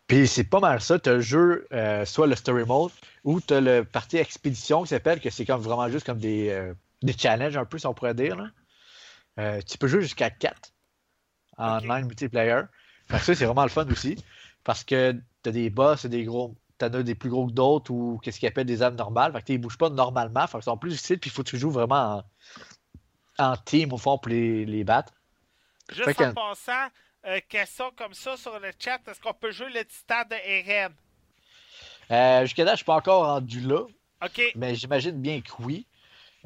Puis 0.07 0.27
c'est 0.29 0.45
pas 0.45 0.61
mal 0.61 0.81
ça. 0.81 0.99
Tu 0.99 1.09
le 1.11 1.21
jeu, 1.21 1.67
soit 2.05 2.27
le 2.27 2.35
story 2.37 2.65
mode, 2.65 2.93
ou 3.25 3.41
tu 3.41 3.55
as 3.55 3.61
le 3.61 3.85
partie 3.85 4.19
expédition 4.19 4.83
qui 4.83 4.89
s'appelle, 4.89 5.21
que 5.21 5.31
c'est 5.31 5.47
comme 5.47 5.63
vraiment 5.63 5.89
juste 5.89 6.07
comme 6.07 6.19
des, 6.19 6.73
des 7.03 7.15
challenges 7.15 7.57
un 7.57 7.65
peu, 7.65 7.79
si 7.79 7.87
on 7.87 7.95
pourrait 7.95 8.15
dire. 8.15 8.37
là. 8.37 8.49
Euh, 9.41 9.61
tu 9.63 9.79
peux 9.79 9.89
jouer 9.89 10.03
jusqu'à 10.03 10.31
4 10.31 10.73
en 11.57 11.79
Ok. 11.79 11.85
online 11.85 12.07
multiplayer. 12.07 12.63
Fait 13.09 13.19
que 13.19 13.25
ça, 13.25 13.35
c'est 13.35 13.45
vraiment 13.47 13.63
le 13.65 13.69
fun 13.71 13.87
aussi. 13.91 14.23
Parce 14.65 14.85
que 14.85 15.13
tu 15.43 15.49
as 15.49 15.53
des 15.53 15.71
boss 15.71 16.05
et 16.05 16.09
des 16.09 16.25
gros. 16.25 16.55
T'en 16.79 16.87
as 16.95 17.03
des 17.03 17.15
plus 17.15 17.29
gros 17.31 17.47
que 17.47 17.53
d'autres 17.53 17.91
ou 17.91 18.19
qu'est-ce 18.23 18.39
qu'ils 18.41 18.49
appellent 18.49 18.67
des 18.67 18.83
armes 18.83 18.97
normales. 18.97 19.33
Fait 19.33 19.43
que 19.43 19.53
ils 19.53 19.59
bougent 19.59 19.79
pas 19.79 19.91
normalement. 19.91 20.47
Fait 20.47 20.59
qu'ils 20.59 20.63
sont 20.65 20.77
plus 20.79 20.91
difficiles. 20.91 21.19
Puis 21.19 21.31
il 21.31 21.33
faut 21.33 21.43
que 21.43 21.51
tu 21.51 21.59
joues 21.59 21.71
vraiment 21.71 22.25
en, 23.39 23.53
en 23.53 23.57
team 23.57 23.93
au 23.93 23.99
fond 23.99 24.19
pour 24.19 24.31
les, 24.31 24.65
les 24.65 24.85
battre. 24.85 25.13
Juste 25.91 26.05
Fait 26.05 26.25
en 26.25 26.33
passant, 26.35 26.89
euh, 27.27 27.41
question 27.49 27.91
comme 27.97 28.15
ça 28.15 28.37
sur 28.37 28.59
le 28.61 28.71
chat, 28.79 29.01
est-ce 29.09 29.21
qu'on 29.21 29.35
peut 29.35 29.51
jouer 29.51 29.71
le 29.71 29.85
titan 29.85 30.23
de 30.31 30.37
Eren? 30.37 30.93
Euh, 32.11 32.43
Jusqu'à 32.43 32.65
là, 32.65 32.73
je 32.73 32.77
suis 32.77 32.85
pas 32.85 32.95
encore 32.97 33.25
rendu 33.27 33.61
là. 33.61 33.85
OK. 34.23 34.53
Mais 34.55 34.75
j'imagine 34.75 35.21
bien 35.21 35.41
que 35.41 35.51
oui. 35.61 35.87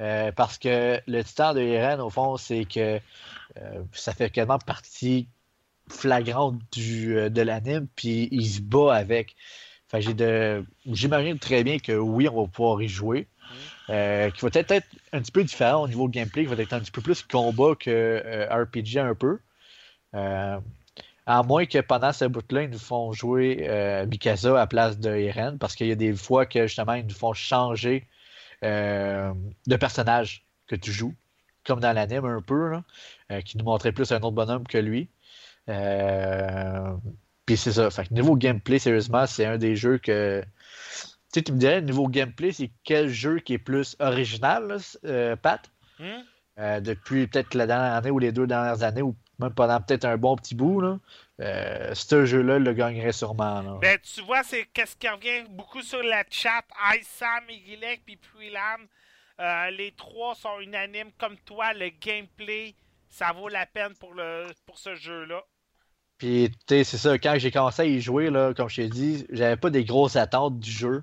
Euh, 0.01 0.33
parce 0.33 0.59
que 0.59 1.01
le 1.07 1.23
titan 1.23 1.55
de 1.55 1.61
Eren, 1.61 2.01
au 2.01 2.11
fond, 2.11 2.37
c'est 2.37 2.65
que 2.65 3.01
euh, 3.61 3.83
ça 3.93 4.13
fait 4.13 4.31
quasiment 4.31 4.59
partie 4.59 5.29
flagrante 5.89 6.59
du, 6.73 7.17
euh, 7.17 7.29
de 7.29 7.43
l'anime, 7.43 7.87
puis 7.95 8.29
il 8.33 8.47
se 8.47 8.61
bat 8.61 8.95
avec. 8.95 9.37
Fait 9.89 9.99
que 9.99 10.07
j'ai 10.07 10.15
de... 10.15 10.65
J'imagine 10.87 11.39
très 11.39 11.63
bien 11.63 11.79
que 11.79 11.93
oui, 11.93 12.29
on 12.29 12.43
va 12.43 12.49
pouvoir 12.49 12.83
y 12.83 12.89
jouer. 12.89 13.29
Euh, 13.91 14.31
qui 14.31 14.41
va 14.41 14.51
peut-être 14.51 14.71
être 14.71 14.89
un 15.13 15.21
petit 15.21 15.31
peu 15.31 15.45
différent 15.45 15.83
au 15.83 15.89
niveau 15.89 16.09
gameplay, 16.09 16.45
qui 16.47 16.55
va 16.55 16.61
être 16.61 16.73
un 16.73 16.81
petit 16.81 16.91
peu 16.91 17.03
plus 17.03 17.23
combat 17.23 17.75
que 17.79 18.49
RPG 18.51 18.99
un 18.99 19.15
peu. 19.15 19.39
À 21.27 21.43
moins 21.43 21.67
que 21.67 21.79
pendant 21.81 22.13
ce 22.13 22.25
bout-là, 22.25 22.63
ils 22.63 22.71
nous 22.71 22.79
font 22.79 23.13
jouer 23.13 23.69
Mikasa 24.11 24.51
à 24.51 24.55
la 24.55 24.67
place 24.67 24.99
de 24.99 25.11
Eren, 25.11 25.59
parce 25.59 25.75
qu'il 25.77 25.87
y 25.87 25.93
a 25.93 25.97
des 25.97 26.15
fois 26.15 26.47
que 26.47 26.67
justement, 26.67 26.95
ils 26.95 27.07
nous 27.07 27.15
font 27.15 27.35
changer 27.35 28.07
de 28.63 29.77
personnage 29.77 30.45
que 30.67 30.77
tu 30.77 30.93
joues, 30.93 31.15
comme 31.65 31.81
dans 31.81 31.93
l'anime 31.93 32.25
un 32.25 32.43
peu, 32.43 32.71
là, 32.71 32.85
euh, 33.33 33.41
qui 33.41 33.59
nous 33.59 33.65
montrait 33.65 33.93
plus 33.93 34.13
un 34.13 34.17
autre 34.17 34.33
bonhomme 34.33 34.67
que 34.67 34.79
lui. 34.79 35.09
Euh, 35.69 36.95
Puis 37.47 37.57
c'est 37.57 37.73
ça. 37.73 37.91
Fait 37.91 38.07
que 38.07 38.15
niveau 38.15 38.37
gameplay, 38.37 38.79
sérieusement, 38.79 39.27
c'est 39.27 39.47
un 39.47 39.59
des 39.59 39.77
jeux 39.77 39.99
que. 39.99 40.43
Tu 41.33 41.41
sais, 41.41 41.43
tu 41.43 41.53
me 41.53 41.59
dirais, 41.59 41.83
niveau 41.83 42.07
gameplay, 42.07 42.53
c'est 42.53 42.71
quel 42.85 43.09
jeu 43.09 43.41
qui 43.41 43.55
est 43.55 43.59
plus 43.59 43.97
original, 43.99 44.69
là, 44.69 44.77
euh, 45.05 45.37
Pat? 45.37 45.61
Hmm? 45.99 46.23
Euh, 46.59 46.81
depuis 46.81 47.27
peut-être 47.27 47.55
la 47.55 47.67
dernière 47.67 47.95
année 47.95 48.11
ou 48.11 48.19
les 48.21 48.31
deux 48.31 48.47
dernières 48.47 48.85
années, 48.85 49.03
ou 49.03 49.17
même 49.41 49.53
pendant 49.53 49.81
peut-être 49.81 50.05
un 50.05 50.17
bon 50.17 50.37
petit 50.37 50.55
bout, 50.55 50.81
là, 50.81 50.99
euh, 51.41 51.95
ce 51.95 52.27
jeu-là 52.27 52.59
le 52.59 52.73
gagnerait 52.73 53.13
sûrement. 53.13 53.61
là. 53.63 53.79
Ben, 53.81 53.99
tu 54.01 54.21
vois, 54.23 54.43
c'est 54.45 54.67
qu'est-ce 54.67 54.97
qui 54.97 55.09
revient 55.09 55.45
beaucoup 55.51 55.83
sur 55.83 56.03
la 56.03 56.25
chat. 56.31 56.63
Sam, 57.03 57.45
Igilek, 57.49 58.03
puis 58.05 58.17
Puilan. 58.17 58.87
Euh, 59.41 59.71
les 59.71 59.91
trois 59.93 60.35
sont 60.37 60.61
unanimes 60.61 61.11
comme 61.19 61.37
toi. 61.39 61.73
Le 61.75 61.91
gameplay, 62.01 62.75
ça 63.09 63.33
vaut 63.33 63.49
la 63.49 63.67
peine 63.67 63.95
pour, 63.99 64.15
le, 64.15 64.47
pour 64.65 64.79
ce 64.79 64.95
jeu-là. 64.95 65.43
Puis, 66.19 66.51
tu 66.69 66.77
sais, 66.77 66.85
c'est 66.85 66.99
ça, 66.99 67.19
quand 67.19 67.35
j'ai 67.39 67.51
commencé 67.51 67.83
à 67.83 67.85
y 67.87 68.01
jouer, 68.01 68.31
là, 68.31 68.55
comme 68.55 68.69
je 68.69 68.77
t'ai 68.77 68.89
dit, 68.89 69.27
j'avais 69.31 69.57
pas 69.57 69.71
des 69.71 69.85
grosses 69.85 70.15
attentes 70.15 70.61
du 70.61 70.71
jeu. 70.71 71.03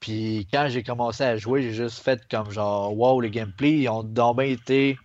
Puis, 0.00 0.48
quand 0.52 0.66
j'ai 0.68 0.82
commencé 0.82 1.22
à 1.22 1.36
jouer, 1.36 1.62
j'ai 1.62 1.72
juste 1.72 2.02
fait 2.02 2.20
comme 2.28 2.50
genre, 2.50 2.96
wow, 2.96 3.20
les 3.20 3.30
gameplays, 3.30 3.78
ils 3.78 3.88
ont 3.88 4.02
donc 4.02 4.38
bien 4.38 4.46
été 4.46 4.98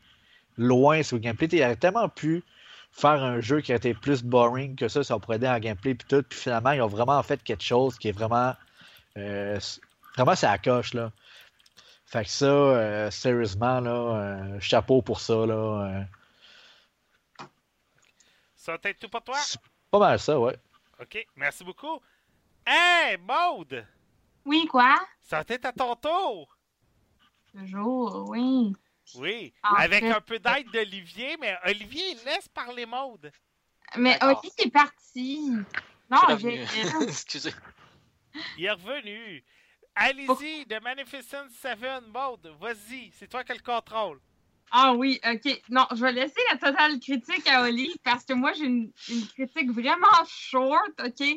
loin 0.57 1.03
sur 1.03 1.17
le 1.17 1.21
gameplay. 1.21 1.47
Ils 1.51 1.61
auraient 1.63 1.75
tellement 1.75 2.09
pu 2.09 2.43
faire 2.91 3.23
un 3.23 3.39
jeu 3.39 3.61
qui 3.61 3.71
aurait 3.71 3.77
été 3.77 3.93
plus 3.93 4.23
boring 4.23 4.75
que 4.75 4.87
ça, 4.87 5.01
on 5.15 5.19
pourrait 5.19 5.39
dire 5.39 5.51
en 5.51 5.59
gameplay, 5.59 5.95
puis 5.95 6.07
tout. 6.07 6.23
Puis 6.23 6.39
finalement, 6.39 6.71
ils 6.71 6.81
ont 6.81 6.87
vraiment 6.87 7.21
fait 7.23 7.41
quelque 7.43 7.63
chose 7.63 7.97
qui 7.97 8.09
est 8.09 8.13
vraiment. 8.13 8.55
euh, 9.17 9.59
vraiment, 10.15 10.35
c'est 10.35 10.47
à 10.47 10.51
la 10.51 10.57
coche, 10.57 10.93
là. 10.93 11.11
Fait 12.05 12.23
que 12.23 12.29
ça, 12.31 12.45
euh, 12.45 13.11
sérieusement, 13.11 13.79
là, 13.79 13.91
euh, 13.91 14.59
chapeau 14.59 15.01
pour 15.01 15.19
ça, 15.21 15.45
là. 15.45 15.53
euh, 17.43 17.45
Ça 18.55 18.73
va 18.73 18.89
être 18.89 18.99
tout 18.99 19.09
pour 19.09 19.21
toi? 19.23 19.37
pas 19.91 19.99
mal 19.99 20.19
ça, 20.19 20.39
ouais. 20.39 20.55
OK, 21.01 21.25
merci 21.35 21.63
beaucoup. 21.63 21.99
Hey, 22.65 23.17
Maude! 23.17 23.85
Oui, 24.45 24.65
quoi? 24.67 24.95
Ça 25.21 25.37
va 25.37 25.43
être 25.55 25.65
à 25.65 25.71
ton 25.71 25.95
tour! 25.95 26.55
Toujours, 27.51 28.29
oui. 28.29 28.75
Oui, 29.15 29.53
En 29.63 29.75
avec 29.75 30.01
fait- 30.01 30.11
un 30.11 30.21
peu 30.21 30.39
d'aide 30.39 30.69
d'Olivier, 30.71 31.37
mais 31.39 31.55
Olivier, 31.65 32.15
laisse 32.25 32.47
parler 32.47 32.85
Maude. 32.85 33.31
Mais 33.97 34.17
D'accord. 34.19 34.41
Oli 34.43 34.51
est 34.67 34.71
parti. 34.71 35.51
Non, 36.09 36.37
j'ai. 36.37 36.63
Excusez. 37.01 37.53
Il 38.57 38.65
est 38.65 38.71
revenu. 38.71 39.43
Allez-y, 39.95 40.65
The 40.67 40.81
Magnificent 40.81 41.49
Seven, 41.61 42.05
Maude, 42.13 42.53
vas-y, 42.59 43.11
c'est 43.17 43.27
toi 43.27 43.43
qui 43.43 43.51
as 43.51 43.55
le 43.55 43.61
contrôle. 43.61 44.19
Ah 44.71 44.93
oui, 44.93 45.19
ok. 45.27 45.61
Non, 45.69 45.87
je 45.91 46.01
vais 46.01 46.11
laisser 46.11 46.39
la 46.51 46.57
totale 46.57 46.99
critique 46.99 47.47
à 47.47 47.63
Oli 47.63 47.91
parce 48.03 48.23
que 48.23 48.33
moi, 48.33 48.53
j'ai 48.53 48.65
une, 48.65 48.91
une 49.09 49.27
critique 49.27 49.71
vraiment 49.71 50.23
short, 50.27 50.91
ok, 51.03 51.27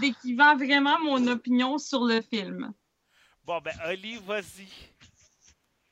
décrivant 0.00 0.56
vraiment 0.56 0.98
mon 1.00 1.26
opinion 1.26 1.76
sur 1.78 2.04
le 2.04 2.22
film. 2.22 2.72
Bon, 3.44 3.60
ben, 3.60 3.74
Oli, 3.88 4.16
vas-y. 4.24 4.68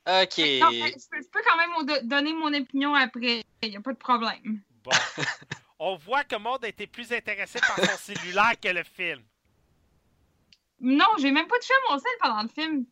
Ok. 0.07 0.39
Non, 0.39 0.70
je, 0.70 1.09
peux, 1.11 1.20
je 1.20 1.28
peux 1.28 1.43
quand 1.45 1.57
même 1.57 1.85
do- 1.85 2.07
donner 2.07 2.33
mon 2.33 2.53
opinion 2.55 2.95
après, 2.95 3.45
il 3.62 3.70
n'y 3.70 3.77
a 3.77 3.81
pas 3.81 3.93
de 3.93 3.99
problème. 3.99 4.62
Bon. 4.85 4.91
On 5.78 5.97
voit 5.97 6.24
que 6.24 6.37
Maud 6.37 6.65
a 6.65 6.69
été 6.69 6.87
plus 6.87 7.12
intéressé 7.12 7.59
par 7.61 7.77
son 7.77 7.97
cellulaire 7.99 8.53
que 8.62 8.69
le 8.69 8.83
film. 8.85 9.23
Non, 10.81 11.07
j'ai 11.19 11.31
même 11.33 11.49
pas 11.49 11.59
touché 11.59 11.74
à 11.74 11.93
mon 11.93 11.99
sel 11.99 12.11
pendant 12.20 12.43
le 12.43 12.49
film. 12.49 12.87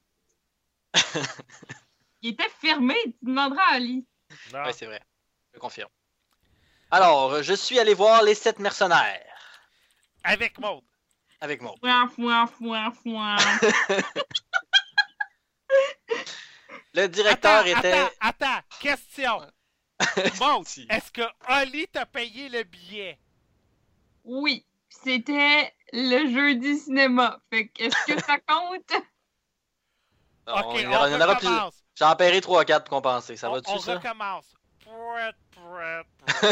Il 2.22 2.30
était 2.32 2.48
fermé, 2.60 2.94
tu 3.04 3.14
demanderas 3.22 3.62
à 3.62 3.74
Ali. 3.74 4.06
Non. 4.52 4.64
Ouais, 4.64 4.72
c'est 4.72 4.86
vrai. 4.86 5.00
Je 5.54 5.58
confirme. 5.58 5.90
Alors, 6.90 7.42
je 7.42 7.54
suis 7.54 7.78
allé 7.78 7.94
voir 7.94 8.22
Les 8.22 8.34
Sept 8.34 8.58
Mercenaires 8.58 9.20
Avec 10.24 10.58
Maud. 10.58 10.82
avec 11.40 11.60
moi. 11.62 11.74
Fouin, 11.80 12.08
fouin, 12.08 12.46
fouin, 12.46 12.90
fouin. 12.90 13.36
Le 16.94 17.06
directeur 17.08 17.64
attends, 17.64 17.78
était. 17.78 17.92
attends, 17.92 18.10
attends, 18.20 18.60
question. 18.80 19.40
Si. 20.66 20.86
est-ce 20.90 21.10
que 21.12 21.22
Oli 21.62 21.86
t'a 21.88 22.04
payé 22.06 22.48
le 22.48 22.62
billet? 22.64 23.18
Oui, 24.24 24.64
c'était 24.88 25.72
le 25.92 26.32
jeudi 26.32 26.76
cinéma. 26.78 27.38
Fait 27.50 27.68
que 27.68 27.84
est-ce 27.84 28.06
que 28.12 28.20
ça 28.22 28.38
compte? 28.40 28.92
Non, 30.46 30.56
ok, 30.56 30.64
on, 30.66 30.70
on, 30.74 30.78
y 30.78 30.86
aura- 30.86 31.08
on 31.08 31.20
aura 31.22 31.36
plus. 31.36 31.46
recommence. 31.48 31.74
J'en 31.98 32.14
paierai 32.16 32.40
3 32.42 32.60
ou 32.60 32.64
4 32.66 32.84
pour 32.84 32.90
compenser. 32.96 33.34
Ça 33.36 33.48
on, 33.48 33.54
va 33.54 33.60
dessus, 33.62 33.72
on 33.74 33.78
ça? 33.78 33.94
recommence. 33.94 34.44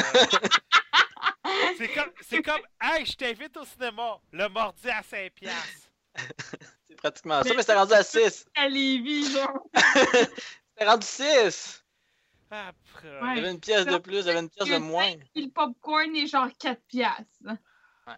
C'est 1.77 1.89
comme, 1.89 2.11
c'est 2.27 2.43
comme, 2.43 2.61
hey, 2.81 3.05
je 3.05 3.13
t'invite 3.15 3.55
au 3.59 3.65
cinéma. 3.67 4.19
Le 4.33 4.49
mordi 4.49 4.89
à 4.89 5.03
5 5.03 5.31
piastres. 5.33 5.89
C'est 6.93 6.97
pratiquement 6.97 7.43
ça, 7.43 7.49
Mais- 7.49 7.57
mais 7.57 7.63
c'était 7.63 7.75
rendu 7.75 7.93
à 7.95 8.03
6. 8.03 8.45
À 8.55 8.69
Lévis, 8.69 9.33
genre. 9.33 9.67
C'était 9.75 10.87
rendu 10.91 11.07
6. 11.07 11.85
Après. 12.51 13.21
Ouais. 13.21 13.31
Il 13.33 13.37
y 13.37 13.39
avait 13.41 13.51
une 13.51 13.61
pièce 13.61 13.87
de 13.87 13.97
plus, 13.97 14.19
il 14.19 14.27
y 14.27 14.31
avait 14.31 14.41
une 14.41 14.51
pièce 14.51 14.69
de 14.69 14.77
moins. 14.77 15.15
Puis 15.35 15.45
le 15.47 15.51
popcorn 15.51 16.15
est 16.15 16.27
genre 16.27 16.49
4 16.59 16.83
piastres. 16.87 17.25
Ouais. 18.07 18.15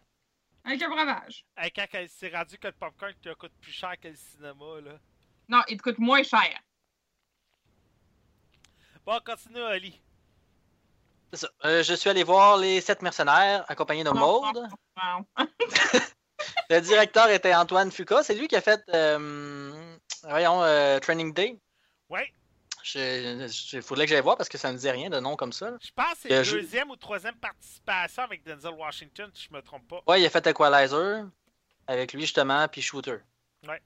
Avec 0.64 0.82
un 0.82 0.88
breuvage. 0.88 1.44
Hey, 1.56 1.70
quand 1.70 1.86
elle 1.92 2.08
s'est 2.08 2.30
rendu 2.34 2.58
que 2.58 2.66
le 2.66 2.72
popcorn 2.72 3.12
te 3.22 3.32
coûte 3.34 3.52
plus 3.60 3.70
cher 3.72 3.94
que 4.00 4.08
le 4.08 4.16
cinéma, 4.16 4.80
là. 4.84 4.98
Non, 5.48 5.62
il 5.68 5.76
te 5.78 5.82
coûte 5.84 5.98
moins 6.00 6.22
cher. 6.24 6.58
Bon, 9.06 9.20
continue, 9.24 9.60
Oli. 9.62 10.00
C'est 11.32 11.40
ça. 11.40 11.48
Euh, 11.64 11.82
je 11.84 11.94
suis 11.94 12.10
allé 12.10 12.24
voir 12.24 12.56
Les 12.56 12.80
Sept 12.80 13.02
Mercenaires, 13.02 13.64
accompagné 13.68 14.02
de 14.02 14.10
Maude. 14.10 14.56
Wow. 14.96 15.26
Le 16.70 16.80
directeur 16.80 17.28
était 17.30 17.54
Antoine 17.54 17.90
Fuca. 17.90 18.22
C'est 18.22 18.34
lui 18.34 18.48
qui 18.48 18.56
a 18.56 18.60
fait, 18.60 18.80
euh, 18.94 19.96
voyons, 20.22 20.62
euh, 20.62 20.98
Training 21.00 21.32
Day. 21.34 21.58
Ouais, 22.08 22.32
Il 22.94 23.82
faudrait 23.82 24.04
que 24.06 24.10
j'aille 24.10 24.20
voir 24.22 24.36
parce 24.36 24.48
que 24.48 24.58
ça 24.58 24.68
ne 24.68 24.72
me 24.74 24.78
disait 24.78 24.90
rien 24.90 25.08
de 25.10 25.18
nom 25.18 25.36
comme 25.36 25.52
ça. 25.52 25.70
là. 25.70 25.76
je 25.80 25.90
pense 25.94 26.12
que 26.14 26.18
c'est 26.22 26.28
la 26.28 26.42
je- 26.42 26.56
deuxième 26.56 26.90
ou 26.90 26.96
troisième 26.96 27.34
participation 27.36 28.22
avec 28.22 28.44
Denzel 28.44 28.74
Washington, 28.74 29.30
si 29.34 29.48
je 29.50 29.54
me 29.56 29.62
trompe 29.62 29.88
pas. 29.88 30.02
Ouais, 30.06 30.20
il 30.20 30.26
a 30.26 30.30
fait 30.30 30.46
Equalizer 30.46 31.24
avec 31.86 32.12
lui 32.12 32.22
justement, 32.22 32.66
puis 32.68 32.82
Shooter. 32.82 33.16
Ouais. 33.66 33.80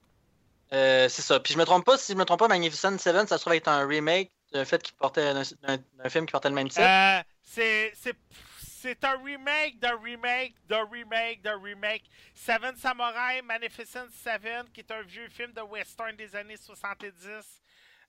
Euh, 0.72 1.08
c'est 1.08 1.22
ça. 1.22 1.38
Puis 1.40 1.54
je 1.54 1.58
me 1.58 1.64
trompe 1.64 1.84
pas, 1.84 1.96
si 1.96 2.12
je 2.12 2.18
me 2.18 2.24
trompe 2.24 2.40
pas, 2.40 2.48
Magnificent 2.48 2.98
Seven, 2.98 3.26
ça 3.26 3.36
se 3.38 3.42
trouve 3.42 3.54
être 3.54 3.68
un 3.68 3.86
remake 3.86 4.30
d'un 4.52 4.64
fait 4.64 4.82
qui 4.82 4.92
portait 4.92 5.32
d'un 5.32 5.42
d'un- 5.62 5.82
d'un 5.94 6.08
film 6.10 6.26
qui 6.26 6.32
portait 6.32 6.48
le 6.48 6.54
même 6.54 6.68
titre. 6.68 6.82
Euh, 6.82 7.22
c'est, 7.42 7.92
c'est, 8.88 9.04
un 9.04 9.16
remake 9.22 9.78
d'un 9.78 9.96
remake 9.96 10.54
d'un 10.66 10.84
remake 10.84 11.42
d'un 11.42 11.60
remake. 11.60 12.04
Seven 12.34 12.76
Samurai, 12.76 13.42
Magnificent 13.42 14.08
Seven, 14.10 14.68
qui 14.72 14.80
est 14.80 14.90
un 14.90 15.02
vieux 15.02 15.28
film 15.28 15.52
de 15.52 15.60
western 15.62 16.16
des 16.16 16.34
années 16.34 16.56
70. 16.56 17.12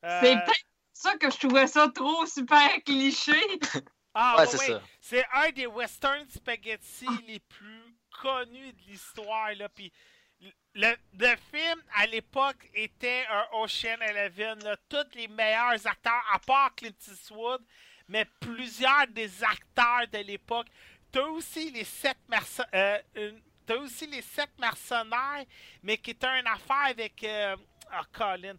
Euh, 0.04 0.20
C'est 0.22 0.36
peut-être 0.36 0.66
ça 0.94 1.18
que 1.18 1.30
je 1.30 1.38
trouvais 1.38 1.68
ça 1.68 1.90
trop 1.94 2.26
super 2.26 2.70
cliché. 2.86 3.34
ah, 4.14 4.36
ouais, 4.36 4.42
ouais, 4.42 4.48
c'est 4.48 4.58
ouais. 4.60 4.68
ça. 4.68 4.82
C'est 5.02 5.26
un 5.34 5.50
des 5.52 5.68
western 5.68 6.28
spaghetti 6.30 7.08
les 7.28 7.40
plus 7.40 7.96
connus 8.22 8.74
de 8.74 8.82
l'histoire. 8.88 9.54
Là. 9.56 9.70
Puis 9.70 9.92
le, 10.74 10.96
le 11.14 11.36
film, 11.52 11.82
à 11.96 12.06
l'époque, 12.08 12.70
était 12.74 13.26
un 13.30 13.46
Ocean 13.54 14.00
Eleven. 14.02 14.60
Là. 14.64 14.78
Tous 14.88 15.16
les 15.16 15.28
meilleurs 15.28 15.86
acteurs, 15.86 16.24
à 16.34 16.40
part 16.40 16.74
Clint 16.76 16.92
Eastwood, 17.12 17.62
mais 18.10 18.26
plusieurs 18.40 19.07
des 19.07 19.31
acteurs 19.44 20.07
de 20.11 20.18
l'époque. 20.19 20.68
T'as 21.11 21.22
aussi 21.23 21.72
les 21.72 21.86
sept 21.86 22.18
euh, 22.73 22.98
T'as 23.65 23.76
aussi 23.77 24.07
les 24.07 24.22
sept 24.23 24.49
mercenaires, 24.60 25.45
mais 25.84 25.98
qui 25.98 26.11
était 26.11 26.40
une 26.40 26.48
affaire 26.48 26.88
avec 26.90 27.23
euh, 27.23 27.56
ah, 27.91 28.02
Colin. 28.11 28.56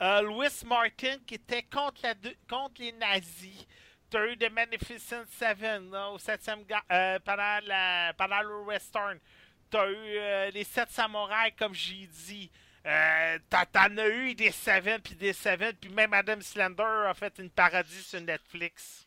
Euh, 0.00 0.22
Louis 0.22 0.48
Martin 0.66 1.16
qui 1.26 1.34
était 1.34 1.62
contre, 1.64 2.00
la 2.02 2.14
contre 2.48 2.80
les 2.80 2.92
nazis. 2.92 3.66
T'as 4.08 4.26
eu 4.26 4.36
The 4.36 4.50
Magnificent 4.50 5.24
Seven 5.38 5.94
au 5.94 6.18
septième 6.18 6.64
ga- 6.64 6.82
euh, 6.90 7.18
pendant, 7.20 7.58
la, 7.64 8.12
pendant 8.16 8.42
le 8.42 8.60
western. 8.62 9.18
T'as 9.70 9.88
eu 9.88 9.94
euh, 9.96 10.50
les 10.50 10.64
sept 10.64 10.90
samouraïs 10.90 11.54
comme 11.58 11.74
j'ai 11.74 12.06
dit. 12.06 12.50
Euh, 12.84 13.38
t'en- 13.48 13.96
as 13.96 14.08
eu 14.08 14.34
des 14.34 14.50
Seven 14.50 15.00
puis 15.00 15.14
des 15.14 15.32
Seven 15.32 15.72
puis 15.80 15.90
même 15.90 16.12
Adam 16.12 16.40
Slender 16.40 17.06
a 17.08 17.14
fait 17.14 17.32
une 17.38 17.50
parodie 17.50 18.02
sur 18.02 18.20
Netflix. 18.20 19.06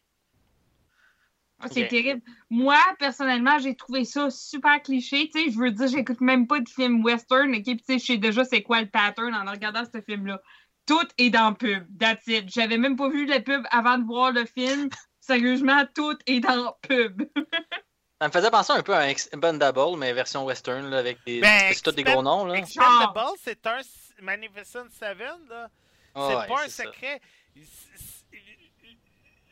Ah, 1.59 1.67
c'est 1.71 1.87
terrible. 1.87 2.21
Moi, 2.49 2.77
personnellement, 2.99 3.57
j'ai 3.59 3.75
trouvé 3.75 4.03
ça 4.03 4.29
super 4.29 4.81
cliché. 4.81 5.29
Tu 5.29 5.45
sais, 5.45 5.51
je 5.51 5.57
veux 5.57 5.71
dire, 5.71 5.87
j'écoute 5.87 6.19
même 6.21 6.47
pas 6.47 6.59
de 6.59 6.67
film 6.67 7.03
western, 7.03 7.53
ok? 7.55 7.63
Puis, 7.63 7.77
tu 7.77 7.83
sais, 7.85 7.99
je 7.99 8.05
sais 8.05 8.17
déjà 8.17 8.43
c'est 8.43 8.61
quoi 8.61 8.81
le 8.81 8.89
pattern 8.89 9.33
en 9.33 9.49
regardant 9.49 9.83
ce 9.85 10.01
film-là. 10.01 10.41
Tout 10.85 11.07
est 11.17 11.29
dans 11.29 11.49
le 11.49 11.55
pub. 11.55 11.85
That's 11.97 12.27
it. 12.27 12.49
J'avais 12.53 12.77
même 12.77 12.95
pas 12.95 13.09
vu 13.09 13.25
le 13.25 13.39
pub 13.41 13.63
avant 13.71 13.97
de 13.97 14.03
voir 14.05 14.31
le 14.31 14.45
film. 14.45 14.89
Sérieusement, 15.19 15.83
tout 15.95 16.17
est 16.27 16.41
dans 16.41 16.55
le 16.55 16.87
pub. 16.87 17.23
Ça 18.21 18.27
me 18.27 18.31
faisait 18.31 18.51
penser 18.51 18.71
un 18.71 18.81
peu 18.81 18.93
à 18.93 18.99
un 18.99 19.07
Expendable, 19.07 19.97
mais 19.97 20.13
version 20.13 20.45
western, 20.45 20.89
là, 20.89 20.99
avec 20.99 21.23
des. 21.25 21.41
Ben, 21.41 21.73
c'est 21.73 21.81
tous 21.81 21.91
des 21.91 22.03
gros 22.03 22.23
noms, 22.23 22.45
là. 22.45 22.55
Expendable, 22.55 23.19
c'est 23.43 23.65
un 23.67 23.81
Magnificent 24.21 24.87
Seven, 24.97 25.47
là. 25.49 25.69
C'est 26.15 26.21
ouais, 26.21 26.47
pas 26.47 26.63
un 26.63 26.69
ça. 26.69 26.83
secret. 26.85 27.21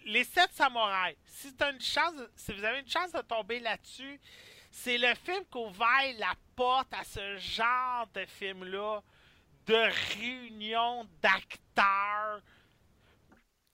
Les 0.06 0.24
sept 0.24 0.50
samouraïs, 0.54 1.16
si, 1.26 1.54
t'as 1.54 1.72
une 1.72 1.82
chance, 1.82 2.14
si 2.36 2.54
vous 2.54 2.64
avez 2.64 2.80
une 2.80 2.90
chance 2.90 3.12
de 3.12 3.22
tomber 3.22 3.60
là-dessus, 3.60 4.20
c'est 4.72 4.98
le 4.98 5.14
film 5.16 5.44
qui 5.52 5.58
ouvert 5.58 6.14
la 6.18 6.34
porte 6.56 6.94
à 6.94 7.04
ce 7.04 7.38
genre 7.38 8.08
de 8.14 8.26
film-là, 8.26 9.02
de 9.68 9.90
réunion 10.20 11.08
d'acteurs 11.22 12.42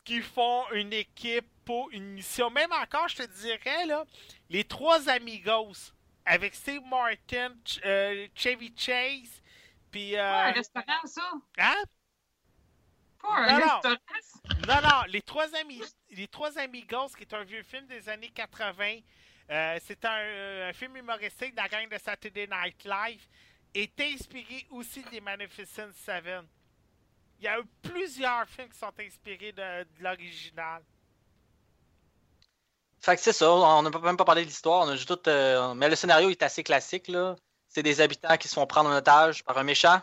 qui 0.09 0.21
font 0.21 0.63
une 0.71 0.91
équipe 0.91 1.45
pour 1.65 1.91
une 1.91 2.13
mission. 2.13 2.49
Même 2.49 2.71
encore, 2.71 3.07
je 3.09 3.17
te 3.17 3.27
dirais, 3.43 3.85
là, 3.85 4.05
les 4.49 4.63
trois 4.63 5.07
amigos, 5.07 5.93
avec 6.25 6.55
Steve 6.55 6.81
Martin, 6.83 7.53
Ch- 7.63 7.79
euh, 7.85 8.27
Chevy 8.33 8.73
Chase, 8.75 9.43
puis... 9.91 10.15
euh, 10.17 10.47
un 10.47 10.51
restaurant, 10.51 11.05
ça? 11.05 11.31
hein? 11.59 11.83
Pas 13.21 13.35
un 13.35 13.59
Non, 13.59 13.65
non. 13.67 13.73
restaurant? 13.75 13.95
Non, 14.67 14.81
non, 14.81 15.03
les 15.09 15.21
trois 15.21 15.53
amis, 15.57 15.83
les 16.09 16.27
trois 16.27 16.57
amigos, 16.57 17.09
qui 17.15 17.21
est 17.21 17.33
un 17.35 17.43
vieux 17.43 17.61
film 17.61 17.85
des 17.85 18.09
années 18.09 18.29
80, 18.29 18.95
euh, 19.51 19.77
c'est 19.85 20.03
un, 20.05 20.17
euh, 20.17 20.69
un 20.71 20.73
film 20.73 20.97
humoristique 20.97 21.51
de 21.51 21.57
la 21.61 21.67
gang 21.67 21.87
de 21.87 21.99
Saturday 21.99 22.47
Night 22.47 22.83
Live, 22.83 23.27
est 23.75 24.01
inspiré 24.01 24.65
aussi 24.71 25.03
des 25.11 25.21
Magnificent 25.21 25.91
Seven. 25.93 26.47
Il 27.39 27.45
y 27.45 27.47
a 27.47 27.59
eu 27.59 27.63
plusieurs 27.81 28.47
films 28.47 28.69
qui 28.69 28.77
sont 28.77 28.91
inspirés 28.99 29.51
de, 29.53 29.83
de 29.83 30.03
l'original. 30.03 30.81
Fait 33.01 33.15
que 33.15 33.21
c'est 33.21 33.31
ça, 33.33 33.49
on 33.49 33.81
n'a 33.81 33.89
même 33.99 34.17
pas 34.17 34.25
parlé 34.25 34.41
de 34.41 34.47
l'histoire, 34.47 34.85
on 34.85 34.89
a 34.89 34.95
juste 34.95 35.07
tout. 35.07 35.29
euh, 35.29 35.73
Mais 35.73 35.87
le 35.89 35.95
scénario 35.95 36.29
est 36.29 36.43
assez 36.43 36.63
classique, 36.63 37.07
là. 37.07 37.35
C'est 37.69 37.83
des 37.83 38.01
habitants 38.01 38.35
qui 38.35 38.47
se 38.49 38.55
font 38.55 38.67
prendre 38.67 38.89
en 38.89 38.95
otage 38.97 39.43
par 39.45 39.57
un 39.57 39.63
méchant. 39.63 40.01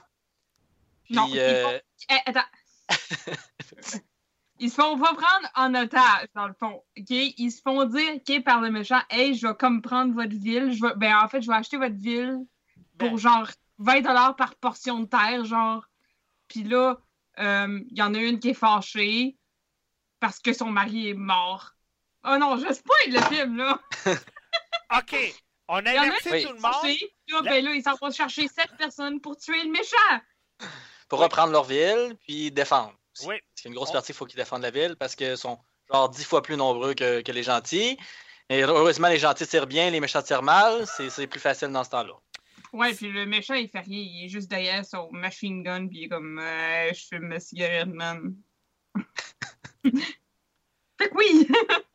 Puis, 1.05 1.15
Non, 1.15 1.27
ils 1.29 1.39
euh, 1.39 1.79
Eh, 2.11 2.31
attends. 2.31 2.41
Ils 4.59 4.71
se 4.71 4.77
font 4.77 4.99
pas 4.99 5.13
prendre 5.13 5.49
en 5.55 5.75
otage, 5.75 6.29
dans 6.35 6.49
le 6.49 6.55
fond. 6.55 6.83
OK? 6.99 7.11
Ils 7.11 7.51
se 7.51 7.61
font 7.61 7.85
dire, 7.85 8.15
OK, 8.15 8.43
par 8.43 8.63
le 8.63 8.71
méchant, 8.71 9.01
hey, 9.11 9.35
je 9.35 9.47
vais 9.47 9.55
comme 9.55 9.83
prendre 9.83 10.15
votre 10.15 10.35
ville. 10.35 10.73
Je 10.73 10.81
vais, 10.81 10.95
ben, 10.97 11.15
en 11.23 11.29
fait, 11.29 11.43
je 11.43 11.49
vais 11.49 11.57
acheter 11.57 11.77
votre 11.77 11.97
ville 11.97 12.39
pour 12.97 13.11
Ben. 13.11 13.17
genre 13.19 13.49
20 13.79 14.33
par 14.33 14.55
portion 14.55 15.01
de 15.01 15.05
terre, 15.07 15.45
genre. 15.45 15.87
Puis 16.49 16.63
là, 16.63 16.99
euh, 17.39 17.81
il 17.91 17.99
y 17.99 18.03
en 18.03 18.15
a 18.15 18.19
une 18.19 18.39
qui 18.41 18.51
est 18.51 18.55
fâchée 18.55 19.37
parce 20.21 20.39
que 20.41 20.53
son 20.53 20.67
mari 20.71 21.11
est 21.11 21.15
mort. 21.15 21.73
Oh 22.25 22.37
non, 22.39 22.57
je 22.59 22.73
spoil 22.73 23.09
le 23.13 23.21
film, 23.23 23.57
là. 23.59 23.79
OK, 24.99 25.17
on 25.69 25.77
a 25.85 25.93
Il 25.93 25.97
y 25.97 25.99
en 25.99 26.03
a 26.03 26.07
averti 26.07 26.29
Oui. 26.31 26.43
tout 26.45 26.53
le 26.53 26.61
monde. 26.61 26.97
Là, 27.29 27.43
ben 27.43 27.65
là, 27.65 27.73
ils 27.75 27.83
s'en 27.83 27.95
vont 27.97 28.11
chercher 28.11 28.49
sept 28.49 28.71
personnes 28.79 29.21
pour 29.21 29.37
tuer 29.37 29.63
le 29.65 29.71
méchant. 29.71 30.69
pour 31.09 31.21
reprendre 31.21 31.53
leur 31.53 31.65
ville, 31.65 32.17
puis 32.21 32.51
défendre. 32.51 32.95
aussi. 33.17 33.27
Oui. 33.29 33.37
Parce 33.39 33.63
qu'il 33.63 33.65
y 33.65 33.69
a 33.69 33.71
une 33.71 33.77
grosse 33.77 33.91
On- 33.91 33.93
partie, 33.93 34.13
il 34.13 34.15
faut 34.15 34.27
qu'ils 34.27 34.39
défendent 34.39 34.63
la 34.63 34.71
ville 34.71 34.97
parce 34.97 35.15
que 35.17 35.37
sont... 35.37 35.59
genre 35.93 36.09
dix 36.09 36.25
fois 36.25 36.43
plus 36.43 36.57
nombreux 36.57 36.95
que, 36.95 37.21
que 37.23 37.33
les 37.33 37.43
gentils. 37.43 37.97
Et 38.49 38.63
heureusement, 38.63 39.09
les 39.09 39.19
gentils 39.19 39.47
tirent 39.47 39.67
bien, 39.67 39.91
les 39.91 39.99
méchants 40.01 40.23
tirent 40.23 40.43
mal. 40.43 40.87
C'est 40.87 41.11
c'est 41.11 41.27
plus 41.27 41.41
facile 41.41 41.69
dans 41.69 41.83
ce 41.85 41.91
temps-là. 41.91 42.15
Ouais, 42.77 42.95
puis 42.95 43.11
le 43.11 43.25
méchant, 43.25 43.55
il 43.55 43.69
fait 43.71 43.81
rien. 43.81 43.99
Il 43.99 44.25
est 44.27 44.29
juste 44.29 44.49
derrière 44.51 44.85
son 44.85 45.11
machine 45.13 45.63
gun, 45.63 45.89
puis 45.89 46.01
il 46.01 46.05
est 46.05 46.09
comme, 46.09 46.39
euh, 46.39 46.93
je 46.93 47.07
fume 47.07 47.29
ma 47.29 47.41
cigarette, 47.41 47.89
man. 47.89 48.37
fait 49.85 51.09
que 51.09 51.15
oui! 51.15 51.49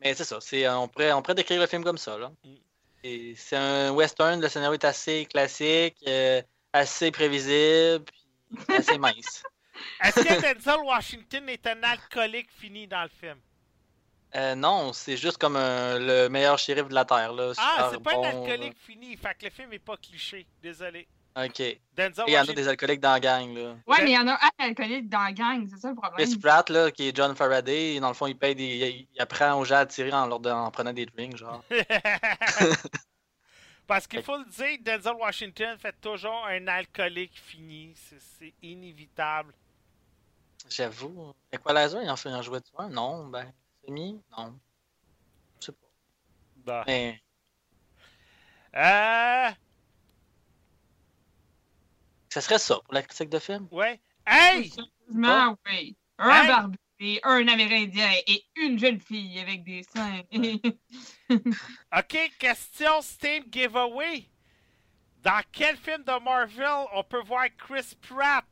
Mais 0.00 0.12
c'est 0.14 0.24
ça. 0.24 0.40
c'est- 0.40 0.68
On 0.68 0.86
pourrait, 0.88 1.12
on 1.12 1.22
pourrait 1.22 1.34
décrire 1.34 1.60
le 1.60 1.66
film 1.66 1.82
comme 1.82 1.96
ça. 1.98 2.18
Là. 2.18 2.30
Mm. 2.44 2.54
Et 3.04 3.34
C'est 3.36 3.56
un 3.56 3.92
western. 3.92 4.40
Le 4.40 4.48
scénario 4.48 4.74
est 4.74 4.84
assez 4.84 5.24
classique, 5.26 5.96
euh, 6.06 6.42
assez 6.72 7.10
prévisible, 7.10 8.04
puis 8.04 8.76
assez 8.76 8.98
mince. 8.98 9.42
Est-ce 10.02 10.20
que 10.20 10.54
Denzel 10.54 10.80
Washington 10.84 11.48
est 11.48 11.66
un 11.66 11.82
alcoolique 11.82 12.50
fini 12.52 12.86
dans 12.86 13.02
le 13.02 13.08
film? 13.08 13.38
Euh, 14.36 14.54
non, 14.54 14.92
c'est 14.92 15.16
juste 15.16 15.38
comme 15.38 15.56
un- 15.56 15.98
le 15.98 16.28
meilleur 16.28 16.58
shérif 16.58 16.88
de 16.88 16.94
la 16.94 17.04
Terre. 17.04 17.32
Là, 17.32 17.52
Ah, 17.56 17.90
c'est 17.92 18.02
pas 18.02 18.14
bon, 18.14 18.24
un 18.24 18.28
alcoolique 18.28 18.76
fini. 18.78 19.16
Fait 19.16 19.34
que 19.38 19.44
le 19.46 19.50
film 19.50 19.72
est 19.72 19.78
pas 19.78 19.96
cliché. 19.96 20.46
Désolé. 20.62 21.06
Ok. 21.38 21.58
Il 21.60 21.78
y 22.28 22.38
en 22.38 22.42
a 22.42 22.46
des 22.52 22.68
alcooliques 22.68 23.00
dans 23.00 23.12
la 23.12 23.20
gang. 23.20 23.54
Là. 23.54 23.76
Ouais, 23.86 23.98
mais 24.02 24.12
il 24.12 24.14
y 24.14 24.18
en 24.18 24.26
a 24.26 24.34
un 24.34 24.38
alcoolique 24.58 25.08
dans 25.08 25.22
la 25.22 25.32
gang, 25.32 25.66
c'est 25.70 25.78
ça 25.78 25.90
le 25.90 25.94
problème. 25.94 26.26
Chris 26.26 26.38
Pratt, 26.38 26.68
là, 26.70 26.90
qui 26.90 27.08
est 27.08 27.16
John 27.16 27.34
Faraday, 27.36 28.00
dans 28.00 28.08
le 28.08 28.14
fond, 28.14 28.26
il 28.26 28.36
paye 28.38 28.54
des. 28.54 28.64
Il, 28.64 29.06
il 29.14 29.20
apprend 29.20 29.54
aux 29.58 29.64
gens 29.64 29.76
à 29.76 29.86
tirer 29.86 30.12
en, 30.12 30.26
leur 30.26 30.40
en 30.46 30.70
prenant 30.70 30.92
des 30.94 31.04
drinks, 31.06 31.36
genre. 31.36 31.62
Parce 33.86 34.06
qu'il 34.06 34.22
faut 34.22 34.38
le 34.38 34.44
dire, 34.46 34.78
Denzel 34.80 35.14
Washington 35.14 35.76
fait 35.78 35.94
toujours 36.00 36.44
un 36.48 36.66
alcoolique 36.68 37.38
fini. 37.38 37.94
C'est- 37.96 38.54
inévitable. 38.62 39.52
J'avoue. 40.68 41.32
Equalizer, 41.52 42.02
il 42.02 42.10
en 42.10 42.16
fait 42.16 42.30
un 42.30 42.42
jouet 42.42 42.60
de 42.60 42.66
un? 42.78 42.88
Non, 42.88 43.26
ben. 43.26 43.52
Semi? 43.86 44.20
Non. 44.36 44.58
Je 45.60 45.66
sais 45.66 45.72
pas. 45.72 45.86
Bah. 46.56 46.84
Mais. 46.86 47.20
Euh. 48.74 49.50
Ça 52.30 52.40
serait 52.40 52.58
ça 52.58 52.80
pour 52.84 52.92
la 52.94 53.02
critique 53.02 53.30
de 53.30 53.38
film. 53.38 53.68
Ouais. 53.70 54.00
Hey! 54.26 54.70
Sérieusement, 54.70 55.56
oui. 55.66 55.96
Un 56.18 56.30
Hey! 56.30 56.48
barbu, 56.48 56.76
et 56.98 57.20
un 57.24 57.46
Amérindien 57.48 58.10
et 58.26 58.44
une 58.56 58.78
jeune 58.78 59.00
fille 59.00 59.38
avec 59.38 59.64
des 59.64 59.82
seins. 59.84 60.22
Ok, 61.96 62.16
question 62.38 63.02
Steam 63.02 63.44
Giveaway. 63.50 64.28
Dans 65.22 65.42
quel 65.52 65.76
film 65.76 66.04
de 66.04 66.22
Marvel 66.22 66.86
on 66.94 67.02
peut 67.04 67.22
voir 67.22 67.46
Chris 67.58 67.96
Pratt? 68.00 68.46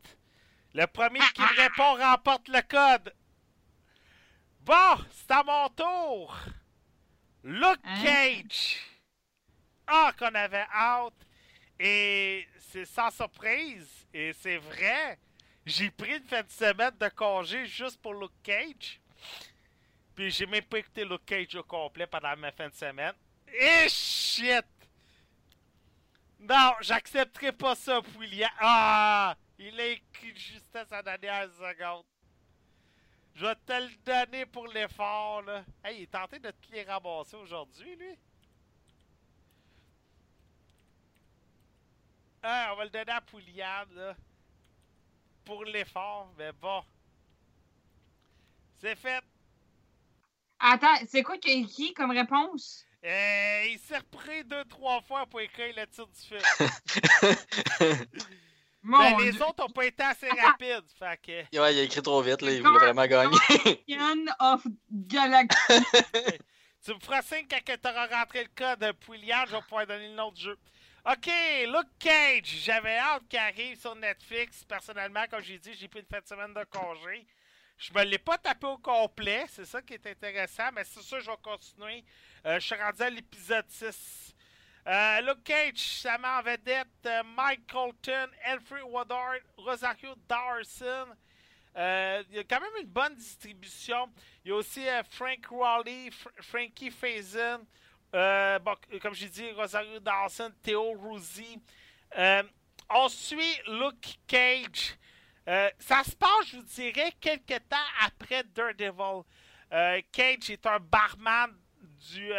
Le 0.75 0.87
premier 0.87 1.21
qui 1.35 1.43
me 1.43 1.57
répond 1.63 1.95
remporte 1.95 2.49
le 2.49 2.61
code. 2.63 3.15
Bon, 4.65 4.97
c'est 5.11 5.31
à 5.31 5.43
mon 5.43 5.69
tour. 5.69 6.35
Luke 7.43 7.81
Hein? 7.85 8.03
Cage. 8.03 8.79
Ah, 9.87 10.11
qu'on 10.19 10.35
avait 10.35 10.67
hâte. 10.73 11.13
Et 11.79 12.49
c'est 12.59 12.87
sans 12.87 13.11
surprise. 13.11 14.07
Et 14.15 14.33
c'est 14.33 14.57
vrai. 14.57 15.19
J'ai 15.67 15.91
pris 15.91 16.17
une 16.17 16.25
fin 16.25 16.43
de 16.43 16.51
semaine 16.51 16.97
de 16.99 17.09
congé 17.11 17.67
juste 17.67 18.01
pour 18.01 18.15
Luke 18.15 18.33
Cage. 18.43 19.01
Puis 20.15 20.31
j'ai 20.31 20.47
même 20.47 20.65
pas 20.65 20.79
écouté 20.79 21.05
Luke 21.05 21.27
Cage 21.27 21.55
au 21.57 21.63
complet 21.63 22.07
pendant 22.07 22.35
ma 22.37 22.51
fin 22.51 22.69
de 22.69 22.75
semaine. 22.75 23.15
Et 23.53 23.87
shit! 23.91 24.65
Non, 26.41 26.73
j'accepterai 26.81 27.53
pas 27.53 27.75
ça, 27.75 28.01
William. 28.19 28.51
Ah! 28.61 29.37
Il 29.59 29.79
a 29.79 29.87
écrit 29.89 30.33
de 30.33 30.39
justesse 30.39 30.91
à 30.91 31.03
la 31.03 31.19
dernière 31.19 31.51
seconde. 31.53 32.05
Je 33.35 33.45
vais 33.45 33.55
te 33.67 33.73
le 33.73 33.91
donner 34.05 34.47
pour 34.47 34.69
l'effort, 34.69 35.43
là. 35.43 35.65
Hey, 35.83 35.99
il 35.99 36.03
est 36.05 36.11
tenté 36.11 36.39
de 36.39 36.51
te 36.51 36.73
les 36.73 36.85
ramasser 36.85 37.37
aujourd'hui, 37.37 37.97
lui. 37.97 38.17
Ah, 42.43 42.71
on 42.73 42.77
va 42.77 42.85
le 42.85 42.91
donner 42.91 43.11
à 43.11 43.21
Pouliane, 43.21 43.93
là. 43.95 44.15
Pour 45.45 45.65
l'effort, 45.65 46.33
mais 46.39 46.53
bon. 46.53 46.85
C'est 48.81 48.97
fait. 48.97 49.25
Attends, 50.61 51.05
c'est 51.09 51.23
quoi 51.23 51.37
qu'il 51.39 51.51
a 51.51 51.55
écrit 51.55 51.93
comme 51.93 52.13
réponse? 52.13 52.87
Euh, 53.05 53.65
il 53.67 53.79
s'est 53.81 53.99
repris 53.99 54.45
deux, 54.45 54.65
trois 54.67 55.03
fois 55.03 55.27
pour 55.27 55.41
écrire 55.41 55.75
le 55.77 55.87
titre 55.87 56.09
du 56.09 56.21
film. 56.21 56.41
Mon 58.87 58.99
Ben, 58.99 59.17
les 59.19 59.33
Dieu. 59.33 59.43
autres 59.43 59.65
ont 59.65 59.71
pas 59.71 59.87
été 59.87 60.03
assez 60.03 60.29
rapides, 60.29 60.85
fait 60.99 61.19
que... 61.23 61.33
Ouais, 61.59 61.75
il 61.75 61.81
a 61.81 61.83
écrit 61.83 62.03
trop 62.03 62.21
vite, 62.21 62.43
là. 62.43 62.53
Il 62.53 62.63
voulait 62.63 62.79
vraiment 62.79 63.07
gagner. 63.07 63.37
Champion 63.49 64.27
of 64.39 64.63
Galaxy. 64.91 65.73
Tu 66.85 66.93
me 66.93 67.01
feras 67.01 67.23
signe 67.23 67.47
quand 67.49 67.59
tu 67.65 67.89
auras 67.89 68.07
rentré 68.09 68.45
le 68.45 68.51
code 68.55 68.93
Pouliard, 69.01 69.47
je 69.47 69.53
vais 69.57 69.63
pouvoir 69.63 69.87
donner 69.87 70.09
le 70.11 70.15
nom 70.17 70.31
du 70.31 70.43
jeu. 70.43 70.59
Ok, 71.07 71.31
Luke 71.67 71.89
Cage, 71.99 72.45
j'avais 72.63 72.99
hâte 72.99 73.23
qu'il 73.27 73.39
arrive 73.39 73.81
sur 73.81 73.95
Netflix. 73.97 74.65
Personnellement, 74.65 75.25
comme 75.31 75.41
j'ai 75.43 75.59
dit, 75.59 75.73
j'ai 75.73 75.89
pris 75.89 76.01
une 76.01 76.07
fin 76.07 76.21
de 76.21 76.27
semaine 76.27 76.53
de 76.53 76.63
congé. 76.65 77.27
Je 77.79 77.91
me 77.95 78.05
l'ai 78.05 78.19
pas 78.19 78.37
tapé 78.37 78.67
au 78.67 78.77
complet, 78.77 79.47
c'est 79.49 79.65
ça 79.65 79.81
qui 79.81 79.95
est 79.95 80.07
intéressant, 80.07 80.71
mais 80.75 80.85
c'est 80.85 81.01
sûr 81.03 81.21
je 81.21 81.31
vais 81.31 81.37
continuer. 81.43 82.05
Euh, 82.45 82.61
je 82.61 82.67
suis 82.67 82.75
rendu 82.75 83.01
à 83.03 83.09
l'épisode 83.09 83.65
6. 83.69 84.34
Euh, 84.87 85.21
Luke 85.23 85.45
Cage, 85.45 85.79
ça 86.03 86.19
met 86.19 86.29
en 86.29 86.43
vedette 86.43 86.89
euh, 87.07 87.23
Mike 87.35 87.67
Colton, 87.73 88.29
Alfred 88.45 88.83
Woodard, 88.83 89.39
Rosario 89.57 90.15
Dawson. 90.29 91.07
Euh, 91.77 92.23
il 92.29 92.37
y 92.37 92.39
a 92.39 92.45
quand 92.45 92.61
même 92.61 92.83
une 92.83 92.89
bonne 92.89 93.15
distribution. 93.15 94.11
Il 94.45 94.51
y 94.51 94.53
a 94.53 94.57
aussi 94.57 94.85
Frank 95.11 95.47
Raleigh, 95.51 96.11
Fr- 96.11 96.43
Frankie 96.43 96.91
Faison, 96.91 97.67
comme 98.13 99.15
j'ai 99.15 99.29
dit, 99.31 99.51
Rosario 99.53 99.99
Dawson, 100.01 100.53
Theo. 100.63 100.95
Euh, 102.19 102.43
on 102.91 103.09
suit 103.09 103.59
Luke 103.67 104.19
Cage. 104.27 104.99
Ça 105.47 106.05
se 106.05 106.15
passe, 106.15 106.47
je 106.49 106.57
vous 106.59 106.63
dirais, 106.63 107.13
quelques 107.21 107.67
temps 107.69 107.77
après 108.05 108.45
Daredevil. 108.45 109.23
Cage 110.13 110.51
est 110.51 110.67
un 110.67 110.79
barman 110.79 111.51
du, 112.13 112.31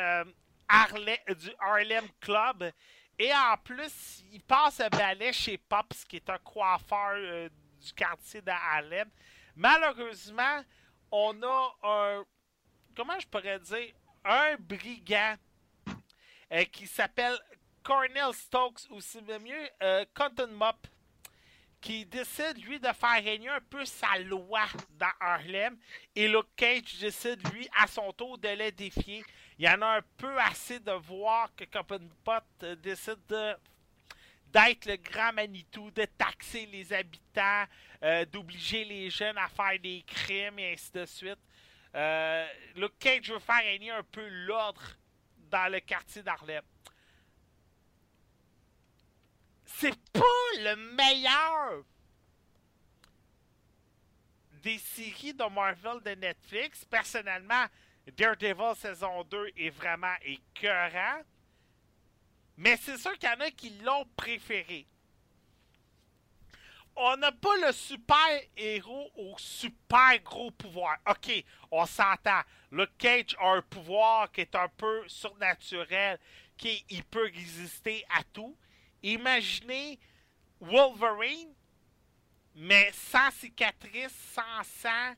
Harlem, 0.68 1.18
du 1.38 1.52
Harlem 1.60 2.08
Club. 2.20 2.72
Et 3.18 3.34
en 3.34 3.56
plus, 3.64 4.24
il 4.32 4.42
passe 4.44 4.82
un 4.82 4.90
balai 4.90 5.32
chez 5.32 5.58
Pops, 5.58 6.04
qui 6.06 6.18
est 6.18 6.30
un 6.30 6.38
coiffeur 6.40 7.14
euh, 7.16 7.50
du 7.82 7.94
quartier 7.94 8.42
de 8.42 8.52
Harlem. 8.52 9.10
Malheureusement, 9.56 10.64
on 11.12 11.42
a 11.44 11.76
un. 11.84 12.26
Comment 12.96 13.20
je 13.20 13.28
pourrais 13.28 13.60
dire 13.60 13.94
Un 14.24 14.56
brigand 14.60 15.38
euh, 16.52 16.64
qui 16.66 16.88
s'appelle 16.88 17.38
Cornel 17.84 18.34
Stokes, 18.34 18.90
ou 18.90 19.00
c'est 19.00 19.22
mieux 19.40 19.70
euh, 19.82 20.06
Cotton 20.14 20.52
Mop, 20.52 20.88
qui 21.80 22.06
décide, 22.06 22.58
lui, 22.66 22.80
de 22.80 22.92
faire 22.94 23.24
régner 23.24 23.50
un 23.50 23.62
peu 23.62 23.86
sa 23.86 24.18
loi 24.20 24.66
dans 24.92 25.12
Harlem. 25.20 25.78
Et 26.16 26.28
Luke 26.28 26.50
Cage 26.56 26.98
décide, 27.00 27.48
lui, 27.54 27.70
à 27.80 27.88
son 27.88 28.12
tour, 28.12 28.38
de 28.38 28.50
les 28.50 28.72
défier. 28.72 29.24
Il 29.58 29.66
y 29.66 29.70
en 29.70 29.82
a 29.82 29.98
un 29.98 30.02
peu 30.18 30.38
assez 30.40 30.80
de 30.80 30.92
voir 30.92 31.50
que 31.56 31.64
Cotton 31.66 32.10
Pot 32.24 32.44
euh, 32.64 32.76
décide 32.76 33.20
de 33.30 33.56
d'être 34.52 34.86
le 34.86 34.96
grand 34.96 35.34
Manitou, 35.34 35.92
de 35.92 36.06
taxer 36.06 36.66
les 36.68 36.94
habitants, 36.94 37.66
euh, 38.04 38.24
d'obliger 38.26 38.86
les 38.86 39.10
jeunes 39.10 39.38
à 39.38 39.50
faire 39.50 39.78
des 39.82 40.02
crimes 40.08 40.60
et 40.60 40.72
ainsi 40.72 40.92
de 40.94 41.06
suite. 41.06 41.40
Euh, 41.94 42.48
Luke 42.78 42.98
Cage 42.98 43.32
veut 43.32 43.40
faire 43.40 43.58
régner 43.58 43.92
un 43.92 44.04
peu 44.04 44.26
l'ordre 44.30 44.82
dans 45.52 45.70
le 45.70 45.82
quartier 45.82 46.24
d'Harlem. 46.24 46.64
C'est 49.66 49.96
pas 50.14 50.22
le 50.60 50.76
meilleur 50.96 51.84
des 54.64 54.78
séries 54.78 55.34
de 55.34 55.50
Marvel 55.50 56.02
de 56.02 56.12
Netflix. 56.12 56.86
Personnellement, 56.86 57.66
Daredevil 58.12 58.76
saison 58.76 59.24
2 59.24 59.52
est 59.58 59.70
vraiment 59.70 60.16
écœurant. 60.24 61.22
Mais 62.58 62.78
c'est 62.78 62.98
sûr 62.98 63.18
qu'il 63.18 63.30
y 63.30 63.32
en 63.32 63.46
a 63.46 63.52
qui 63.52 63.70
l'ont 63.80 64.06
préféré. 64.16 64.88
On 66.96 67.18
n'a 67.18 67.32
pas 67.34 67.58
le 67.58 67.74
super 67.74 68.16
héros 68.56 69.12
au 69.16 69.36
super 69.38 70.18
gros 70.24 70.52
pouvoir. 70.52 70.98
Ok, 71.10 71.44
on 71.70 71.86
s'entend. 71.86 72.42
Le 72.72 72.86
Cage 72.98 73.36
a 73.40 73.56
un 73.56 73.62
pouvoir 73.62 74.32
qui 74.32 74.42
est 74.42 74.56
un 74.56 74.70
peu 74.70 75.04
surnaturel, 75.08 76.18
qui 76.56 76.86
il 76.90 77.04
peut 77.04 77.30
résister 77.36 78.06
à 78.18 78.24
tout. 78.24 78.56
Imaginez 79.04 80.00
Wolverine, 80.62 81.54
mais 82.56 82.92
sans 82.94 83.30
cicatrice, 83.32 84.16
sans 84.34 84.64
sang. 84.64 85.16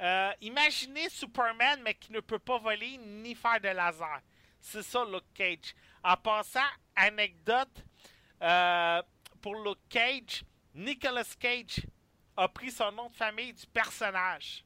Euh, 0.00 0.32
imaginez 0.40 1.08
Superman, 1.08 1.80
mais 1.82 1.94
qui 1.94 2.12
ne 2.12 2.20
peut 2.20 2.38
pas 2.38 2.58
voler 2.58 2.98
ni 2.98 3.34
faire 3.34 3.60
de 3.60 3.68
laser. 3.68 4.20
C'est 4.60 4.82
ça, 4.82 5.04
Luke 5.04 5.24
Cage. 5.34 5.74
En 6.04 6.16
passant, 6.16 6.60
anecdote, 6.94 7.84
euh, 8.42 9.02
pour 9.40 9.56
Luke 9.56 9.78
Cage, 9.88 10.44
Nicolas 10.74 11.24
Cage 11.38 11.80
a 12.36 12.48
pris 12.48 12.70
son 12.70 12.92
nom 12.92 13.08
de 13.08 13.14
famille 13.16 13.52
du 13.52 13.66
personnage. 13.66 14.64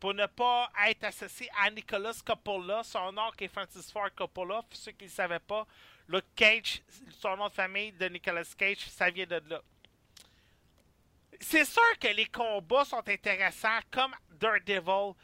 pour 0.00 0.14
ne 0.14 0.26
pas 0.26 0.70
être 0.86 1.04
associé 1.04 1.48
à 1.60 1.70
Nicolas 1.70 2.14
Coppola, 2.24 2.84
son 2.84 3.10
nom 3.10 3.30
qui 3.36 3.44
est 3.44 3.48
Francis 3.48 3.90
Ford 3.90 4.08
Coppola. 4.14 4.62
Pour 4.62 4.78
ceux 4.78 4.92
qui 4.92 5.06
ne 5.06 5.10
savaient 5.10 5.40
pas, 5.40 5.66
Luke 6.08 6.24
Cage, 6.36 6.82
son 7.18 7.36
nom 7.36 7.48
de 7.48 7.52
famille 7.52 7.92
de 7.92 8.06
Nicolas 8.06 8.44
Cage, 8.56 8.78
ça 8.78 9.10
vient 9.10 9.26
de 9.26 9.42
là. 9.48 9.60
C'est 11.40 11.64
sûr 11.64 11.98
que 12.00 12.08
les 12.08 12.26
combats 12.26 12.84
sont 12.84 13.08
intéressants, 13.08 13.80
comme 13.90 14.14
Daredevil. 14.38 15.14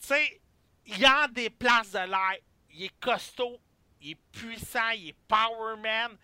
Tu 0.00 0.06
sais, 0.06 0.40
il 0.86 1.04
a 1.04 1.28
des 1.28 1.50
places 1.50 1.92
de 1.92 1.98
l'air. 1.98 2.36
Il 2.70 2.84
est 2.84 3.00
costaud, 3.00 3.58
il 4.00 4.12
est 4.12 4.18
puissant, 4.32 4.90
il 4.90 5.08
est 5.08 5.16
Power 5.26 5.76
Man. 5.80 6.16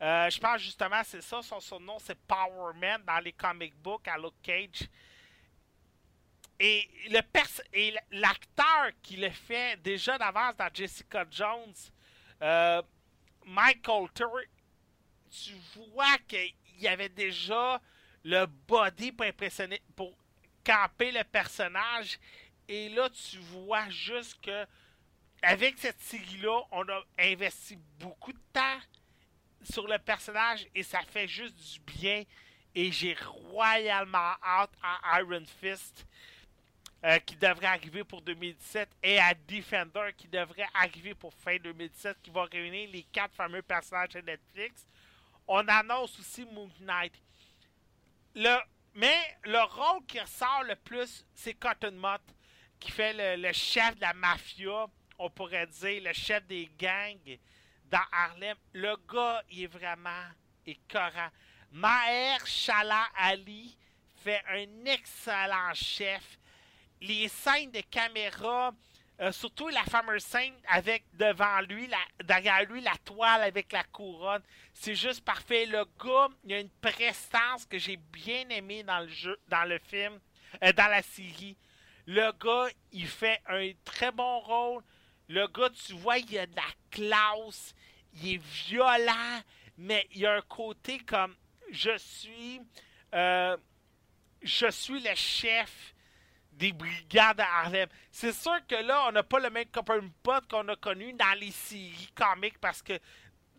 Euh, 0.00 0.30
je 0.30 0.38
pense 0.38 0.60
justement, 0.60 1.02
c'est 1.04 1.20
ça, 1.20 1.42
son 1.42 1.60
surnom, 1.60 1.98
c'est 1.98 2.18
Power 2.26 2.72
Man 2.74 3.02
dans 3.06 3.18
les 3.18 3.32
comic 3.32 3.74
books 3.76 4.06
à 4.08 4.16
Luke 4.16 4.40
Cage. 4.42 4.88
Et 6.60 6.88
l'acteur 8.10 8.90
qui 9.02 9.16
le 9.16 9.30
fait 9.30 9.80
déjà 9.82 10.18
d'avance 10.18 10.56
dans 10.56 10.68
Jessica 10.72 11.24
Jones, 11.30 11.74
euh, 12.42 12.82
Mike 13.44 13.84
Coulter, 13.84 14.24
tu 15.30 15.54
vois 15.74 16.18
qu'il 16.26 16.54
y 16.78 16.88
avait 16.88 17.08
déjà 17.08 17.80
le 18.24 18.46
body 18.46 19.12
pour 19.12 19.26
impressionner, 19.26 19.80
pour 19.94 20.16
camper 20.68 21.12
le 21.12 21.24
personnage. 21.24 22.18
Et 22.68 22.90
là, 22.90 23.08
tu 23.08 23.38
vois 23.38 23.88
juste 23.88 24.38
que 24.42 24.66
avec 25.42 25.78
cette 25.78 26.00
série-là, 26.00 26.60
on 26.72 26.86
a 26.88 27.02
investi 27.18 27.78
beaucoup 27.98 28.32
de 28.32 28.40
temps 28.52 28.80
sur 29.62 29.86
le 29.86 29.98
personnage 29.98 30.66
et 30.74 30.82
ça 30.82 31.00
fait 31.02 31.28
juste 31.28 31.54
du 31.56 31.80
bien. 31.80 32.24
Et 32.74 32.92
j'ai 32.92 33.16
royalement 33.50 34.34
hâte 34.44 34.72
à 34.82 35.20
Iron 35.20 35.44
Fist 35.60 36.06
euh, 37.04 37.18
qui 37.20 37.36
devrait 37.36 37.66
arriver 37.66 38.04
pour 38.04 38.20
2017 38.20 38.88
et 39.02 39.18
à 39.18 39.32
Defender 39.34 40.10
qui 40.16 40.28
devrait 40.28 40.68
arriver 40.74 41.14
pour 41.14 41.32
fin 41.32 41.56
2017 41.56 42.18
qui 42.22 42.30
va 42.30 42.44
réunir 42.44 42.90
les 42.92 43.04
quatre 43.04 43.34
fameux 43.34 43.62
personnages 43.62 44.10
de 44.10 44.20
Netflix. 44.20 44.84
On 45.46 45.66
annonce 45.66 46.18
aussi 46.18 46.44
Moon 46.44 46.70
Knight. 46.80 47.14
Le, 48.34 48.58
mais 48.98 49.38
le 49.44 49.62
rôle 49.62 50.04
qui 50.06 50.18
ressort 50.18 50.64
le 50.64 50.74
plus, 50.74 51.24
c'est 51.32 51.54
Cotton 51.54 51.92
Mott 51.92 52.20
qui 52.80 52.90
fait 52.90 53.36
le, 53.36 53.52
chef 53.52 53.94
de 53.94 54.00
la 54.00 54.12
mafia, 54.12 54.86
on 55.20 55.30
pourrait 55.30 55.68
dire, 55.68 56.02
le 56.02 56.12
chef 56.12 56.44
des 56.48 56.68
gangs 56.76 57.38
dans 57.84 58.02
Harlem. 58.10 58.56
Le 58.72 58.96
gars, 59.08 59.44
il 59.50 59.62
est 59.62 59.66
vraiment 59.68 60.24
écœurant. 60.66 61.28
Maher 61.70 62.44
Shala 62.44 63.04
Ali 63.16 63.78
fait 64.16 64.42
un 64.50 64.84
excellent 64.86 65.74
chef. 65.74 66.36
Les 67.00 67.28
scènes 67.28 67.70
de 67.70 67.82
caméra, 67.82 68.72
euh, 69.20 69.32
surtout 69.32 69.68
la 69.68 69.82
fameuse 69.84 70.22
scène 70.22 70.54
avec 70.68 71.04
devant 71.14 71.60
lui, 71.62 71.88
derrière 72.24 72.62
lui, 72.64 72.80
la 72.80 72.96
toile 73.04 73.42
avec 73.42 73.72
la 73.72 73.82
couronne, 73.84 74.42
c'est 74.72 74.94
juste 74.94 75.24
parfait. 75.24 75.66
Le 75.66 75.84
gars, 76.02 76.28
il 76.44 76.52
a 76.52 76.60
une 76.60 76.70
prestance 76.80 77.66
que 77.66 77.78
j'ai 77.78 77.96
bien 77.96 78.48
aimé 78.50 78.82
dans 78.82 79.00
le 79.00 79.08
jeu, 79.08 79.38
dans 79.48 79.64
le 79.68 79.78
film, 79.78 80.18
euh, 80.62 80.72
dans 80.72 80.88
la 80.88 81.02
série. 81.02 81.56
Le 82.06 82.32
gars, 82.32 82.72
il 82.92 83.06
fait 83.08 83.40
un 83.48 83.70
très 83.84 84.12
bon 84.12 84.38
rôle. 84.40 84.82
Le 85.28 85.46
gars, 85.48 85.70
tu 85.70 85.94
vois, 85.94 86.18
il 86.18 86.38
a 86.38 86.46
de 86.46 86.56
la 86.56 86.62
classe. 86.90 87.74
Il 88.14 88.34
est 88.34 88.42
violent, 88.66 89.42
mais 89.76 90.06
il 90.12 90.24
a 90.26 90.36
un 90.36 90.42
côté 90.42 90.98
comme 91.00 91.34
je 91.70 91.96
suis. 91.98 92.60
euh, 93.14 93.56
je 94.42 94.70
suis 94.70 95.00
le 95.00 95.14
chef 95.14 95.94
des 96.58 96.72
brigades 96.72 97.40
à 97.40 97.60
Harlem. 97.60 97.88
C'est 98.10 98.32
sûr 98.32 98.58
que 98.66 98.74
là, 98.74 99.06
on 99.08 99.12
n'a 99.12 99.22
pas 99.22 99.38
le 99.38 99.48
même 99.48 99.66
copain 99.66 100.00
pote 100.22 100.48
qu'on 100.48 100.66
a 100.68 100.76
connu 100.76 101.12
dans 101.12 101.38
les 101.38 101.52
séries 101.52 102.10
comiques 102.14 102.58
parce 102.58 102.82
que 102.82 102.98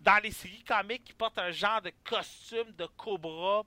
dans 0.02 0.22
les 0.22 0.32
séries 0.32 0.64
comiques, 0.64 1.06
il 1.08 1.16
porte 1.16 1.40
un 1.40 1.52
genre 1.52 1.82
de 1.82 1.92
costume 2.04 2.72
de 2.74 2.86
cobra, 2.98 3.64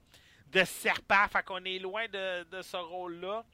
de 0.49 0.65
serpent. 0.65 1.27
Fait 1.29 1.43
qu'on 1.43 1.65
est 1.65 1.79
loin 1.79 2.07
de, 2.09 2.45
de 2.45 2.63
ce 2.63 2.77
rôle-là. 2.77 3.45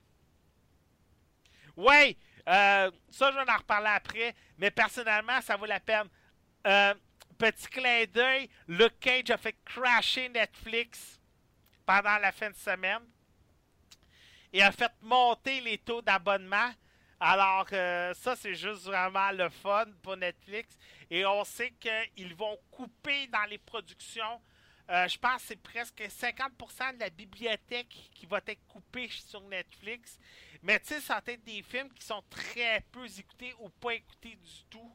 Ouais, 1.77 2.17
euh, 2.49 2.91
ça, 3.09 3.31
je 3.31 3.37
vais 3.37 3.51
en 3.51 3.57
reparler 3.57 3.89
après. 3.89 4.35
Mais 4.59 4.71
personnellement, 4.71 5.41
ça 5.41 5.57
vaut 5.57 5.67
la 5.67 5.81
peine. 5.81 6.09
Euh, 6.67 6.95
petit 7.39 7.69
clin 7.69 8.05
d'œil, 8.13 8.51
Luke 8.67 8.99
Cage 8.99 9.31
a 9.31 9.37
fait 9.37 9.57
crasher 9.65 10.29
Netflix 10.29 11.21
pendant 11.87 12.19
la 12.19 12.33
fin 12.33 12.51
de 12.51 12.57
semaine 12.57 13.03
et 14.53 14.63
a 14.63 14.73
fait 14.73 14.93
monter 15.03 15.61
les 15.61 15.79
taux 15.79 16.03
d'abonnement. 16.03 16.71
Alors, 17.21 17.67
euh, 17.73 18.15
ça, 18.15 18.37
c'est 18.37 18.55
juste 18.55 18.83
vraiment 18.85 19.31
le 19.33 19.49
fun 19.49 19.87
pour 20.03 20.17
Netflix. 20.17 20.77
Et 21.11 21.27
on 21.27 21.45
sait 21.45 21.73
qu'ils 21.73 22.35
vont 22.35 22.57
couper 22.71 23.27
dans 23.29 23.45
les 23.45 23.59
productions. 23.59 24.41
euh, 24.91 25.07
je 25.09 25.19
pense 25.19 25.43
que 25.43 25.49
c'est 25.49 25.63
presque 25.63 26.01
50% 26.01 26.95
de 26.95 27.01
la 27.01 27.11
bibliothèque 27.11 28.11
qui 28.15 28.25
va 28.27 28.41
être 28.47 28.67
coupée 28.69 29.09
sur 29.09 29.41
Netflix. 29.43 30.19
Mais 30.63 30.81
tu 30.81 30.89
sais, 30.89 31.01
ça 31.01 31.21
va 31.25 31.33
être 31.33 31.45
des 31.45 31.63
films 31.63 31.93
qui 31.93 32.05
sont 32.07 32.23
très 32.31 32.81
peu 32.93 33.05
écoutés 33.07 33.55
ou 33.59 33.69
pas 33.69 33.95
écoutés 33.95 34.37
du 34.37 34.65
tout. 34.71 34.93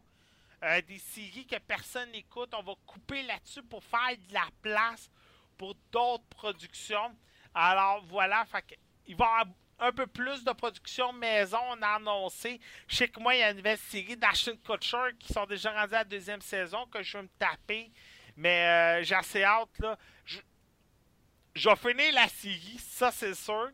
Euh, 0.64 0.82
des 0.84 0.98
séries 1.00 1.46
que 1.46 1.58
personne 1.60 2.10
n'écoute. 2.12 2.54
On 2.58 2.64
va 2.64 2.74
couper 2.86 3.22
là-dessus 3.24 3.64
pour 3.64 3.84
faire 3.84 4.18
de 4.30 4.34
la 4.34 4.48
place 4.62 5.10
pour 5.58 5.76
d'autres 5.92 6.24
productions. 6.30 7.16
Alors 7.54 8.04
voilà, 8.06 8.46
fait 8.46 8.62
que, 8.64 8.76
il 9.06 9.16
va 9.16 9.26
avoir 9.26 9.46
un 9.80 9.92
peu 9.92 10.08
plus 10.08 10.44
de 10.44 10.52
production 10.52 11.12
maison, 11.14 11.60
on 11.70 11.82
a 11.82 11.96
annoncé. 11.96 12.60
Je 12.88 13.06
que 13.06 13.20
moi, 13.20 13.36
il 13.36 13.40
y 13.40 13.44
a 13.44 13.52
une 13.52 13.58
nouvelle 13.58 13.78
série 13.78 14.16
d'Ashton 14.16 14.58
Kutcher 14.64 15.16
qui 15.20 15.34
sont 15.34 15.46
déjà 15.46 15.72
rendus 15.72 15.94
à 15.94 16.00
la 16.00 16.04
deuxième 16.04 16.42
saison 16.42 16.86
que 16.88 17.04
je 17.04 17.18
veux 17.18 17.24
me 17.24 17.30
taper. 17.40 17.92
Mais 18.36 19.00
euh, 19.00 19.04
j'ai 19.04 19.16
assez 19.16 19.44
hâte, 19.44 19.78
là. 19.80 19.98
Je, 20.26 20.40
je 21.54 21.70
vais 21.70 21.76
finir 21.76 22.14
la 22.14 22.28
série, 22.28 22.78
ça 22.80 23.12
c'est 23.12 23.36
sûr. 23.36 23.70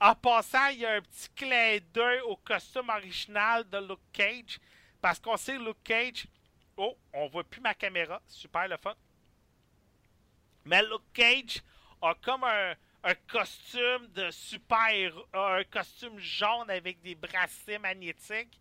En 0.00 0.14
passant, 0.14 0.68
il 0.68 0.78
y 0.78 0.86
a 0.86 0.94
un 0.94 1.00
petit 1.00 1.28
clin 1.34 1.78
d'œil 1.92 2.20
au 2.20 2.36
costume 2.36 2.88
original 2.88 3.68
de 3.68 3.78
Luke 3.78 4.12
Cage. 4.12 4.60
Parce 5.00 5.18
qu'on 5.18 5.36
sait 5.36 5.58
Luke 5.58 5.82
Cage. 5.82 6.26
Oh, 6.76 6.96
on 7.12 7.26
voit 7.26 7.44
plus 7.44 7.60
ma 7.60 7.74
caméra. 7.74 8.22
Super 8.28 8.68
le 8.68 8.76
fun. 8.76 8.94
Mais 10.64 10.82
Luke 10.82 11.12
Cage 11.12 11.62
a 12.00 12.14
comme 12.14 12.44
un, 12.44 12.74
un 13.04 13.14
costume 13.30 14.08
de 14.14 14.30
super. 14.30 15.12
Un 15.32 15.64
costume 15.64 16.18
jaune 16.18 16.70
avec 16.70 17.00
des 17.00 17.14
bracelets 17.14 17.78
magnétiques. 17.78 18.58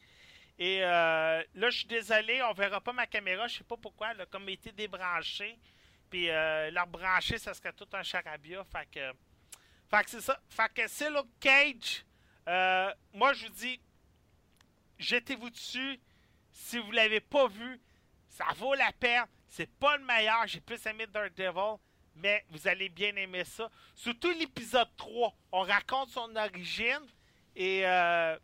Et 0.60 0.84
euh, 0.84 1.44
là, 1.54 1.70
je 1.70 1.80
suis 1.80 1.88
désolé, 1.88 2.42
on 2.44 2.54
verra 2.54 2.82
pas 2.82 2.94
ma 2.94 3.06
caméra. 3.06 3.48
Je 3.48 3.60
sais 3.60 3.64
pas 3.64 3.78
pourquoi. 3.78 4.12
Elle 4.12 4.22
a 4.22 4.26
comme 4.26 4.50
été 4.50 4.72
débranchée. 4.72 5.58
Puis 6.10 6.30
euh, 6.30 6.72
la 6.72 6.88
ça 7.22 7.54
serait 7.54 7.74
tout 7.74 7.88
un 7.94 8.04
charabia. 8.04 8.64
Fait 8.64 8.88
que. 8.92 9.14
Fait 9.90 10.04
que 10.04 10.10
c'est 10.10 10.22
ça. 10.22 10.40
Fait 10.50 10.74
que 10.74 10.88
c'est 10.88 11.10
Luke 11.10 11.28
Cage. 11.40 12.06
Euh, 12.48 12.94
moi, 13.14 13.34
je 13.34 13.46
vous 13.46 13.54
dis, 13.54 13.80
jetez-vous 14.98 15.50
dessus. 15.50 16.00
Si 16.52 16.80
vous 16.80 16.92
l'avez 16.92 17.20
pas 17.20 17.48
vu, 17.48 17.80
ça 18.30 18.46
vaut 18.56 18.74
la 18.74 18.92
peine. 18.94 19.26
C'est 19.48 19.70
pas 19.80 19.98
le 19.98 20.06
meilleur. 20.06 20.48
J'ai 20.48 20.62
plus 20.62 20.84
aimé 20.86 21.06
Daredevil. 21.08 21.78
Mais 22.18 22.46
vous 22.50 22.68
allez 22.68 22.90
bien 22.90 23.16
aimer 23.16 23.44
ça. 23.44 23.70
Surtout 23.96 24.32
l'épisode 24.32 24.90
3. 24.98 25.34
On 25.52 25.62
raconte 25.62 26.10
son 26.10 26.36
origine. 26.36 27.06
Et 27.56 27.86
euh, 27.86 28.38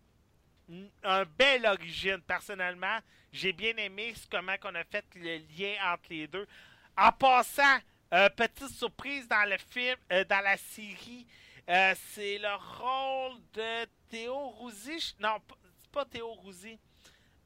un 1.04 1.26
bel 1.26 1.66
origine, 1.66 2.22
personnellement. 2.22 3.00
J'ai 3.32 3.54
bien 3.54 3.76
aimé 3.78 4.14
comment 4.30 4.56
on 4.64 4.76
a 4.76 4.84
fait 4.84 5.06
le 5.16 5.38
lien 5.58 5.74
entre 5.92 6.10
les 6.10 6.28
deux. 6.28 6.48
En 6.96 7.12
passant, 7.12 7.80
euh, 8.14 8.30
petite 8.30 8.70
surprise 8.70 9.28
dans 9.28 9.50
le 9.50 9.58
film, 9.58 9.98
euh, 10.12 10.24
dans 10.26 10.44
la 10.44 10.56
série, 10.56 11.26
euh, 11.68 11.96
c'est 12.12 12.38
le 12.38 12.56
rôle 12.78 13.40
de 13.54 13.88
Théo 14.08 14.50
Rouzy. 14.50 15.16
Non, 15.20 15.38
c'est 15.82 15.92
pas 15.92 16.06
Théo 16.06 16.32
Rouzy. 16.34 16.78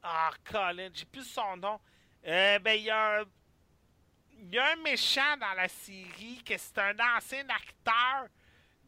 Ah, 0.03 0.31
Colin, 0.43 0.89
j'ai 0.93 1.05
plus 1.05 1.23
son 1.23 1.55
nom. 1.55 1.79
Ben, 2.21 2.73
il 2.75 2.83
y 2.83 2.89
a 2.89 3.21
un. 3.21 3.25
Il 4.39 4.53
y 4.53 4.59
a 4.59 4.71
un 4.73 4.75
méchant 4.77 5.35
dans 5.37 5.53
la 5.53 5.67
série 5.67 6.41
que 6.45 6.57
c'est 6.57 6.77
un 6.77 6.95
ancien 7.15 7.45
acteur 7.49 8.27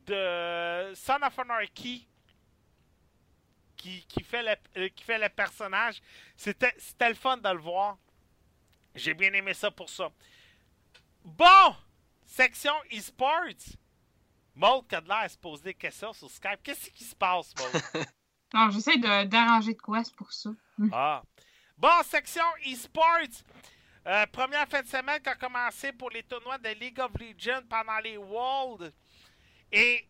de 0.05 0.93
Son 0.95 1.21
of 1.21 1.37
Anarchy 1.39 2.07
qui, 3.75 4.05
qui, 4.07 4.23
fait, 4.23 4.43
le, 4.43 4.55
euh, 4.81 4.89
qui 4.89 5.03
fait 5.03 5.17
le 5.17 5.29
personnage. 5.29 6.01
C'était 6.35 6.73
le 7.09 7.13
fun 7.15 7.37
de 7.37 7.49
le 7.49 7.59
voir. 7.59 7.97
J'ai 8.95 9.13
bien 9.13 9.31
aimé 9.33 9.53
ça 9.53 9.71
pour 9.71 9.89
ça. 9.89 10.09
Bon! 11.23 11.75
Section 12.25 12.73
e-sports. 12.93 13.75
Maud 14.55 14.85
de 14.87 15.11
à 15.11 15.29
se 15.29 15.37
poser 15.37 15.63
des 15.63 15.73
questions 15.73 16.13
sur 16.13 16.29
Skype. 16.29 16.61
Qu'est-ce 16.63 16.89
qui 16.91 17.03
se 17.03 17.15
passe, 17.15 17.53
Maud? 17.57 18.05
Non, 18.53 18.71
j'essaie 18.71 18.97
de- 18.97 19.25
d'arranger 19.25 19.75
de 19.75 19.79
quoi, 19.81 20.03
c'est 20.03 20.15
pour 20.15 20.33
ça. 20.33 20.49
Ah. 20.91 21.21
Bon, 21.77 22.01
section 22.03 22.43
e-sports. 22.65 23.43
Euh, 24.09 24.25
première 24.25 24.67
fin 24.67 24.81
de 24.81 24.87
semaine 24.87 25.21
qui 25.21 25.29
a 25.29 25.35
commencé 25.35 25.91
pour 25.91 26.09
les 26.09 26.23
tournois 26.23 26.57
de 26.57 26.69
League 26.69 26.99
of 26.99 27.11
Legends 27.19 27.61
pendant 27.69 27.99
les 27.99 28.17
Worlds. 28.17 28.91
Et 29.71 30.09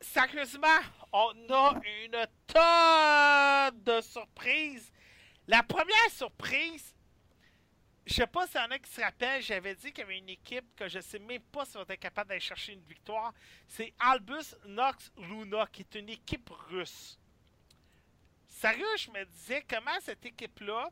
sérieusement, 0.00 0.80
on 1.12 1.32
a 1.50 1.80
une 2.04 2.26
tonne 2.48 3.84
de 3.84 4.00
surprises. 4.00 4.92
La 5.46 5.62
première 5.62 6.10
surprise, 6.10 6.92
je 8.04 8.14
sais 8.14 8.26
pas 8.26 8.48
s'il 8.48 8.60
y 8.60 8.64
en 8.64 8.70
a 8.72 8.80
qui 8.80 8.90
se 8.90 9.00
rappellent, 9.00 9.42
j'avais 9.42 9.76
dit 9.76 9.92
qu'il 9.92 9.98
y 9.98 10.02
avait 10.02 10.18
une 10.18 10.30
équipe 10.30 10.74
que 10.74 10.88
je 10.88 10.98
sais 10.98 11.20
même 11.20 11.42
pas 11.42 11.64
si 11.64 11.76
on 11.76 11.84
était 11.84 11.98
capable 11.98 12.30
d'aller 12.30 12.40
chercher 12.40 12.72
une 12.72 12.82
victoire. 12.82 13.32
C'est 13.68 13.94
Albus 14.00 14.56
Nox 14.66 15.12
Luna, 15.18 15.68
qui 15.70 15.82
est 15.82 15.94
une 15.94 16.08
équipe 16.08 16.50
russe. 16.68 17.16
Sérieux, 18.48 18.96
je 18.98 19.08
me 19.12 19.24
disais 19.24 19.64
comment 19.70 20.00
cette 20.00 20.26
équipe-là 20.26 20.90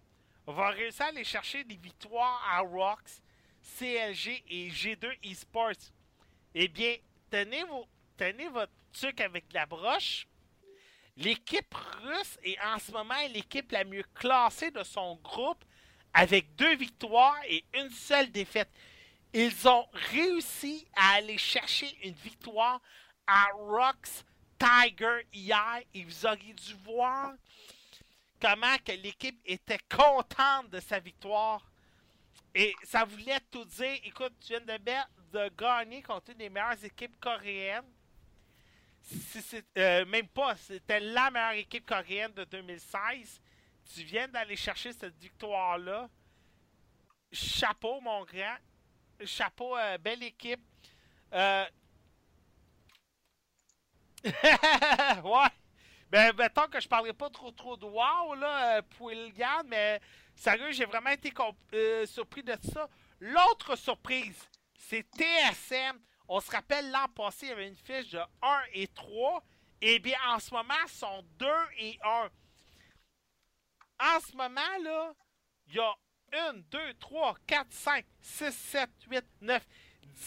va 0.53 0.71
réussir 0.71 1.07
à 1.07 1.09
aller 1.09 1.25
chercher 1.25 1.65
des 1.65 1.77
victoires 1.77 2.43
à 2.51 2.61
Rocks, 2.61 3.23
CLG 3.79 4.45
et 4.49 4.71
G2 4.71 5.19
Esports. 5.23 5.91
Eh 6.55 6.69
bien, 6.69 6.97
tenez, 7.31 7.65
vos, 7.65 7.87
tenez 8.17 8.49
votre 8.49 8.73
truc 8.93 9.21
avec 9.21 9.45
la 9.53 9.67
broche. 9.67 10.27
L'équipe 11.17 11.75
russe 12.03 12.39
est 12.43 12.59
en 12.61 12.79
ce 12.79 12.93
moment 12.93 13.15
l'équipe 13.33 13.71
la 13.73 13.85
mieux 13.85 14.05
classée 14.15 14.71
de 14.71 14.83
son 14.83 15.17
groupe 15.17 15.65
avec 16.13 16.55
deux 16.57 16.77
victoires 16.77 17.41
et 17.49 17.65
une 17.75 17.91
seule 17.91 18.31
défaite. 18.31 18.71
Ils 19.33 19.69
ont 19.69 19.87
réussi 20.13 20.87
à 20.95 21.15
aller 21.15 21.39
chercher 21.39 21.97
une 22.05 22.15
victoire 22.15 22.81
à 23.27 23.47
Rocks 23.55 24.25
Tiger 24.59 25.27
hier 25.33 25.81
et 25.93 26.05
vous 26.05 26.27
auriez 26.27 26.53
dû 26.53 26.75
voir 26.85 27.33
que 28.85 28.93
l'équipe 28.93 29.41
était 29.47 29.79
contente 29.89 30.69
de 30.71 30.81
sa 30.81 30.99
victoire. 30.99 31.71
Et 32.55 32.75
ça 32.85 33.05
voulait 33.05 33.41
tout 33.51 33.65
dire. 33.65 33.99
Écoute, 34.05 34.35
tu 34.41 34.49
viens 34.49 34.61
de, 34.61 34.79
de 35.33 35.49
gagner 35.57 36.03
contre 36.03 36.31
une 36.33 36.39
des 36.39 36.51
meilleures 36.51 36.85
équipes 36.85 37.19
coréennes. 37.19 37.91
Si 39.01 39.63
euh, 39.79 40.05
même 40.07 40.29
pas, 40.29 40.57
c'était 40.57 41.01
la 41.01 41.31
meilleure 41.31 41.53
équipe 41.53 41.87
coréenne 41.87 42.33
de 42.33 42.45
2016. 42.45 43.41
Tu 43.95 44.03
viens 44.03 44.29
d'aller 44.29 44.57
chercher 44.57 44.93
cette 44.93 45.17
victoire-là. 45.19 46.09
Chapeau, 47.33 48.01
mon 48.01 48.25
grand. 48.25 48.57
Chapeau, 49.25 49.77
euh, 49.77 49.99
belle 49.99 50.23
équipe. 50.23 50.63
Euh... 51.33 51.65
ouais. 54.25 55.64
Ben, 56.15 56.33
mettons 56.39 56.69
que 56.69 56.79
je 56.81 56.87
parlerai 56.87 57.13
pas 57.13 57.29
trop 57.29 57.51
trop 57.51 57.77
de 57.77 57.87
wow, 57.87 58.37
là, 58.37 58.77
euh, 58.77 58.83
pour 58.97 59.11
Ilgan, 59.11 59.65
mais 59.67 60.01
sérieux, 60.37 60.71
j'ai 60.71 60.85
vraiment 60.85 61.11
été 61.11 61.33
euh, 61.73 62.07
surpris 62.07 62.45
de 62.45 62.55
ça. 62.73 62.89
L'autre 63.19 63.75
surprise, 63.75 64.49
c'est 64.79 65.05
TSM. 65.11 65.99
On 66.29 66.39
se 66.39 66.53
rappelle 66.53 66.89
l'an 66.93 67.09
passé, 67.17 67.47
il 67.47 67.49
y 67.49 67.53
avait 67.53 67.67
une 67.67 67.75
fiche 67.75 68.11
de 68.11 68.21
1 68.43 68.63
et 68.75 68.87
3. 68.87 69.43
Et 69.81 69.99
bien, 69.99 70.17
en 70.29 70.39
ce 70.39 70.55
moment, 70.55 70.75
ils 70.87 70.93
sont 70.93 71.25
2 71.41 71.47
et 71.79 71.99
1. 72.05 72.31
En 73.99 74.21
ce 74.21 74.37
moment, 74.37 74.79
là, 74.85 75.13
il 75.67 75.75
y 75.75 75.81
a 75.81 75.95
1, 76.33 76.53
2, 76.71 76.95
3, 77.01 77.35
4, 77.45 77.67
5, 77.73 78.05
6, 78.21 78.53
7, 78.53 78.91
8, 79.11 79.25
9, 79.41 79.67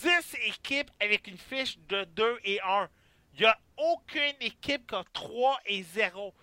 10 0.01 0.35
équipes 0.48 0.91
avec 0.99 1.27
une 1.27 1.38
fiche 1.38 1.80
de 1.80 2.03
2 2.03 2.40
et 2.43 2.59
1. 2.61 2.90
Il 3.38 3.41
n'y 3.41 3.45
a 3.45 3.59
aucune 3.77 4.35
équipe 4.40 4.88
qui 4.88 4.95
a 4.95 5.03
3 5.14 5.59
et 5.67 5.83
0. 5.83 6.33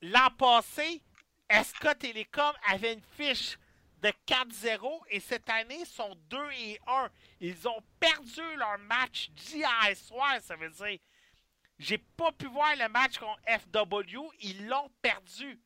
L'an 0.00 0.30
passé, 0.36 1.00
SK 1.48 1.98
Telecom 2.00 2.52
avait 2.68 2.94
une 2.94 3.02
fiche 3.16 3.56
de 4.02 4.12
4-0 4.26 5.02
et 5.10 5.20
cette 5.20 5.48
année, 5.48 5.78
ils 5.78 5.86
sont 5.86 6.16
2 6.28 6.50
et 6.58 6.80
1. 6.88 7.08
Ils 7.40 7.68
ont 7.68 7.80
perdu 8.00 8.42
leur 8.56 8.76
match 8.78 9.30
d'hier 9.30 9.96
soir, 9.96 10.40
ça 10.40 10.56
veut 10.56 10.70
dire. 10.70 10.98
J'ai 11.78 11.98
pas 11.98 12.32
pu 12.32 12.46
voir 12.46 12.74
le 12.76 12.88
match 12.88 13.18
contre 13.18 13.40
FW, 13.46 14.18
ils 14.40 14.66
l'ont 14.66 14.90
perdu. 15.00 15.60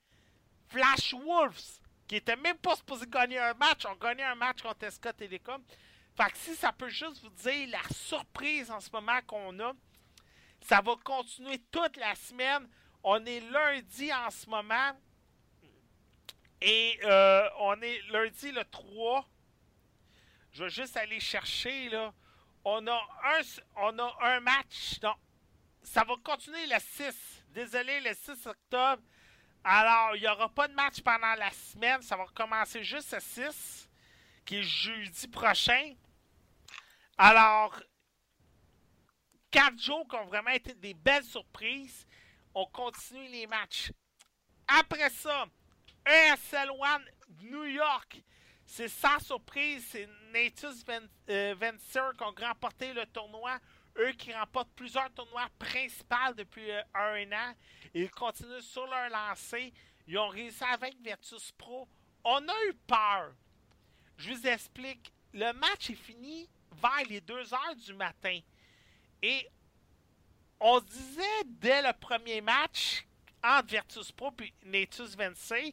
Flash 0.69 1.15
Wolves, 1.15 1.81
qui 2.07 2.17
était 2.17 2.37
même 2.37 2.59
pas 2.59 2.77
supposé 2.77 3.07
gagner 3.07 3.39
un 3.39 3.55
match, 3.55 3.87
ont 3.87 3.97
gagné 3.97 4.25
un 4.25 4.35
match 4.35 4.61
contre 4.61 4.91
SK 4.91 5.17
Telecom. 5.17 5.63
Fait 6.15 6.31
que 6.31 6.39
si 6.39 6.55
ça 6.55 6.73
peut 6.73 6.89
juste 6.89 7.23
vous 7.23 7.31
dire 7.31 7.69
la 7.69 7.83
surprise 7.95 8.71
en 8.71 8.81
ce 8.81 8.91
moment 8.91 9.21
qu'on 9.27 9.59
a, 9.61 9.73
ça 10.67 10.81
va 10.81 10.97
continuer 11.05 11.61
toute 11.71 11.97
la 11.97 12.15
semaine. 12.17 12.69
On 13.05 13.25
est 13.25 13.41
lundi 13.41 14.13
en 14.13 14.31
ce 14.31 14.49
moment. 14.51 14.93
Et 16.61 16.99
euh, 17.05 17.49
on 17.61 17.81
est 17.81 18.01
lundi 18.11 18.51
le 18.51 18.65
3. 18.65 19.29
Je 20.53 20.65
vais 20.65 20.71
juste 20.71 20.97
aller 20.97 21.21
chercher 21.21 21.89
là. 21.91 22.13
On 22.65 22.85
a 22.89 22.95
un, 22.95 23.41
on 23.77 23.99
a 23.99 24.17
un 24.23 24.41
match. 24.41 24.99
Non, 25.03 25.15
ça 25.83 26.03
va 26.03 26.15
continuer 26.25 26.67
le 26.67 26.79
6. 26.81 27.45
Désolé, 27.51 28.01
le 28.01 28.13
6 28.15 28.47
octobre. 28.47 29.03
Alors, 29.63 30.17
il 30.17 30.23
n'y 30.23 30.29
aura 30.29 30.49
pas 30.49 30.67
de 30.67 30.75
match 30.75 31.01
pendant 31.01 31.35
la 31.35 31.51
semaine. 31.53 32.03
Ça 32.03 32.17
va 32.17 32.27
commencer 32.35 32.83
juste 32.83 33.13
le 33.13 33.21
6, 33.21 33.89
qui 34.45 34.57
est 34.57 34.63
jeudi 34.63 35.29
prochain. 35.29 35.95
Alors, 37.19 37.81
quatre 39.51 39.79
jours 39.79 40.07
qui 40.09 40.17
ont 40.17 40.27
vraiment 40.27 40.51
été 40.51 40.75
des 40.75 40.95
belles 40.95 41.25
surprises. 41.25 42.07
On 42.55 42.67
continue 42.67 43.29
les 43.29 43.47
matchs. 43.47 43.93
Après 44.67 45.11
ça, 45.11 45.47
ESL 46.07 46.71
One 46.71 47.05
New 47.43 47.65
York. 47.65 48.23
C'est 48.65 48.89
sans 48.89 49.19
surprise, 49.21 49.87
c'est 49.91 50.09
Natus 50.33 50.85
euh, 51.31 51.55
Venture 51.59 52.13
qui 52.17 52.25
ont 52.25 52.47
remporté 52.47 52.93
le 52.93 53.07
tournoi. 53.07 53.59
Eux 53.99 54.13
qui 54.13 54.33
remportent 54.33 54.73
plusieurs 54.75 55.11
tournois 55.15 55.49
principaux 55.59 56.35
depuis 56.37 56.71
euh, 56.71 56.83
un 56.95 57.33
an. 57.33 57.55
Ils 57.95 58.11
continuent 58.11 58.61
sur 58.61 58.87
leur 58.87 59.09
lancée. 59.09 59.73
Ils 60.07 60.19
ont 60.19 60.29
réussi 60.29 60.65
avec 60.65 60.97
Virtus 61.01 61.53
Pro. 61.53 61.89
On 62.25 62.47
a 62.49 62.65
eu 62.69 62.75
peur. 62.87 63.33
Je 64.19 64.33
vous 64.33 64.47
explique. 64.47 65.13
Le 65.33 65.53
match 65.53 65.91
est 65.91 65.95
fini 65.95 66.49
vers 66.73 67.07
les 67.09 67.21
2 67.21 67.55
heures 67.55 67.77
du 67.77 67.95
matin. 67.95 68.39
Et 69.23 69.49
on 70.61 70.81
se 70.81 70.85
disait 70.85 71.45
dès 71.45 71.83
le 71.83 71.93
premier 71.99 72.41
match 72.41 73.07
entre 73.43 73.69
Virtus 73.69 74.13
Pro 74.13 74.33
et 74.41 74.53
Natus 74.65 75.17
Venture 75.17 75.73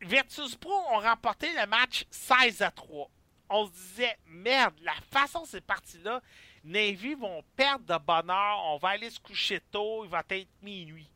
Virtus 0.00 0.54
Pro 0.56 0.74
ont 0.92 0.98
remporté 0.98 1.48
le 1.54 1.66
match 1.66 2.04
16 2.10 2.62
à 2.62 2.70
3. 2.70 3.10
On 3.48 3.66
se 3.66 3.72
disait, 3.72 4.18
merde, 4.26 4.74
la 4.82 4.94
façon 5.10 5.44
c'est 5.46 5.64
parti 5.64 5.98
là, 5.98 6.20
Navy 6.62 7.14
vont 7.14 7.42
perdre 7.56 7.84
de 7.86 8.04
bonheur, 8.04 8.64
on 8.66 8.78
va 8.78 8.90
aller 8.90 9.10
se 9.10 9.20
coucher 9.20 9.60
tôt, 9.70 10.04
il 10.04 10.10
va 10.10 10.22
être 10.30 10.48
minuit. 10.62 11.10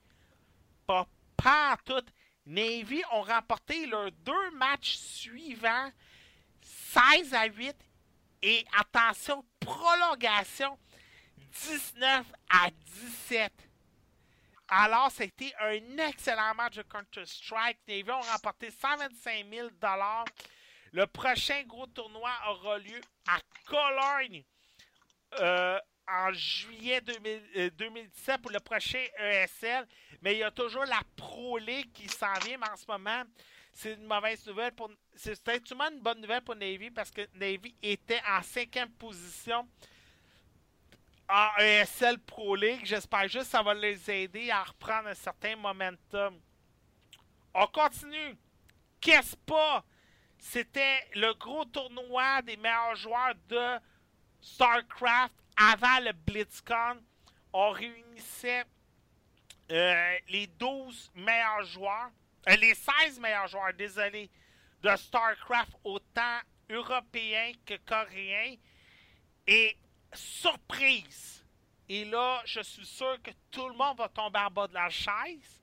Pas, 0.87 1.07
pas 1.37 1.77
tout. 1.85 2.05
Navy 2.47 3.03
ont 3.13 3.23
remporté 3.23 3.87
leurs 3.87 4.13
deux 4.13 4.51
matchs 4.53 4.97
suivants, 4.97 5.91
16 6.63 7.35
à 7.35 7.47
8 7.47 7.77
et 8.43 8.65
attention, 8.79 9.45
prolongation, 9.61 10.79
19 11.67 12.27
à 12.51 12.71
17. 12.71 13.53
Alors, 14.69 15.11
c'était 15.11 15.55
un 15.61 16.09
excellent 16.09 16.55
match 16.55 16.77
de 16.77 16.83
Counter-Strike. 16.83 17.79
Navy 17.89 18.11
ont 18.11 18.21
remporté 18.21 18.71
125 18.71 19.47
000 19.51 19.69
Le 20.93 21.07
prochain 21.07 21.63
gros 21.67 21.87
tournoi 21.87 22.31
aura 22.49 22.79
lieu 22.79 23.01
à 23.27 23.39
Cologne 23.67 24.45
euh, 25.41 25.79
en 26.07 26.33
juillet 26.33 27.01
2017 27.01 28.29
euh, 28.29 28.39
pour 28.39 28.51
le 28.51 28.61
prochain 28.61 29.05
ESL. 29.19 29.87
Mais 30.21 30.35
il 30.35 30.39
y 30.39 30.43
a 30.43 30.51
toujours 30.51 30.85
la 30.85 31.01
Pro 31.17 31.57
League 31.57 31.93
qui 31.93 32.09
s'en 32.09 32.33
vient, 32.45 32.59
mais 32.59 32.69
en 32.69 32.77
ce 32.77 32.87
moment, 32.87 33.23
c'est 33.79 33.93
une 33.95 34.07
mauvaise 34.07 34.45
nouvelle 34.45 34.73
pour. 34.73 34.91
C'est 35.15 35.41
peut-être 35.41 35.71
une 35.71 36.01
bonne 36.01 36.21
nouvelle 36.21 36.43
pour 36.43 36.57
Navy 36.57 36.91
parce 36.91 37.13
que 37.13 37.21
Navy 37.35 37.73
était 37.81 38.21
en 38.29 38.43
cinquième 38.43 38.91
position 38.91 39.69
en 41.29 41.49
ESL 41.61 42.19
Pro 42.19 42.57
League. 42.57 42.81
J'espère 42.83 43.29
juste 43.29 43.45
que 43.45 43.51
ça 43.51 43.63
va 43.63 43.75
les 43.75 44.11
aider 44.11 44.51
à 44.51 44.65
reprendre 44.65 45.09
un 45.09 45.15
certain 45.15 45.55
momentum. 45.55 46.41
On 47.55 47.67
continue. 47.69 48.37
Qu'est-ce 49.01 49.37
pas? 49.37 49.85
C'était 50.39 51.09
le 51.15 51.33
gros 51.35 51.65
tournoi 51.67 52.43
des 52.43 52.57
meilleurs 52.57 52.97
joueurs 52.97 53.35
de 53.49 53.79
StarCraft 54.41 55.35
avant 55.57 56.01
le 56.01 56.13
BlitzCon. 56.13 57.01
On 57.53 57.71
réunissait 57.71 58.65
euh, 59.71 60.19
les 60.29 60.49
12 60.49 61.13
meilleurs 61.15 61.63
joueurs, 61.63 62.11
les 62.57 62.75
16 62.75 63.21
meilleurs 63.21 63.47
joueurs, 63.49 63.75
désolé, 63.75 64.31
de 64.83 64.97
StarCraft, 64.97 65.73
autant 65.85 66.41
européens 66.71 67.53
que 67.67 67.75
coréens. 67.87 68.55
Et 69.47 69.77
surprise. 70.13 71.45
Et 71.89 72.05
là, 72.05 72.43
je 72.45 72.61
suis 72.61 72.87
sûr 72.87 73.21
que 73.23 73.31
tout 73.51 73.69
le 73.69 73.75
monde 73.75 73.97
va 73.97 74.09
tomber 74.09 74.39
en 74.41 74.51
bas 74.51 74.69
de 74.69 74.75
la 74.75 74.91
chaise. 74.91 75.63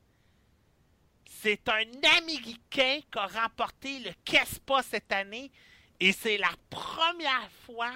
C'est 1.26 1.70
un 1.70 1.84
Américain 2.18 3.00
qui 3.12 3.20
a 3.20 3.28
remporté 3.28 4.00
le 4.00 4.12
KESPA 4.24 4.82
cette 4.82 5.12
année. 5.12 5.52
Et 6.00 6.12
c'est 6.12 6.38
la 6.38 6.52
première 6.70 7.50
fois 7.66 7.94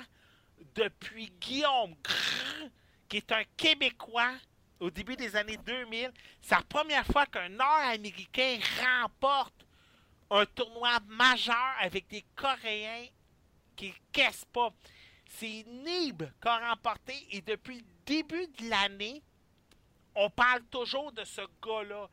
depuis 0.75 1.31
Guillaume 1.39 1.95
Grrr, 2.03 2.69
qui 3.07 3.17
est 3.17 3.31
un 3.31 3.43
Québécois 3.57 4.35
au 4.79 4.89
début 4.89 5.15
des 5.15 5.35
années 5.35 5.57
2000. 5.57 6.11
C'est 6.41 6.55
la 6.55 6.61
première 6.61 7.05
fois 7.05 7.25
qu'un 7.25 7.49
Nord-Américain 7.49 8.59
remporte 8.81 9.65
un 10.31 10.45
tournoi 10.45 10.99
majeur 11.07 11.73
avec 11.79 12.07
des 12.07 12.23
Coréens 12.35 13.07
qui 13.75 13.87
ne 13.89 13.93
caissent 14.11 14.45
pas. 14.51 14.71
C'est 15.27 15.65
Nib 15.67 16.23
qui 16.41 16.47
a 16.47 16.69
remporté 16.69 17.13
et 17.31 17.41
depuis 17.41 17.77
le 17.79 17.85
début 18.05 18.47
de 18.47 18.69
l'année, 18.69 19.21
on 20.15 20.29
parle 20.29 20.63
toujours 20.65 21.11
de 21.11 21.23
ce 21.23 21.41
gars-là. 21.63 22.07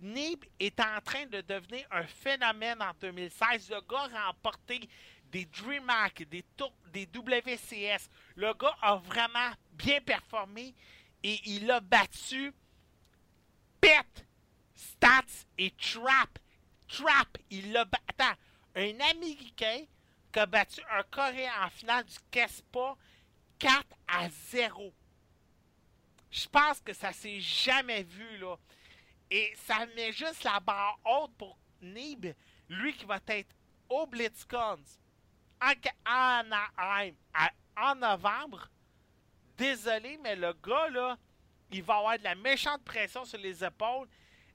Nib 0.00 0.44
est 0.58 0.80
en 0.80 1.00
train 1.04 1.26
de 1.26 1.40
devenir 1.42 1.86
un 1.90 2.06
phénomène 2.06 2.80
en 2.80 2.92
2016. 3.00 3.70
Le 3.70 3.80
gars 3.82 4.08
a 4.14 4.26
remporté 4.28 4.88
des 5.30 5.44
DreamHack, 5.44 6.28
des, 6.28 6.44
des 6.92 7.06
WCS. 7.06 8.08
Le 8.36 8.54
gars 8.54 8.76
a 8.80 8.96
vraiment 8.96 9.52
bien 9.72 10.00
performé 10.00 10.74
et 11.22 11.40
il 11.44 11.70
a 11.70 11.80
battu 11.80 12.52
Pet, 13.80 14.26
Stats 14.74 15.46
et 15.58 15.72
Trap. 15.72 16.38
Trap, 16.88 17.38
il 17.50 17.72
l'a 17.72 17.84
battu. 17.84 18.04
Attends, 18.08 18.38
un 18.74 19.00
Américain 19.00 19.84
qui 20.32 20.38
a 20.38 20.46
battu 20.46 20.80
un 20.90 21.02
Coréen 21.04 21.52
en 21.64 21.70
finale 21.70 22.04
du 22.04 22.16
Kespa 22.30 22.96
4 23.58 23.84
à 24.08 24.28
0. 24.28 24.92
Je 26.30 26.48
pense 26.48 26.80
que 26.80 26.92
ça 26.92 27.12
s'est 27.12 27.40
jamais 27.40 28.02
vu, 28.02 28.38
là. 28.38 28.56
Et 29.30 29.52
ça 29.56 29.86
met 29.94 30.12
juste 30.12 30.44
la 30.44 30.60
barre 30.60 30.98
haute 31.04 31.32
pour 31.36 31.56
Nib, 31.82 32.26
lui 32.68 32.92
qui 32.94 33.04
va 33.04 33.20
être 33.28 33.54
au 33.88 34.06
BlitzCon 34.06 34.78
en, 35.60 35.72
Anaheim 36.04 37.14
en 37.76 37.94
novembre. 37.94 38.68
Désolé, 39.60 40.18
mais 40.22 40.36
le 40.36 40.54
gars, 40.54 40.88
là, 40.88 41.18
il 41.70 41.82
va 41.82 41.98
avoir 41.98 42.18
de 42.18 42.24
la 42.24 42.34
méchante 42.34 42.82
pression 42.82 43.26
sur 43.26 43.38
les 43.38 43.62
épaules 43.62 44.08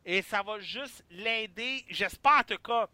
et 0.04 0.24
ça 0.24 0.42
va 0.42 0.60
juste 0.60 1.06
l'aider, 1.12 1.86
j'espère 1.90 2.40
en 2.40 2.44
tout 2.44 2.58
cas, 2.58 2.90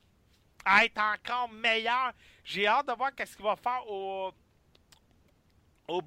à 0.65 0.83
être 0.83 0.99
encore 0.99 1.48
meilleur. 1.48 2.11
J'ai 2.43 2.67
hâte 2.67 2.88
de 2.90 2.91
voir 2.91 3.15
qu'est-ce 3.15 3.33
qu'il 3.38 3.45
va 3.45 3.56
faire 3.56 3.90
au, 3.90 4.33
au 5.88 6.01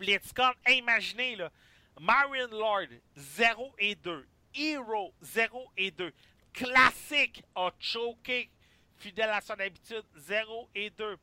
imaginez, 0.68 1.36
là, 1.36 1.50
Marion 1.98 2.48
Lord, 2.50 2.88
0 3.16 3.74
et 3.78 3.94
2. 3.94 4.28
Hero, 4.54 5.14
0 5.22 5.72
et 5.78 5.90
2. 5.90 6.12
Classique 6.52 7.42
a 7.54 7.70
choqué, 7.80 8.50
fidèle 8.98 9.30
à 9.30 9.40
son 9.40 9.54
habitude, 9.54 10.04
0 10.16 10.68
et 10.74 10.90
2. 10.90 11.16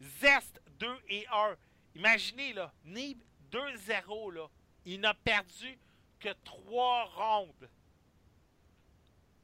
Zest, 0.00 0.62
2 0.78 0.88
et 1.10 1.26
1. 1.30 1.54
Imaginez, 1.96 2.54
là, 2.54 2.72
Nib, 2.86 3.20
2-0, 3.52 4.32
là. 4.32 4.46
Il 4.84 5.00
n'a 5.00 5.14
perdu 5.14 5.78
que 6.18 6.30
3 6.44 7.04
rondes. 7.14 7.68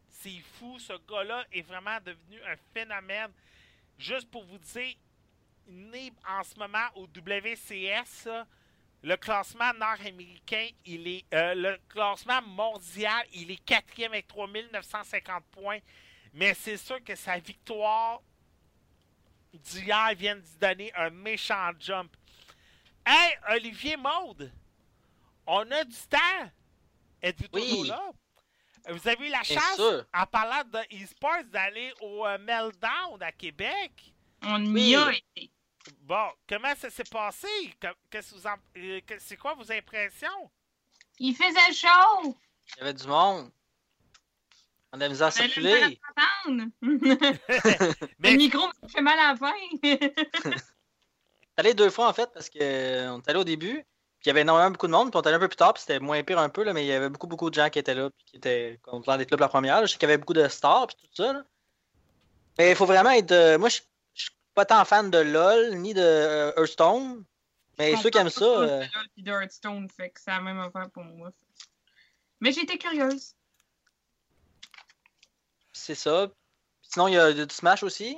C'est 0.09 0.41
fou, 0.59 0.79
ce 0.79 0.95
gars-là 1.09 1.45
est 1.53 1.63
vraiment 1.63 1.99
devenu 2.05 2.43
un 2.43 2.57
phénomène. 2.75 3.31
Juste 3.99 4.29
pour 4.31 4.45
vous 4.45 4.59
dire, 4.59 4.95
Nib, 5.69 6.15
en 6.27 6.43
ce 6.43 6.59
moment, 6.59 6.87
au 6.95 7.07
WCS, 7.07 8.29
le 9.03 9.17
classement 9.17 9.73
nord-américain, 9.75 10.69
il 10.85 11.07
est. 11.07 11.25
Euh, 11.35 11.55
le 11.55 11.79
classement 11.89 12.43
mondial, 12.43 13.25
il 13.33 13.51
est 13.51 13.65
quatrième 13.65 14.13
avec 14.13 14.27
3950 14.27 15.45
points. 15.53 15.79
Mais 16.35 16.55
c'est 16.55 16.77
sûr 16.77 17.03
que 17.05 17.15
sa 17.15 17.39
victoire 17.39 18.21
d'hier 19.53 20.15
vient 20.17 20.37
de 20.37 20.43
donner 20.61 20.93
un 20.95 21.11
méchant 21.11 21.71
jump. 21.79 22.17
Hey, 23.11 23.37
Olivier 23.57 23.97
Maude, 23.97 24.53
on 25.47 25.71
a 25.71 25.83
du 25.85 25.97
temps. 26.11 26.51
Êtes-vous 27.23 27.49
Oui. 27.55 27.69
toujours 27.71 27.87
là? 27.87 28.11
Vous 28.91 29.09
avez 29.09 29.27
eu 29.29 29.31
la 29.31 29.43
chance, 29.43 29.81
en 30.15 30.27
parlant 30.27 30.63
de 30.65 31.03
e-sports, 31.03 31.45
d'aller 31.45 31.91
au 32.03 32.27
euh, 32.27 32.37
Meltdown 32.39 33.23
à 33.23 33.33
Québec. 33.33 34.13
On 34.43 34.63
y 34.77 34.95
a 34.95 35.11
été. 35.13 35.51
Bon, 36.03 36.29
comment 36.47 36.75
ça 36.77 36.91
s'est 36.91 37.05
passé? 37.11 37.49
Que- 37.81 37.87
qu'est-ce 38.11 38.33
que 38.33 38.37
vous 38.41 38.47
en- 38.47 38.57
euh, 38.77 39.01
c'est 39.21 39.37
quoi 39.39 39.55
vos 39.55 39.71
impressions? 39.73 40.51
Il 41.19 41.35
faisait 41.35 41.73
chaud. 41.73 42.37
Il 42.77 42.79
y 42.79 42.81
avait 42.83 42.95
du 42.95 43.07
monde. 43.07 43.51
On 44.93 45.01
a 45.01 45.09
misère 45.09 45.29
à 45.29 45.31
circuler. 45.31 45.99
Le 46.47 47.95
Mais 48.19 48.37
micro 48.37 48.69
me 48.83 48.89
fait 48.89 49.01
mal 49.01 49.19
à 49.19 49.33
la 49.33 49.37
fin. 49.37 49.55
allé 51.59 51.75
deux 51.75 51.91
fois 51.91 52.09
en 52.09 52.13
fait 52.13 52.31
parce 52.33 52.49
que 52.49 52.59
euh, 52.61 53.19
est 53.19 53.29
allé 53.29 53.39
au 53.39 53.45
début, 53.45 53.75
puis 54.21 54.25
il 54.25 54.29
y 54.29 54.31
avait 54.31 54.41
énormément 54.43 54.71
beaucoup 54.71 54.87
de 54.87 54.93
monde, 54.93 55.11
puis 55.11 55.19
on 55.19 55.23
est 55.23 55.27
allé 55.29 55.37
un 55.37 55.41
peu 55.41 55.49
plus 55.49 55.57
tard, 55.57 55.75
puis 55.75 55.81
c'était 55.83 56.01
moins 56.01 56.23
pire 56.23 56.39
un 56.39 56.49
peu, 56.49 56.63
là, 56.65 56.73
mais 56.73 56.85
il 56.85 56.89
y 56.89 56.93
avait 56.93 57.09
beaucoup 57.09 57.27
beaucoup 57.27 57.51
de 57.51 57.55
gens 57.55 57.69
qui 57.71 57.79
étaient 57.79 57.95
là, 57.95 58.11
puis 58.11 58.25
qui 58.27 58.37
étaient 58.37 58.79
contents 58.83 59.17
d'être 59.17 59.31
là 59.31 59.37
pour 59.37 59.45
la 59.45 59.49
première. 59.49 59.81
là. 59.81 59.87
Je 59.87 59.93
sais 59.93 59.99
qu'il 59.99 60.09
y 60.09 60.13
avait 60.13 60.19
beaucoup 60.19 60.33
de 60.35 60.47
stars, 60.49 60.87
puis 60.89 60.97
tout 60.97 61.23
ça. 61.23 61.33
là. 61.33 61.45
Mais 62.59 62.71
il 62.71 62.77
faut 62.77 62.87
vraiment 62.87 63.11
être. 63.11 63.31
euh, 63.33 63.59
moi, 63.59 63.69
je 63.69 63.81
suis 64.15 64.31
pas 64.55 64.65
tant 64.65 64.85
fan 64.85 65.11
de 65.11 65.19
LOL 65.19 65.77
ni 65.77 65.95
de 65.95 66.01
euh, 66.03 66.53
Hearthstone, 66.57 67.25
mais 67.79 67.97
ceux 67.97 68.11
qui 68.11 68.19
aiment 68.19 68.29
ça. 68.31 68.45
euh, 68.45 68.85
Puis 69.15 69.23
de 69.23 69.31
Hearthstone, 69.31 69.89
fait 69.89 70.11
que 70.11 70.21
c'est 70.21 70.33
la 70.33 70.41
même 70.41 70.59
affaire 70.59 70.91
pour 70.91 71.05
moi. 71.05 71.31
Mais 72.41 72.51
j'étais 72.53 72.77
curieuse. 72.79 73.35
c'est 75.73 75.95
ça. 75.95 76.29
Sinon, 76.83 77.09
il 77.09 77.15
y 77.15 77.19
a 77.19 77.33
du 77.33 77.55
Smash 77.55 77.83
aussi. 77.83 78.17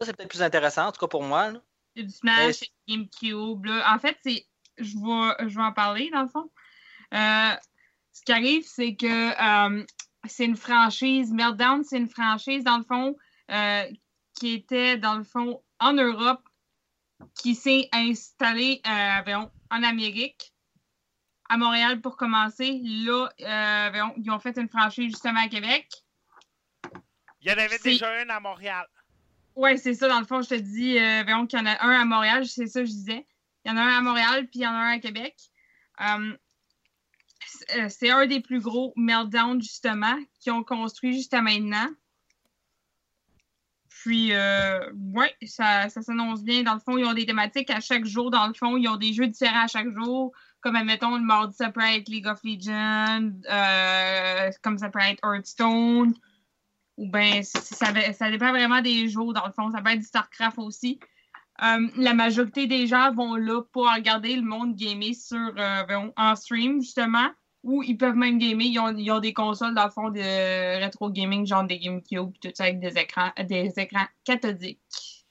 Ça, 0.00 0.06
c'est 0.06 0.16
peut-être 0.16 0.30
plus 0.30 0.42
intéressant, 0.42 0.86
en 0.86 0.92
tout 0.92 1.00
cas 1.00 1.08
pour 1.08 1.22
moi. 1.22 1.50
là. 1.50 1.60
Il 1.96 2.02
y 2.02 2.04
a 2.04 2.08
du 2.08 2.14
Mais 2.22 2.52
Smash, 2.52 2.70
GameCube. 2.86 3.64
Là. 3.64 3.94
En 3.94 3.98
fait, 3.98 4.16
c'est. 4.22 4.46
Je 4.78 4.94
vais, 4.98 5.48
je 5.48 5.56
vais 5.56 5.64
en 5.64 5.72
parler, 5.72 6.10
dans 6.10 6.22
le 6.22 6.28
fond. 6.28 6.50
Euh, 7.14 7.56
ce 8.12 8.22
qui 8.22 8.32
arrive, 8.32 8.64
c'est 8.66 8.94
que 8.94 9.76
euh, 9.78 9.84
c'est 10.26 10.44
une 10.44 10.56
franchise. 10.56 11.32
Meltdown, 11.32 11.82
c'est 11.82 11.96
une 11.96 12.08
franchise, 12.08 12.62
dans 12.62 12.78
le 12.78 12.84
fond, 12.84 13.16
euh, 13.50 13.84
qui 14.34 14.52
était, 14.52 14.98
dans 14.98 15.16
le 15.16 15.24
fond, 15.24 15.62
en 15.80 15.94
Europe, 15.94 16.46
qui 17.40 17.54
s'est 17.54 17.88
installée 17.92 18.82
euh, 18.86 19.46
en 19.70 19.82
Amérique, 19.82 20.52
à 21.48 21.56
Montréal 21.56 22.00
pour 22.00 22.16
commencer. 22.16 22.80
Là, 22.82 23.28
euh, 23.40 24.02
ils 24.18 24.30
ont 24.30 24.38
fait 24.38 24.58
une 24.58 24.68
franchise 24.68 25.10
justement 25.10 25.40
à 25.40 25.48
Québec. 25.48 25.88
il 27.40 27.48
y 27.48 27.54
en 27.54 27.58
avait 27.58 27.78
déjà 27.78 28.10
un 28.10 28.28
à 28.28 28.40
Montréal. 28.40 28.86
Ouais, 29.56 29.78
c'est 29.78 29.94
ça, 29.94 30.08
dans 30.08 30.20
le 30.20 30.26
fond, 30.26 30.42
je 30.42 30.50
te 30.50 30.54
dis, 30.54 30.98
euh, 30.98 31.22
voyons 31.24 31.46
qu'il 31.46 31.58
y 31.58 31.62
en 31.62 31.66
a 31.66 31.82
un 31.82 32.00
à 32.00 32.04
Montréal, 32.04 32.46
c'est 32.46 32.66
ça 32.66 32.80
que 32.80 32.86
je 32.86 32.92
disais. 32.92 33.26
Il 33.64 33.70
y 33.70 33.74
en 33.74 33.78
a 33.78 33.82
un 33.82 33.98
à 33.98 34.00
Montréal, 34.02 34.46
puis 34.48 34.60
il 34.60 34.62
y 34.62 34.66
en 34.66 34.72
a 34.72 34.76
un 34.76 34.92
à 34.92 34.98
Québec. 34.98 35.34
Euh, 36.02 36.36
c'est 37.46 37.80
euh, 37.80 37.88
c'est 37.88 38.10
un 38.10 38.26
des 38.26 38.40
plus 38.40 38.60
gros 38.60 38.92
meltdowns, 38.96 39.62
justement, 39.62 40.16
qu'ils 40.40 40.52
ont 40.52 40.62
construit 40.62 41.14
jusqu'à 41.14 41.40
maintenant. 41.40 41.88
Puis, 43.88 44.32
euh, 44.32 44.78
ouais, 45.14 45.34
ça, 45.46 45.88
ça 45.88 46.02
s'annonce 46.02 46.44
bien. 46.44 46.62
Dans 46.62 46.74
le 46.74 46.80
fond, 46.80 46.96
ils 46.98 47.04
ont 47.04 47.14
des 47.14 47.26
thématiques 47.26 47.70
à 47.70 47.80
chaque 47.80 48.04
jour. 48.04 48.30
Dans 48.30 48.46
le 48.46 48.54
fond, 48.54 48.76
ils 48.76 48.86
ont 48.88 48.96
des 48.96 49.12
jeux 49.12 49.26
différents 49.26 49.64
à 49.64 49.68
chaque 49.68 49.90
jour. 49.90 50.32
Comme, 50.60 50.76
admettons, 50.76 51.16
le 51.16 51.22
mardi, 51.22 51.56
ça 51.56 51.70
peut 51.70 51.80
être 51.80 52.08
League 52.08 52.26
of 52.26 52.40
Legends, 52.44 53.32
euh, 53.50 54.50
comme 54.62 54.78
ça 54.78 54.90
peut 54.90 55.00
être 55.00 55.24
Hearthstone. 55.24 56.14
Ou 56.96 57.10
bien, 57.10 57.42
ça, 57.42 57.60
ça, 58.12 58.30
dépend 58.30 58.50
vraiment 58.50 58.80
des 58.80 59.08
jours, 59.08 59.32
dans 59.32 59.46
le 59.46 59.52
fond. 59.52 59.70
Ça 59.70 59.82
peut 59.82 59.90
être 59.90 60.00
du 60.00 60.06
StarCraft 60.06 60.58
aussi. 60.58 60.98
Euh, 61.62 61.88
la 61.96 62.14
majorité 62.14 62.66
des 62.66 62.86
gens 62.86 63.12
vont 63.12 63.36
là 63.36 63.62
pour 63.72 63.90
regarder 63.92 64.36
le 64.36 64.42
monde 64.42 64.74
gamer 64.76 65.14
sur, 65.14 65.54
euh, 65.58 66.10
en 66.16 66.36
stream, 66.36 66.80
justement. 66.80 67.30
Ou 67.62 67.82
ils 67.82 67.96
peuvent 67.96 68.14
même 68.14 68.38
gamer. 68.38 68.66
Ils 68.66 68.78
ont, 68.78 68.96
ils 68.96 69.10
ont 69.10 69.20
des 69.20 69.32
consoles, 69.32 69.74
dans 69.74 69.84
le 69.84 69.90
fond, 69.90 70.10
de 70.10 70.80
rétro 70.80 71.10
gaming, 71.10 71.46
genre 71.46 71.64
des 71.64 71.78
GameCube, 71.78 72.32
tout 72.40 72.50
ça, 72.54 72.64
avec 72.64 72.80
des 72.80 72.96
écrans, 72.98 73.32
des 73.44 73.72
écrans 73.76 74.06
cathodiques. 74.24 75.26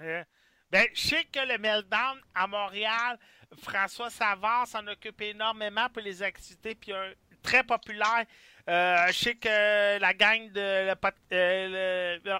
Euh, 0.00 0.22
ben, 0.70 0.86
je 0.94 1.08
sais 1.08 1.24
que 1.24 1.40
le 1.40 1.58
Meltdown 1.58 2.18
à 2.34 2.46
Montréal, 2.46 3.18
François 3.58 4.10
Savard 4.10 4.66
s'en 4.66 4.86
occupe 4.86 5.20
énormément 5.20 5.88
pour 5.92 6.02
les 6.02 6.22
activités, 6.22 6.74
puis 6.74 6.92
un 6.92 7.10
très 7.42 7.64
populaire. 7.64 8.24
Euh, 8.68 9.06
je 9.08 9.12
sais 9.12 9.34
que 9.34 9.98
la 9.98 10.14
gang 10.14 10.50
de 10.52 10.94
euh, 11.32 12.38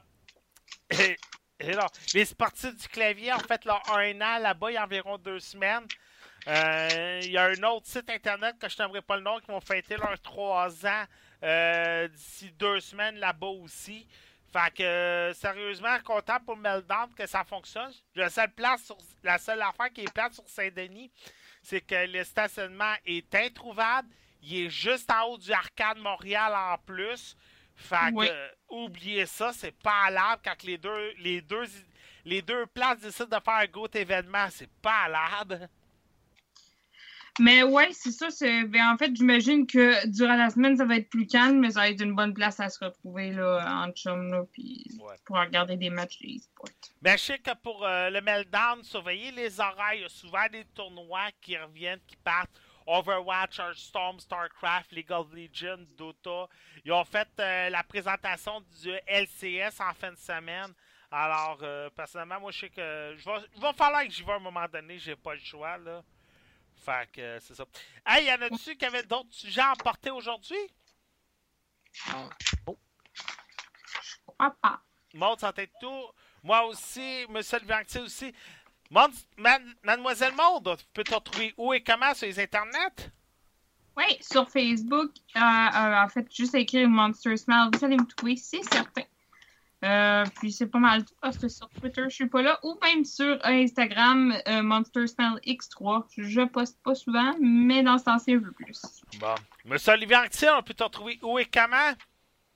non, 1.76 1.86
les 2.14 2.24
sportifs 2.24 2.76
du 2.76 2.88
clavier 2.88 3.32
ont 3.32 3.38
fait 3.38 3.64
leur 3.64 3.82
un 3.92 4.20
an 4.20 4.38
là-bas 4.38 4.70
il 4.70 4.74
y 4.74 4.76
a 4.76 4.84
environ 4.84 5.18
deux 5.18 5.40
semaines. 5.40 5.86
Euh, 6.48 7.20
Il 7.22 7.30
y 7.30 7.38
a 7.38 7.44
un 7.44 7.62
autre 7.64 7.86
site 7.86 8.08
internet 8.10 8.56
que 8.58 8.68
je 8.68 8.82
n'aimerais 8.82 9.02
pas 9.02 9.16
le 9.16 9.22
nom 9.22 9.38
qui 9.40 9.46
vont 9.48 9.60
fêter 9.60 9.96
leurs 9.96 10.20
trois 10.20 10.86
ans 10.86 11.04
d'ici 12.08 12.52
deux 12.52 12.80
semaines 12.80 13.16
là-bas 13.16 13.46
aussi. 13.46 14.06
Fait 14.52 14.74
que, 14.74 15.32
sérieusement, 15.34 15.96
content 16.04 16.40
pour 16.44 16.56
Meltdown 16.56 17.14
que 17.14 17.26
ça 17.26 17.44
fonctionne. 17.44 17.92
La 18.16 18.28
seule, 18.28 18.50
place 18.50 18.82
sur, 18.84 18.96
la 19.22 19.38
seule 19.38 19.62
affaire 19.62 19.92
qui 19.92 20.00
est 20.00 20.12
plate 20.12 20.34
sur 20.34 20.48
Saint-Denis, 20.48 21.12
c'est 21.62 21.80
que 21.80 22.06
le 22.06 22.24
stationnement 22.24 22.94
est 23.06 23.32
introuvable. 23.34 24.08
Il 24.42 24.56
est 24.66 24.70
juste 24.70 25.10
en 25.10 25.24
haut 25.28 25.38
du 25.38 25.52
Arcade 25.52 25.98
Montréal 25.98 26.52
en 26.54 26.78
plus. 26.78 27.36
Fait 27.76 28.10
que, 28.10 28.14
Oui. 28.14 28.26
euh, 28.30 28.48
oubliez 28.68 29.26
ça, 29.26 29.52
c'est 29.52 29.76
pas 29.78 30.04
à 30.06 30.10
l'arbre 30.10 30.42
quand 30.44 30.62
les 30.64 30.76
deux, 30.78 31.12
les 31.18 31.40
deux, 31.40 31.64
les 32.24 32.42
deux 32.42 32.66
places 32.66 33.00
décident 33.00 33.38
de 33.38 33.42
faire 33.42 33.54
un 33.54 33.66
gros 33.66 33.88
événement. 33.94 34.46
C'est 34.50 34.70
pas 34.82 35.04
à 35.04 35.08
l'arbre. 35.08 35.66
Mais 37.38 37.62
ouais, 37.62 37.88
c'est 37.92 38.10
ça. 38.10 38.28
c'est- 38.30 38.64
ben, 38.64 38.92
en 38.92 38.98
fait, 38.98 39.14
j'imagine 39.16 39.66
que 39.66 40.06
durant 40.08 40.34
la 40.36 40.50
semaine, 40.50 40.76
ça 40.76 40.84
va 40.84 40.96
être 40.96 41.08
plus 41.08 41.26
calme, 41.26 41.58
mais 41.60 41.70
ça 41.70 41.80
va 41.80 41.88
être 41.90 42.02
une 42.02 42.14
bonne 42.14 42.34
place 42.34 42.60
à 42.60 42.68
se 42.68 42.84
retrouver 42.84 43.30
là, 43.32 43.82
en 43.86 43.90
chum, 43.92 44.30
là, 44.30 44.42
puis 44.52 44.84
Ouais. 45.00 45.14
pour 45.24 45.38
regarder 45.38 45.76
des 45.76 45.88
matchs 45.90 46.18
de 46.18 46.26
e-sport. 46.36 46.68
Ben, 47.00 47.16
je 47.16 47.22
sais 47.22 47.38
que 47.38 47.54
pour 47.62 47.86
euh, 47.86 48.10
le 48.10 48.20
Meltdown, 48.20 48.82
surveillez 48.82 49.30
les 49.30 49.58
horaires. 49.58 49.94
Il 49.94 50.02
y 50.02 50.04
a 50.04 50.08
souvent 50.10 50.46
des 50.52 50.64
tournois 50.74 51.28
qui 51.40 51.56
reviennent, 51.56 52.00
qui 52.06 52.16
partent. 52.16 52.60
Overwatch, 52.90 53.60
Hearthstone, 53.60 54.18
StarCraft, 54.18 54.92
League 54.92 55.12
of 55.12 55.32
Legends, 55.32 55.86
Dota. 55.96 56.48
Ils 56.84 56.92
ont 56.92 57.04
fait 57.04 57.28
euh, 57.38 57.70
la 57.70 57.84
présentation 57.84 58.60
du 58.82 58.90
LCS 59.06 59.80
en 59.80 59.94
fin 59.94 60.10
de 60.10 60.16
semaine. 60.16 60.74
Alors, 61.10 61.58
euh, 61.62 61.88
personnellement, 61.90 62.40
moi, 62.40 62.50
je 62.50 62.58
sais 62.60 62.70
que. 62.70 63.14
Je 63.16 63.24
vais, 63.24 63.46
il 63.54 63.60
va 63.60 63.72
falloir 63.72 64.02
que 64.02 64.10
j'y 64.10 64.24
vais 64.24 64.32
à 64.32 64.36
un 64.36 64.40
moment 64.40 64.66
donné. 64.66 64.98
J'ai 64.98 65.14
pas 65.14 65.34
le 65.34 65.40
choix, 65.40 65.78
là. 65.78 66.02
Fait 66.84 67.08
que 67.12 67.20
euh, 67.20 67.40
c'est 67.40 67.54
ça. 67.54 67.64
Hey, 68.04 68.26
y 68.26 68.32
en 68.32 68.42
a-tu 68.42 68.76
qui 68.76 68.84
avaient 68.84 69.02
d'autres 69.04 69.32
sujets 69.32 69.60
à 69.60 69.72
emporter 69.72 70.10
aujourd'hui? 70.10 70.56
Ah. 72.06 72.28
Maud, 75.14 75.38
ça 75.38 75.52
t'aide 75.52 75.70
tout? 75.80 76.10
Moi 76.42 76.64
aussi, 76.64 77.26
Monsieur 77.28 77.58
Levantier 77.58 78.00
aussi. 78.00 78.34
Man- 78.90 79.74
Mademoiselle 79.84 80.34
Maud, 80.34 80.76
peut-on 80.92 81.20
trouver 81.20 81.54
où 81.56 81.72
et 81.72 81.82
comment 81.82 82.12
sur 82.14 82.26
les 82.26 82.40
internets? 82.40 83.10
Oui, 83.96 84.16
sur 84.20 84.48
Facebook, 84.48 85.10
euh, 85.36 85.40
euh, 85.40 86.02
en 86.02 86.08
fait, 86.08 86.26
juste 86.34 86.54
écrire 86.54 86.88
Monster 86.88 87.36
Smile, 87.36 87.70
vous 87.72 87.84
allez 87.84 87.96
me 87.96 88.06
trouver, 88.06 88.36
c'est 88.36 88.62
certain. 88.62 89.02
Euh, 89.82 90.24
puis 90.38 90.52
c'est 90.52 90.66
pas 90.66 90.78
mal 90.78 91.04
tout 91.06 91.14
parce 91.22 91.38
que 91.38 91.48
sur 91.48 91.68
Twitter, 91.70 92.04
je 92.04 92.14
suis 92.14 92.28
pas 92.28 92.42
là. 92.42 92.58
Ou 92.62 92.78
même 92.82 93.04
sur 93.04 93.38
Instagram, 93.44 94.34
euh, 94.46 94.62
Monster 94.62 95.06
Smile 95.06 95.38
X3. 95.46 96.04
Je 96.18 96.42
poste 96.42 96.78
pas 96.82 96.94
souvent, 96.94 97.34
mais 97.40 97.82
dans 97.82 97.96
ce 97.96 98.04
temps-ci, 98.04 98.34
un 98.34 98.40
peu 98.40 98.52
plus. 98.52 98.82
Bon. 99.18 99.34
Monsieur 99.64 99.92
Olivier 99.92 100.16
Anctil, 100.16 100.50
on 100.54 100.62
peut 100.62 100.74
t'en 100.74 100.90
trouver 100.90 101.18
où 101.22 101.38
et 101.38 101.46
comment? 101.46 101.94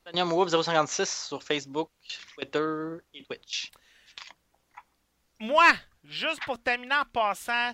Tania 0.05 0.25
Mououb 0.27 0.49
056 0.49 1.27
sur 1.29 1.43
Facebook, 1.43 1.89
Twitter 2.35 2.97
et 3.15 3.25
Twitch. 3.25 3.71
Moi, 5.41 5.65
juste 6.05 6.43
pour 6.45 6.63
terminer 6.63 6.95
en 6.97 7.05
passant, 7.05 7.73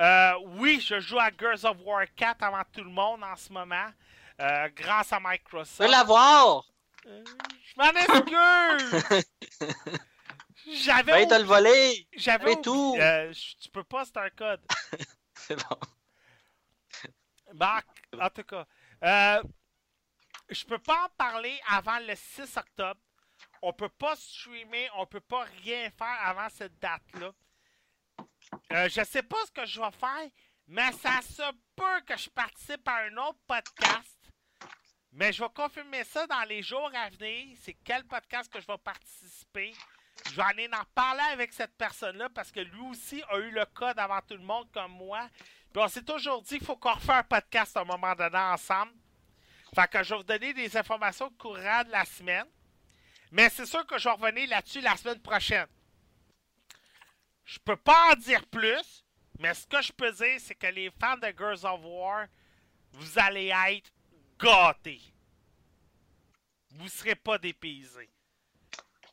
euh, 0.00 0.32
oui, 0.58 0.80
je 0.80 1.00
joue 1.00 1.18
à 1.18 1.30
Girls 1.36 1.64
of 1.64 1.76
War 1.84 2.04
4 2.16 2.42
avant 2.42 2.62
tout 2.72 2.82
le 2.84 2.90
monde 2.90 3.22
en 3.22 3.36
ce 3.36 3.52
moment, 3.52 3.88
euh, 4.40 4.68
grâce 4.74 5.12
à 5.12 5.16
Tu 5.18 5.22
veux 5.24 5.30
Microsoft. 5.30 5.90
l'avoir! 5.90 6.64
Euh, 7.06 7.24
je 7.62 7.74
m'en 7.76 7.90
excuse! 7.90 9.24
J'avais 10.72 11.24
Va 11.24 11.26
te 11.26 11.40
le 11.40 11.46
voler! 11.46 12.06
J'avais 12.14 12.60
tout. 12.60 12.94
je- 12.98 13.56
tu 13.60 13.70
peux 13.70 13.84
pas, 13.84 14.04
c'est 14.04 14.16
un 14.18 14.30
code. 14.30 14.60
C'est 15.34 15.56
bon. 15.56 15.76
Bah, 17.54 17.80
en 18.20 18.28
tout 18.30 18.44
cas, 18.44 18.66
euh, 19.02 19.42
je 20.50 20.64
peux 20.64 20.78
pas 20.78 21.06
en 21.06 21.08
parler 21.16 21.58
avant 21.68 21.98
le 22.00 22.14
6 22.14 22.56
octobre. 22.56 23.00
On 23.62 23.72
peut 23.72 23.88
pas 23.88 24.14
streamer, 24.16 24.88
on 24.96 25.06
peut 25.06 25.20
pas 25.20 25.44
rien 25.64 25.90
faire 25.90 26.18
avant 26.22 26.48
cette 26.50 26.78
date-là. 26.78 27.32
Euh, 28.72 28.88
je 28.88 29.02
sais 29.04 29.22
pas 29.22 29.36
ce 29.46 29.52
que 29.52 29.66
je 29.66 29.80
vais 29.80 29.90
faire, 29.90 30.28
mais 30.66 30.92
ça 30.92 31.20
se 31.22 31.42
peut 31.74 32.00
que 32.06 32.16
je 32.16 32.30
participe 32.30 32.86
à 32.86 33.04
un 33.04 33.16
autre 33.16 33.40
podcast. 33.46 34.18
Mais 35.12 35.32
je 35.32 35.42
vais 35.42 35.50
confirmer 35.50 36.04
ça 36.04 36.26
dans 36.26 36.42
les 36.44 36.62
jours 36.62 36.90
à 36.94 37.10
venir. 37.10 37.56
C'est 37.60 37.76
quel 37.84 38.04
podcast 38.04 38.52
que 38.52 38.60
je 38.60 38.66
vais 38.66 38.78
participer. 38.78 39.74
Je 40.26 40.36
vais 40.36 40.42
aller 40.42 40.68
en 40.72 40.84
parler 40.94 41.24
avec 41.32 41.52
cette 41.52 41.76
personne-là 41.76 42.28
parce 42.30 42.52
que 42.52 42.60
lui 42.60 42.80
aussi 42.88 43.22
a 43.28 43.38
eu 43.38 43.50
le 43.50 43.64
code 43.74 43.98
avant 43.98 44.20
tout 44.20 44.36
le 44.36 44.44
monde 44.44 44.70
comme 44.72 44.92
moi. 44.92 45.28
Puis 45.72 45.82
on 45.82 45.88
s'est 45.88 46.04
toujours 46.04 46.42
dit 46.42 46.58
qu'il 46.58 46.66
faut 46.66 46.76
qu'on 46.76 46.92
refasse 46.92 47.18
un 47.18 47.22
podcast 47.24 47.76
à 47.76 47.80
un 47.80 47.84
moment 47.84 48.14
donné 48.14 48.38
ensemble. 48.38 48.92
Fait 49.74 49.88
que 49.88 50.02
je 50.02 50.10
vais 50.10 50.16
vous 50.18 50.24
donner 50.24 50.52
des 50.52 50.76
informations 50.76 51.30
courant 51.38 51.84
de 51.84 51.90
la 51.90 52.04
semaine. 52.04 52.46
Mais 53.32 53.48
c'est 53.48 53.66
sûr 53.66 53.86
que 53.86 53.98
je 53.98 54.04
vais 54.04 54.14
revenir 54.14 54.48
là-dessus 54.48 54.80
la 54.80 54.96
semaine 54.96 55.20
prochaine. 55.20 55.66
Je 57.50 57.58
peux 57.58 57.76
pas 57.76 58.12
en 58.12 58.14
dire 58.14 58.46
plus, 58.46 59.04
mais 59.40 59.52
ce 59.54 59.66
que 59.66 59.82
je 59.82 59.90
peux 59.90 60.12
dire, 60.12 60.38
c'est 60.38 60.54
que 60.54 60.68
les 60.68 60.88
fans 60.88 61.16
de 61.16 61.34
Girls 61.36 61.66
of 61.66 61.80
War, 61.82 62.28
vous 62.92 63.18
allez 63.18 63.48
être 63.48 63.90
gâtés. 64.38 65.02
Vous 66.70 66.88
serez 66.88 67.16
pas 67.16 67.38
dépaysés. 67.38 68.08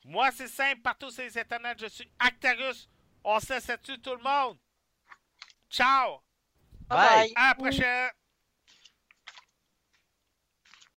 Moi, 0.06 0.30
c'est 0.34 0.48
simple, 0.48 0.82
partout 0.82 1.10
sur 1.10 1.24
les 1.24 1.36
internets, 1.36 1.80
je 1.80 1.88
suis 1.88 2.12
Actarus. 2.20 2.88
On 3.24 3.40
se 3.40 3.54
laisse 3.54 3.72
tout 4.04 4.16
le 4.16 4.24
monde? 4.24 4.60
Ciao! 5.68 6.22
Bye! 6.88 7.34
À 7.36 7.48
la 7.48 7.56
prochaine! 7.56 8.12